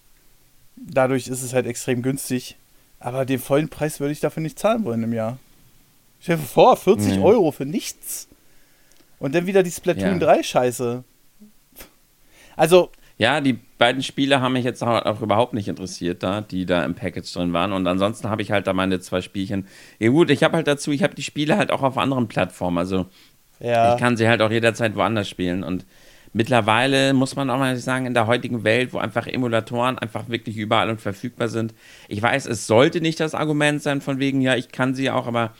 dadurch 0.76 1.26
ist 1.26 1.42
es 1.42 1.52
halt 1.52 1.66
extrem 1.66 2.00
günstig. 2.00 2.56
Aber 3.00 3.24
den 3.24 3.40
vollen 3.40 3.68
Preis 3.68 3.98
würde 3.98 4.12
ich 4.12 4.20
dafür 4.20 4.40
nicht 4.40 4.56
zahlen 4.56 4.84
wollen 4.84 5.02
im 5.02 5.12
Jahr. 5.12 5.38
Stell 6.20 6.36
dir 6.36 6.42
vor, 6.44 6.76
40 6.76 7.16
mhm. 7.16 7.24
Euro 7.24 7.50
für 7.50 7.66
nichts. 7.66 8.28
Und 9.18 9.34
dann 9.34 9.46
wieder 9.46 9.64
die 9.64 9.72
Splatoon 9.72 10.20
ja. 10.20 10.26
3 10.26 10.42
Scheiße. 10.44 11.04
Also. 12.56 12.90
Ja, 13.18 13.40
die 13.40 13.58
beiden 13.78 14.02
Spiele 14.02 14.40
haben 14.40 14.54
mich 14.54 14.64
jetzt 14.64 14.82
auch 14.82 15.20
überhaupt 15.20 15.54
nicht 15.54 15.68
interessiert, 15.68 16.22
da, 16.22 16.40
die 16.40 16.66
da 16.66 16.84
im 16.84 16.94
Package 16.94 17.32
drin 17.32 17.52
waren. 17.52 17.72
Und 17.72 17.86
ansonsten 17.86 18.28
habe 18.28 18.42
ich 18.42 18.50
halt 18.50 18.66
da 18.66 18.72
meine 18.72 19.00
zwei 19.00 19.20
Spielchen. 19.20 19.66
Ja, 19.98 20.10
gut, 20.10 20.30
ich 20.30 20.42
habe 20.42 20.56
halt 20.56 20.66
dazu, 20.66 20.92
ich 20.92 21.02
habe 21.02 21.14
die 21.14 21.22
Spiele 21.22 21.56
halt 21.56 21.70
auch 21.70 21.82
auf 21.82 21.98
anderen 21.98 22.28
Plattformen. 22.28 22.78
Also, 22.78 23.06
ja. 23.60 23.94
ich 23.94 24.00
kann 24.00 24.16
sie 24.16 24.28
halt 24.28 24.42
auch 24.42 24.50
jederzeit 24.50 24.96
woanders 24.96 25.28
spielen. 25.28 25.62
Und 25.62 25.86
mittlerweile 26.32 27.12
muss 27.12 27.36
man 27.36 27.50
auch 27.50 27.58
mal 27.58 27.76
sagen, 27.76 28.06
in 28.06 28.14
der 28.14 28.26
heutigen 28.26 28.64
Welt, 28.64 28.92
wo 28.92 28.98
einfach 28.98 29.26
Emulatoren 29.26 29.98
einfach 29.98 30.28
wirklich 30.28 30.56
überall 30.56 30.90
und 30.90 31.00
verfügbar 31.00 31.48
sind. 31.48 31.74
Ich 32.08 32.22
weiß, 32.22 32.46
es 32.46 32.66
sollte 32.66 33.00
nicht 33.00 33.20
das 33.20 33.34
Argument 33.34 33.82
sein, 33.82 34.00
von 34.00 34.18
wegen, 34.18 34.40
ja, 34.40 34.56
ich 34.56 34.70
kann 34.70 34.94
sie 34.94 35.10
auch, 35.10 35.26
aber 35.26 35.52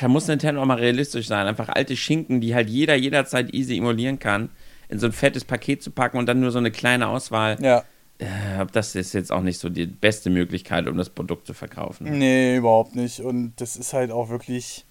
da 0.00 0.08
muss 0.08 0.28
Nintendo 0.28 0.62
auch 0.62 0.66
mal 0.66 0.78
realistisch 0.78 1.26
sein. 1.26 1.46
Einfach 1.46 1.68
alte 1.68 1.96
Schinken, 1.96 2.40
die 2.40 2.54
halt 2.54 2.68
jeder 2.68 2.94
jederzeit 2.94 3.52
easy 3.52 3.76
emulieren 3.76 4.18
kann, 4.18 4.50
in 4.94 5.00
so 5.00 5.06
ein 5.06 5.12
fettes 5.12 5.44
Paket 5.44 5.82
zu 5.82 5.90
packen 5.90 6.18
und 6.18 6.26
dann 6.26 6.40
nur 6.40 6.50
so 6.50 6.58
eine 6.58 6.70
kleine 6.70 7.08
Auswahl. 7.08 7.58
Ja. 7.60 7.84
Äh, 8.18 8.64
das 8.72 8.94
ist 8.94 9.12
jetzt 9.12 9.32
auch 9.32 9.42
nicht 9.42 9.58
so 9.58 9.68
die 9.68 9.86
beste 9.86 10.30
Möglichkeit, 10.30 10.86
um 10.86 10.96
das 10.96 11.10
Produkt 11.10 11.46
zu 11.46 11.52
verkaufen. 11.52 12.18
Nee, 12.18 12.56
überhaupt 12.56 12.94
nicht. 12.94 13.20
Und 13.20 13.54
das 13.56 13.76
ist 13.76 13.92
halt 13.92 14.10
auch 14.10 14.30
wirklich 14.30 14.86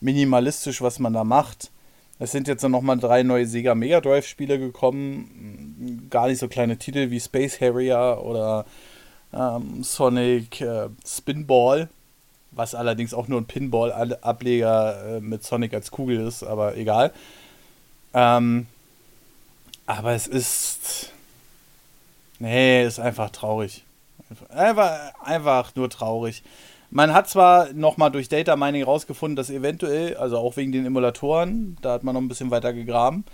minimalistisch, 0.00 0.82
was 0.82 0.98
man 0.98 1.12
da 1.12 1.24
macht. 1.24 1.70
Es 2.18 2.32
sind 2.32 2.48
jetzt 2.48 2.62
noch 2.62 2.82
mal 2.82 2.96
drei 2.96 3.22
neue 3.22 3.46
Sega 3.46 3.74
Mega 3.74 4.00
Drive 4.00 4.26
Spiele 4.26 4.58
gekommen. 4.58 6.06
Gar 6.10 6.28
nicht 6.28 6.38
so 6.38 6.48
kleine 6.48 6.76
Titel 6.76 7.10
wie 7.10 7.20
Space 7.20 7.60
Harrier 7.60 8.20
oder 8.22 8.64
ähm, 9.32 9.82
Sonic 9.82 10.60
äh, 10.60 10.88
Spinball 11.04 11.88
was 12.56 12.74
allerdings 12.74 13.12
auch 13.12 13.28
nur 13.28 13.40
ein 13.40 13.44
Pinball-Ableger 13.46 15.16
äh, 15.16 15.20
mit 15.20 15.44
Sonic 15.44 15.74
als 15.74 15.90
Kugel 15.90 16.26
ist, 16.26 16.42
aber 16.42 16.76
egal. 16.76 17.12
Ähm, 18.14 18.66
aber 19.86 20.12
es 20.12 20.26
ist. 20.26 21.12
Nee, 22.38 22.84
ist 22.84 22.98
einfach 22.98 23.30
traurig. 23.30 23.84
Einfach, 24.50 25.14
einfach 25.22 25.74
nur 25.74 25.88
traurig. 25.88 26.42
Man 26.90 27.12
hat 27.12 27.28
zwar 27.28 27.72
nochmal 27.72 28.10
durch 28.10 28.28
Data 28.28 28.56
Mining 28.56 28.82
rausgefunden, 28.82 29.36
dass 29.36 29.50
eventuell, 29.50 30.16
also 30.16 30.38
auch 30.38 30.56
wegen 30.56 30.72
den 30.72 30.86
Emulatoren, 30.86 31.76
da 31.82 31.92
hat 31.92 32.04
man 32.04 32.14
noch 32.14 32.20
ein 32.20 32.28
bisschen 32.28 32.50
weiter 32.50 32.72
gegraben, 32.72 33.24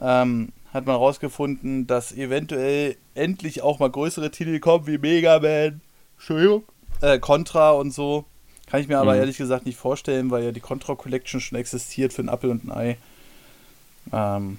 ähm, 0.00 0.52
hat 0.72 0.86
man 0.86 0.96
rausgefunden, 0.96 1.86
dass 1.86 2.12
eventuell 2.12 2.96
endlich 3.14 3.62
auch 3.62 3.78
mal 3.78 3.90
größere 3.90 4.30
Titel 4.30 4.58
kommen 4.58 4.86
wie 4.86 4.98
Mega 4.98 5.38
Man, 5.38 5.80
Entschuldigung, 6.16 6.64
äh, 7.00 7.18
Contra 7.18 7.70
und 7.70 7.92
so. 7.92 8.24
Kann 8.66 8.80
ich 8.80 8.88
mir 8.88 8.98
aber 8.98 9.14
mhm. 9.14 9.20
ehrlich 9.20 9.38
gesagt 9.38 9.64
nicht 9.64 9.78
vorstellen, 9.78 10.30
weil 10.30 10.44
ja 10.44 10.52
die 10.52 10.60
Contra 10.60 10.94
Collection 10.94 11.40
schon 11.40 11.58
existiert 11.58 12.12
für 12.12 12.22
ein 12.22 12.28
Apple 12.28 12.50
und 12.50 12.64
ein 12.64 12.72
Ei. 12.72 12.98
Ähm. 14.12 14.58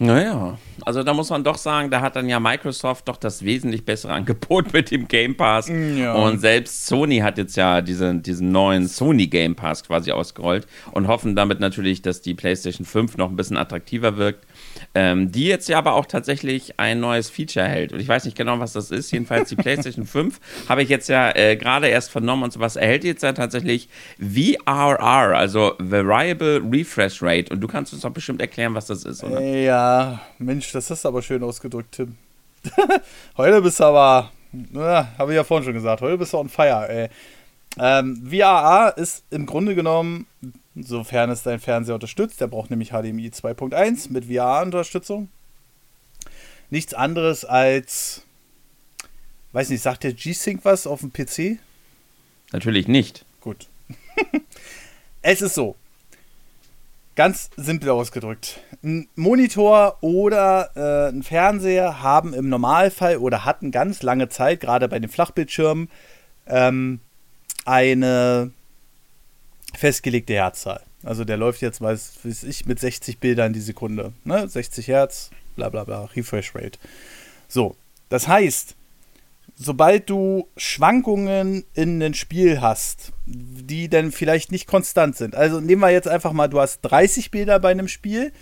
Naja, 0.00 0.56
also 0.86 1.02
da 1.02 1.14
muss 1.14 1.30
man 1.30 1.44
doch 1.44 1.56
sagen, 1.56 1.90
da 1.90 2.00
hat 2.00 2.16
dann 2.16 2.28
ja 2.28 2.40
Microsoft 2.40 3.08
doch 3.08 3.16
das 3.16 3.44
wesentlich 3.44 3.84
bessere 3.84 4.12
Angebot 4.12 4.72
mit 4.72 4.90
dem 4.90 5.08
Game 5.08 5.36
Pass. 5.36 5.68
Ja. 5.68 6.14
Und 6.14 6.40
selbst 6.40 6.86
Sony 6.86 7.18
hat 7.18 7.38
jetzt 7.38 7.56
ja 7.56 7.80
diese, 7.80 8.14
diesen 8.14 8.52
neuen 8.52 8.88
Sony 8.88 9.26
Game 9.26 9.54
Pass 9.54 9.84
quasi 9.84 10.12
ausgerollt 10.12 10.66
und 10.92 11.08
hoffen 11.08 11.36
damit 11.36 11.60
natürlich, 11.60 12.02
dass 12.02 12.22
die 12.22 12.34
PlayStation 12.34 12.84
5 12.84 13.16
noch 13.16 13.30
ein 13.30 13.36
bisschen 13.36 13.56
attraktiver 13.56 14.16
wirkt 14.16 14.44
ähm, 14.94 15.30
die 15.30 15.44
jetzt 15.44 15.68
ja 15.68 15.78
aber 15.78 15.94
auch 15.94 16.06
tatsächlich 16.06 16.78
ein 16.80 17.00
neues 17.00 17.30
Feature 17.30 17.66
hält. 17.66 17.92
Und 17.92 18.00
ich 18.00 18.08
weiß 18.08 18.24
nicht 18.24 18.36
genau, 18.36 18.58
was 18.58 18.72
das 18.72 18.90
ist. 18.90 19.10
Jedenfalls 19.12 19.48
die 19.48 19.56
PlayStation 19.60 20.06
5 20.06 20.40
habe 20.68 20.82
ich 20.82 20.88
jetzt 20.88 21.08
ja 21.08 21.34
äh, 21.34 21.56
gerade 21.56 21.88
erst 21.88 22.10
vernommen 22.10 22.44
und 22.44 22.52
sowas. 22.52 22.76
Erhält 22.76 23.04
jetzt 23.04 23.22
ja 23.22 23.32
tatsächlich 23.32 23.88
VRR, 24.18 25.36
also 25.36 25.74
Variable 25.78 26.60
Refresh 26.70 27.22
Rate. 27.22 27.52
Und 27.52 27.60
du 27.60 27.68
kannst 27.68 27.92
uns 27.92 28.02
doch 28.02 28.10
bestimmt 28.10 28.40
erklären, 28.40 28.74
was 28.74 28.86
das 28.86 29.04
ist, 29.04 29.22
oder? 29.22 29.40
Ja, 29.40 30.20
Mensch, 30.38 30.69
das 30.72 30.90
ist 30.90 31.06
aber 31.06 31.22
schön 31.22 31.42
ausgedrückt, 31.42 31.92
Tim. 31.92 32.16
heute 33.36 33.62
bist 33.62 33.80
du 33.80 33.84
aber, 33.84 34.30
habe 35.18 35.32
ich 35.32 35.36
ja 35.36 35.44
vorhin 35.44 35.64
schon 35.64 35.74
gesagt, 35.74 36.02
heute 36.02 36.18
bist 36.18 36.32
du 36.32 36.38
on 36.38 36.48
fire, 36.48 36.88
ey. 36.88 37.08
Ähm, 37.78 38.28
VRR 38.28 38.94
ist 38.96 39.24
im 39.30 39.46
Grunde 39.46 39.74
genommen 39.74 40.26
sofern 40.74 41.30
es 41.30 41.42
dein 41.42 41.60
Fernseher 41.60 41.94
unterstützt. 41.94 42.40
Der 42.40 42.46
braucht 42.46 42.70
nämlich 42.70 42.90
HDMI 42.90 43.28
2.1 43.28 44.12
mit 44.12 44.26
VR-Unterstützung. 44.26 45.28
Nichts 46.70 46.94
anderes 46.94 47.44
als, 47.44 48.22
weiß 49.52 49.70
nicht, 49.70 49.82
sagt 49.82 50.04
der 50.04 50.12
G-Sync 50.12 50.64
was 50.64 50.86
auf 50.86 51.00
dem 51.00 51.12
PC? 51.12 51.58
Natürlich 52.52 52.88
nicht. 52.88 53.24
Gut. 53.40 53.66
es 55.22 55.42
ist 55.42 55.54
so. 55.54 55.76
Ganz 57.16 57.50
simpel 57.56 57.90
ausgedrückt. 57.90 58.60
Ein 58.82 59.08
Monitor 59.14 59.98
oder 60.00 60.70
äh, 60.74 61.10
ein 61.10 61.22
Fernseher 61.22 62.02
haben 62.02 62.32
im 62.32 62.48
Normalfall 62.48 63.18
oder 63.18 63.44
hatten 63.44 63.70
ganz 63.70 64.02
lange 64.02 64.28
Zeit, 64.28 64.60
gerade 64.60 64.88
bei 64.88 64.98
den 64.98 65.10
Flachbildschirmen, 65.10 65.90
ähm, 66.46 67.00
eine 67.66 68.52
festgelegte 69.74 70.34
Herzzahl. 70.34 70.82
Also 71.02 71.24
der 71.24 71.36
läuft 71.36 71.62
jetzt, 71.62 71.80
weiß, 71.80 72.20
weiß 72.24 72.42
ich, 72.44 72.66
mit 72.66 72.78
60 72.78 73.18
Bildern 73.18 73.52
die 73.52 73.60
Sekunde. 73.60 74.12
Ne? 74.24 74.48
60 74.48 74.88
Hertz, 74.88 75.30
bla 75.56 75.68
bla 75.68 75.84
bla, 75.84 76.04
Refresh 76.16 76.54
Rate. 76.54 76.78
So, 77.48 77.76
das 78.08 78.28
heißt, 78.28 78.76
sobald 79.56 80.08
du 80.10 80.48
Schwankungen 80.56 81.64
in 81.74 82.02
ein 82.02 82.14
Spiel 82.14 82.60
hast, 82.60 83.12
die 83.26 83.88
dann 83.88 84.12
vielleicht 84.12 84.52
nicht 84.52 84.66
konstant 84.66 85.16
sind. 85.16 85.34
Also 85.34 85.60
nehmen 85.60 85.82
wir 85.82 85.90
jetzt 85.90 86.08
einfach 86.08 86.32
mal, 86.32 86.48
du 86.48 86.60
hast 86.60 86.80
30 86.82 87.30
Bilder 87.30 87.58
bei 87.60 87.70
einem 87.70 87.88
Spiel, 87.88 88.32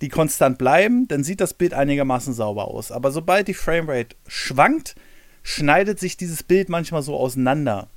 die 0.00 0.08
konstant 0.08 0.58
bleiben, 0.58 1.08
dann 1.08 1.24
sieht 1.24 1.40
das 1.40 1.54
Bild 1.54 1.74
einigermaßen 1.74 2.32
sauber 2.32 2.68
aus. 2.68 2.92
Aber 2.92 3.10
sobald 3.10 3.48
die 3.48 3.54
Framerate 3.54 4.16
schwankt, 4.26 4.94
schneidet 5.42 5.98
sich 5.98 6.16
dieses 6.16 6.42
Bild 6.42 6.68
manchmal 6.68 7.02
so 7.02 7.16
auseinander 7.16 7.88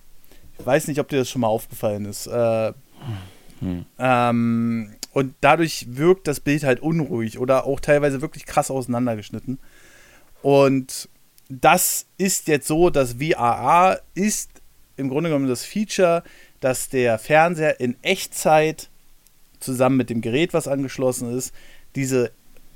weiß 0.65 0.87
nicht, 0.87 0.99
ob 0.99 1.09
dir 1.09 1.17
das 1.17 1.29
schon 1.29 1.41
mal 1.41 1.47
aufgefallen 1.47 2.05
ist. 2.05 2.27
Äh, 2.27 2.73
hm. 3.59 3.85
ähm, 3.99 4.95
und 5.13 5.35
dadurch 5.41 5.85
wirkt 5.89 6.27
das 6.27 6.39
Bild 6.39 6.63
halt 6.63 6.79
unruhig 6.79 7.37
oder 7.37 7.65
auch 7.65 7.79
teilweise 7.79 8.21
wirklich 8.21 8.45
krass 8.45 8.71
auseinandergeschnitten. 8.71 9.59
Und 10.41 11.09
das 11.49 12.05
ist 12.17 12.47
jetzt 12.47 12.67
so, 12.67 12.89
dass 12.89 13.15
VRA 13.15 13.99
ist 14.15 14.49
im 14.97 15.09
Grunde 15.09 15.29
genommen 15.29 15.49
das 15.49 15.65
Feature, 15.65 16.23
dass 16.59 16.89
der 16.89 17.19
Fernseher 17.19 17.79
in 17.79 17.95
Echtzeit 18.03 18.89
zusammen 19.59 19.97
mit 19.97 20.09
dem 20.09 20.21
Gerät, 20.21 20.53
was 20.53 20.67
angeschlossen 20.67 21.35
ist, 21.35 21.53
diese 21.95 22.31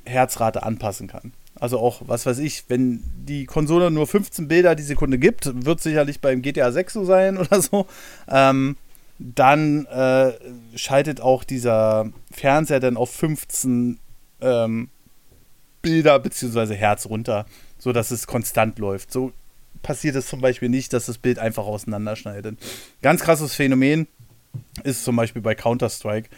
Herzrate 0.05 0.63
anpassen 0.63 1.07
kann. 1.07 1.33
Also 1.57 1.79
auch, 1.79 2.01
was 2.05 2.25
weiß 2.25 2.39
ich, 2.39 2.65
wenn 2.67 3.01
die 3.15 3.45
Konsole 3.45 3.89
nur 3.89 4.07
15 4.07 4.47
Bilder 4.47 4.75
die 4.75 4.83
Sekunde 4.83 5.17
gibt, 5.17 5.65
wird 5.65 5.81
sicherlich 5.81 6.19
beim 6.19 6.41
GTA 6.41 6.71
6 6.71 6.93
so 6.93 7.05
sein 7.05 7.37
oder 7.39 7.61
so. 7.61 7.87
Ähm, 8.27 8.75
dann 9.17 9.85
äh, 9.85 10.33
schaltet 10.75 11.21
auch 11.21 11.45
dieser 11.45 12.11
Fernseher 12.31 12.81
dann 12.81 12.97
auf 12.97 13.11
15 13.11 13.99
ähm, 14.41 14.89
Bilder 15.81 16.19
bzw. 16.19 16.75
Herz 16.75 17.05
runter, 17.05 17.45
sodass 17.77 18.11
es 18.11 18.27
konstant 18.27 18.77
läuft. 18.77 19.11
So 19.11 19.31
passiert 19.81 20.15
es 20.15 20.27
zum 20.27 20.41
Beispiel 20.41 20.67
nicht, 20.67 20.91
dass 20.91 21.05
das 21.05 21.17
Bild 21.17 21.39
einfach 21.39 21.65
auseinanderschneidet. 21.65 22.57
Ganz 23.01 23.21
krasses 23.21 23.53
Phänomen 23.53 24.07
ist 24.83 25.05
zum 25.05 25.15
Beispiel 25.15 25.41
bei 25.41 25.55
Counter-Strike. 25.55 26.29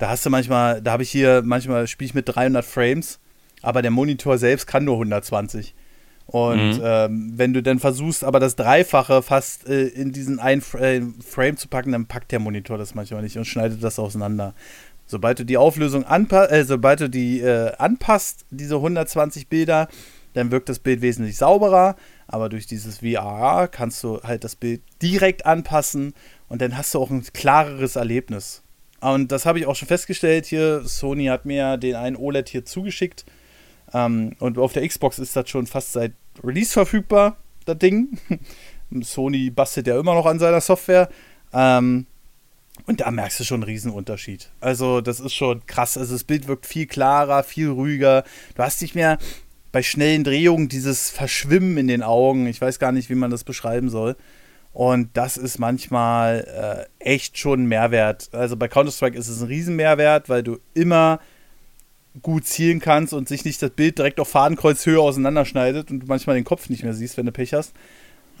Da 0.00 0.08
hast 0.08 0.26
du 0.26 0.30
manchmal, 0.30 0.82
da 0.82 0.90
habe 0.90 1.04
ich 1.04 1.10
hier, 1.10 1.42
manchmal 1.44 1.86
spiele 1.86 2.06
ich 2.06 2.14
mit 2.14 2.28
300 2.28 2.64
Frames 2.64 3.20
aber 3.62 3.82
der 3.82 3.90
Monitor 3.90 4.38
selbst 4.38 4.66
kann 4.66 4.84
nur 4.84 4.94
120. 4.94 5.74
Und 6.26 6.78
mhm. 6.78 6.82
ähm, 6.84 7.32
wenn 7.34 7.52
du 7.52 7.62
dann 7.62 7.80
versuchst, 7.80 8.22
aber 8.22 8.38
das 8.38 8.54
Dreifache 8.54 9.20
fast 9.20 9.68
äh, 9.68 9.86
in 9.88 10.12
diesen 10.12 10.38
einen 10.38 10.62
äh, 10.78 11.02
Frame 11.24 11.56
zu 11.56 11.66
packen, 11.68 11.92
dann 11.92 12.06
packt 12.06 12.30
der 12.30 12.38
Monitor 12.38 12.78
das 12.78 12.94
manchmal 12.94 13.22
nicht 13.22 13.36
und 13.36 13.46
schneidet 13.46 13.82
das 13.82 13.98
auseinander. 13.98 14.54
Sobald 15.06 15.40
du 15.40 15.44
die 15.44 15.56
Auflösung 15.56 16.04
anpasst, 16.04 16.52
äh, 16.52 16.64
sobald 16.64 17.00
du 17.00 17.10
die 17.10 17.40
äh, 17.40 17.72
anpasst, 17.78 18.44
diese 18.50 18.76
120 18.76 19.48
Bilder, 19.48 19.88
dann 20.34 20.52
wirkt 20.52 20.68
das 20.68 20.78
Bild 20.78 21.02
wesentlich 21.02 21.36
sauberer. 21.36 21.96
Aber 22.28 22.48
durch 22.48 22.68
dieses 22.68 22.98
VRA 22.98 23.66
kannst 23.66 24.04
du 24.04 24.20
halt 24.22 24.44
das 24.44 24.54
Bild 24.54 24.82
direkt 25.02 25.46
anpassen 25.46 26.14
und 26.48 26.62
dann 26.62 26.76
hast 26.76 26.94
du 26.94 27.00
auch 27.00 27.10
ein 27.10 27.24
klareres 27.32 27.96
Erlebnis. 27.96 28.62
Und 29.00 29.32
das 29.32 29.46
habe 29.46 29.58
ich 29.58 29.66
auch 29.66 29.76
schon 29.76 29.88
festgestellt 29.88 30.46
hier. 30.46 30.82
Sony 30.84 31.26
hat 31.26 31.46
mir 31.46 31.76
den 31.76 31.96
einen 31.96 32.16
OLED 32.16 32.48
hier 32.48 32.64
zugeschickt 32.64 33.24
ähm, 33.92 34.36
und 34.38 34.58
auf 34.58 34.72
der 34.72 34.86
Xbox 34.86 35.18
ist 35.18 35.36
das 35.36 35.48
schon 35.48 35.66
fast 35.66 35.92
seit 35.92 36.12
Release 36.42 36.72
verfügbar, 36.72 37.36
das 37.64 37.78
Ding. 37.78 38.18
Sony 39.02 39.50
bastelt 39.50 39.86
ja 39.86 39.98
immer 39.98 40.14
noch 40.14 40.26
an 40.26 40.38
seiner 40.38 40.60
Software. 40.60 41.08
Ähm, 41.52 42.06
und 42.86 43.00
da 43.00 43.10
merkst 43.10 43.40
du 43.40 43.44
schon 43.44 43.56
einen 43.56 43.70
Riesenunterschied. 43.70 44.50
Also, 44.60 45.00
das 45.00 45.20
ist 45.20 45.34
schon 45.34 45.66
krass. 45.66 45.98
Also, 45.98 46.14
das 46.14 46.24
Bild 46.24 46.48
wirkt 46.48 46.66
viel 46.66 46.86
klarer, 46.86 47.42
viel 47.42 47.68
ruhiger. 47.68 48.24
Du 48.54 48.62
hast 48.62 48.80
nicht 48.80 48.94
mehr 48.94 49.18
bei 49.70 49.82
schnellen 49.82 50.24
Drehungen 50.24 50.68
dieses 50.68 51.10
Verschwimmen 51.10 51.76
in 51.76 51.88
den 51.88 52.02
Augen. 52.02 52.46
Ich 52.46 52.60
weiß 52.60 52.78
gar 52.78 52.92
nicht, 52.92 53.10
wie 53.10 53.14
man 53.14 53.30
das 53.30 53.44
beschreiben 53.44 53.90
soll. 53.90 54.16
Und 54.72 55.10
das 55.14 55.36
ist 55.36 55.58
manchmal 55.58 56.88
äh, 57.00 57.04
echt 57.04 57.38
schon 57.38 57.64
ein 57.64 57.66
Mehrwert. 57.66 58.28
Also 58.32 58.56
bei 58.56 58.68
Counter-Strike 58.68 59.18
ist 59.18 59.28
es 59.28 59.40
ein 59.40 59.48
Riesenmehrwert, 59.48 60.28
weil 60.28 60.42
du 60.42 60.58
immer 60.74 61.20
gut 62.22 62.46
zielen 62.46 62.80
kannst 62.80 63.12
und 63.12 63.28
sich 63.28 63.44
nicht 63.44 63.60
das 63.62 63.70
Bild 63.70 63.98
direkt 63.98 64.20
auf 64.20 64.28
Fadenkreuzhöhe 64.28 65.00
auseinanderschneidet 65.00 65.90
und 65.90 66.00
du 66.00 66.06
manchmal 66.06 66.36
den 66.36 66.44
Kopf 66.44 66.68
nicht 66.68 66.82
mehr 66.82 66.94
siehst, 66.94 67.16
wenn 67.16 67.26
du 67.26 67.32
Pech 67.32 67.54
hast. 67.54 67.72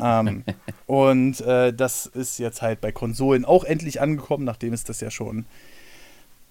Ähm, 0.00 0.44
und 0.86 1.40
äh, 1.40 1.72
das 1.72 2.06
ist 2.06 2.38
jetzt 2.38 2.62
halt 2.62 2.80
bei 2.80 2.92
Konsolen 2.92 3.44
auch 3.44 3.64
endlich 3.64 4.00
angekommen, 4.00 4.44
nachdem 4.44 4.72
es 4.72 4.84
das 4.84 5.00
ja 5.00 5.10
schon 5.10 5.46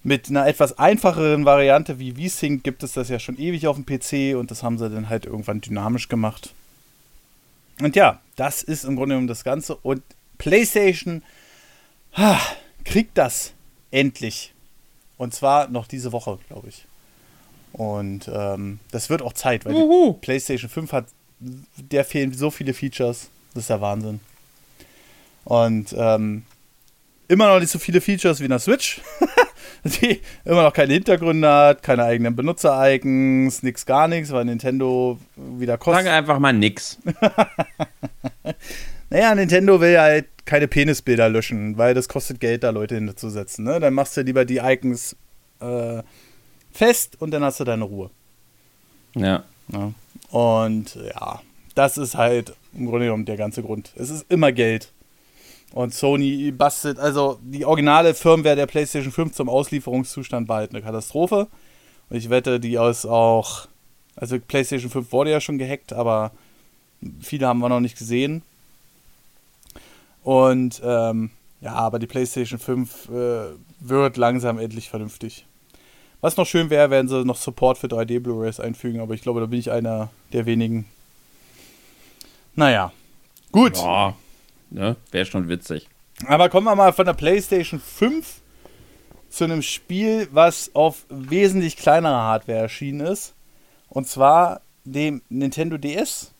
mit 0.02 0.30
einer 0.30 0.46
etwas 0.46 0.78
einfacheren 0.78 1.44
Variante 1.44 1.98
wie 1.98 2.12
V-Sync 2.12 2.64
gibt 2.64 2.82
es 2.82 2.92
das 2.92 3.08
ja 3.08 3.18
schon 3.18 3.38
ewig 3.38 3.66
auf 3.66 3.76
dem 3.76 3.84
PC 3.84 4.38
und 4.38 4.50
das 4.50 4.62
haben 4.62 4.78
sie 4.78 4.88
dann 4.88 5.08
halt 5.08 5.26
irgendwann 5.26 5.60
dynamisch 5.60 6.08
gemacht. 6.08 6.54
Und 7.80 7.96
ja, 7.96 8.20
das 8.36 8.62
ist 8.62 8.84
im 8.84 8.96
Grunde 8.96 9.14
genommen 9.14 9.28
das 9.28 9.44
Ganze. 9.44 9.76
Und 9.76 10.02
PlayStation 10.38 11.22
ha, 12.12 12.38
kriegt 12.84 13.16
das 13.16 13.52
endlich. 13.90 14.52
Und 15.16 15.34
zwar 15.34 15.68
noch 15.68 15.86
diese 15.86 16.12
Woche, 16.12 16.38
glaube 16.48 16.68
ich. 16.68 16.86
Und 17.72 18.30
ähm, 18.32 18.80
das 18.90 19.10
wird 19.10 19.22
auch 19.22 19.32
Zeit, 19.32 19.64
weil 19.64 19.74
Uhu. 19.74 20.14
die 20.14 20.20
PlayStation 20.20 20.70
5 20.70 20.92
hat, 20.92 21.06
der 21.38 22.04
fehlen 22.04 22.32
so 22.32 22.50
viele 22.50 22.74
Features. 22.74 23.28
Das 23.54 23.64
ist 23.64 23.70
ja 23.70 23.80
Wahnsinn. 23.80 24.20
Und 25.44 25.94
ähm, 25.96 26.44
immer 27.28 27.48
noch 27.48 27.60
nicht 27.60 27.70
so 27.70 27.78
viele 27.78 28.00
Features 28.00 28.40
wie 28.40 28.44
in 28.44 28.50
der 28.50 28.58
Switch. 28.58 29.00
die 29.84 30.20
immer 30.44 30.62
noch 30.62 30.72
keine 30.72 30.92
Hintergründe 30.92 31.48
hat, 31.48 31.82
keine 31.82 32.04
eigenen 32.04 32.36
Benutzer-Icons, 32.36 33.62
nix 33.62 33.86
gar 33.86 34.08
nichts, 34.08 34.32
weil 34.32 34.44
Nintendo 34.44 35.18
wieder 35.36 35.78
kostet. 35.78 36.04
Sag 36.04 36.12
einfach 36.12 36.38
mal 36.38 36.52
nix. 36.52 36.98
Naja, 39.10 39.34
Nintendo 39.34 39.80
will 39.80 39.90
ja 39.90 40.02
halt 40.02 40.26
keine 40.44 40.68
Penisbilder 40.68 41.28
löschen, 41.28 41.76
weil 41.76 41.94
das 41.94 42.08
kostet 42.08 42.38
Geld, 42.38 42.62
da 42.62 42.70
Leute 42.70 42.94
hinzusetzen. 42.94 43.64
Ne? 43.64 43.80
Dann 43.80 43.92
machst 43.92 44.16
du 44.16 44.20
lieber 44.22 44.44
die 44.44 44.58
Icons 44.58 45.16
äh, 45.60 46.02
fest 46.72 47.20
und 47.20 47.32
dann 47.32 47.42
hast 47.42 47.58
du 47.58 47.64
deine 47.64 47.84
Ruhe. 47.84 48.10
Ja. 49.16 49.42
Ne? 49.66 49.94
Und 50.30 50.94
ja, 50.94 51.40
das 51.74 51.98
ist 51.98 52.14
halt 52.14 52.54
im 52.72 52.86
Grunde 52.86 53.06
genommen 53.06 53.24
der 53.24 53.36
ganze 53.36 53.62
Grund. 53.62 53.92
Es 53.96 54.10
ist 54.10 54.26
immer 54.30 54.52
Geld. 54.52 54.92
Und 55.72 55.94
Sony 55.94 56.50
bastelt, 56.50 56.98
also 56.98 57.38
die 57.42 57.64
originale 57.64 58.14
Firmware 58.14 58.56
der 58.56 58.66
PlayStation 58.66 59.12
5 59.12 59.32
zum 59.32 59.48
Auslieferungszustand 59.48 60.48
war 60.48 60.58
halt 60.58 60.70
eine 60.72 60.82
Katastrophe. 60.82 61.46
Und 62.08 62.16
ich 62.16 62.28
wette, 62.28 62.58
die 62.58 62.74
ist 62.74 63.06
auch, 63.06 63.68
also 64.16 64.38
PlayStation 64.40 64.90
5 64.90 65.12
wurde 65.12 65.30
ja 65.30 65.40
schon 65.40 65.58
gehackt, 65.58 65.92
aber 65.92 66.32
viele 67.20 67.46
haben 67.46 67.60
wir 67.60 67.68
noch 67.68 67.80
nicht 67.80 67.96
gesehen. 67.96 68.42
Und 70.24 70.80
ähm, 70.84 71.30
ja, 71.60 71.74
aber 71.74 71.98
die 71.98 72.06
PlayStation 72.06 72.58
5 72.58 73.08
äh, 73.08 73.44
wird 73.80 74.16
langsam 74.16 74.58
endlich 74.58 74.90
vernünftig. 74.90 75.46
Was 76.20 76.36
noch 76.36 76.46
schön 76.46 76.68
wäre, 76.68 76.90
wenn 76.90 77.08
sie 77.08 77.24
noch 77.24 77.36
Support 77.36 77.78
für 77.78 77.86
3D 77.86 78.20
Blu-rays 78.20 78.60
einfügen, 78.60 79.00
aber 79.00 79.14
ich 79.14 79.22
glaube, 79.22 79.40
da 79.40 79.46
bin 79.46 79.58
ich 79.58 79.70
einer 79.70 80.10
der 80.32 80.46
wenigen. 80.46 80.84
Naja, 82.56 82.92
gut. 83.52 83.78
Ja. 83.78 84.14
Ne? 84.70 84.96
Wäre 85.10 85.26
schon 85.26 85.48
witzig. 85.48 85.88
Aber 86.26 86.48
kommen 86.48 86.66
wir 86.66 86.76
mal 86.76 86.92
von 86.92 87.06
der 87.06 87.14
PlayStation 87.14 87.80
5 87.80 88.40
zu 89.28 89.44
einem 89.44 89.62
Spiel, 89.62 90.28
was 90.32 90.70
auf 90.74 91.06
wesentlich 91.08 91.76
kleinerer 91.76 92.22
Hardware 92.22 92.58
erschienen 92.58 93.00
ist. 93.00 93.34
Und 93.88 94.08
zwar 94.08 94.60
dem 94.84 95.22
Nintendo 95.28 95.78
DS. 95.78 96.32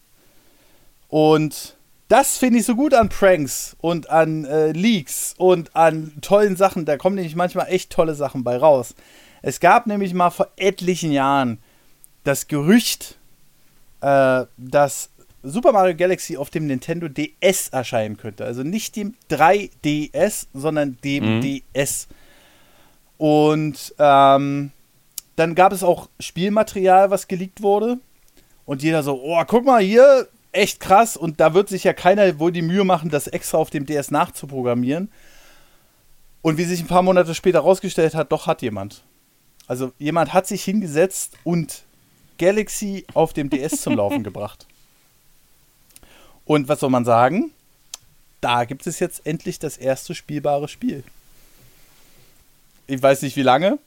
Und 1.09 1.77
das 2.09 2.39
finde 2.39 2.59
ich 2.59 2.67
so 2.67 2.75
gut 2.75 2.93
an 2.93 3.09
Pranks 3.09 3.77
und 3.81 4.11
an 4.11 4.45
äh, 4.45 4.73
Leaks 4.73 5.35
und 5.39 5.75
an 5.77 6.13
tollen 6.21 6.57
Sachen. 6.57 6.85
Da 6.85 6.97
kommen 6.97 7.17
nämlich 7.17 7.37
manchmal 7.37 7.69
echt 7.69 7.91
tolle 7.91 8.15
Sachen 8.15 8.45
bei 8.45 8.57
raus. 8.57 8.95
Es 9.43 9.61
gab 9.61 9.87
nämlich 9.87 10.13
mal 10.13 10.31
vor 10.31 10.49
etlichen 10.57 11.13
Jahren 11.13 11.59
das 12.25 12.49
Gerücht, 12.49 13.17
äh, 14.01 14.45
dass 14.57 15.11
Super 15.43 15.73
Mario 15.73 15.97
Galaxy 15.97 16.37
auf 16.37 16.51
dem 16.51 16.67
Nintendo 16.67 17.09
DS 17.09 17.69
erscheinen 17.69 18.17
könnte. 18.17 18.45
Also 18.45 18.63
nicht 18.63 18.97
dem 18.97 19.15
3DS, 19.31 20.47
sondern 20.53 20.99
dem 21.03 21.37
Mhm. 21.39 21.63
DS. 21.75 22.09
Und 23.17 23.95
ähm, 23.99 24.71
dann 25.37 25.55
gab 25.55 25.73
es 25.73 25.83
auch 25.83 26.09
Spielmaterial, 26.19 27.11
was 27.11 27.29
geleakt 27.29 27.63
wurde. 27.63 27.99
Und 28.67 28.83
jeder 28.83 29.03
so, 29.03 29.21
oh, 29.23 29.43
guck 29.47 29.65
mal 29.65 29.83
hier, 29.83 30.29
echt 30.53 30.81
krass. 30.81 31.17
Und 31.17 31.41
da 31.41 31.55
wird 31.55 31.69
sich 31.69 31.85
ja 31.85 31.93
keiner 31.93 32.39
wohl 32.39 32.53
die 32.53 32.63
Mühe 32.63 32.85
machen, 32.85 33.11
das 33.11 33.27
extra 33.27 33.59
auf 33.59 33.71
dem 33.71 33.87
DS 33.87 34.11
nachzuprogrammieren. 34.11 35.11
Und 36.43 36.57
wie 36.57 36.65
sich 36.65 36.81
ein 36.81 36.87
paar 36.87 37.03
Monate 37.03 37.35
später 37.35 37.61
rausgestellt 37.61 38.15
hat, 38.15 38.33
doch 38.33 38.47
hat 38.47 38.63
jemand. 38.63 39.03
Also 39.67 39.93
jemand 39.99 40.33
hat 40.33 40.47
sich 40.47 40.65
hingesetzt 40.65 41.37
und 41.45 41.85
Galaxy 42.39 43.05
auf 43.15 43.33
dem 43.33 43.51
DS 43.51 43.83
zum 43.83 43.95
Laufen 43.97 44.23
gebracht. 44.25 44.67
Und 46.51 46.67
was 46.69 46.81
soll 46.81 46.91
man 46.91 47.05
sagen? 47.05 47.53
Da 48.41 48.65
gibt 48.65 48.85
es 48.89 48.99
jetzt 48.99 49.25
endlich 49.25 49.61
das 49.61 49.77
erste 49.77 50.17
spielbare 50.17 50.67
Spiel. 50.67 51.05
Ich 52.89 53.01
weiß 53.01 53.23
nicht 53.23 53.37
wie 53.37 53.45
lange, 53.45 53.79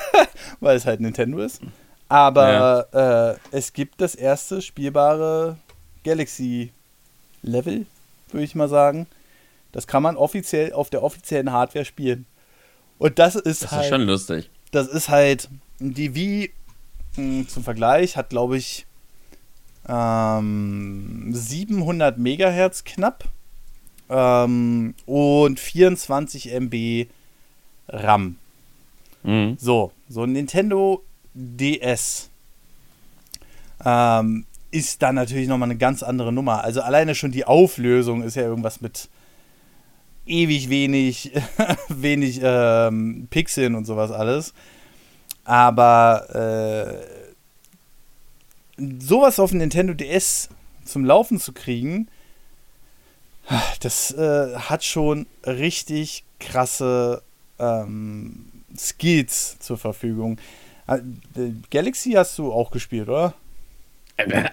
weil 0.60 0.76
es 0.76 0.84
halt 0.84 0.98
Nintendo 0.98 1.38
ist. 1.38 1.60
Aber 2.08 3.38
äh, 3.52 3.56
es 3.56 3.72
gibt 3.72 4.00
das 4.00 4.16
erste 4.16 4.62
spielbare 4.62 5.58
Galaxy-Level, 6.02 7.86
würde 8.32 8.44
ich 8.44 8.56
mal 8.56 8.68
sagen. 8.68 9.06
Das 9.70 9.86
kann 9.86 10.02
man 10.02 10.16
offiziell 10.16 10.72
auf 10.72 10.90
der 10.90 11.04
offiziellen 11.04 11.52
Hardware 11.52 11.84
spielen. 11.84 12.26
Und 12.98 13.20
das 13.20 13.36
ist 13.36 13.62
Das 13.62 13.70
halt 13.70 13.82
ist 13.84 13.88
schon 13.90 14.02
lustig. 14.08 14.50
das 14.72 14.88
ist 14.88 15.08
halt 15.08 15.48
die 15.78 16.16
Wii 16.16 16.52
mh, 17.14 17.46
zum 17.46 17.62
Vergleich 17.62 18.16
hat 18.16 18.30
glaube 18.30 18.56
ich 18.56 18.86
ähm, 19.88 21.30
700 21.32 22.18
Megahertz 22.18 22.84
knapp 22.84 23.24
ähm, 24.08 24.94
und 25.06 25.60
24 25.60 26.52
MB 26.52 27.06
RAM. 27.88 28.36
Mhm. 29.22 29.56
So, 29.58 29.92
so 30.08 30.24
ein 30.24 30.32
Nintendo 30.32 31.02
DS 31.34 32.30
ähm, 33.84 34.44
ist 34.70 35.02
dann 35.02 35.14
natürlich 35.14 35.48
nochmal 35.48 35.70
eine 35.70 35.78
ganz 35.78 36.02
andere 36.02 36.32
Nummer. 36.32 36.64
Also 36.64 36.82
alleine 36.82 37.14
schon 37.14 37.32
die 37.32 37.44
Auflösung 37.44 38.22
ist 38.22 38.36
ja 38.36 38.42
irgendwas 38.42 38.80
mit 38.80 39.08
ewig 40.26 40.68
wenig, 40.68 41.32
wenig 41.88 42.40
ähm, 42.42 43.28
Pixeln 43.30 43.74
und 43.74 43.86
sowas 43.86 44.10
alles. 44.10 44.52
Aber 45.44 46.26
äh, 46.34 47.17
sowas 48.98 49.38
auf 49.40 49.50
dem 49.50 49.58
Nintendo 49.58 49.94
DS 49.94 50.48
zum 50.84 51.04
Laufen 51.04 51.38
zu 51.38 51.52
kriegen, 51.52 52.08
das 53.80 54.10
äh, 54.12 54.56
hat 54.56 54.84
schon 54.84 55.26
richtig 55.44 56.24
krasse 56.38 57.22
ähm, 57.58 58.46
Skills 58.76 59.58
zur 59.58 59.78
Verfügung. 59.78 60.38
Äh, 60.86 60.98
Galaxy 61.70 62.12
hast 62.12 62.38
du 62.38 62.52
auch 62.52 62.70
gespielt, 62.70 63.08
oder? 63.08 63.34
Na, 64.26 64.50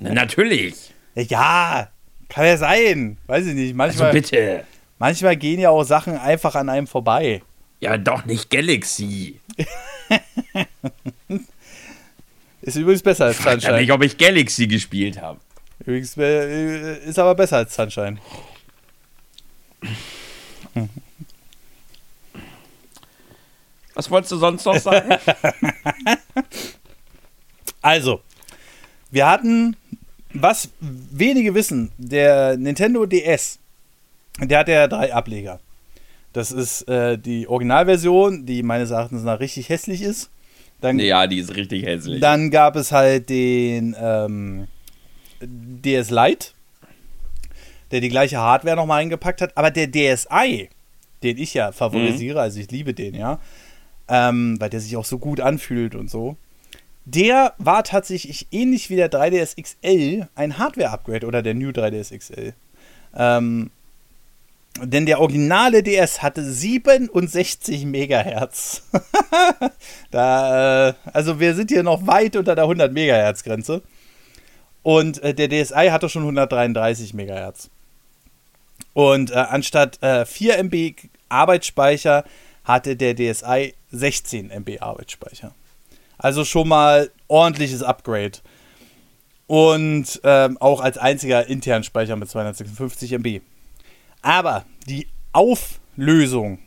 Natürlich. 0.00 0.92
Ja, 1.14 1.88
kann 2.28 2.46
ja 2.46 2.56
sein. 2.56 3.18
Weiß 3.26 3.46
ich 3.46 3.54
nicht. 3.54 3.68
Also 3.68 3.76
Manchmal, 3.76 4.12
bitte. 4.12 4.64
manchmal 4.98 5.36
gehen 5.36 5.60
ja 5.60 5.70
auch 5.70 5.84
Sachen 5.84 6.16
einfach 6.18 6.54
an 6.56 6.68
einem 6.68 6.86
vorbei. 6.86 7.42
Ja, 7.80 7.96
doch 7.96 8.24
nicht 8.24 8.50
Galaxy. 8.50 9.40
Ist 12.64 12.76
übrigens 12.76 13.02
besser 13.02 13.26
als 13.26 13.36
Frag 13.36 13.54
ja 13.56 13.60
Sunshine. 13.60 13.80
nicht, 13.80 13.92
ob 13.92 14.02
ich 14.02 14.16
Galaxy 14.16 14.66
gespielt 14.66 15.20
habe. 15.20 15.38
Übrigens 15.80 16.16
äh, 16.16 16.98
ist 17.04 17.18
aber 17.18 17.34
besser 17.34 17.58
als 17.58 17.74
Sunshine. 17.74 18.18
Was 23.94 24.10
wolltest 24.10 24.32
du 24.32 24.36
sonst 24.36 24.64
noch 24.64 24.78
sagen? 24.78 25.16
Also, 27.82 28.22
wir 29.10 29.28
hatten, 29.28 29.76
was 30.32 30.70
wenige 30.80 31.54
wissen, 31.54 31.92
der 31.98 32.56
Nintendo 32.56 33.04
DS, 33.04 33.58
der 34.40 34.60
hat 34.60 34.68
ja 34.68 34.88
drei 34.88 35.12
Ableger. 35.12 35.60
Das 36.32 36.50
ist 36.50 36.88
äh, 36.88 37.18
die 37.18 37.46
Originalversion, 37.46 38.46
die 38.46 38.62
meines 38.62 38.90
Erachtens 38.90 39.22
nach 39.22 39.38
richtig 39.38 39.68
hässlich 39.68 40.00
ist. 40.00 40.30
Dann, 40.84 40.98
ja, 40.98 41.26
die 41.26 41.38
ist 41.38 41.56
richtig 41.56 41.86
hässlich. 41.86 42.20
dann 42.20 42.50
gab 42.50 42.76
es 42.76 42.92
halt 42.92 43.30
den 43.30 43.96
ähm, 43.98 44.68
DS 45.40 46.10
Lite, 46.10 46.48
der 47.90 48.02
die 48.02 48.10
gleiche 48.10 48.36
Hardware 48.36 48.76
nochmal 48.76 49.00
eingepackt 49.00 49.40
hat. 49.40 49.56
Aber 49.56 49.70
der 49.70 49.90
DSi, 49.90 50.68
den 51.22 51.38
ich 51.38 51.54
ja 51.54 51.72
favorisiere, 51.72 52.38
also 52.38 52.60
ich 52.60 52.70
liebe 52.70 52.92
den, 52.92 53.14
ja, 53.14 53.40
ähm, 54.08 54.60
weil 54.60 54.68
der 54.68 54.80
sich 54.80 54.94
auch 54.98 55.06
so 55.06 55.18
gut 55.18 55.40
anfühlt 55.40 55.94
und 55.94 56.10
so, 56.10 56.36
der 57.06 57.54
war 57.56 57.82
tatsächlich 57.82 58.48
ähnlich 58.50 58.90
wie 58.90 58.96
der 58.96 59.10
3DS 59.10 59.60
XL 59.62 60.28
ein 60.34 60.58
Hardware-Upgrade 60.58 61.26
oder 61.26 61.40
der 61.40 61.54
New 61.54 61.70
3DS 61.70 62.14
XL. 62.14 62.52
Ähm, 63.16 63.70
denn 64.82 65.06
der 65.06 65.20
originale 65.20 65.82
DS 65.82 66.22
hatte 66.22 66.42
67 66.42 67.84
Megahertz. 67.84 68.82
da, 70.10 70.88
äh, 70.88 70.94
also 71.12 71.38
wir 71.38 71.54
sind 71.54 71.70
hier 71.70 71.82
noch 71.82 72.06
weit 72.06 72.36
unter 72.36 72.54
der 72.54 72.64
100 72.64 72.92
Megahertz 72.92 73.44
Grenze. 73.44 73.82
Und 74.82 75.22
äh, 75.22 75.32
der 75.32 75.48
DSi 75.48 75.88
hatte 75.90 76.08
schon 76.08 76.22
133 76.22 77.14
Megahertz. 77.14 77.70
Und 78.92 79.30
äh, 79.30 79.34
anstatt 79.34 80.02
äh, 80.02 80.24
4 80.24 80.58
MB 80.64 80.92
Arbeitsspeicher 81.28 82.24
hatte 82.64 82.96
der 82.96 83.14
DSi 83.14 83.74
16 83.90 84.50
MB 84.50 84.80
Arbeitsspeicher. 84.80 85.54
Also 86.18 86.44
schon 86.44 86.68
mal 86.68 87.10
ordentliches 87.28 87.82
Upgrade. 87.82 88.38
Und 89.46 90.20
ähm, 90.24 90.58
auch 90.58 90.80
als 90.80 90.98
einziger 90.98 91.46
internen 91.46 91.84
Speicher 91.84 92.16
mit 92.16 92.28
256 92.28 93.12
MB. 93.12 93.40
Aber 94.24 94.64
die 94.88 95.06
Auflösung 95.32 96.58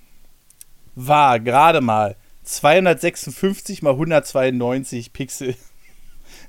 war 0.94 1.40
gerade 1.40 1.82
mal 1.82 2.16
256 2.44 3.82
mal 3.82 3.92
192 3.92 5.12
Pixel. 5.12 5.56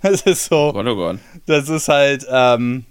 Das 0.01 0.22
ist 0.22 0.44
so. 0.44 0.72
Gott, 0.72 0.86
oh 0.86 0.94
Gott. 0.94 1.18
Das 1.47 1.68
ist 1.68 1.89
halt, 1.89 2.24
ähm, 2.30 2.85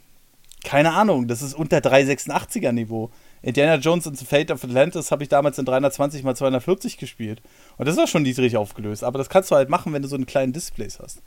keine 0.65 0.91
Ahnung, 0.91 1.29
das 1.29 1.41
ist 1.41 1.53
unter 1.53 1.77
386er 1.77 2.73
Niveau. 2.73 3.11
Indiana 3.41 3.75
Jones 3.75 4.07
and 4.07 4.17
the 4.17 4.25
Fate 4.25 4.51
of 4.51 4.61
Atlantis 4.63 5.11
habe 5.11 5.23
ich 5.23 5.29
damals 5.29 5.57
in 5.57 5.63
320 5.63 6.23
mal 6.23 6.35
240 6.35 6.97
gespielt. 6.97 7.41
Und 7.77 7.87
das 7.87 7.95
war 7.95 8.07
schon 8.07 8.23
niedrig 8.23 8.57
aufgelöst. 8.57 9.05
Aber 9.05 9.17
das 9.19 9.29
kannst 9.29 9.51
du 9.51 9.55
halt 9.55 9.69
machen, 9.69 9.93
wenn 9.93 10.01
du 10.01 10.09
so 10.09 10.15
einen 10.15 10.25
kleinen 10.25 10.51
Displays 10.51 10.99
hast. 10.99 11.21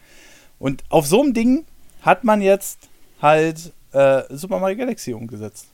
Und 0.58 0.84
auf 0.90 1.06
so 1.06 1.22
einem 1.22 1.32
Ding 1.32 1.64
hat 2.02 2.24
man 2.24 2.42
jetzt 2.42 2.90
halt 3.22 3.72
äh, 3.92 4.22
Super 4.28 4.58
Mario 4.58 4.76
Galaxy 4.76 5.14
umgesetzt. 5.14 5.68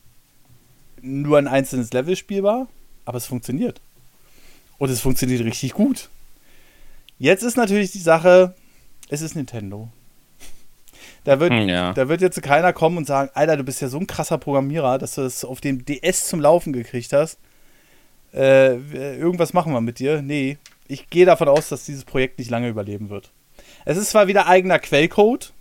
Nur 1.02 1.38
ein 1.38 1.48
einzelnes 1.48 1.92
Level 1.92 2.16
spielbar, 2.16 2.68
aber 3.04 3.18
es 3.18 3.26
funktioniert. 3.26 3.80
Und 4.78 4.90
es 4.90 5.00
funktioniert 5.00 5.42
richtig 5.44 5.72
gut. 5.72 6.08
Jetzt 7.18 7.42
ist 7.42 7.56
natürlich 7.56 7.92
die 7.92 7.98
Sache, 7.98 8.54
es 9.08 9.22
ist 9.22 9.36
Nintendo. 9.36 9.88
Da 11.24 11.40
wird, 11.40 11.52
Hm, 11.52 11.68
ja. 11.68 11.92
da 11.92 12.08
wird 12.08 12.20
jetzt 12.20 12.40
keiner 12.42 12.72
kommen 12.72 12.98
und 12.98 13.06
sagen, 13.06 13.30
Alter, 13.34 13.56
du 13.56 13.64
bist 13.64 13.80
ja 13.80 13.88
so 13.88 13.98
ein 13.98 14.06
krasser 14.06 14.38
Programmierer, 14.38 14.98
dass 14.98 15.14
du 15.16 15.22
das 15.22 15.44
auf 15.44 15.60
dem 15.60 15.84
DS 15.84 16.28
zum 16.28 16.40
Laufen 16.40 16.72
gekriegt 16.72 17.12
hast. 17.12 17.38
Äh, 18.32 18.76
irgendwas 19.16 19.52
machen 19.52 19.72
wir 19.72 19.80
mit 19.80 19.98
dir. 19.98 20.22
Nee, 20.22 20.58
ich 20.88 21.08
gehe 21.10 21.26
davon 21.26 21.48
aus, 21.48 21.68
dass 21.68 21.84
dieses 21.84 22.04
Projekt 22.04 22.38
nicht 22.38 22.50
lange 22.50 22.68
überleben 22.68 23.08
wird. 23.08 23.30
Es 23.84 23.96
ist 23.96 24.10
zwar 24.10 24.28
wieder 24.28 24.46
eigener 24.46 24.78
Quellcode, 24.78 25.52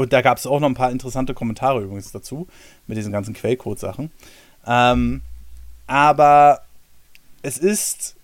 und 0.00 0.14
da 0.14 0.22
gab 0.22 0.38
es 0.38 0.46
auch 0.46 0.60
noch 0.60 0.68
ein 0.68 0.74
paar 0.74 0.90
interessante 0.90 1.34
Kommentare 1.34 1.82
übrigens 1.82 2.10
dazu, 2.10 2.48
mit 2.86 2.96
diesen 2.96 3.12
ganzen 3.12 3.34
Quellcode-Sachen. 3.34 4.10
Ähm, 4.66 5.20
aber 5.86 6.62
es 7.42 7.58
ist 7.58 8.16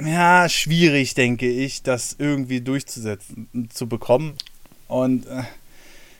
ja 0.00 0.48
schwierig, 0.48 1.14
denke 1.14 1.50
ich, 1.50 1.82
das 1.82 2.14
irgendwie 2.20 2.60
durchzusetzen, 2.60 3.68
zu 3.72 3.88
bekommen. 3.88 4.34
Und 4.86 5.26
äh, 5.26 5.42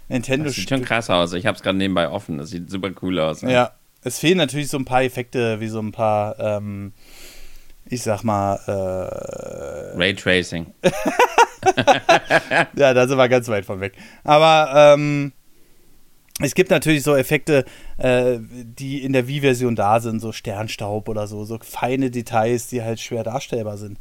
Nintendo 0.08 0.46
Das 0.46 0.56
sieht 0.56 0.68
schon 0.68 0.82
krass 0.82 1.10
aus. 1.10 1.32
Ich 1.34 1.46
habe 1.46 1.54
es 1.54 1.62
gerade 1.62 1.78
nebenbei 1.78 2.08
offen. 2.08 2.38
Das 2.38 2.50
sieht 2.50 2.68
super 2.68 2.90
cool 3.02 3.20
aus. 3.20 3.42
ne? 3.42 3.52
Ja, 3.52 3.70
es 4.02 4.18
fehlen 4.18 4.38
natürlich 4.38 4.66
so 4.68 4.78
ein 4.78 4.84
paar 4.84 5.04
Effekte, 5.04 5.60
wie 5.60 5.68
so 5.68 5.78
ein 5.78 5.92
paar, 5.92 6.40
ähm, 6.40 6.92
ich 7.86 8.02
sag 8.02 8.22
mal, 8.24 8.56
äh, 8.66 9.96
Raytracing. 9.96 10.72
ja, 12.76 12.94
da 12.94 13.06
sind 13.08 13.16
wir 13.18 13.28
ganz 13.28 13.48
weit 13.48 13.64
von 13.64 13.80
weg. 13.80 13.94
Aber 14.22 14.94
ähm, 14.94 15.32
es 16.40 16.54
gibt 16.54 16.70
natürlich 16.70 17.02
so 17.02 17.14
Effekte, 17.14 17.64
äh, 17.98 18.38
die 18.40 19.02
in 19.04 19.12
der 19.12 19.28
Wii-Version 19.28 19.76
da 19.76 20.00
sind, 20.00 20.20
so 20.20 20.32
Sternstaub 20.32 21.08
oder 21.08 21.26
so, 21.26 21.44
so 21.44 21.58
feine 21.62 22.10
Details, 22.10 22.66
die 22.68 22.82
halt 22.82 23.00
schwer 23.00 23.22
darstellbar 23.22 23.76
sind. 23.76 23.98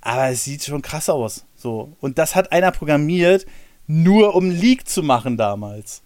Aber 0.00 0.28
es 0.28 0.44
sieht 0.44 0.64
schon 0.64 0.82
krass 0.82 1.08
aus. 1.08 1.46
So. 1.54 1.96
Und 2.00 2.18
das 2.18 2.34
hat 2.34 2.52
einer 2.52 2.72
programmiert, 2.72 3.46
nur 3.86 4.34
um 4.34 4.50
Leak 4.50 4.88
zu 4.88 5.02
machen 5.02 5.36
damals. 5.36 6.02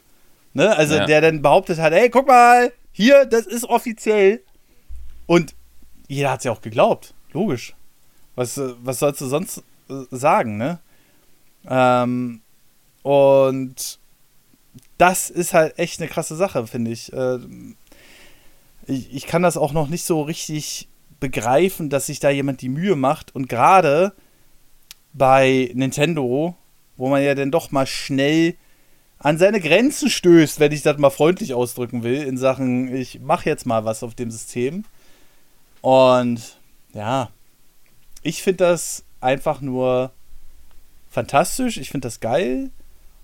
Ne? 0.52 0.74
Also 0.76 0.96
Ja. 0.96 1.06
der 1.06 1.20
dann 1.20 1.42
behauptet 1.42 1.78
hat, 1.78 1.92
hey, 1.92 2.10
guck 2.10 2.26
mal, 2.26 2.72
hier, 2.92 3.24
das 3.24 3.46
ist 3.46 3.64
offiziell. 3.64 4.42
Und 5.26 5.54
jeder 6.08 6.32
hat 6.32 6.38
es 6.40 6.44
ja 6.44 6.52
auch 6.52 6.60
geglaubt. 6.60 7.14
Logisch. 7.32 7.74
Was, 8.34 8.56
äh, 8.58 8.74
was 8.82 8.98
sollst 8.98 9.20
du 9.20 9.26
sonst 9.26 9.62
äh, 9.88 10.04
sagen, 10.10 10.56
ne? 10.56 10.78
Ähm, 11.68 12.40
und 13.02 13.98
das 14.98 15.30
ist 15.30 15.54
halt 15.54 15.78
echt 15.78 16.00
eine 16.00 16.08
krasse 16.08 16.36
Sache, 16.36 16.66
finde 16.66 16.90
ich. 16.90 17.12
Äh, 17.12 17.38
ich. 18.86 19.14
Ich 19.14 19.26
kann 19.26 19.42
das 19.42 19.56
auch 19.56 19.72
noch 19.72 19.88
nicht 19.88 20.04
so 20.04 20.22
richtig 20.22 20.88
begreifen, 21.20 21.90
dass 21.90 22.06
sich 22.06 22.20
da 22.20 22.30
jemand 22.30 22.62
die 22.62 22.68
Mühe 22.68 22.96
macht. 22.96 23.34
Und 23.34 23.48
gerade 23.48 24.12
bei 25.12 25.70
Nintendo, 25.74 26.56
wo 26.96 27.08
man 27.08 27.22
ja 27.22 27.34
dann 27.34 27.50
doch 27.50 27.70
mal 27.70 27.86
schnell 27.86 28.54
an 29.18 29.36
seine 29.36 29.60
Grenzen 29.60 30.08
stößt, 30.08 30.60
wenn 30.60 30.72
ich 30.72 30.82
das 30.82 30.96
mal 30.96 31.10
freundlich 31.10 31.52
ausdrücken 31.52 32.02
will, 32.02 32.22
in 32.22 32.38
Sachen, 32.38 32.94
ich 32.94 33.20
mache 33.20 33.50
jetzt 33.50 33.66
mal 33.66 33.84
was 33.84 34.02
auf 34.02 34.14
dem 34.14 34.30
System. 34.30 34.84
Und 35.82 36.59
ja, 36.92 37.30
ich 38.22 38.42
finde 38.42 38.64
das 38.64 39.04
einfach 39.20 39.60
nur 39.60 40.10
fantastisch. 41.10 41.76
Ich 41.76 41.90
finde 41.90 42.06
das 42.08 42.20
geil. 42.20 42.70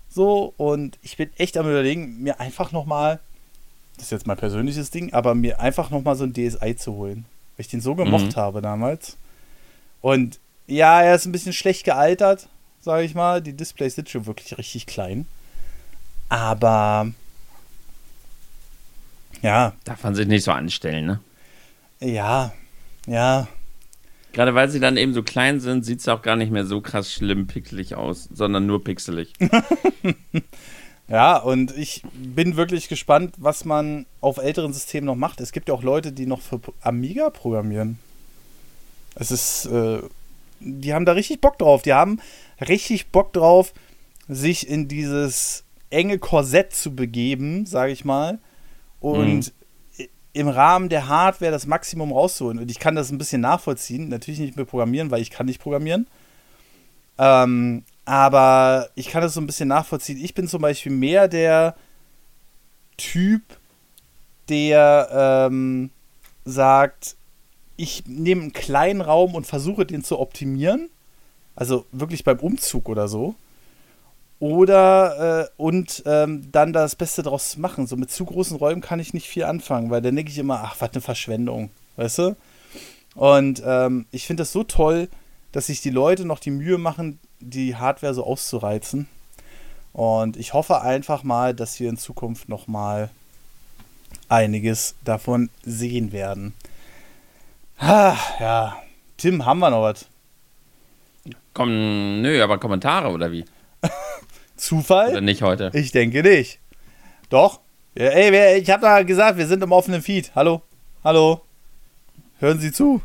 So, 0.09 0.53
und 0.57 0.97
ich 1.01 1.17
bin 1.17 1.29
echt 1.37 1.57
am 1.57 1.67
überlegen, 1.69 2.21
mir 2.23 2.39
einfach 2.39 2.71
nochmal, 2.71 3.19
das 3.95 4.05
ist 4.05 4.11
jetzt 4.11 4.27
mein 4.27 4.37
persönliches 4.37 4.89
Ding, 4.91 5.13
aber 5.13 5.35
mir 5.35 5.59
einfach 5.59 5.89
nochmal 5.89 6.15
so 6.15 6.23
ein 6.23 6.33
DSi 6.33 6.75
zu 6.75 6.93
holen. 6.93 7.25
Weil 7.55 7.61
ich 7.65 7.67
den 7.67 7.81
so 7.81 7.95
gemocht 7.95 8.27
Mhm. 8.27 8.35
habe 8.35 8.61
damals. 8.61 9.17
Und 10.01 10.39
ja, 10.67 11.01
er 11.01 11.15
ist 11.15 11.25
ein 11.25 11.31
bisschen 11.31 11.53
schlecht 11.53 11.83
gealtert, 11.83 12.47
sage 12.81 13.03
ich 13.03 13.15
mal. 13.15 13.41
Die 13.41 13.53
Displays 13.53 13.95
sind 13.95 14.09
schon 14.09 14.25
wirklich 14.25 14.57
richtig 14.57 14.85
klein. 14.85 15.25
Aber 16.29 17.11
ja, 19.41 19.73
Darf 19.85 20.03
man 20.03 20.15
sich 20.15 20.27
nicht 20.27 20.43
so 20.43 20.51
anstellen, 20.51 21.05
ne? 21.05 21.19
ja, 21.99 22.51
ja, 23.07 23.47
Gerade 24.33 24.53
weil 24.53 24.69
sie 24.69 24.79
dann 24.79 24.97
eben 24.97 25.13
so 25.13 25.23
klein 25.23 25.59
sind, 25.59 25.83
sieht 25.83 25.99
es 25.99 26.07
auch 26.07 26.21
gar 26.21 26.35
nicht 26.35 26.51
mehr 26.51 26.65
so 26.65 26.79
krass 26.81 27.11
schlimm 27.11 27.47
pixelig 27.47 27.95
aus, 27.95 28.29
sondern 28.31 28.65
nur 28.67 28.83
pixelig. 28.83 29.33
Ja, 31.09 31.37
und 31.37 31.75
ich 31.77 32.03
bin 32.13 32.57
wirklich 32.57 32.89
gespannt, 32.89 33.35
was 33.37 33.63
man 33.63 34.05
auf 34.19 34.37
älteren 34.39 34.73
Systemen 34.73 35.05
noch 35.05 35.15
macht. 35.15 35.39
Es 35.39 35.53
gibt 35.53 35.69
ja 35.69 35.73
auch 35.73 35.81
Leute, 35.83 36.11
die 36.11 36.25
noch 36.25 36.41
für 36.41 36.59
Amiga 36.81 37.29
programmieren. 37.29 37.97
Es 39.15 39.31
ist, 39.31 39.67
äh, 39.67 39.99
die 40.59 40.93
haben 40.93 41.05
da 41.05 41.13
richtig 41.13 41.39
Bock 41.39 41.57
drauf. 41.59 41.81
Die 41.81 41.93
haben 41.93 42.19
richtig 42.59 43.07
Bock 43.07 43.31
drauf, 43.31 43.73
sich 44.27 44.67
in 44.67 44.89
dieses 44.89 45.63
enge 45.91 46.19
Korsett 46.19 46.73
zu 46.73 46.93
begeben, 46.93 47.65
sage 47.65 47.93
ich 47.93 48.03
mal. 48.03 48.39
Und 48.99 49.47
i- 49.47 49.51
im 50.37 50.47
Rahmen 50.47 50.87
der 50.89 51.07
Hardware 51.07 51.51
das 51.51 51.65
Maximum 51.65 52.11
rauszuholen. 52.11 52.59
Und 52.59 52.69
ich 52.69 52.77
kann 52.77 52.95
das 52.95 53.11
ein 53.11 53.17
bisschen 53.17 53.41
nachvollziehen. 53.41 54.07
Natürlich 54.07 54.39
nicht 54.39 54.55
mehr 54.55 54.65
programmieren, 54.65 55.09
weil 55.09 55.21
ich 55.21 55.31
kann 55.31 55.47
nicht 55.47 55.59
programmieren. 55.59 56.05
Ähm, 57.17 57.83
aber 58.05 58.89
ich 58.93 59.09
kann 59.09 59.23
das 59.23 59.33
so 59.33 59.41
ein 59.41 59.47
bisschen 59.47 59.67
nachvollziehen. 59.67 60.23
Ich 60.23 60.35
bin 60.35 60.47
zum 60.47 60.61
Beispiel 60.61 60.91
mehr 60.91 61.27
der 61.27 61.75
Typ, 62.97 63.41
der 64.47 65.47
ähm, 65.49 65.89
sagt, 66.45 67.15
ich 67.75 68.05
nehme 68.05 68.43
einen 68.43 68.53
kleinen 68.53 69.01
Raum 69.01 69.33
und 69.33 69.47
versuche 69.47 69.85
den 69.85 70.03
zu 70.03 70.19
optimieren. 70.19 70.89
Also 71.55 71.87
wirklich 71.91 72.23
beim 72.23 72.39
Umzug 72.39 72.89
oder 72.89 73.07
so. 73.07 73.33
Oder 74.39 75.45
äh, 75.45 75.49
und 75.57 76.03
ähm, 76.05 76.51
dann 76.51 76.71
das 76.71 76.95
Beste 76.95 77.23
draus 77.23 77.57
machen. 77.57 77.87
So 77.87 77.95
mit 77.95 78.11
zu 78.11 78.25
großen 78.25 78.57
Räumen 78.57 78.81
kann 78.81 78.99
ich 78.99 79.13
nicht 79.13 79.27
viel 79.27 79.45
anfangen, 79.45 79.89
weil 79.89 80.01
dann 80.01 80.15
denke 80.15 80.31
ich 80.31 80.37
immer, 80.37 80.61
ach, 80.63 80.75
was 80.79 80.91
eine 80.91 81.01
Verschwendung, 81.01 81.71
weißt 81.95 82.19
du? 82.19 82.35
Und 83.15 83.63
ähm, 83.65 84.05
ich 84.11 84.27
finde 84.27 84.41
das 84.41 84.51
so 84.51 84.63
toll, 84.63 85.09
dass 85.51 85.67
sich 85.67 85.81
die 85.81 85.89
Leute 85.89 86.25
noch 86.25 86.39
die 86.39 86.51
Mühe 86.51 86.77
machen, 86.77 87.19
die 87.39 87.75
Hardware 87.75 88.13
so 88.13 88.23
auszureizen. 88.23 89.07
Und 89.91 90.37
ich 90.37 90.53
hoffe 90.53 90.81
einfach 90.81 91.23
mal, 91.23 91.55
dass 91.55 91.79
wir 91.79 91.89
in 91.89 91.97
Zukunft 91.97 92.49
noch 92.49 92.67
mal 92.67 93.09
einiges 94.29 94.93
davon 95.03 95.49
sehen 95.63 96.11
werden. 96.11 96.53
Ah, 97.79 98.15
ja, 98.39 98.77
Tim, 99.17 99.45
haben 99.45 99.59
wir 99.59 99.71
noch 99.71 99.81
was? 99.81 100.05
Komm, 101.55 102.21
nö, 102.21 102.43
aber 102.43 102.59
Kommentare 102.59 103.09
oder 103.09 103.31
wie? 103.31 103.45
Zufall? 104.55 105.11
Oder 105.11 105.21
nicht 105.21 105.41
heute? 105.41 105.71
Ich 105.73 105.91
denke 105.91 106.23
nicht. 106.23 106.59
Doch. 107.29 107.59
Ja, 107.95 108.05
ey, 108.05 108.59
ich 108.59 108.69
habe 108.69 108.81
da 108.81 109.03
gesagt, 109.03 109.37
wir 109.37 109.47
sind 109.47 109.63
im 109.63 109.71
offenen 109.71 110.01
Feed. 110.01 110.31
Hallo? 110.35 110.61
Hallo? 111.03 111.41
Hören 112.39 112.59
Sie 112.59 112.71
zu? 112.71 113.01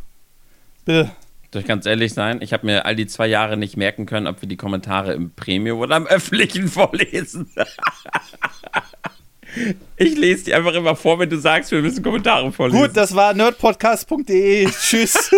Bitte. 0.85 1.11
Soll 1.53 1.63
ich 1.63 1.69
ganz 1.69 1.87
ehrlich 1.87 2.15
sein? 2.15 2.41
Ich 2.41 2.53
habe 2.53 2.67
mir 2.67 2.87
all 2.87 2.97
die 2.97 3.07
zwei 3.07 3.27
Jahre 3.27 3.57
nicht 3.57 3.77
merken 3.77 4.07
können, 4.07 4.27
ob 4.27 4.41
wir 4.41 4.49
die 4.49 4.57
Kommentare 4.57 5.13
im 5.13 5.35
Premium 5.35 5.81
oder 5.81 5.97
im 5.97 6.07
öffentlichen 6.07 6.69
vorlesen. 6.69 7.51
ich 9.97 10.17
lese 10.17 10.45
die 10.45 10.55
einfach 10.55 10.75
immer 10.75 10.97
vor, 10.97 11.19
wenn 11.19 11.29
du 11.29 11.39
sagst, 11.39 11.71
wir 11.71 11.83
müssen 11.83 12.03
Kommentare 12.03 12.51
vorlesen. 12.53 12.81
Gut, 12.81 12.97
das 12.97 13.15
war 13.15 13.35
nerdpodcast.de. 13.35 14.71
Tschüss. 14.71 15.31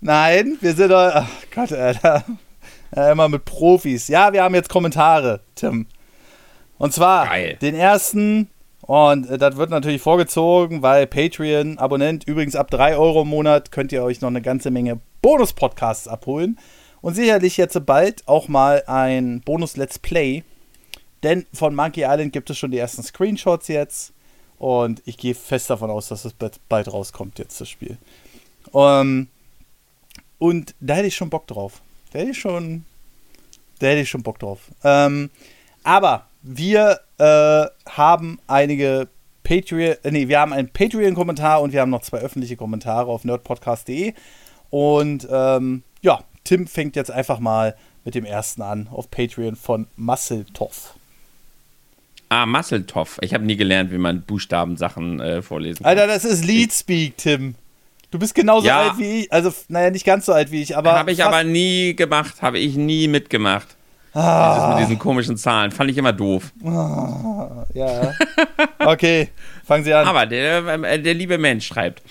Nein, 0.00 0.56
wir 0.60 0.74
sind. 0.74 0.92
Ach 0.92 1.28
Gott, 1.52 1.72
Alter. 1.72 2.24
Ja, 2.94 3.12
immer 3.12 3.28
mit 3.28 3.44
Profis. 3.44 4.08
Ja, 4.08 4.32
wir 4.32 4.42
haben 4.42 4.54
jetzt 4.54 4.68
Kommentare, 4.70 5.40
Tim. 5.54 5.86
Und 6.78 6.92
zwar 6.92 7.26
Geil. 7.26 7.56
den 7.60 7.74
ersten. 7.74 8.48
Und 8.82 9.28
äh, 9.28 9.36
das 9.38 9.56
wird 9.56 9.70
natürlich 9.70 10.00
vorgezogen, 10.00 10.80
weil 10.82 11.06
Patreon-Abonnent, 11.06 12.24
übrigens 12.26 12.56
ab 12.56 12.70
3 12.70 12.96
Euro 12.96 13.22
im 13.22 13.28
Monat, 13.28 13.70
könnt 13.72 13.92
ihr 13.92 14.02
euch 14.02 14.20
noch 14.20 14.28
eine 14.28 14.40
ganze 14.40 14.70
Menge 14.70 15.00
Bonus-Podcasts 15.20 16.08
abholen. 16.08 16.58
Und 17.00 17.14
sicherlich 17.14 17.56
jetzt 17.56 17.84
bald 17.86 18.26
auch 18.26 18.48
mal 18.48 18.82
ein 18.86 19.40
Bonus-Let's 19.42 19.98
Play. 19.98 20.42
Denn 21.22 21.46
von 21.52 21.74
Monkey 21.74 22.02
Island 22.04 22.32
gibt 22.32 22.48
es 22.50 22.58
schon 22.58 22.70
die 22.70 22.78
ersten 22.78 23.02
Screenshots 23.02 23.68
jetzt. 23.68 24.12
Und 24.58 25.02
ich 25.04 25.18
gehe 25.18 25.34
fest 25.34 25.70
davon 25.70 25.90
aus, 25.90 26.08
dass 26.08 26.24
es 26.24 26.32
bald- 26.32 26.92
rauskommt, 26.92 27.38
jetzt 27.38 27.60
das 27.60 27.68
Spiel. 27.68 27.98
Ähm, 28.74 29.28
und 30.38 30.74
da 30.80 30.94
hätte 30.94 31.08
ich 31.08 31.16
schon 31.16 31.30
Bock 31.30 31.46
drauf. 31.46 31.82
Da 32.12 32.20
hätte 32.20 32.30
ich 32.30 32.38
schon, 32.38 32.84
da 33.78 33.88
hätte 33.88 34.00
ich 34.00 34.08
schon 34.08 34.22
Bock 34.22 34.38
drauf. 34.38 34.60
Ähm, 34.84 35.30
aber 35.84 36.26
wir 36.42 37.00
äh, 37.18 37.66
haben 37.90 38.38
einige 38.46 39.08
Patreon, 39.42 39.96
äh, 40.02 40.10
nee, 40.10 40.28
wir 40.28 40.40
haben 40.40 40.52
einen 40.52 40.68
Patreon-Kommentar 40.68 41.62
und 41.62 41.72
wir 41.72 41.80
haben 41.80 41.90
noch 41.90 42.02
zwei 42.02 42.18
öffentliche 42.18 42.56
Kommentare 42.56 43.10
auf 43.10 43.24
nerdpodcast.de. 43.24 44.14
Und 44.70 45.26
ähm, 45.30 45.82
ja, 46.02 46.20
Tim 46.44 46.66
fängt 46.66 46.96
jetzt 46.96 47.10
einfach 47.10 47.38
mal 47.40 47.76
mit 48.04 48.14
dem 48.14 48.24
ersten 48.24 48.62
an 48.62 48.88
auf 48.90 49.10
Patreon 49.10 49.56
von 49.56 49.86
Musseltoff. 49.96 50.94
Ah, 52.30 52.44
Musseltoff. 52.44 53.18
Ich 53.22 53.32
habe 53.32 53.44
nie 53.44 53.56
gelernt, 53.56 53.90
wie 53.90 53.98
man 53.98 54.22
Buchstabensachen 54.22 55.20
äh, 55.20 55.42
vorlesen 55.42 55.82
kann. 55.82 55.90
Alter, 55.90 56.06
das 56.06 56.24
ist 56.24 56.44
Leadspeak, 56.44 57.16
Tim. 57.16 57.54
Du 58.10 58.18
bist 58.18 58.34
genauso 58.34 58.66
Ja. 58.66 58.82
alt 58.82 58.98
wie 58.98 59.20
ich. 59.20 59.32
Also, 59.32 59.52
naja, 59.68 59.90
nicht 59.90 60.06
ganz 60.06 60.26
so 60.26 60.32
alt 60.32 60.50
wie 60.50 60.62
ich, 60.62 60.76
aber. 60.76 60.92
Habe 60.92 61.12
ich 61.12 61.22
aber 61.24 61.44
nie 61.44 61.94
gemacht, 61.94 62.40
habe 62.42 62.58
ich 62.58 62.76
nie 62.76 63.06
mitgemacht. 63.08 63.76
Ah. 64.14 64.54
Dieses 64.54 64.68
mit 64.70 64.78
diesen 64.88 64.98
komischen 64.98 65.36
Zahlen. 65.36 65.70
Fand 65.70 65.90
ich 65.90 65.98
immer 65.98 66.12
doof. 66.14 66.52
Ja. 67.74 68.14
Okay, 68.78 69.28
fangen 69.64 69.84
Sie 69.84 69.92
an. 69.92 70.06
Aber 70.06 70.26
der, 70.26 70.66
äh, 70.66 71.00
der 71.00 71.14
liebe 71.14 71.36
Mensch 71.38 71.66
schreibt: 71.66 72.02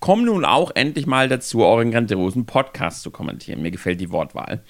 Komm 0.00 0.24
nun 0.24 0.44
auch 0.44 0.70
endlich 0.74 1.06
mal 1.06 1.28
dazu, 1.28 1.64
euren 1.64 1.90
grandiosen 1.90 2.44
Podcast 2.46 3.02
zu 3.02 3.10
kommentieren. 3.10 3.62
Mir 3.62 3.70
gefällt 3.70 4.00
die 4.00 4.10
Wortwahl. 4.10 4.62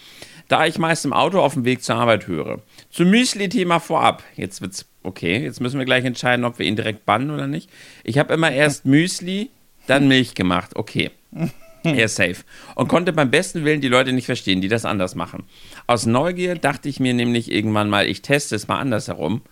Da 0.47 0.65
ich 0.65 0.79
meist 0.79 1.05
im 1.05 1.13
Auto 1.13 1.41
auf 1.41 1.55
dem 1.55 1.65
Weg 1.67 1.83
zur 1.83 1.97
Arbeit 1.97 2.27
höre. 2.27 2.61
Zum 2.91 3.11
Müsli-Thema 3.11 3.81
vorab. 3.81 4.23
Jetzt 4.35 4.63
wird's 4.63 4.87
okay. 5.03 5.43
Jetzt 5.43 5.61
müssen 5.61 5.79
wir 5.79 5.85
gleich 5.85 6.05
entscheiden, 6.07 6.45
ob 6.47 6.59
wir 6.59 6.65
ihn 6.65 6.77
direkt 6.77 7.05
bannen 7.05 7.31
oder 7.31 7.47
nicht. 7.47 7.69
Ich 8.05 8.17
habe 8.19 8.33
immer 8.33 8.51
erst 8.51 8.87
Müsli, 8.87 9.51
dann 9.89 10.09
Milch 10.09 10.35
gemacht. 10.35 10.77
Okay. 10.77 11.11
Er 11.85 12.09
safe. 12.09 12.45
Und 12.75 12.89
konnte 12.89 13.13
beim 13.13 13.31
besten 13.31 13.65
Willen 13.65 13.81
die 13.81 13.89
Leute 13.89 14.13
nicht 14.13 14.27
verstehen, 14.27 14.61
die 14.61 14.69
das 14.69 14.85
anders 14.85 15.15
machen. 15.15 15.45
Aus 15.87 16.07
Neugier 16.07 16.57
dachte 16.57 16.89
ich 16.89 17.01
mir 17.01 17.15
nämlich 17.15 17.51
irgendwann 17.51 17.89
mal, 17.89 18.07
ich 18.07 18.23
teste 18.23 18.57
es 18.57 18.69
mal 18.69 18.79
andersherum 18.79 19.43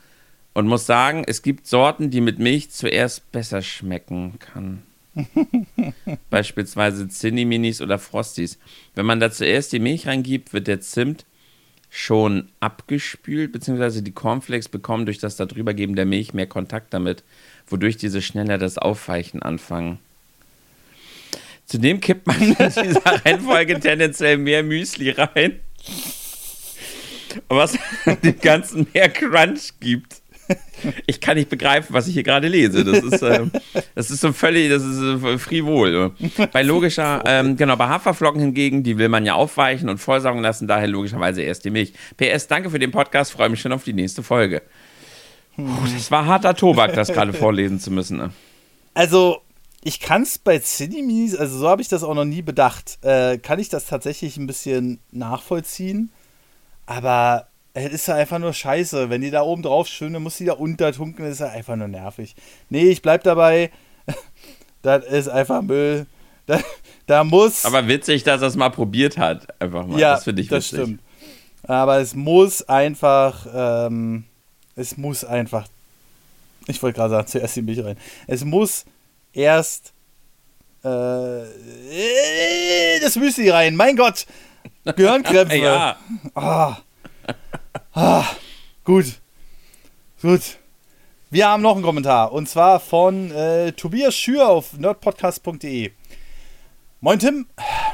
und 0.53 0.67
muss 0.67 0.87
sagen, 0.87 1.25
es 1.27 1.43
gibt 1.43 1.67
Sorten, 1.67 2.11
die 2.11 2.21
mit 2.21 2.39
Milch 2.39 2.71
zuerst 2.71 3.31
besser 3.31 3.63
schmecken 3.63 4.39
kann. 4.39 4.83
Beispielsweise 6.31 7.09
Zinni-Minis 7.09 7.81
oder 7.81 7.99
Frosties. 7.99 8.59
Wenn 8.95 9.07
man 9.07 9.21
da 9.21 9.31
zuerst 9.31 9.73
die 9.73 9.79
Milch 9.79 10.07
reingibt, 10.07 10.53
wird 10.53 10.67
der 10.67 10.81
Zimt 10.81 11.25
schon 11.89 12.49
abgespült, 12.61 13.53
beziehungsweise 13.53 14.03
die 14.03 14.13
Cornflakes 14.13 14.69
bekommen 14.69 15.07
durch 15.07 15.19
das 15.19 15.37
Darübergeben 15.37 15.97
der 15.97 16.05
Milch 16.05 16.35
mehr 16.35 16.47
Kontakt 16.47 16.93
damit, 16.93 17.25
wodurch 17.67 17.97
diese 17.97 18.21
schneller 18.21 18.59
das 18.59 18.77
Aufweichen 18.77 19.41
anfangen. 19.43 19.99
Zudem 21.67 22.01
kippt 22.01 22.27
man 22.27 22.41
in 22.41 22.55
dieser 22.55 23.03
Reihenfolge 23.25 23.81
tendenziell 23.81 24.39
mehr 24.39 24.63
Müsli 24.63 25.11
rein, 25.11 25.61
was 27.49 27.77
dem 28.23 28.39
Ganzen 28.41 28.87
mehr 28.95 29.09
Crunch 29.09 29.73
gibt. 29.81 30.23
Ich 31.07 31.21
kann 31.21 31.37
nicht 31.37 31.49
begreifen, 31.49 31.93
was 31.93 32.07
ich 32.07 32.15
hier 32.15 32.23
gerade 32.23 32.47
lese. 32.47 32.85
Das 32.85 33.03
ist, 33.03 33.23
ähm, 33.23 33.51
das 33.97 34.11
ist 34.11 34.21
so 34.21 34.33
völlig, 34.33 34.71
das 34.71 34.85
ist 34.85 35.01
äh, 35.25 35.39
frivol. 35.39 36.13
Bei 36.53 36.63
logischer, 36.63 37.23
ähm, 37.27 37.57
genau, 37.57 37.75
bei 37.75 37.89
Haferflocken 37.89 38.41
hingegen, 38.41 38.85
die 38.85 38.97
will 38.97 39.09
man 39.09 39.27
ja 39.27 39.35
aufweichen 39.35 39.89
und 39.89 39.99
vollsaugen 39.99 40.43
lassen, 40.43 40.69
daher 40.69 40.87
logischerweise 40.87 41.43
erst 41.43 41.65
die 41.65 41.71
Milch. 41.71 41.93
PS, 42.17 42.47
danke 42.47 42.71
für 42.71 42.79
den 42.79 42.93
Podcast, 42.93 43.33
freue 43.33 43.49
mich 43.49 43.61
schon 43.61 43.73
auf 43.73 43.83
die 43.83 43.93
nächste 43.93 44.23
Folge. 44.23 44.63
Puh, 45.57 45.65
das 45.93 46.11
war 46.11 46.27
harter 46.27 46.55
Tobak, 46.55 46.95
das 46.95 47.09
gerade 47.09 47.33
vorlesen 47.33 47.81
zu 47.81 47.91
müssen. 47.91 48.19
Ne? 48.19 48.31
Also, 48.95 49.43
ich 49.87 50.01
kann 50.01 50.23
es 50.23 50.39
bei 50.39 50.59
Cineminis, 50.59 51.37
also 51.37 51.59
so 51.59 51.69
habe 51.69 51.81
ich 51.81 51.87
das 51.87 52.03
auch 52.03 52.15
noch 52.15 52.25
nie 52.25 52.43
bedacht, 52.43 52.99
äh, 53.03 53.39
kann 53.39 53.61
ich 53.61 53.69
das 53.69 53.87
tatsächlich 53.87 54.37
ein 54.37 54.49
bisschen 54.49 54.99
nachvollziehen. 55.13 56.11
Aber 56.87 57.47
es 57.73 57.93
ist 57.93 58.09
ja 58.09 58.17
einfach 58.17 58.41
nur 58.41 58.53
scheiße. 58.53 59.11
Wenn 59.11 59.21
die 59.21 59.31
da 59.31 59.43
oben 59.43 59.63
drauf 59.63 59.87
schwimmen, 59.87 60.15
dann 60.15 60.23
muss 60.25 60.39
die 60.39 60.45
da 60.45 60.55
untertunken, 60.55 61.25
das 61.25 61.35
ist 61.35 61.39
ja 61.39 61.51
einfach 61.51 61.77
nur 61.77 61.87
nervig. 61.87 62.35
Nee, 62.69 62.87
ich 62.87 63.01
bleib 63.01 63.23
dabei. 63.23 63.71
das 64.83 65.05
ist 65.05 65.29
einfach 65.29 65.63
Müll. 65.63 66.07
Da, 66.47 66.59
da 67.07 67.23
muss. 67.23 67.65
Aber 67.65 67.87
witzig, 67.87 68.25
dass 68.25 68.43
er 68.43 68.49
es 68.49 68.57
mal 68.57 68.71
probiert 68.71 69.17
hat. 69.19 69.47
Einfach 69.61 69.87
mal. 69.87 70.01
ja, 70.01 70.15
das 70.15 70.25
finde 70.25 70.43
ich 70.43 70.49
das 70.49 70.65
witzig. 70.73 70.85
stimmt. 70.85 71.01
Aber 71.63 72.01
es 72.01 72.17
muss 72.17 72.69
einfach. 72.69 73.47
Ähm, 73.55 74.25
es 74.75 74.97
muss 74.97 75.25
einfach. 75.25 75.69
Ich 76.67 76.83
wollte 76.83 76.97
gerade 76.97 77.11
sagen, 77.11 77.29
zuerst 77.29 77.55
die 77.55 77.63
Milch 77.63 77.85
rein. 77.85 77.97
Es 78.27 78.45
muss 78.45 78.85
erst 79.37 79.93
äh, 80.83 81.43
das 83.01 83.17
Müsli 83.17 83.51
rein. 83.51 83.77
Mein 83.77 83.97
Gott. 83.97 84.27
Gehirnkrämpfe. 84.85 85.57
Ja, 85.63 85.97
Ah. 86.35 86.79
Ah. 87.93 88.25
Gut. 88.85 89.07
Gut. 90.23 90.59
Wir 91.31 91.49
haben 91.49 91.63
noch 91.63 91.75
einen 91.75 91.85
Kommentar. 91.85 92.33
Und 92.33 92.49
zwar 92.49 92.81
von 92.81 93.31
äh, 93.33 93.73
Tobias 93.73 94.15
Schür 94.15 94.49
auf 94.49 94.75
nerdpodcast.de. 94.75 95.91
Moin 97.03 97.19
Tim, 97.19 97.47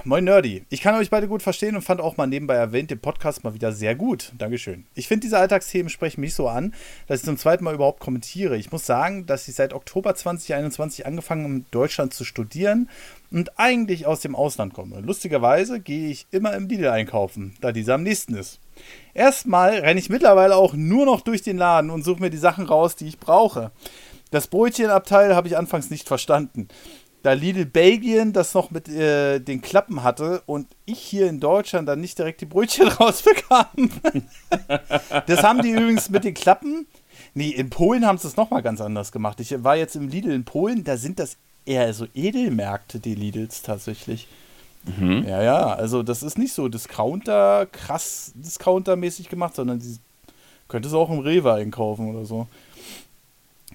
moin 0.05 0.23
Nerdy. 0.23 0.65
Ich 0.69 0.81
kann 0.81 0.95
euch 0.95 1.11
beide 1.11 1.27
gut 1.27 1.43
verstehen 1.43 1.75
und 1.75 1.83
fand 1.83 2.01
auch 2.01 2.17
mal 2.17 2.29
nebenbei 2.29 2.55
erwähnt 2.55 2.89
den 2.89 3.01
Podcast 3.01 3.43
mal 3.43 3.53
wieder 3.53 3.73
sehr 3.73 3.97
gut. 3.97 4.31
Dankeschön. 4.39 4.87
Ich 4.95 5.09
finde, 5.09 5.27
diese 5.27 5.41
Alltagsthemen 5.41 5.91
sprechen 5.91 6.21
mich 6.21 6.35
so 6.35 6.47
an, 6.47 6.73
dass 7.09 7.19
ich 7.19 7.25
zum 7.25 7.37
zweiten 7.37 7.65
Mal 7.65 7.75
überhaupt 7.75 7.99
kommentiere. 7.99 8.57
Ich 8.57 8.71
muss 8.71 8.87
sagen, 8.87 9.27
dass 9.27 9.49
ich 9.49 9.57
seit 9.57 9.73
Oktober 9.75 10.15
2021 10.15 11.05
angefangen 11.05 11.43
habe, 11.43 11.55
in 11.55 11.67
Deutschland 11.73 12.15
zu 12.15 12.25
studieren 12.25 12.89
und 13.33 13.59
eigentlich 13.59 14.07
aus 14.07 14.21
dem 14.21 14.37
Ausland 14.37 14.73
komme. 14.73 15.01
Lustigerweise 15.01 15.81
gehe 15.81 16.09
ich 16.09 16.29
immer 16.31 16.55
im 16.55 16.69
Lidl 16.69 16.87
einkaufen, 16.87 17.57
da 17.61 17.73
dieser 17.73 17.95
am 17.95 18.05
nächsten 18.05 18.37
ist. 18.37 18.61
Erstmal 19.15 19.81
renne 19.81 19.99
ich 19.99 20.11
mittlerweile 20.11 20.55
auch 20.55 20.75
nur 20.75 21.07
noch 21.07 21.23
durch 21.23 21.43
den 21.43 21.59
Laden 21.59 21.91
und 21.91 22.05
suche 22.05 22.21
mir 22.21 22.31
die 22.31 22.37
Sachen 22.37 22.67
raus, 22.67 22.95
die 22.95 23.09
ich 23.09 23.19
brauche. 23.19 23.73
Das 24.33 24.47
Brötchenabteil 24.47 25.37
habe 25.37 25.47
ich 25.47 25.59
anfangs 25.59 25.91
nicht 25.91 26.09
verstanden. 26.09 26.69
Da 27.23 27.33
Lidl 27.33 27.67
Belgien 27.67 28.33
das 28.33 28.55
noch 28.55 28.71
mit 28.71 28.89
äh, 28.89 29.39
den 29.39 29.63
Klappen 29.63 30.03
hatte 30.03 30.43
und 30.47 30.67
ich 30.87 30.99
hier 30.99 31.29
in 31.29 31.39
Deutschland 31.41 31.89
dann 31.89 32.01
nicht 32.01 32.19
direkt 32.19 32.41
die 32.41 32.47
Brötchen 32.47 32.89
rausbekam. 33.01 33.67
das 35.27 35.43
haben 35.43 35.63
die 35.63 35.71
übrigens 35.71 36.11
mit 36.11 36.25
den 36.25 36.35
Klappen. 36.35 36.87
Nee, 37.35 37.51
in 37.51 37.71
Polen 37.71 38.05
haben 38.07 38.19
sie 38.19 38.29
es 38.29 38.37
nochmal 38.37 38.63
ganz 38.63 38.81
anders 38.81 39.13
gemacht. 39.13 39.41
Ich 39.41 39.63
war 39.63 39.77
jetzt 39.77 39.97
im 39.97 40.09
Lidl 40.09 40.33
in 40.33 40.45
Polen, 40.45 40.85
da 40.85 40.97
sind 40.97 41.19
das 41.19 41.37
eher 41.65 41.93
so 41.95 42.07
Edelmärkte, 42.15 42.99
die 42.99 43.15
Lidls 43.15 43.63
tatsächlich. 43.63 44.27
Ja, 45.01 45.43
ja, 45.43 45.67
also 45.75 46.03
das 46.03 46.25
ist 46.25 46.39
nicht 46.39 46.53
so 46.53 46.69
Discounter, 46.69 47.67
krass 47.67 48.33
Discounter-mäßig 48.35 49.29
gemacht, 49.29 49.55
sondern 49.55 49.79
die 49.79 49.97
könntest 50.67 50.93
du 50.93 50.99
auch 50.99 51.11
im 51.11 51.21
Rewe 51.21 51.53
einkaufen 51.53 52.11
oder 52.13 52.25
so. 52.25 52.49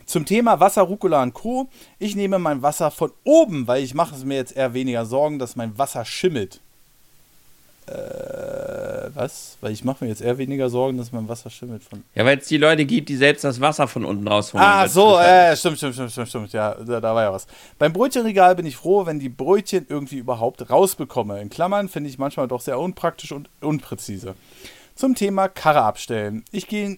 Zum 0.08 0.26
Thema 0.26 0.60
Wasser, 0.62 0.84
Rucola 0.84 1.22
und 1.22 1.34
Co. 1.34 1.70
Ich 2.00 2.16
nehme 2.16 2.40
mein 2.40 2.62
Wasser 2.62 2.92
von 2.92 3.12
oben, 3.26 3.68
weil 3.68 3.84
ich 3.84 3.94
mache 3.94 4.16
es 4.16 4.24
mir 4.24 4.36
jetzt 4.36 4.56
eher 4.56 4.74
weniger 4.74 5.06
Sorgen, 5.06 5.38
dass 5.38 5.58
mein 5.58 5.78
Wasser 5.78 6.06
schimmelt. 6.06 6.62
Äh, 7.88 9.10
was? 9.14 9.58
Weil 9.60 9.74
ich 9.74 9.84
mache 9.84 10.04
mir 10.06 10.10
jetzt 10.10 10.22
eher 10.22 10.38
weniger 10.38 10.70
Sorgen, 10.70 10.98
dass 10.98 11.12
mein 11.12 11.28
Wasser 11.28 11.50
schimmelt. 11.50 11.84
Von 11.84 12.04
ja 12.16 12.26
weil 12.26 12.38
es 12.38 12.48
die 12.48 12.58
Leute 12.58 12.86
gibt, 12.86 13.10
die 13.10 13.18
selbst 13.18 13.44
das 13.44 13.60
Wasser 13.60 13.88
von 13.90 14.06
unten 14.06 14.26
rausholen. 14.28 14.66
Ah, 14.66 14.88
so, 14.88 15.18
äh, 15.20 15.56
stimmt, 15.58 15.78
stimmt, 15.78 15.94
stimmt, 15.94 16.12
stimmt, 16.12 16.30
stimmt. 16.30 16.54
Ja, 16.54 16.76
da, 16.76 17.02
da 17.02 17.14
war 17.14 17.24
ja 17.24 17.34
was. 17.34 17.46
Beim 17.78 17.92
Brötchenregal 17.92 18.56
bin 18.56 18.66
ich 18.66 18.78
froh, 18.78 19.06
wenn 19.06 19.20
die 19.20 19.30
Brötchen 19.30 19.86
irgendwie 19.90 20.18
überhaupt 20.18 20.70
rausbekomme. 20.70 21.42
In 21.42 21.50
Klammern 21.50 21.90
finde 21.90 22.10
ich 22.10 22.18
manchmal 22.18 22.48
doch 22.48 22.62
sehr 22.62 22.80
unpraktisch 22.80 23.34
und 23.34 23.50
unpräzise. 23.60 24.36
Zum 24.96 25.16
Thema 25.16 25.50
Karre 25.50 25.82
abstellen. 25.84 26.44
Ich 26.52 26.68
gehe 26.68 26.98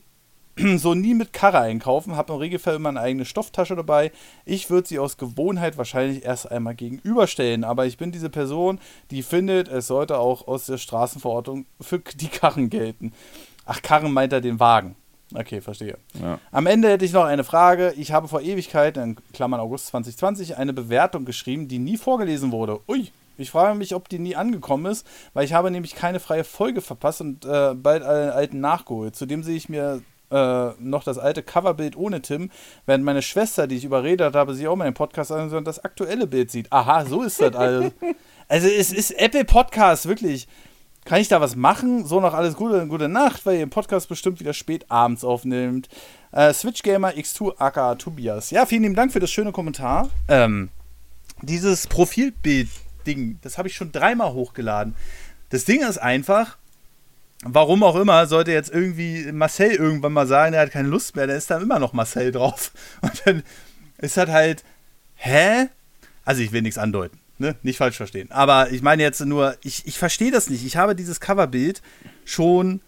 so 0.78 0.94
nie 0.94 1.14
mit 1.14 1.34
Karre 1.34 1.60
einkaufen, 1.60 2.16
habe 2.16 2.34
im 2.34 2.40
Regelfall 2.40 2.76
immer 2.76 2.90
eine 2.90 3.02
eigene 3.02 3.26
Stofftasche 3.26 3.76
dabei. 3.76 4.12
Ich 4.46 4.70
würde 4.70 4.88
sie 4.88 5.00
aus 5.00 5.18
Gewohnheit 5.18 5.78
wahrscheinlich 5.78 6.24
erst 6.24 6.52
einmal 6.52 6.76
gegenüberstellen, 6.76 7.64
aber 7.64 7.86
ich 7.86 7.98
bin 7.98 8.12
diese 8.12 8.30
Person, 8.30 8.80
die 9.12 9.24
findet, 9.24 9.68
es 9.68 9.88
sollte 9.88 10.18
auch 10.18 10.48
aus 10.48 10.66
der 10.66 10.78
Straßenverordnung 10.78 11.66
für 11.80 12.00
die 12.00 12.28
Karren 12.28 12.70
gelten. 12.70 13.14
Ach, 13.66 13.82
Karren 13.82 14.12
meint 14.12 14.34
er 14.34 14.42
den 14.42 14.60
Wagen. 14.60 14.96
Okay, 15.34 15.62
verstehe. 15.62 15.98
Ja. 16.20 16.40
Am 16.52 16.66
Ende 16.66 16.90
hätte 16.90 17.06
ich 17.06 17.14
noch 17.14 17.26
eine 17.26 17.44
Frage. 17.44 17.94
Ich 17.98 18.12
habe 18.12 18.28
vor 18.28 18.42
Ewigkeit, 18.42 18.98
in 18.98 19.16
Klammern 19.32 19.60
August 19.60 19.88
2020, 19.88 20.58
eine 20.58 20.74
Bewertung 20.74 21.24
geschrieben, 21.24 21.68
die 21.68 21.78
nie 21.78 21.98
vorgelesen 21.98 22.52
wurde. 22.52 22.80
Ui, 22.88 23.12
ich 23.38 23.52
frage 23.52 23.78
mich, 23.78 23.94
ob 23.94 24.10
die 24.10 24.20
nie 24.20 24.36
angekommen 24.36 24.88
ist, 24.88 25.08
weil 25.34 25.46
ich 25.46 25.54
habe 25.54 25.70
nämlich 25.72 25.96
keine 25.96 26.20
freie 26.20 26.44
Folge 26.44 26.82
verpasst 26.82 27.22
und 27.22 27.46
äh, 27.46 27.74
bald 27.76 28.04
einen 28.04 28.32
alten 28.32 28.60
nachgeholt. 28.60 29.16
Zudem 29.16 29.44
sehe 29.44 29.56
ich 29.56 29.70
mir 29.70 30.02
äh, 30.32 30.70
noch 30.80 31.04
das 31.04 31.18
alte 31.18 31.44
Coverbild 31.44 31.96
ohne 31.96 32.22
Tim, 32.22 32.52
während 32.86 33.04
meine 33.04 33.22
Schwester, 33.22 33.68
die 33.68 33.76
ich 33.76 33.86
überredet 33.86 34.36
habe, 34.36 34.54
sich 34.54 34.68
auch 34.68 34.76
mal 34.76 34.86
den 34.86 34.94
Podcast 34.94 35.32
an 35.32 35.52
und 35.52 35.66
das 35.66 35.84
aktuelle 35.84 36.28
Bild 36.28 36.52
sieht. 36.52 36.72
Aha, 36.72 37.06
so 37.06 37.22
ist 37.24 37.42
das 37.42 37.56
alles. 37.56 37.92
Also 38.52 38.68
es 38.68 38.92
ist 38.92 39.12
Apple 39.12 39.46
Podcast, 39.46 40.08
wirklich. 40.08 40.48
Kann 41.06 41.22
ich 41.22 41.28
da 41.28 41.40
was 41.40 41.56
machen? 41.56 42.04
So 42.04 42.20
noch 42.20 42.34
alles 42.34 42.56
Gute 42.56 42.82
und 42.82 42.90
gute 42.90 43.08
Nacht, 43.08 43.46
weil 43.46 43.54
ihr 43.54 43.66
den 43.66 43.70
Podcast 43.70 44.10
bestimmt 44.10 44.40
wieder 44.40 44.54
spät 44.54 44.90
abends 44.90 45.24
aufnimmt. 45.24 45.88
Äh, 46.32 46.52
Switch 46.54 46.82
Gamer 46.82 47.12
X2 47.12 47.58
aka 47.60 47.94
Tobias. 47.94 48.50
Ja, 48.50 48.66
vielen 48.66 48.82
lieben 48.82 48.96
Dank 48.96 49.12
für 49.12 49.20
das 49.20 49.30
schöne 49.30 49.52
Kommentar. 49.52 50.10
Ähm, 50.28 50.70
dieses 51.44 51.86
Profilbild-Ding, 51.86 53.40
das 53.42 53.60
habe 53.60 53.68
ich 53.68 53.76
schon 53.76 53.92
dreimal 53.92 54.34
hochgeladen. 54.34 54.96
Das 55.50 55.66
Ding 55.66 55.82
ist 55.82 56.00
einfach, 56.00 56.58
warum 57.44 57.84
auch 57.84 57.96
immer, 57.96 58.28
sollte 58.28 58.52
jetzt 58.52 58.72
irgendwie 58.72 59.32
Marcel 59.32 59.72
irgendwann 59.72 60.14
mal 60.14 60.28
sagen, 60.28 60.54
er 60.54 60.62
hat 60.62 60.72
keine 60.72 60.90
Lust 60.90 61.16
mehr, 61.16 61.28
dann 61.28 61.38
ist 61.38 61.50
da 61.50 61.60
immer 61.60 61.80
noch 61.80 61.94
Marcel 61.94 62.32
drauf. 62.32 62.72
Und 63.02 63.22
dann 63.26 63.44
ist 63.98 64.18
das 64.18 64.30
halt, 64.30 64.64
hä? 65.16 65.68
Also 66.26 66.42
ich 66.42 66.52
will 66.52 66.62
nichts 66.62 66.78
andeuten, 66.78 67.20
ne? 67.38 67.56
Nicht 67.64 67.78
falsch 67.78 67.98
verstehen. 67.98 68.32
Aber 68.32 68.72
ich 68.72 68.82
meine 68.82 69.04
jetzt 69.04 69.22
nur, 69.22 69.58
ich, 69.64 69.88
ich 69.88 69.98
verstehe 69.98 70.32
das 70.32 70.50
nicht. 70.50 70.66
Ich 70.66 70.78
habe 70.78 70.96
dieses 70.96 71.20
Coverbild 71.20 71.82
schon 72.26 72.82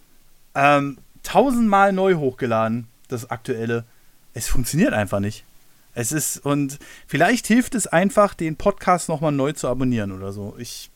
ähm, 0.54 0.98
tausendmal 1.24 1.94
neu 1.94 2.16
hochgeladen, 2.16 2.88
das 3.08 3.30
aktuelle. 3.30 3.86
Es 4.34 4.48
funktioniert 4.48 4.94
einfach 4.94 5.20
nicht. 5.20 5.46
Es 5.94 6.12
ist, 6.12 6.38
und 6.46 6.80
vielleicht 7.08 7.48
hilft 7.48 7.76
es 7.76 7.88
einfach, 7.88 8.34
den 8.34 8.56
Podcast 8.56 9.10
nochmal 9.10 9.34
neu 9.34 9.52
zu 9.52 9.68
abonnieren 9.68 10.12
oder 10.12 10.32
so. 10.32 10.56
Ich 10.58 10.90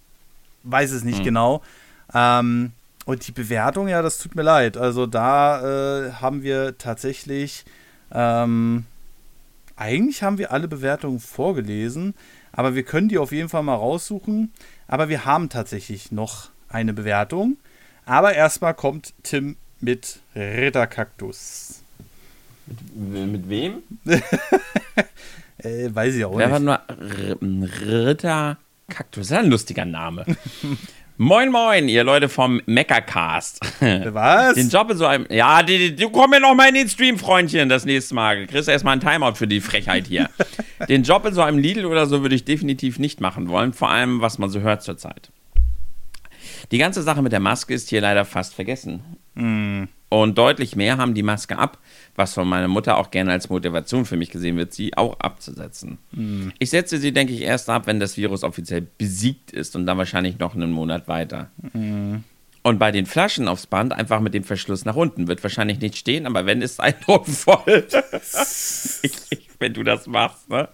weiß 0.63 0.91
es 0.91 1.03
nicht 1.03 1.17
hm. 1.17 1.25
genau. 1.25 1.61
Ähm, 2.13 2.71
und 3.05 3.27
die 3.27 3.31
Bewertung, 3.31 3.87
ja, 3.87 4.01
das 4.01 4.17
tut 4.17 4.35
mir 4.35 4.41
leid. 4.41 4.77
Also 4.77 5.05
da 5.05 6.07
äh, 6.07 6.11
haben 6.13 6.43
wir 6.43 6.77
tatsächlich, 6.77 7.63
ähm, 8.11 8.85
eigentlich 9.75 10.23
haben 10.23 10.37
wir 10.39 10.51
alle 10.51 10.67
Bewertungen 10.67 11.19
vorgelesen, 11.19 12.15
aber 12.51 12.73
wir 12.73 12.83
können 12.83 13.09
die 13.09 13.17
auf 13.17 13.31
jeden 13.31 13.49
Fall 13.49 13.63
mal 13.63 13.75
raussuchen. 13.75 14.51
Aber 14.87 15.09
wir 15.09 15.25
haben 15.25 15.49
tatsächlich 15.49 16.11
noch 16.11 16.49
eine 16.69 16.93
Bewertung. 16.93 17.57
Aber 18.05 18.33
erstmal 18.33 18.73
kommt 18.73 19.13
Tim 19.23 19.57
mit 19.81 20.19
Ritterkaktus. 20.35 21.81
Mit, 22.95 23.27
mit 23.31 23.49
wem? 23.49 23.83
äh, 25.57 25.89
weiß 25.93 26.15
ich 26.15 26.25
auch 26.25 26.37
nicht. 26.37 26.49
War 26.49 26.59
nur 26.59 26.79
Ritterkaktus? 27.85 29.27
Das 29.27 29.31
ist 29.31 29.33
ein 29.33 29.49
lustiger 29.49 29.85
Name. 29.85 30.25
Moin, 31.17 31.49
moin, 31.49 31.87
ihr 31.87 32.03
Leute 32.03 32.27
vom 32.27 32.61
Meckercast. 32.65 33.61
Was? 33.79 34.55
Den 34.55 34.67
Job 34.67 34.91
in 34.91 34.97
so 34.97 35.05
einem. 35.05 35.25
Ja, 35.29 35.63
die, 35.63 35.77
die, 35.77 35.95
du 35.95 36.09
komm 36.09 36.31
mir 36.31 36.41
noch 36.41 36.53
mal 36.55 36.67
in 36.67 36.75
den 36.75 36.89
Stream, 36.89 37.17
Freundchen, 37.17 37.69
das 37.69 37.85
nächste 37.85 38.15
Mal. 38.15 38.45
Kriegst 38.47 38.67
erstmal 38.67 38.91
einen 38.91 39.01
Timeout 39.01 39.35
für 39.35 39.47
die 39.47 39.61
Frechheit 39.61 40.07
hier. 40.07 40.29
den 40.89 41.03
Job 41.03 41.25
in 41.25 41.33
so 41.33 41.41
einem 41.41 41.57
Lidl 41.57 41.85
oder 41.85 42.05
so 42.05 42.21
würde 42.21 42.35
ich 42.35 42.43
definitiv 42.43 42.99
nicht 42.99 43.21
machen 43.21 43.47
wollen, 43.47 43.71
vor 43.71 43.89
allem, 43.89 44.19
was 44.19 44.39
man 44.39 44.49
so 44.49 44.59
hört 44.59 44.83
zurzeit. 44.83 45.31
Die 46.71 46.77
ganze 46.77 47.01
Sache 47.01 47.21
mit 47.21 47.31
der 47.31 47.39
Maske 47.39 47.73
ist 47.73 47.89
hier 47.89 48.01
leider 48.01 48.25
fast 48.25 48.53
vergessen. 48.53 49.01
Mm. 49.35 49.83
Und 50.09 50.37
deutlich 50.37 50.75
mehr 50.75 50.97
haben 50.97 51.13
die 51.13 51.23
Maske 51.23 51.57
ab, 51.57 51.77
was 52.15 52.33
von 52.33 52.47
meiner 52.47 52.67
Mutter 52.67 52.97
auch 52.97 53.11
gerne 53.11 53.31
als 53.31 53.49
Motivation 53.49 54.05
für 54.05 54.15
mich 54.17 54.29
gesehen 54.29 54.55
wird, 54.55 54.73
sie 54.73 54.95
auch 54.95 55.19
abzusetzen. 55.19 55.97
Mhm. 56.11 56.53
Ich 56.59 56.69
setze 56.69 56.99
sie, 56.99 57.11
denke 57.11 57.33
ich, 57.33 57.41
erst 57.41 57.69
ab, 57.69 57.87
wenn 57.87 57.99
das 57.99 58.15
Virus 58.15 58.43
offiziell 58.43 58.87
besiegt 58.97 59.51
ist 59.51 59.75
und 59.75 59.85
dann 59.85 59.97
wahrscheinlich 59.97 60.39
noch 60.39 60.55
einen 60.55 60.71
Monat 60.71 61.07
weiter. 61.07 61.49
Mhm. 61.73 62.23
Und 62.61 62.79
bei 62.79 62.91
den 62.91 63.05
Flaschen 63.05 63.47
aufs 63.47 63.67
Band 63.67 63.93
einfach 63.93 64.19
mit 64.21 64.33
dem 64.33 64.43
Verschluss 64.43 64.85
nach 64.85 64.95
unten. 64.95 65.27
Wird 65.27 65.43
wahrscheinlich 65.43 65.79
nicht 65.81 65.97
stehen, 65.97 66.25
aber 66.25 66.45
wenn, 66.45 66.61
ist 66.61 66.79
eindrucksvoll. 66.79 67.85
ich, 69.01 69.11
ich, 69.29 69.49
wenn 69.59 69.73
du 69.73 69.83
das 69.83 70.07
machst, 70.07 70.49
ne? 70.49 70.69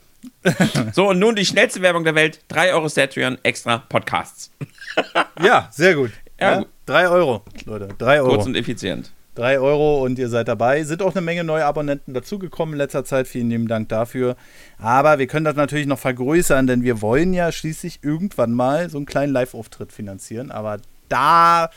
so, 0.94 1.10
und 1.10 1.20
nun 1.20 1.36
die 1.36 1.46
schnellste 1.46 1.82
Werbung 1.82 2.04
der 2.04 2.16
Welt: 2.16 2.42
3 2.50 2.74
Euro 2.74 2.88
Satrion 2.88 3.38
extra 3.44 3.80
Podcasts. 3.80 4.52
ja, 5.44 5.68
sehr 5.72 5.96
gut. 5.96 6.12
Ja, 6.40 6.66
3 6.88 7.10
Euro, 7.10 7.44
Leute. 7.66 7.90
3 7.98 8.22
Euro. 8.22 8.30
Kurz 8.30 8.46
und 8.46 8.56
effizient. 8.56 9.12
3 9.36 9.60
Euro 9.60 10.04
und 10.04 10.20
ihr 10.20 10.28
seid 10.28 10.48
dabei. 10.48 10.84
Sind 10.84 11.02
auch 11.02 11.16
eine 11.16 11.22
Menge 11.22 11.44
neue 11.44 11.66
Abonnenten 11.66 12.14
dazugekommen 12.14 12.74
in 12.74 12.78
letzter 12.80 13.06
Zeit. 13.06 13.28
Vielen 13.28 13.50
lieben 13.50 13.68
Dank 13.68 13.90
dafür. 13.90 14.36
Aber 14.78 15.20
wir 15.20 15.28
können 15.28 15.46
das 15.46 15.56
natürlich 15.56 15.88
noch 15.88 16.00
vergrößern, 16.00 16.68
denn 16.68 16.84
wir 16.84 17.02
wollen 17.02 17.34
ja 17.34 17.52
schließlich 17.52 18.00
irgendwann 18.02 18.52
mal 18.52 18.90
so 18.90 18.98
einen 18.98 19.06
kleinen 19.06 19.32
Live-Auftritt 19.32 19.94
finanzieren. 19.94 20.52
Aber 20.52 20.80
da 21.08 21.70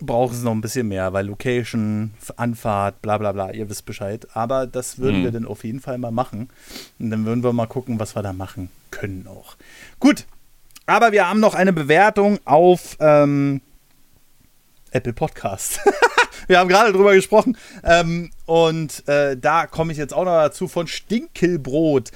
braucht 0.00 0.34
es 0.34 0.42
noch 0.42 0.52
ein 0.52 0.60
bisschen 0.60 0.88
mehr, 0.88 1.12
weil 1.14 1.26
Location, 1.26 2.12
Anfahrt, 2.36 3.00
bla 3.00 3.16
bla 3.16 3.32
bla, 3.32 3.52
ihr 3.52 3.70
wisst 3.70 3.86
Bescheid. 3.86 4.26
Aber 4.34 4.66
das 4.66 4.98
würden 4.98 5.20
mhm. 5.20 5.24
wir 5.24 5.32
dann 5.32 5.46
auf 5.46 5.64
jeden 5.64 5.80
Fall 5.80 5.96
mal 5.96 6.10
machen. 6.10 6.50
Und 6.98 7.10
dann 7.10 7.24
würden 7.24 7.42
wir 7.42 7.54
mal 7.54 7.66
gucken, 7.66 7.98
was 7.98 8.14
wir 8.14 8.22
da 8.22 8.34
machen 8.34 8.68
können 8.90 9.26
auch. 9.26 9.56
Gut, 9.98 10.26
aber 10.86 11.12
wir 11.12 11.28
haben 11.28 11.40
noch 11.40 11.54
eine 11.54 11.72
Bewertung 11.72 12.38
auf 12.44 12.96
ähm, 13.00 13.60
Apple 14.90 15.12
Podcast. 15.12 15.80
Wir 16.46 16.58
haben 16.58 16.68
gerade 16.68 16.92
drüber 16.92 17.14
gesprochen. 17.14 17.56
Ähm, 17.82 18.30
und 18.44 19.08
äh, 19.08 19.34
da 19.34 19.66
komme 19.66 19.92
ich 19.92 19.98
jetzt 19.98 20.12
auch 20.12 20.26
noch 20.26 20.36
dazu 20.36 20.68
von 20.68 20.86
Stinkelbrot. 20.86 22.10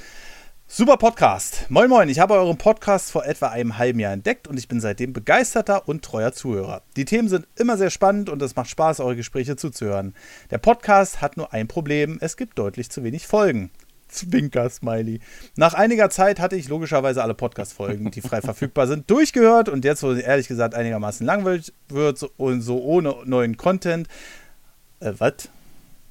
Super 0.66 0.98
Podcast. 0.98 1.64
Moin 1.70 1.88
Moin, 1.88 2.10
ich 2.10 2.18
habe 2.18 2.34
euren 2.34 2.58
Podcast 2.58 3.10
vor 3.10 3.24
etwa 3.24 3.48
einem 3.48 3.78
halben 3.78 4.00
Jahr 4.00 4.12
entdeckt 4.12 4.46
und 4.46 4.58
ich 4.58 4.68
bin 4.68 4.82
seitdem 4.82 5.14
begeisterter 5.14 5.88
und 5.88 6.04
treuer 6.04 6.32
Zuhörer. 6.32 6.82
Die 6.94 7.06
Themen 7.06 7.30
sind 7.30 7.48
immer 7.56 7.78
sehr 7.78 7.88
spannend 7.88 8.28
und 8.28 8.42
es 8.42 8.54
macht 8.54 8.68
Spaß, 8.68 9.00
eure 9.00 9.16
Gespräche 9.16 9.56
zuzuhören. 9.56 10.14
Der 10.50 10.58
Podcast 10.58 11.22
hat 11.22 11.38
nur 11.38 11.54
ein 11.54 11.68
Problem, 11.68 12.18
es 12.20 12.36
gibt 12.36 12.58
deutlich 12.58 12.90
zu 12.90 13.02
wenig 13.02 13.26
Folgen. 13.26 13.70
Zwinker-Smiley. 14.08 15.20
Nach 15.56 15.74
einiger 15.74 16.10
Zeit 16.10 16.40
hatte 16.40 16.56
ich 16.56 16.68
logischerweise 16.68 17.22
alle 17.22 17.34
Podcast-Folgen, 17.34 18.10
die 18.10 18.20
frei 18.20 18.40
verfügbar 18.40 18.86
sind, 18.86 19.10
durchgehört 19.10 19.68
und 19.68 19.84
jetzt, 19.84 20.02
wo 20.02 20.12
ehrlich 20.12 20.48
gesagt 20.48 20.74
einigermaßen 20.74 21.26
langweilig 21.26 21.72
wird 21.88 22.22
und 22.36 22.62
so 22.62 22.82
ohne 22.82 23.14
neuen 23.24 23.56
Content. 23.56 24.08
Äh, 25.00 25.12
was? 25.18 25.50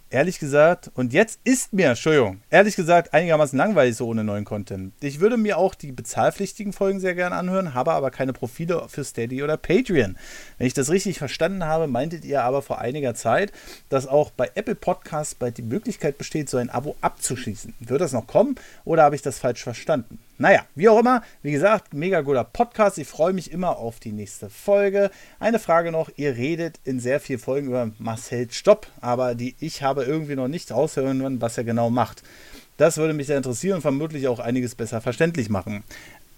Ehrlich 0.09 0.39
gesagt, 0.39 0.91
und 0.95 1.13
jetzt 1.13 1.39
ist 1.43 1.73
mir, 1.73 1.89
Entschuldigung, 1.89 2.41
ehrlich 2.49 2.75
gesagt 2.75 3.13
einigermaßen 3.13 3.57
langweilig 3.57 3.95
so 3.95 4.07
ohne 4.07 4.23
neuen 4.23 4.45
Content. 4.45 4.93
Ich 5.01 5.19
würde 5.19 5.37
mir 5.37 5.57
auch 5.57 5.75
die 5.75 5.91
bezahlpflichtigen 5.91 6.73
Folgen 6.73 6.99
sehr 6.99 7.15
gerne 7.15 7.35
anhören, 7.35 7.73
habe 7.73 7.91
aber 7.91 8.11
keine 8.11 8.33
Profile 8.33 8.85
für 8.87 9.03
Steady 9.03 9.43
oder 9.43 9.57
Patreon. 9.57 10.17
Wenn 10.57 10.67
ich 10.67 10.73
das 10.73 10.89
richtig 10.89 11.17
verstanden 11.17 11.65
habe, 11.65 11.87
meintet 11.87 12.25
ihr 12.25 12.43
aber 12.43 12.61
vor 12.61 12.79
einiger 12.79 13.15
Zeit, 13.15 13.51
dass 13.89 14.07
auch 14.07 14.31
bei 14.31 14.51
Apple 14.55 14.75
Podcasts 14.75 15.35
bald 15.35 15.57
die 15.57 15.63
Möglichkeit 15.63 16.17
besteht, 16.17 16.49
so 16.49 16.57
ein 16.57 16.69
Abo 16.69 16.95
abzuschließen. 17.01 17.73
Wird 17.79 18.01
das 18.01 18.13
noch 18.13 18.27
kommen 18.27 18.55
oder 18.85 19.03
habe 19.03 19.15
ich 19.15 19.21
das 19.21 19.39
falsch 19.39 19.63
verstanden? 19.63 20.19
Naja, 20.39 20.65
wie 20.75 20.87
auch 20.87 20.99
immer, 20.99 21.23
wie 21.41 21.51
gesagt, 21.51 21.95
mega 21.95 22.21
guter 22.21 22.43
Podcast. 22.43 22.99
Ich 22.99 23.07
freue 23.07 23.33
mich 23.33 23.51
immer 23.51 23.77
auf 23.77 23.99
die 23.99 24.11
nächste 24.11 24.51
Folge. 24.51 25.09
Eine 25.39 25.57
Frage 25.57 25.91
noch: 25.91 26.11
Ihr 26.15 26.35
redet 26.35 26.79
in 26.83 26.99
sehr 26.99 27.19
vielen 27.19 27.39
Folgen 27.39 27.67
über 27.67 27.89
Marcel 27.97 28.47
Stopp, 28.51 28.85
aber 29.01 29.33
die 29.33 29.55
ich 29.59 29.81
habe 29.81 30.03
irgendwie 30.03 30.35
noch 30.35 30.47
nicht 30.47 30.71
raushören 30.71 31.21
können, 31.21 31.41
was 31.41 31.57
er 31.57 31.63
genau 31.63 31.89
macht. 31.89 32.21
Das 32.77 32.97
würde 32.97 33.15
mich 33.15 33.25
sehr 33.25 33.37
interessieren 33.37 33.77
und 33.77 33.81
vermutlich 33.81 34.27
auch 34.27 34.39
einiges 34.39 34.75
besser 34.75 35.01
verständlich 35.01 35.49
machen. 35.49 35.83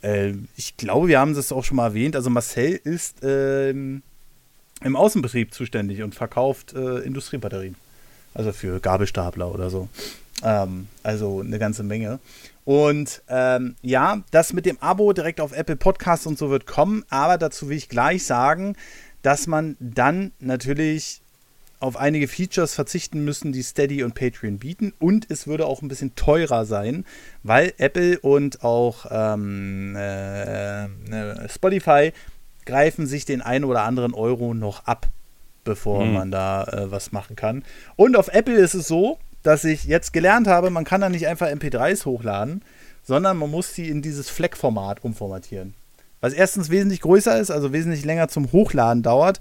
Äh, 0.02 0.34
ich 0.56 0.78
glaube, 0.78 1.10
wir 1.10 1.20
haben 1.20 1.36
das 1.36 1.52
auch 1.52 1.66
schon 1.66 1.76
mal 1.76 1.88
erwähnt. 1.88 2.16
Also, 2.16 2.30
Marcel 2.30 2.80
ist 2.82 3.18
ähm, 3.22 4.02
im 4.82 4.96
Außenbetrieb 4.96 5.54
zuständig 5.54 6.04
und 6.04 6.16
verkauft 6.16 6.74
äh, 6.74 7.00
Industriebatterien. 7.00 7.76
Also 8.34 8.54
für 8.54 8.80
Gabelstapler 8.80 9.54
oder 9.54 9.70
so. 9.70 9.90
Ähm, 10.44 10.88
also 11.04 11.42
eine 11.42 11.60
ganze 11.60 11.84
Menge. 11.84 12.20
Und 12.70 13.24
ähm, 13.28 13.78
ja, 13.82 14.22
das 14.30 14.54
mit 14.54 14.68
dem 14.68 14.78
Abo 14.80 15.12
direkt 15.12 15.41
auf 15.41 15.54
Apple 15.54 15.76
Podcasts 15.76 16.28
und 16.28 16.38
so 16.38 16.52
wird 16.52 16.68
kommen, 16.68 17.04
aber 17.10 17.40
dazu 17.40 17.68
will 17.68 17.76
ich 17.76 17.90
gleich 17.90 18.24
sagen, 18.28 18.76
dass 19.24 19.48
man 19.48 19.76
dann 19.80 20.34
natürlich 20.38 21.24
auf 21.80 21.98
einige 21.98 22.28
Features 22.28 22.76
verzichten 22.76 23.26
müssen, 23.26 23.54
die 23.54 23.64
Steady 23.64 24.04
und 24.04 24.14
Patreon 24.14 24.60
bieten. 24.60 24.94
Und 25.00 25.32
es 25.32 25.48
würde 25.48 25.66
auch 25.66 25.82
ein 25.82 25.88
bisschen 25.88 26.14
teurer 26.14 26.68
sein, 26.68 27.06
weil 27.41 27.74
Apple 27.80 28.20
und 28.20 28.64
auch 28.64 29.08
ähm, 29.10 29.96
äh, 29.96 30.84
äh 30.84 31.50
Spotify 31.50 32.14
greifen 32.68 33.08
sich 33.08 33.26
den 33.26 33.41
einen 33.41 33.66
oder 33.66 33.82
anderen 33.82 34.14
Euro 34.14 34.54
noch 34.54 34.86
ab 34.86 35.08
bevor 35.64 36.06
mhm. 36.06 36.14
man 36.14 36.32
da 36.32 36.64
äh, 36.64 36.91
was 36.91 37.12
machen 37.12 37.36
kann. 37.36 37.64
Und 37.96 38.16
auf 38.16 38.30
Apple 38.30 38.56
ist 38.56 38.74
es 38.74 38.88
so, 38.88 39.20
dass 39.44 39.64
ich 39.64 39.86
jetzt 39.86 40.14
gelernt 40.14 40.48
habe, 40.48 40.70
man 40.70 40.84
kann 40.84 41.02
da 41.02 41.10
nicht 41.10 41.28
einfach 41.28 41.48
MP3s 41.48 42.06
hochladen, 42.06 42.61
sondern 43.03 43.38
man 43.38 43.49
muss 43.49 43.74
sie 43.74 43.90
in 43.90 44.02
dieses 44.02 44.30
Fleck-Format 44.30 45.03
umformatieren. 45.03 45.74
Was 46.22 46.34
erstens 46.34 46.70
wesentlich 46.70 47.02
größer 47.02 47.40
ist, 47.40 47.49
also 47.49 47.72
wesentlich 47.72 48.03
länger 48.06 48.28
zum 48.28 48.52
Hochladen 48.52 49.03
dauert. 49.03 49.40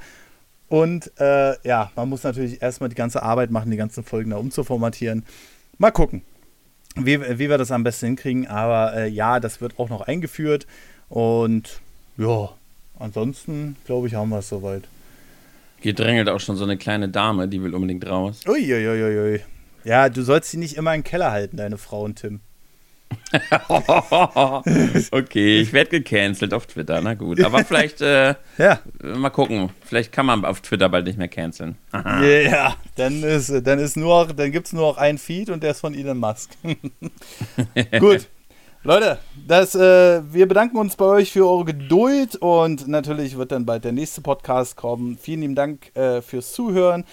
Und 0.69 1.11
äh, 1.19 1.55
ja, 1.67 1.91
man 1.97 2.09
muss 2.09 2.23
natürlich 2.23 2.63
erstmal 2.63 2.89
die 2.89 2.95
ganze 2.95 3.23
Arbeit 3.23 3.51
machen, 3.51 3.71
die 3.71 3.77
ganzen 3.77 4.05
Folgen 4.05 4.31
da 4.31 4.37
umzuformatieren. 4.37 5.25
Mal 5.79 5.91
gucken, 5.91 6.23
wie, 6.95 7.21
wie 7.21 7.51
wir 7.51 7.59
das 7.59 7.73
am 7.73 7.85
besten 7.85 8.07
hinkriegen. 8.07 8.47
Aber 8.47 8.95
äh, 8.95 9.09
ja, 9.09 9.41
das 9.41 9.61
wird 9.61 9.79
auch 9.79 9.89
noch 9.89 10.03
eingeführt. 10.03 10.67
Und 11.09 11.81
ja, 12.17 12.51
ansonsten 12.99 13.77
glaube 13.87 14.07
ich, 14.07 14.15
haben 14.15 14.29
wir 14.29 14.39
es 14.39 14.49
soweit. 14.49 14.85
Gedrängelt 15.81 16.29
auch 16.29 16.41
schon 16.41 16.57
so 16.57 16.65
eine 16.65 16.77
kleine 16.77 17.09
Dame, 17.09 17.49
die 17.49 17.63
will 17.63 17.75
unbedingt 17.75 18.07
raus. 18.07 18.41
Uiuiuiui. 18.47 19.03
Ui, 19.03 19.33
ui. 19.33 19.41
Ja, 19.89 20.11
du 20.11 20.21
sollst 20.21 20.51
sie 20.51 20.59
nicht 20.59 20.77
immer 20.77 20.95
im 20.95 21.03
Keller 21.03 21.31
halten, 21.31 21.57
deine 21.57 21.79
Frau 21.79 22.03
und 22.03 22.17
Tim. 22.17 22.41
okay, 25.13 25.63
ich 25.63 25.73
werde 25.73 25.89
gecancelt 25.89 26.53
auf 26.53 26.67
Twitter, 26.67 27.01
na 27.01 27.15
gut. 27.15 27.43
Aber 27.43 27.65
vielleicht, 27.65 28.03
äh, 28.03 28.35
ja. 28.59 28.81
mal 29.03 29.31
gucken, 29.31 29.71
vielleicht 29.81 30.13
kann 30.13 30.27
man 30.27 30.45
auf 30.45 30.61
Twitter 30.61 30.91
bald 30.91 31.07
nicht 31.07 31.17
mehr 31.17 31.29
canceln. 31.29 31.79
ja, 31.95 32.77
dann 32.97 33.23
ist, 33.23 33.51
dann 33.67 33.79
ist 33.79 33.97
nur, 33.97 34.27
dann 34.27 34.53
gibt 34.53 34.67
es 34.67 34.75
nur 34.75 34.91
noch 34.91 34.99
einen 34.99 35.17
Feed 35.17 35.49
und 35.49 35.63
der 35.63 35.71
ist 35.71 35.81
von 35.81 35.95
Elon 35.95 36.19
Musk. 36.19 36.51
gut. 37.99 38.29
Leute, 38.83 39.19
das, 39.47 39.75
äh, 39.75 40.21
wir 40.31 40.47
bedanken 40.47 40.77
uns 40.77 40.97
bei 40.97 41.07
euch 41.07 41.33
für 41.33 41.49
eure 41.49 41.65
Geduld 41.65 42.37
und 42.37 42.89
natürlich 42.89 43.39
wird 43.39 43.53
dann 43.53 43.65
bald 43.65 43.85
der 43.85 43.93
nächste 43.93 44.21
Podcast 44.21 44.77
kommen. 44.77 45.17
Vielen 45.17 45.41
lieben 45.41 45.55
Dank 45.55 45.97
äh, 45.97 46.21
fürs 46.21 46.53
Zuhören 46.53 47.07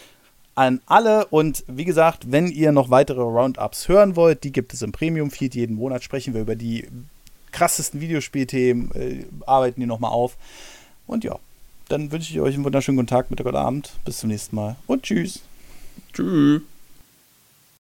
an 0.55 0.81
alle. 0.85 1.25
Und 1.27 1.63
wie 1.67 1.85
gesagt, 1.85 2.31
wenn 2.31 2.47
ihr 2.47 2.71
noch 2.71 2.89
weitere 2.89 3.21
Roundups 3.21 3.87
hören 3.87 4.15
wollt, 4.15 4.43
die 4.43 4.51
gibt 4.51 4.73
es 4.73 4.81
im 4.81 4.91
Premium-Feed. 4.91 5.55
Jeden 5.55 5.75
Monat 5.75 6.03
sprechen 6.03 6.33
wir 6.33 6.41
über 6.41 6.55
die 6.55 6.87
krassesten 7.51 8.01
Videospielthemen, 8.01 8.91
äh, 8.95 9.25
arbeiten 9.45 9.79
die 9.79 9.87
nochmal 9.87 10.11
auf. 10.11 10.37
Und 11.07 11.23
ja, 11.23 11.37
dann 11.87 12.11
wünsche 12.11 12.33
ich 12.33 12.39
euch 12.39 12.55
einen 12.55 12.63
wunderschönen 12.63 12.97
guten 12.97 13.07
Tag, 13.07 13.29
Mittag 13.29 13.45
oder 13.45 13.61
Abend. 13.61 13.93
Bis 14.05 14.17
zum 14.17 14.29
nächsten 14.29 14.55
Mal 14.55 14.75
und 14.87 15.03
tschüss. 15.03 15.41
Tschüss. 16.13 16.61